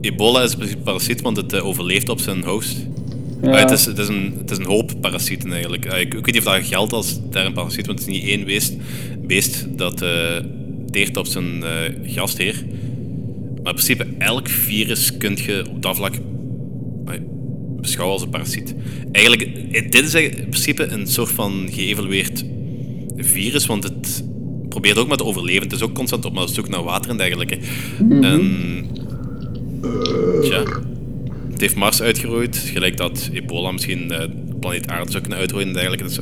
[0.00, 2.76] Ebola is een parasiet, want het eh, overleeft op zijn host.
[3.42, 3.50] Ja.
[3.50, 5.86] Ah, het, is, het, is een, het is een hoop parasieten eigenlijk.
[5.92, 8.14] Ah, ik, ik weet niet of dat geldt als daar een parasiet, want het is
[8.14, 8.74] niet één beest,
[9.26, 10.08] beest dat eh
[10.90, 11.70] teert op zijn eh,
[12.14, 12.54] gastheer.
[13.62, 16.12] Maar in principe, elk virus kun je op dat vlak
[17.80, 18.74] beschouwen als een parasiet.
[19.12, 22.44] Eigenlijk, eh, dit is in principe een soort van geëvalueerd
[23.24, 24.24] virus, want het
[24.68, 25.62] probeert ook maar te overleven.
[25.62, 27.58] Het is ook constant op zoek naar water en dergelijke.
[27.98, 28.22] Mhm.
[28.24, 28.40] En
[30.42, 30.62] Tja.
[31.50, 34.24] Het heeft Mars uitgeroeid, gelijk dat ebola misschien eh,
[34.60, 36.04] planeet Aarde zou kunnen uitroeien en dergelijke.
[36.04, 36.18] Dus,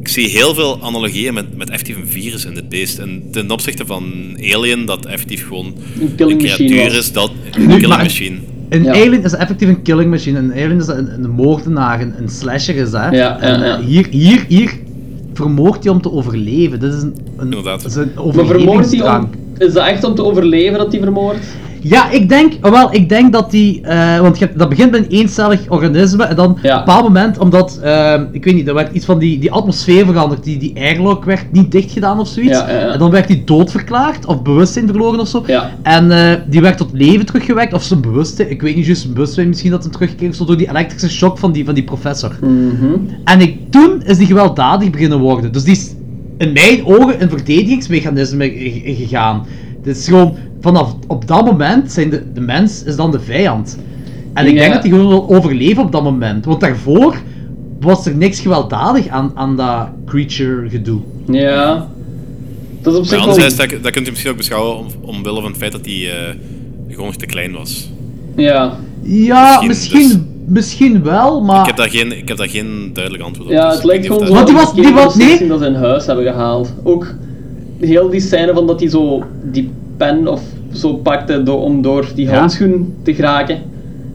[0.00, 2.98] ik zie heel veel analogieën met, met effectief een virus in dit beest.
[2.98, 7.30] En ten opzichte van Alien, dat effectief gewoon Een killing een machine creatuur is, dat
[7.52, 8.36] een Nu, killing machine.
[8.68, 8.92] Een Ja.
[8.92, 10.38] alien is effectief een killing machine.
[10.38, 13.08] Een alien is een, een moordenaar, een, een slasher is hè.
[13.10, 13.78] Ja, en, ja, ja.
[13.78, 14.78] eh, Hier, hier, hier
[15.36, 16.80] vermoordt hij om te overleven.
[16.80, 17.82] Dit is een, een, Inderdaad.
[17.82, 19.24] dat is een Maar vermoordt hij overlevingsdrang.
[19.24, 19.30] om...
[19.58, 21.46] Is dat echt om te overleven dat hij vermoordt?
[21.88, 25.00] Ja, ik denk, oh, wel, ik denk dat die, eh, want je dat begint met
[25.00, 28.74] een eencellig organisme en dan op een bepaald moment, omdat, eh, ik weet niet, er
[28.74, 32.28] werd iets van die, die atmosfeer veranderd, die, die airlock werd niet dicht gedaan of
[32.28, 32.92] zoiets, Ja, ja, ja.
[32.92, 35.44] en dan werd die doodverklaard, of bewustzijn verloren of zo,
[35.82, 39.14] en eh, die werd tot leven teruggewekt, of zijn bewustzijn, ik weet niet juist, zijn
[39.14, 41.84] bewustzijn misschien dat hem teruggekregen of zo, door die elektrische shock van die, van die
[41.84, 42.36] professor.
[42.40, 42.94] Mhm.
[43.24, 45.52] En ik, toen is die gewelddadig beginnen worden.
[45.52, 45.94] Dus die is
[46.38, 48.52] in mijn ogen een verdedigingsmechanisme
[48.84, 49.46] gegaan.
[49.86, 53.78] Het is gewoon, vanaf op dat moment zijn de, de mens is dan de vijand.
[54.34, 54.72] En ik denk Ja.
[54.72, 56.44] dat hij gewoon wil overleven op dat moment.
[56.44, 57.16] Want daarvoor
[57.80, 61.00] was er niks gewelddadig aan, aan dat creature gedoe.
[61.26, 61.88] Ja.
[62.82, 63.34] Dat is op zich wel...
[63.56, 66.34] dat, dat kunt u misschien ook beschouwen om, omwille van het feit dat hij eh,
[66.88, 67.90] gewoon te klein was.
[68.36, 68.76] Ja.
[69.02, 71.60] Ja, Misschien, misschien, dus- misschien wel, maar...
[71.60, 73.54] Ik heb daar geen, ik heb daar geen duidelijk antwoord op.
[73.54, 75.48] Ja, dus het lijkt gewoon of zo dat- Want dat die was- die was- nee.
[75.48, 76.72] dat ze in huis hebben gehaald.
[76.82, 77.14] Ook
[77.80, 80.42] heel die scène van dat hij zo die pen of
[80.72, 82.38] zo pakte do- om door die Ja.
[82.38, 83.58] handschoen te geraken.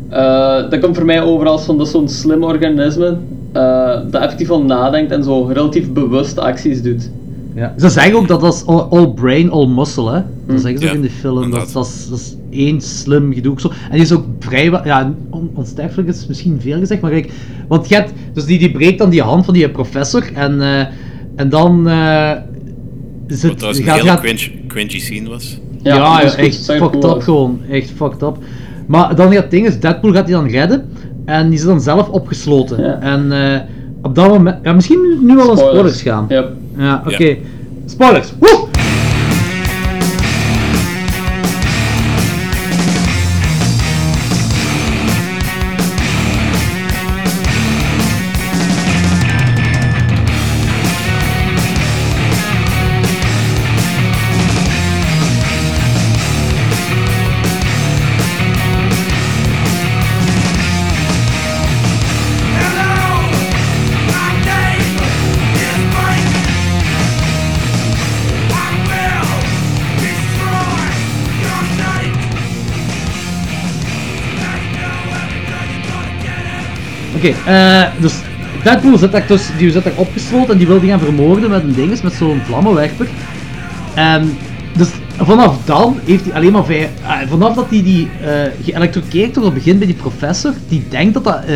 [0.09, 3.17] Eh, dat komt voor mij over als van dat is zo'n slim organisme
[3.51, 7.09] eh, dat effectief wel nadenkt en zo relatief bewust acties doet.
[7.55, 7.73] Ja.
[7.77, 10.21] Ze zeggen ook dat dat is all, all brain, all muscle, hè.
[10.45, 10.57] Dat Hm.
[10.57, 11.51] zeggen ze ook in de film.
[11.51, 13.67] Dat, dat, is, dat is één slim gedoe zo.
[13.67, 14.81] En die is ook vrijwel...
[14.85, 17.31] Ja, on, onsterfelijk is misschien veel gezegd, maar kijk...
[17.67, 18.13] Want je hebt...
[18.33, 20.61] Dus die, die breekt dan die hand van die professor en...
[20.61, 20.85] eh,
[21.35, 21.87] en dan...
[23.37, 25.59] zit, Wat trouwens een cringe, cringy scene was.
[25.81, 27.61] ja, dat echt fucked cool up gewoon.
[27.69, 28.37] Echt fucked up.
[28.87, 30.89] Maar dan gaat het ding is, Deadpool gaat die dan redden.
[31.25, 32.83] En die is dan zelf opgesloten.
[32.83, 32.99] Ja.
[32.99, 33.59] En eh,
[34.01, 34.57] op dat moment...
[34.63, 36.25] Ja, misschien nu wel een spoilers gaan.
[36.29, 36.51] Yep.
[36.77, 37.37] Ja, oké.
[37.85, 38.33] Spoilers.
[38.39, 38.67] Woe!
[77.21, 78.13] Oké, eh, dus
[78.63, 79.25] Deadpool zit daar,
[79.57, 82.41] die zit daar opgesloten en die wil die gaan vermoorden met een dinges, met zo'n
[82.45, 83.07] vlammenwerper.
[83.93, 84.37] En
[84.77, 86.65] dus vanaf dan heeft hij alleen maar
[87.05, 88.29] ah, vanaf dat hij die eh
[88.63, 91.55] geëlektrocuteerd wordt, begint bij die professor, die denkt dat dat eh,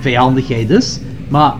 [0.00, 1.54] vijandigheid is, maar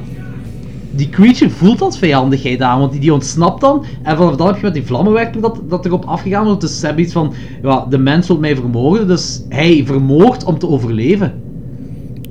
[0.90, 3.84] die creature voelt als vijandigheid aan, want die, die ontsnapt dan.
[4.02, 6.60] En vanaf dan heb je met die vlammenwerper dat, dat erop afgegaan wordt.
[6.60, 10.68] Dus ze iets van, ja, de mens wil mij vermoorden, dus hij vermoordt om te
[10.68, 11.43] overleven.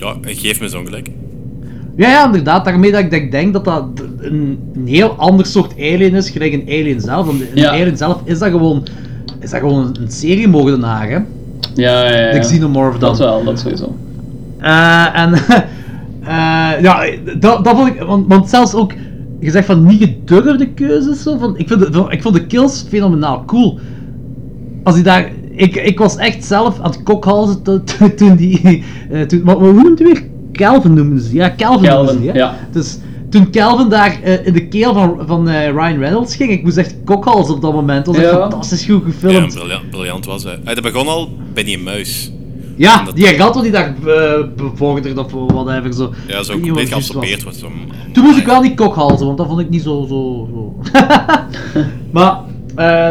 [0.03, 1.09] Ja, geef me zo'n gelijk.
[1.95, 2.65] Ja, ja, inderdaad.
[2.65, 3.85] Daarmee dat ik, dat ik denk dat dat
[4.19, 7.25] een, een heel ander soort alien is, gelijk een alien zelf.
[7.25, 7.69] Want een Ja.
[7.71, 8.83] alien zelf is dat gewoon,
[9.39, 11.17] is dat gewoon een seriemoordenaar, hè.
[11.75, 12.31] Ja, ja, ja.
[12.31, 13.09] De Xenomorph dan.
[13.09, 13.95] Dat wel, dat sowieso.
[14.59, 15.33] Eh, en
[16.23, 17.05] eh, ja,
[17.39, 18.93] dat, dat vond ik, want, want zelfs ook
[19.41, 23.43] gezegd van niet gedurfde keuzes, zo, van, ik, vind de, ik vond de kills fenomenaal
[23.45, 23.79] cool.
[24.83, 28.83] Als die daar, ik, ik was echt zelf aan het kokhalzen to- to- toen die,
[29.11, 30.23] eh, toen, maar hoe noemt hij weer?
[30.51, 32.37] Calvin noemden ze, ja noemden Calvin, ze, hè?
[32.37, 32.55] ja.
[32.71, 32.97] Dus
[33.29, 36.77] toen Calvin daar eh, in de keel van, van eh, Ryan Reynolds ging, ik moest
[36.77, 38.05] echt kokhalzen op dat moment.
[38.05, 38.39] Dat was echt Ja.
[38.39, 39.53] fantastisch goed Ja, gefilmd.
[39.53, 40.59] briljant, briljant was hij.
[40.63, 42.31] Hij begon al bij die muis.
[42.77, 46.13] Ja, die rat die daar eh, bevorderd of whatever zo.
[46.27, 46.87] Ja, zo wat compleet was.
[46.89, 47.57] geabsorbeerd wordt.
[47.57, 47.67] Zo.
[48.13, 50.05] Toen moest ik wel niet kokhalzen, want dat vond ik niet zo.
[50.09, 50.75] zo, zo.
[52.11, 52.37] maar,
[52.75, 53.09] eh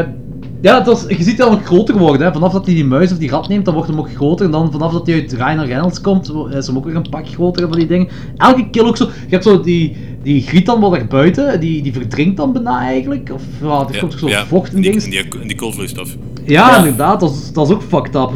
[0.62, 2.26] ja, het was, je ziet dat ook groter worden.
[2.26, 2.32] Hè.
[2.32, 4.46] Vanaf dat hij die muis of die rat neemt, dan wordt hem ook groter.
[4.46, 7.28] En dan vanaf dat hij uit Ryan Reynolds komt, is hem ook weer een pak
[7.28, 8.08] groter van die dingen.
[8.36, 9.04] Elke kill ook zo.
[9.04, 12.80] Je hebt zo die, die griet dan wel daar buiten, die, die verdrinkt dan bijna
[12.80, 13.30] eigenlijk.
[13.34, 15.10] Of ja, er Ja, komt ook zo ja, vocht en die, dingen.
[15.10, 16.16] die, die koolvloeistof.
[16.44, 16.76] Ja, Ja.
[16.78, 18.30] inderdaad, dat is, dat is ook fucked up.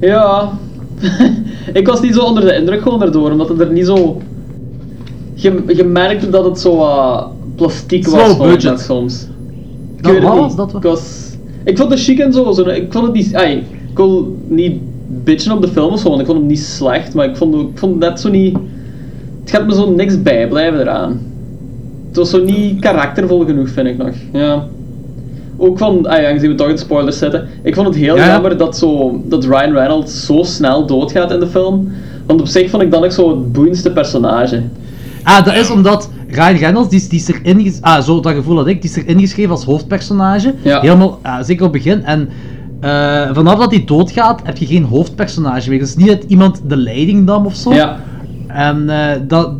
[0.00, 0.50] Ja.
[1.72, 4.20] ik was niet zo onder de indruk gewoon daardoor, omdat het er niet zo...
[5.34, 8.80] Je, je merkte dat het zo wat plastiek was ik budget.
[8.80, 9.22] soms.
[9.96, 10.54] Ik Dat- weet het wat niet.
[10.56, 10.82] was dat?
[10.82, 11.31] Was,
[11.64, 13.34] ik vond het chic en zo, zo ik vond het niet...
[13.34, 13.56] Ai,
[13.90, 14.80] ik wil niet
[15.24, 17.54] bitchen op de film of zo, want ik vond het niet slecht, maar ik vond,
[17.54, 18.56] ik vond het net zo niet...
[19.40, 21.20] Het gaat me zo niks bijblijven eraan.
[22.08, 24.14] Het was zo niet karaktervol genoeg, vind ik nog.
[24.32, 24.66] Ja.
[25.56, 27.48] Ook van, ah ja, aangezien we toch in spoilers zitten.
[27.62, 28.32] Ik vond het heel Ja, ja.
[28.32, 31.92] jammer dat, zo, dat Ryan Reynolds zo snel doodgaat in de film.
[32.26, 34.62] Want op zich vond ik dat nog zo het boeiendste personage.
[35.22, 38.56] Ah, dat is omdat Ryan Reynolds, die, is- die is erin ah, zo dat gevoel
[38.56, 40.54] had ik, die is erin geschreven als hoofdpersonage.
[40.62, 40.80] Ja.
[40.80, 42.04] Helemaal, ah, zeker op het begin.
[42.04, 42.28] En
[42.80, 45.78] eh, vanaf dat hij doodgaat, heb je geen hoofdpersonage meer.
[45.78, 47.74] Dus niet dat iemand de leiding nam of zo.
[47.74, 48.00] Ja.
[48.46, 49.52] En eh, dat...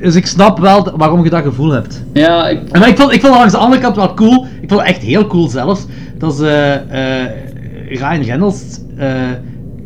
[0.00, 2.04] Dus ik snap wel waarom je dat gevoel hebt.
[2.12, 2.68] Ja, ik...
[2.70, 4.46] En maar ik vond, ik vond langs de andere kant wel cool.
[4.60, 5.84] Ik vond het echt heel cool zelfs.
[6.18, 8.62] Dat ze eh, Ryan Reynolds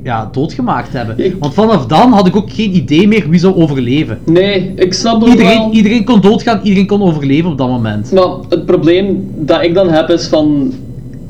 [0.05, 1.17] ja, doodgemaakt hebben.
[1.39, 4.19] Want vanaf dan had ik ook geen idee meer wie zou overleven.
[4.25, 5.73] Nee, ik snap ook Iedereen, wel...
[5.73, 8.13] iedereen kon doodgaan, iedereen kon overleven op dat moment.
[8.13, 10.73] Maar het probleem dat ik dan heb is van...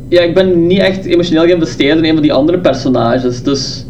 [0.09, 3.87] Ja, ik ben niet echt emotioneel geïnvesteerd in een van die andere personages, dus...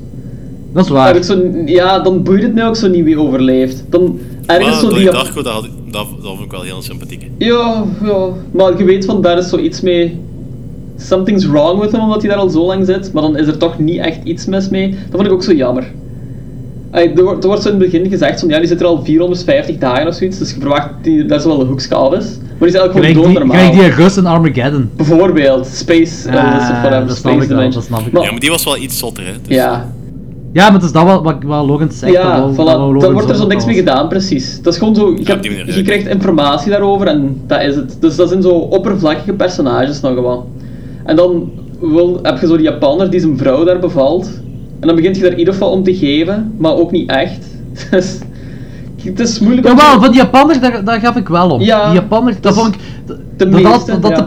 [0.73, 1.23] Dat is waar.
[1.23, 3.85] Zo, ja, dan boeit het mij ook zo niet wie overleeft.
[3.89, 5.11] Dan ergens Maar zo die...
[5.11, 7.31] Darko, dat, had dat, dat vond ik wel heel sympathiek.
[7.39, 10.19] Ja, ja, maar je weet van daar is zoiets mee.
[10.97, 13.57] Something's wrong with him omdat hij daar al zo lang zit, maar dan is er
[13.57, 14.91] toch niet echt iets mis mee.
[14.91, 15.85] Dat vond ik ook zo jammer.
[16.91, 19.05] Er wordt, er wordt zo in het begin gezegd van ja, die zit er al
[19.05, 22.25] 450 dagen of zoiets, dus je verwacht die daar zo wel een hoekskaal is.
[22.25, 23.57] Maar die is eigenlijk gewoon doodnormaal.
[23.57, 24.91] gelijk die Rus in Armageddon.
[24.97, 28.23] Bijvoorbeeld, Space, Ah, uh, of whatever, dat snap Space ik wel, dat snap ik Maar-
[28.23, 29.33] Ja, maar die was wel iets zotter, hè.
[29.47, 29.93] Dus, ja,
[30.53, 32.13] Ja, maar het is dat wat, wat, wat Logan zegt.
[32.13, 32.57] dat ja, voilà.
[32.57, 34.63] dat Logan dan wordt er zo niks mee gedaan, precies.
[34.63, 37.97] Dat is gewoon zo, je, hebt- krijgt informatie daarover en dat is het.
[38.01, 40.49] Dus dat zijn zo oppervlakkige personages nog wel.
[41.05, 41.51] En dan
[41.81, 44.41] wil, heb je zo die Japaner die zijn vrouw daar bevalt.
[44.81, 47.47] En dan begint je daar in ieder geval om te geven, maar ook niet echt.
[47.91, 48.19] Dus,
[49.05, 49.77] het is moeilijk om...
[49.77, 51.61] Jawel, van die Japaner, daar, daar gaf ik wel om.
[51.61, 52.81] Ja, die Japaner, dat vond ik...
[53.37, 54.17] de dat, had, dat, ja.
[54.17, 54.27] de,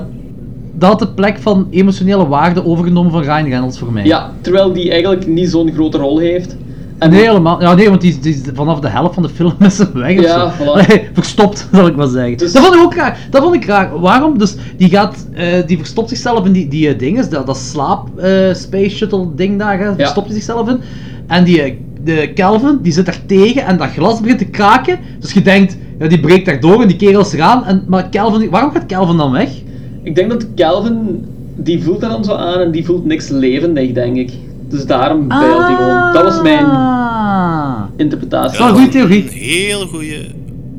[0.74, 4.06] dat had de plek van emotionele waarde overgenomen van Ryan Reynolds voor mij.
[4.06, 6.58] Ja, terwijl die eigenlijk niet zo'n grote rol heeft.
[7.00, 7.62] En Nee, helemaal.
[7.62, 10.24] Ja, nee, want die, die vanaf de helft van de film is hem weg of
[10.24, 11.04] Ja, voilà.
[11.14, 12.38] Verstopt, zal ik maar zeggen.
[12.38, 13.28] Dus- Dat vond ik ook raar.
[13.30, 14.00] Dat vond ik raar.
[14.00, 14.38] Waarom?
[14.38, 18.54] Dus die gaat, eh, die verstopt zichzelf in die, die dinges, dat, dat slaap eh,
[18.54, 20.80] space shuttle ding daar, hè, verstopt hij zichzelf in.
[21.28, 25.00] En die, de Calvin, die zit daar tegen en dat glas begint te kraken.
[25.20, 27.66] Dus je denkt, ja, die breekt daar door en die kerel is eraan.
[27.66, 29.50] En, maar Calvin, waarom gaat Calvin dan weg?
[30.04, 33.92] Ik denk dat Calvin, die voelt dat dan zo aan en die voelt niks levendig,
[33.92, 34.32] denk ik.
[34.70, 36.14] Dus daarom beilt hij gewoon.
[36.14, 37.82] Dat was mijn Ah.
[37.96, 38.44] interpretatie.
[38.46, 39.24] Dat is wel een goede theorie.
[39.24, 40.26] Een heel goede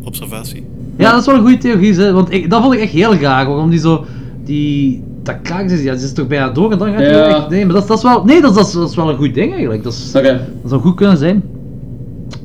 [0.04, 0.66] observatie.
[0.96, 3.12] Ja, dat is wel een goede theorie, hè, want ik, dat vond ik echt heel
[3.12, 4.04] graag, waarom die zo,
[4.44, 7.26] die, dat kraakt is, ja, ze is toch bijna door en dan gaat hij Ja.
[7.26, 7.48] weg.
[7.48, 9.08] Nee, maar dat, is- dat is wel, nee, dat, is- dat, is, dat is wel
[9.08, 10.40] een goed ding eigenlijk, dat, is, Oké.
[10.62, 11.42] dat zou goed kunnen zijn.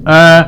[0.03, 0.41] Eh,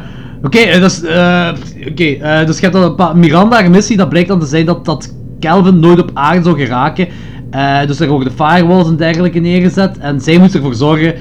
[0.43, 1.49] Oké, dus, eh,
[1.89, 4.65] oké, eh, dus je hebt dan een paar Miranda missie, dat blijkt dan te zijn
[4.65, 7.07] dat, dat Calvin nooit op aarde zou geraken.
[7.55, 11.13] Eh, dus er worden firewalls en dergelijke neergezet en zij moet ervoor zorgen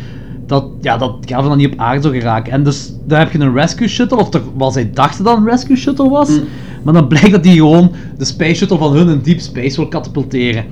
[0.46, 2.52] dat, ja, dat Kelvin dan niet op aarde zou geraken.
[2.52, 5.48] En dus daar heb je een rescue shuttle, of toch, wat zij dachten dat een
[5.48, 6.40] rescue shuttle was.
[6.82, 9.88] Maar dan blijkt dat die gewoon de space shuttle van hun in deep space wil
[9.88, 10.64] katapulteren.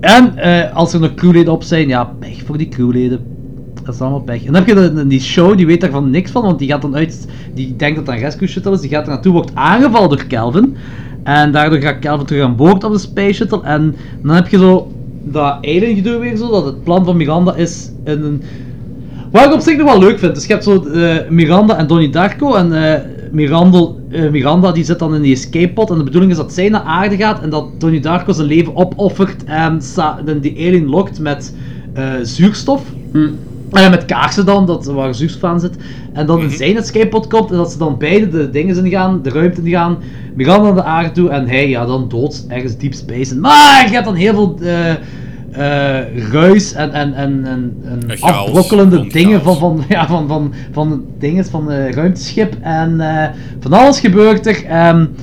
[0.00, 3.20] En eh, als er nog crewleden op zijn, ja, pech voor die crewleden.
[3.82, 4.44] Dat is allemaal pech.
[4.44, 6.82] En dan heb je de, die show, die weet daarvan niks van, want die gaat
[6.82, 9.54] dan uit, die denkt dat dat een rescue shuttle is, die gaat er naartoe, wordt
[9.54, 10.76] aangevallen door Kelvin.
[11.22, 13.62] En daardoor gaat Kelvin terug aan boord op de space shuttle.
[13.62, 14.92] En dan heb je zo
[15.24, 18.42] dat alien gedoe weer zo, dat het plan van Miranda is in een...
[19.30, 21.86] Wat ik op zich nog wel leuk vind, dus je hebt zo eh, Miranda en
[21.86, 23.00] Donnie Darko en eh,
[23.32, 26.52] Miranda, eh, Miranda die zit dan in die escape pod en de bedoeling is dat
[26.52, 29.80] zij naar aarde gaat en dat Donnie Darko zijn leven opoffert en
[30.26, 31.54] en die alien lokt met
[32.22, 32.82] zuurstof.
[33.74, 35.76] En met kaarsen dan, dat, waar zuurstof aan zit.
[36.12, 38.90] En dan in zijn escape pod komt en dat ze dan beide de dingen in
[38.90, 39.98] gaan, de ruimte in gaan.
[40.34, 43.34] Miranda naar de aarde toe en hij ja, dan dood ergens deep space.
[43.34, 43.40] in.
[43.40, 49.42] Maar je hebt dan heel veel eh, eh, ruis en, en, en, en, afbrokkelende dingen
[49.42, 52.56] van, van, ja, van, van, van dingen van eh ruimteschip.
[52.60, 53.00] En
[53.60, 54.64] van alles gebeurt er.
[54.64, 55.16] En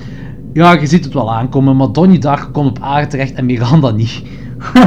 [0.53, 3.91] ja, je ziet het wel aankomen, maar Donnie Darko komt op aarde terecht en Miranda
[3.91, 4.21] niet.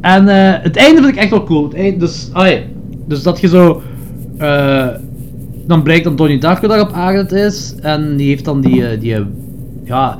[0.00, 0.26] en
[0.62, 1.64] het einde vind ik echt wel cool.
[1.64, 2.66] Het einde, dus, allee,
[3.06, 3.82] dus dat je zo...
[4.38, 4.88] eh,
[5.66, 7.74] dan blijkt dat Donnie Darko daar op aarde is.
[7.80, 8.86] En die heeft dan die...
[8.86, 9.16] eh, die
[9.84, 10.16] ja...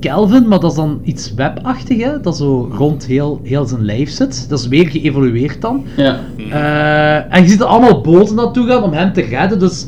[0.00, 2.20] Kelvin, maar dat is dan iets webachtig, hè?
[2.20, 4.48] Dat zo rond heel, heel zijn lijf zit.
[4.48, 5.84] Dat is weer geëvolueerd dan.
[5.96, 6.20] Ja.
[6.50, 9.86] Eh, en je ziet er allemaal boten naartoe gaan om hem te redden, dus...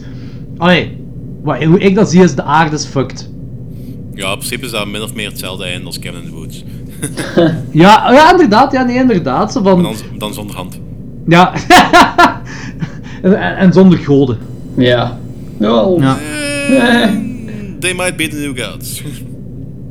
[0.56, 0.96] Allee,
[1.42, 3.30] wat, hoe ik dat zie is de aarde is fucked.
[4.14, 6.64] Ja, in principe is dat min of meer hetzelfde einde als Kevin in the Woods.
[7.82, 9.52] Ja, ja inderdaad, ja, nee, inderdaad.
[9.52, 9.82] Zo van...
[9.82, 10.80] Dan, dan zonder hand.
[11.26, 11.52] Ja.
[13.58, 14.38] en, zonder goden.
[14.76, 15.18] Ja.
[15.58, 16.00] Wel.
[16.00, 16.16] Ja.
[16.70, 17.10] Eh.
[17.78, 19.02] They might be the new gods.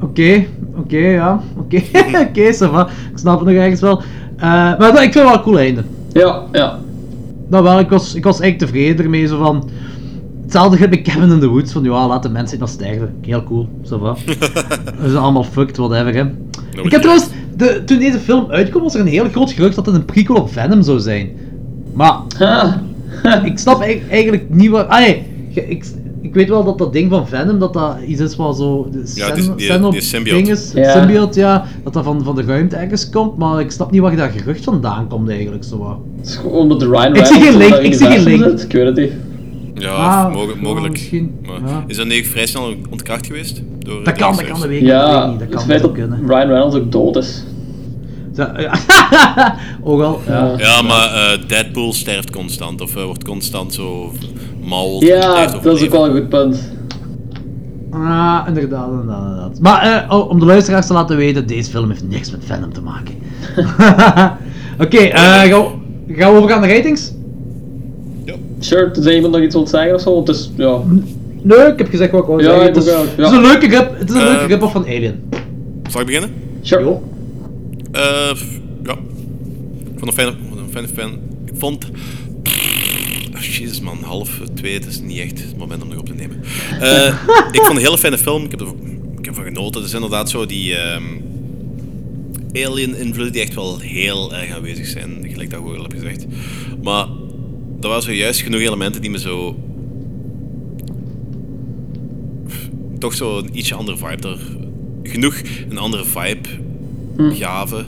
[0.01, 0.45] Oké,
[0.75, 1.41] oké, ja.
[1.57, 1.81] Oké,
[2.71, 2.87] va.
[3.11, 4.01] Ik snap het nog ergens wel.
[4.37, 5.83] Eh, maar dat, ik vind het wel een cool einde.
[6.11, 6.79] Ja, ja.
[7.49, 9.69] Nou wel, ik was, ik was echt tevreden ermee, zo van...
[10.41, 13.15] Hetzelfde gaat met Kevin in the Woods, van ja, laat de mensen nog sterven.
[13.21, 14.15] Heel cool, ça va.
[15.01, 16.23] We zijn allemaal fucked, whatever, hè.
[16.83, 17.29] Ik heb trouwens,
[17.61, 20.35] de, toen deze film uitkwam, was er een heel groot gerucht dat het een prequel
[20.35, 21.29] op Venom zou zijn.
[21.93, 22.19] Maar,
[23.43, 24.87] ik snap e- eigenlijk niet wat...
[24.87, 25.23] Ah nee,
[25.53, 25.85] ik,
[26.21, 28.87] ik weet wel dat dat ding van Venom, dat dat iets is wat zo...
[28.91, 30.37] De Ja, die- die- Xeno- die symbiote.
[30.43, 30.91] ding is, Ja.
[30.91, 34.15] symbiote, ja, dat dat van, van de ruimte ergens komt, maar ik snap niet waar
[34.15, 35.97] dat gerucht vandaan komt eigenlijk, zo wat.
[36.17, 38.59] Het is gewoon de Ryan Ik zie geen Reynolds link, in ik zie geen link.
[38.61, 39.11] Ik weet het niet.
[39.81, 39.89] Ja,
[40.23, 40.91] Ah, mogelijk.
[40.93, 41.83] misschien, Maar ja.
[41.87, 43.61] Is dat niet vrij snel ontkracht geweest?
[43.79, 46.19] Door Dat de kan, dat kan, weet ik Ja, niet, dat kan zo dat kunnen.
[46.27, 47.43] Ryan Reynolds ook dood is.
[48.35, 48.73] Zo, ja.
[49.83, 50.53] Ook al, ja.
[50.57, 54.11] Ja, maar eh, Deadpool sterft constant, of eh, wordt constant zo
[54.63, 55.01] mauweld.
[55.03, 56.71] Ja, dat is ook wel een goed punt.
[57.91, 59.59] Ah, inderdaad, inderdaad, inderdaad.
[59.59, 62.73] Maar eh, oh, om de luisteraars te laten weten, deze film heeft niks met Venom
[62.73, 63.15] te maken.
[64.85, 65.49] Oké, eh, gaan,
[66.07, 67.11] we- gaan we overgaan naar ratings?
[68.63, 70.81] Sure, tenzij iemand nog iets wilt zeggen of zo, want het is, ja...
[71.43, 72.67] Nee, ik heb gezegd wat ik wou Ja, zeggen.
[72.67, 74.71] ik Het is, ook het is een leuke rip, het is een leuke Eh, rip-off
[74.71, 75.29] van Alien.
[75.89, 76.33] Zal ik beginnen?
[76.61, 76.97] Sure.
[77.91, 78.01] Eh,
[78.83, 78.93] ja.
[79.93, 81.11] Ik vond een fijne, een fijne fan.
[81.45, 81.85] Ik vond...
[83.35, 86.13] Oh, Jezus man, half twee, het is niet echt het moment om nog op te
[86.13, 86.41] nemen.
[86.79, 87.05] Eh,
[87.51, 88.67] ik vond een hele fijne film, ik heb, er,
[89.17, 89.81] ik heb ervan genoten.
[89.81, 91.03] Het is inderdaad zo die ehm,
[92.53, 96.25] alien-invloeden die echt wel heel erg aanwezig zijn, gelijk dat ik ook al heb gezegd.
[96.83, 97.05] Maar
[97.81, 99.55] er waren zojuist genoeg elementen die me zo...
[102.99, 104.39] Toch zo een ietsje andere vibe er...
[105.03, 106.49] Genoeg een andere vibe
[107.17, 107.85] gaven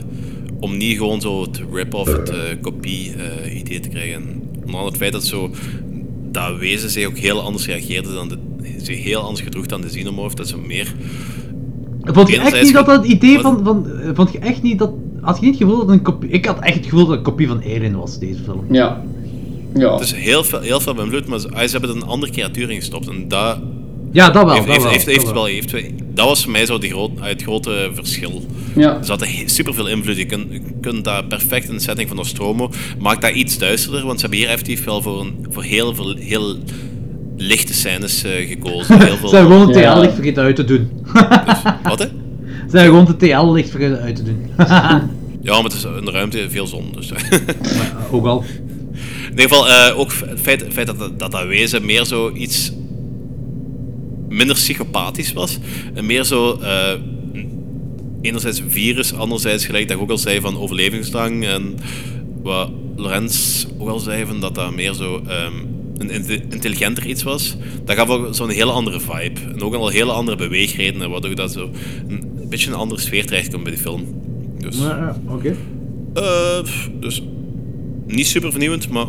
[0.60, 4.22] om niet gewoon zo het rip-off, het eh, kopie-idee te krijgen.
[4.54, 5.50] Onder andere het feit dat zo
[6.30, 8.38] dat wezen zich ook heel anders reageerde dan de,
[8.76, 10.94] zich heel anders gedroeg dan de xenomorph, dat ze meer...
[12.02, 13.90] Vond je echt niet dat dat het idee van, van...
[13.90, 14.92] eh, Vond je echt niet dat...
[15.20, 16.30] Had je niet het gevoel dat een kopie...
[16.30, 18.64] Ik had echt het gevoel dat het een kopie van Alien was, deze film.
[18.70, 19.04] Ja.
[19.74, 19.92] Ja.
[19.92, 22.32] Het is heel veel, heel veel beïnvloed, maar ze, ah, ze hebben er een andere
[22.32, 23.58] creatuur in gestopt en dat...
[24.12, 25.34] Ja, dat wel, Heeft, dat heeft, wel, heeft, dat heeft wel.
[25.34, 25.72] wel, heeft,
[26.14, 28.42] dat was voor mij zo die groot, ah, het grote verschil.
[28.74, 28.96] Ja.
[28.96, 30.16] Er zat super veel invloed.
[30.16, 32.70] Je kunt, je kunt dat perfect in de setting van Nostromo.
[32.98, 36.14] Maakt dat iets duisterder, want ze hebben hier effectief wel voor, een, voor heel veel
[36.16, 36.56] heel
[37.36, 39.00] lichte scènes eh, gekozen.
[39.06, 39.94] Heel veel, Ze hebben gewoon het Ja.
[39.94, 40.90] TL-licht vergeten uit te doen.
[41.82, 42.06] Wat hè?
[42.70, 44.46] Ze hebben gewoon het TL-licht vergeten uit te doen.
[45.44, 46.84] Ja, maar het is in de ruimte veel zon.
[46.96, 47.12] Dus.
[48.10, 48.44] Ook al.
[49.34, 52.32] In ieder geval, eh, ook het feit, het feit dat, dat, dat wezen meer zo
[52.34, 52.72] iets
[54.28, 55.58] minder psychopathisch was.
[55.94, 56.92] En meer zo, eh,
[58.22, 61.44] enerzijds virus, anderzijds gelijk dat ik ook al zei van overlevingsdrang.
[61.44, 61.74] En
[62.42, 65.52] wat Lorenz ook al zei van dat dat meer zo ehm,
[65.96, 67.56] een inte- intelligenter iets was.
[67.84, 69.40] Dat gaf ook zo'n hele andere vibe.
[69.54, 71.70] En ook al hele andere beweegredenen, waardoor dat zo
[72.08, 74.04] een beetje een andere sfeer terechtkomt bij die film.
[74.58, 75.56] Dus, Ja, ja, Oké.
[76.14, 76.58] eh,
[77.00, 77.22] dus
[78.06, 79.06] niet super vernieuwend, maar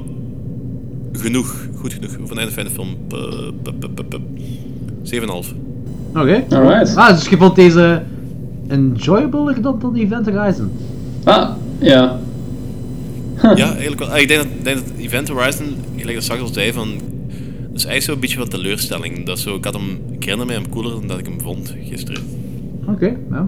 [1.21, 1.67] genoeg.
[1.75, 2.11] Goed genoeg.
[2.27, 2.87] Voor een fijne film.
[3.07, 3.15] P-
[3.63, 4.19] p- p- p- p-
[5.03, 5.53] 7,5.
[6.15, 6.43] Oké.
[6.49, 6.95] Alright.
[6.95, 8.01] Ah, dus je vond deze
[8.67, 10.71] enjoyable dan, dan Event Horizon?
[11.23, 12.19] Ah, ja.
[13.55, 14.09] Ja, eigenlijk wel.
[14.09, 15.65] Ah, Ik denk dat, denk dat Event Horizon,
[15.97, 16.87] gelijk dat straks al zei, van...
[17.69, 19.25] Dat is eigenlijk zo'n beetje wat teleurstelling.
[19.25, 21.73] Dat zo, ik, had hem, ik herinner me hem cooler dan dat ik hem vond
[21.89, 22.21] gisteren.
[22.87, 23.47] Oké, ja.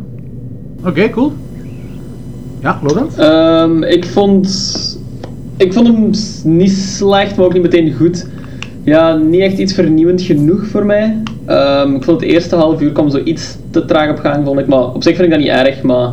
[0.84, 1.34] Oké, cool.
[2.62, 3.10] Ja, Logan?
[3.18, 4.97] Ehm, ik vond...
[5.58, 6.10] Ik vond hem
[6.44, 8.28] niet slecht, maar ook niet meteen goed.
[8.84, 11.18] Ja, niet echt iets vernieuwend genoeg voor mij.
[11.46, 14.60] Ehm, ik vond het eerste half uur kwam zo iets te traag op gang, vond
[14.60, 14.68] ik.
[14.68, 16.10] Maar op zich vind ik dat niet erg, maar...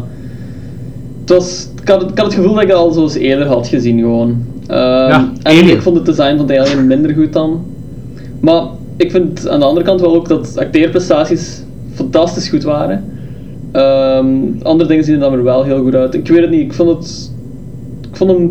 [1.21, 3.15] Het was, ik, had, het- ik had het gevoel dat ik dat al zo eens
[3.15, 4.37] eerder had gezien, gewoon.
[4.67, 5.11] Ehm,
[5.43, 7.65] en ik vond het design van de alien minder goed dan.
[8.41, 8.63] Maar
[8.97, 11.63] ik vind aan de andere kant wel ook dat acteerprestaties
[11.95, 13.05] fantastisch goed waren.
[13.73, 14.27] Ehm,
[14.63, 16.15] andere dingen zien er dan weer wel heel goed uit.
[16.15, 17.33] Ik weet het niet, ik vond het...
[18.11, 18.51] Ik vond hem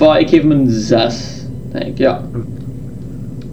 [0.00, 1.44] ik geef hem een 6.
[1.72, 2.20] Denk ik, ja.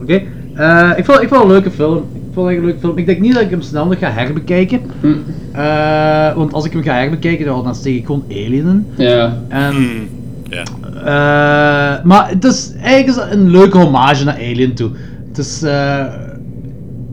[0.02, 0.22] Oké.
[0.54, 1.98] Eh, ik, vond, ik vond het een leuke film.
[1.98, 2.98] Ik vond het een leuke film.
[2.98, 4.82] Ik denk niet dat ik hem snel nog ga herbekijken.
[5.52, 8.88] Eh, want als ik hem ga herbekijken, dan, dan steek ik gewoon Alienen.
[8.96, 9.38] Ja.
[9.48, 9.76] En,
[10.50, 10.64] Ja.
[10.96, 14.90] eh, maar het is eigenlijk is een leuke hommage naar Alien toe.
[15.28, 16.06] Het is eh,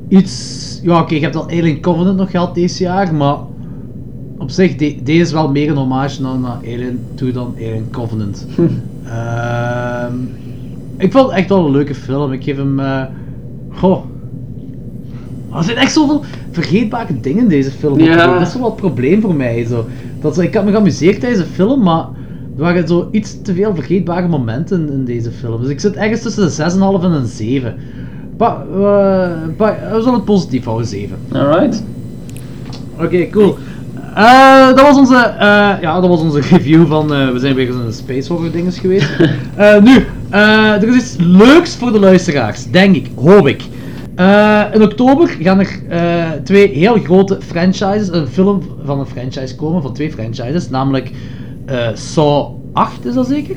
[0.09, 0.63] iets...
[0.83, 3.37] Ja, oké, je hebt al Alien Covenant nog gehad deze jaar, maar
[4.45, 7.89] op zich, de- deze is wel meer een hommage naar, naar Alien 2 dan Alien
[7.91, 8.47] Covenant.
[9.05, 10.15] Ehm,
[10.99, 12.33] ik vond het echt wel een leuke film.
[12.33, 12.81] Ik geef hem...
[12.81, 13.03] eh
[13.73, 14.05] goh.
[15.55, 17.99] Er zijn echt zoveel vergeetbare dingen in deze film.
[18.01, 18.39] Ja.
[18.39, 19.65] Dat is wel wat probleem voor mij.
[19.65, 19.87] Zo.
[20.21, 22.07] Dat, zo- ik had me geamuseerd tijdens de film, maar
[22.57, 25.61] er waren zo iets te veel vergeetbare momenten in deze film.
[25.61, 27.75] Dus ik zit ergens tussen een 6,5 en een 7.
[28.39, 28.79] Maar, eh,
[29.59, 31.17] maar we zullen het positief houden, 7.
[31.33, 31.85] Alright.
[33.01, 33.57] Oké, cool.
[34.15, 37.15] Eh, dat, was onze, eh, ja, dat was onze review van.
[37.15, 39.09] eh, we zijn weer eens in de Space Horror dinges geweest.
[39.57, 43.63] Eh, nu, eh, er is iets leuks voor de luisteraars, denk ik, hoop ik.
[44.15, 49.55] Eh, in oktober gaan er eh, twee heel grote franchises, een film van een franchise
[49.57, 51.11] komen, van twee franchises, namelijk
[51.67, 53.57] eh Saw 8 is dat zeker?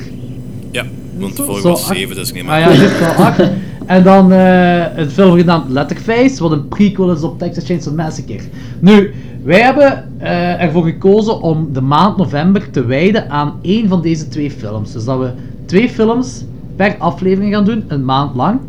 [0.71, 0.83] Ja,
[1.17, 1.97] want de vorige Saw was 8.
[1.97, 2.59] 7, dus ik neem Ah aan.
[2.59, 3.41] ja, dit is Saw 8.
[3.85, 8.39] En dan eh, een film genaamd Letterface, wat een prequel is op Texas Chainsaw Massacre.
[8.79, 14.01] Nu, wij hebben eh, ervoor gekozen om de maand november te wijden aan één van
[14.01, 14.91] deze twee films.
[14.91, 15.31] Dus dat we
[15.65, 18.59] twee films per aflevering gaan doen, een maand lang.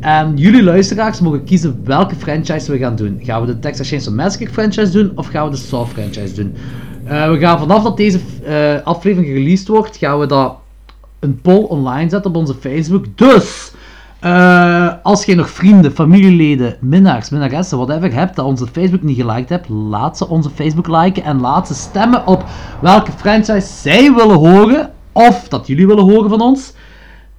[0.00, 3.20] En jullie luisteraars mogen kiezen welke franchise we gaan doen.
[3.22, 6.54] Gaan we de Texas Chainsaw Massacre franchise doen of gaan we de Saw franchise doen?
[7.04, 10.54] Eh, we gaan vanaf dat deze eh, aflevering released wordt, gaan we dat
[11.18, 13.04] een poll online zetten op onze Facebook.
[13.14, 13.69] Dus,
[14.20, 19.48] eh, als je nog vrienden, familieleden, minnaars, minnaressen, whatever hebt, dat onze Facebook niet geliked
[19.48, 22.44] hebt, laat ze onze Facebook liken en laat ze stemmen op
[22.80, 26.72] welke franchise zij willen horen, of dat jullie willen horen van ons.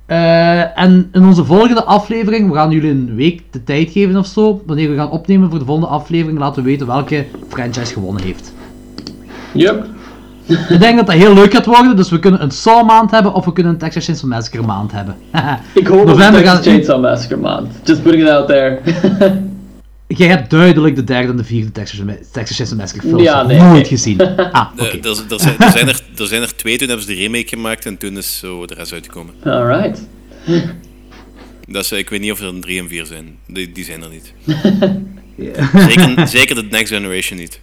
[0.05, 4.25] Eh, en in onze volgende aflevering, we gaan jullie een week de tijd geven of
[4.25, 8.23] zo, wanneer we gaan opnemen voor de volgende aflevering, laten we weten welke franchise gewonnen
[8.23, 8.53] heeft.
[9.53, 9.85] Yep.
[10.69, 13.33] Ik denk dat dat heel leuk gaat worden, dus we kunnen een Saw maand hebben
[13.33, 15.15] of we kunnen een Texas Chainsaw Massacre maand hebben.
[15.73, 17.67] Ik hoop op November gaat Texas Chainsaw Massacre maand.
[17.83, 18.79] Just putting it out there.
[20.07, 21.99] Jij hebt duidelijk de derde en de vierde Texas,
[22.31, 23.85] Texas Chainsaw Massacre films Ja, nog nee, nooit nee.
[23.85, 24.21] gezien.
[24.51, 24.83] Ah, oké.
[24.83, 27.19] Eh, er, er, zijn, er, zijn er, er zijn er twee, toen hebben ze de
[27.19, 29.33] remake gemaakt en toen is zo de rest uitgekomen.
[29.43, 30.07] Alright.
[31.67, 33.37] Dat is, ik weet niet of er een 3 en 4 zijn.
[33.47, 34.33] Die, die zijn er niet.
[35.87, 37.59] zeker, zeker de Next Generation niet.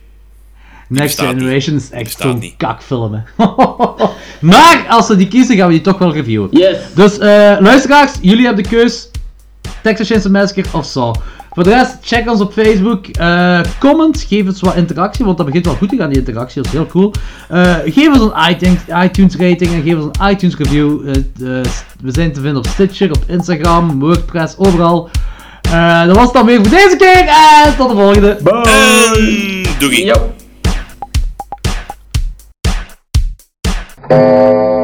[0.88, 1.28] Next niet.
[1.28, 3.44] Generation is echt zo'n kakfilm, hè.
[4.50, 6.48] maar als ze die kiezen, gaan we die toch wel reviewen.
[6.50, 6.76] Yes.
[6.94, 9.10] Dus eh, luisteraars, jullie hebben de keus.
[9.82, 11.14] Texas Chainsaw Massacre of Saw.
[11.52, 13.06] Voor de rest, check ons op Facebook.
[13.06, 16.62] eh, comment, geef ons wat interactie, want dat begint wel goed te gaan, die interactie.
[16.62, 17.12] Dat is heel cool.
[17.48, 21.14] Eh, geef ons een iTunes, iTunes rating en geef ons een iTunes review.
[22.00, 25.10] We zijn te vinden op Stitcher, op Instagram, WordPress, overal.
[25.72, 27.28] Eh, dat was het dan weer voor deze keer
[27.64, 28.38] en tot de volgende.
[28.42, 29.66] Bye!
[29.78, 30.12] Doei!
[34.10, 34.77] Yep.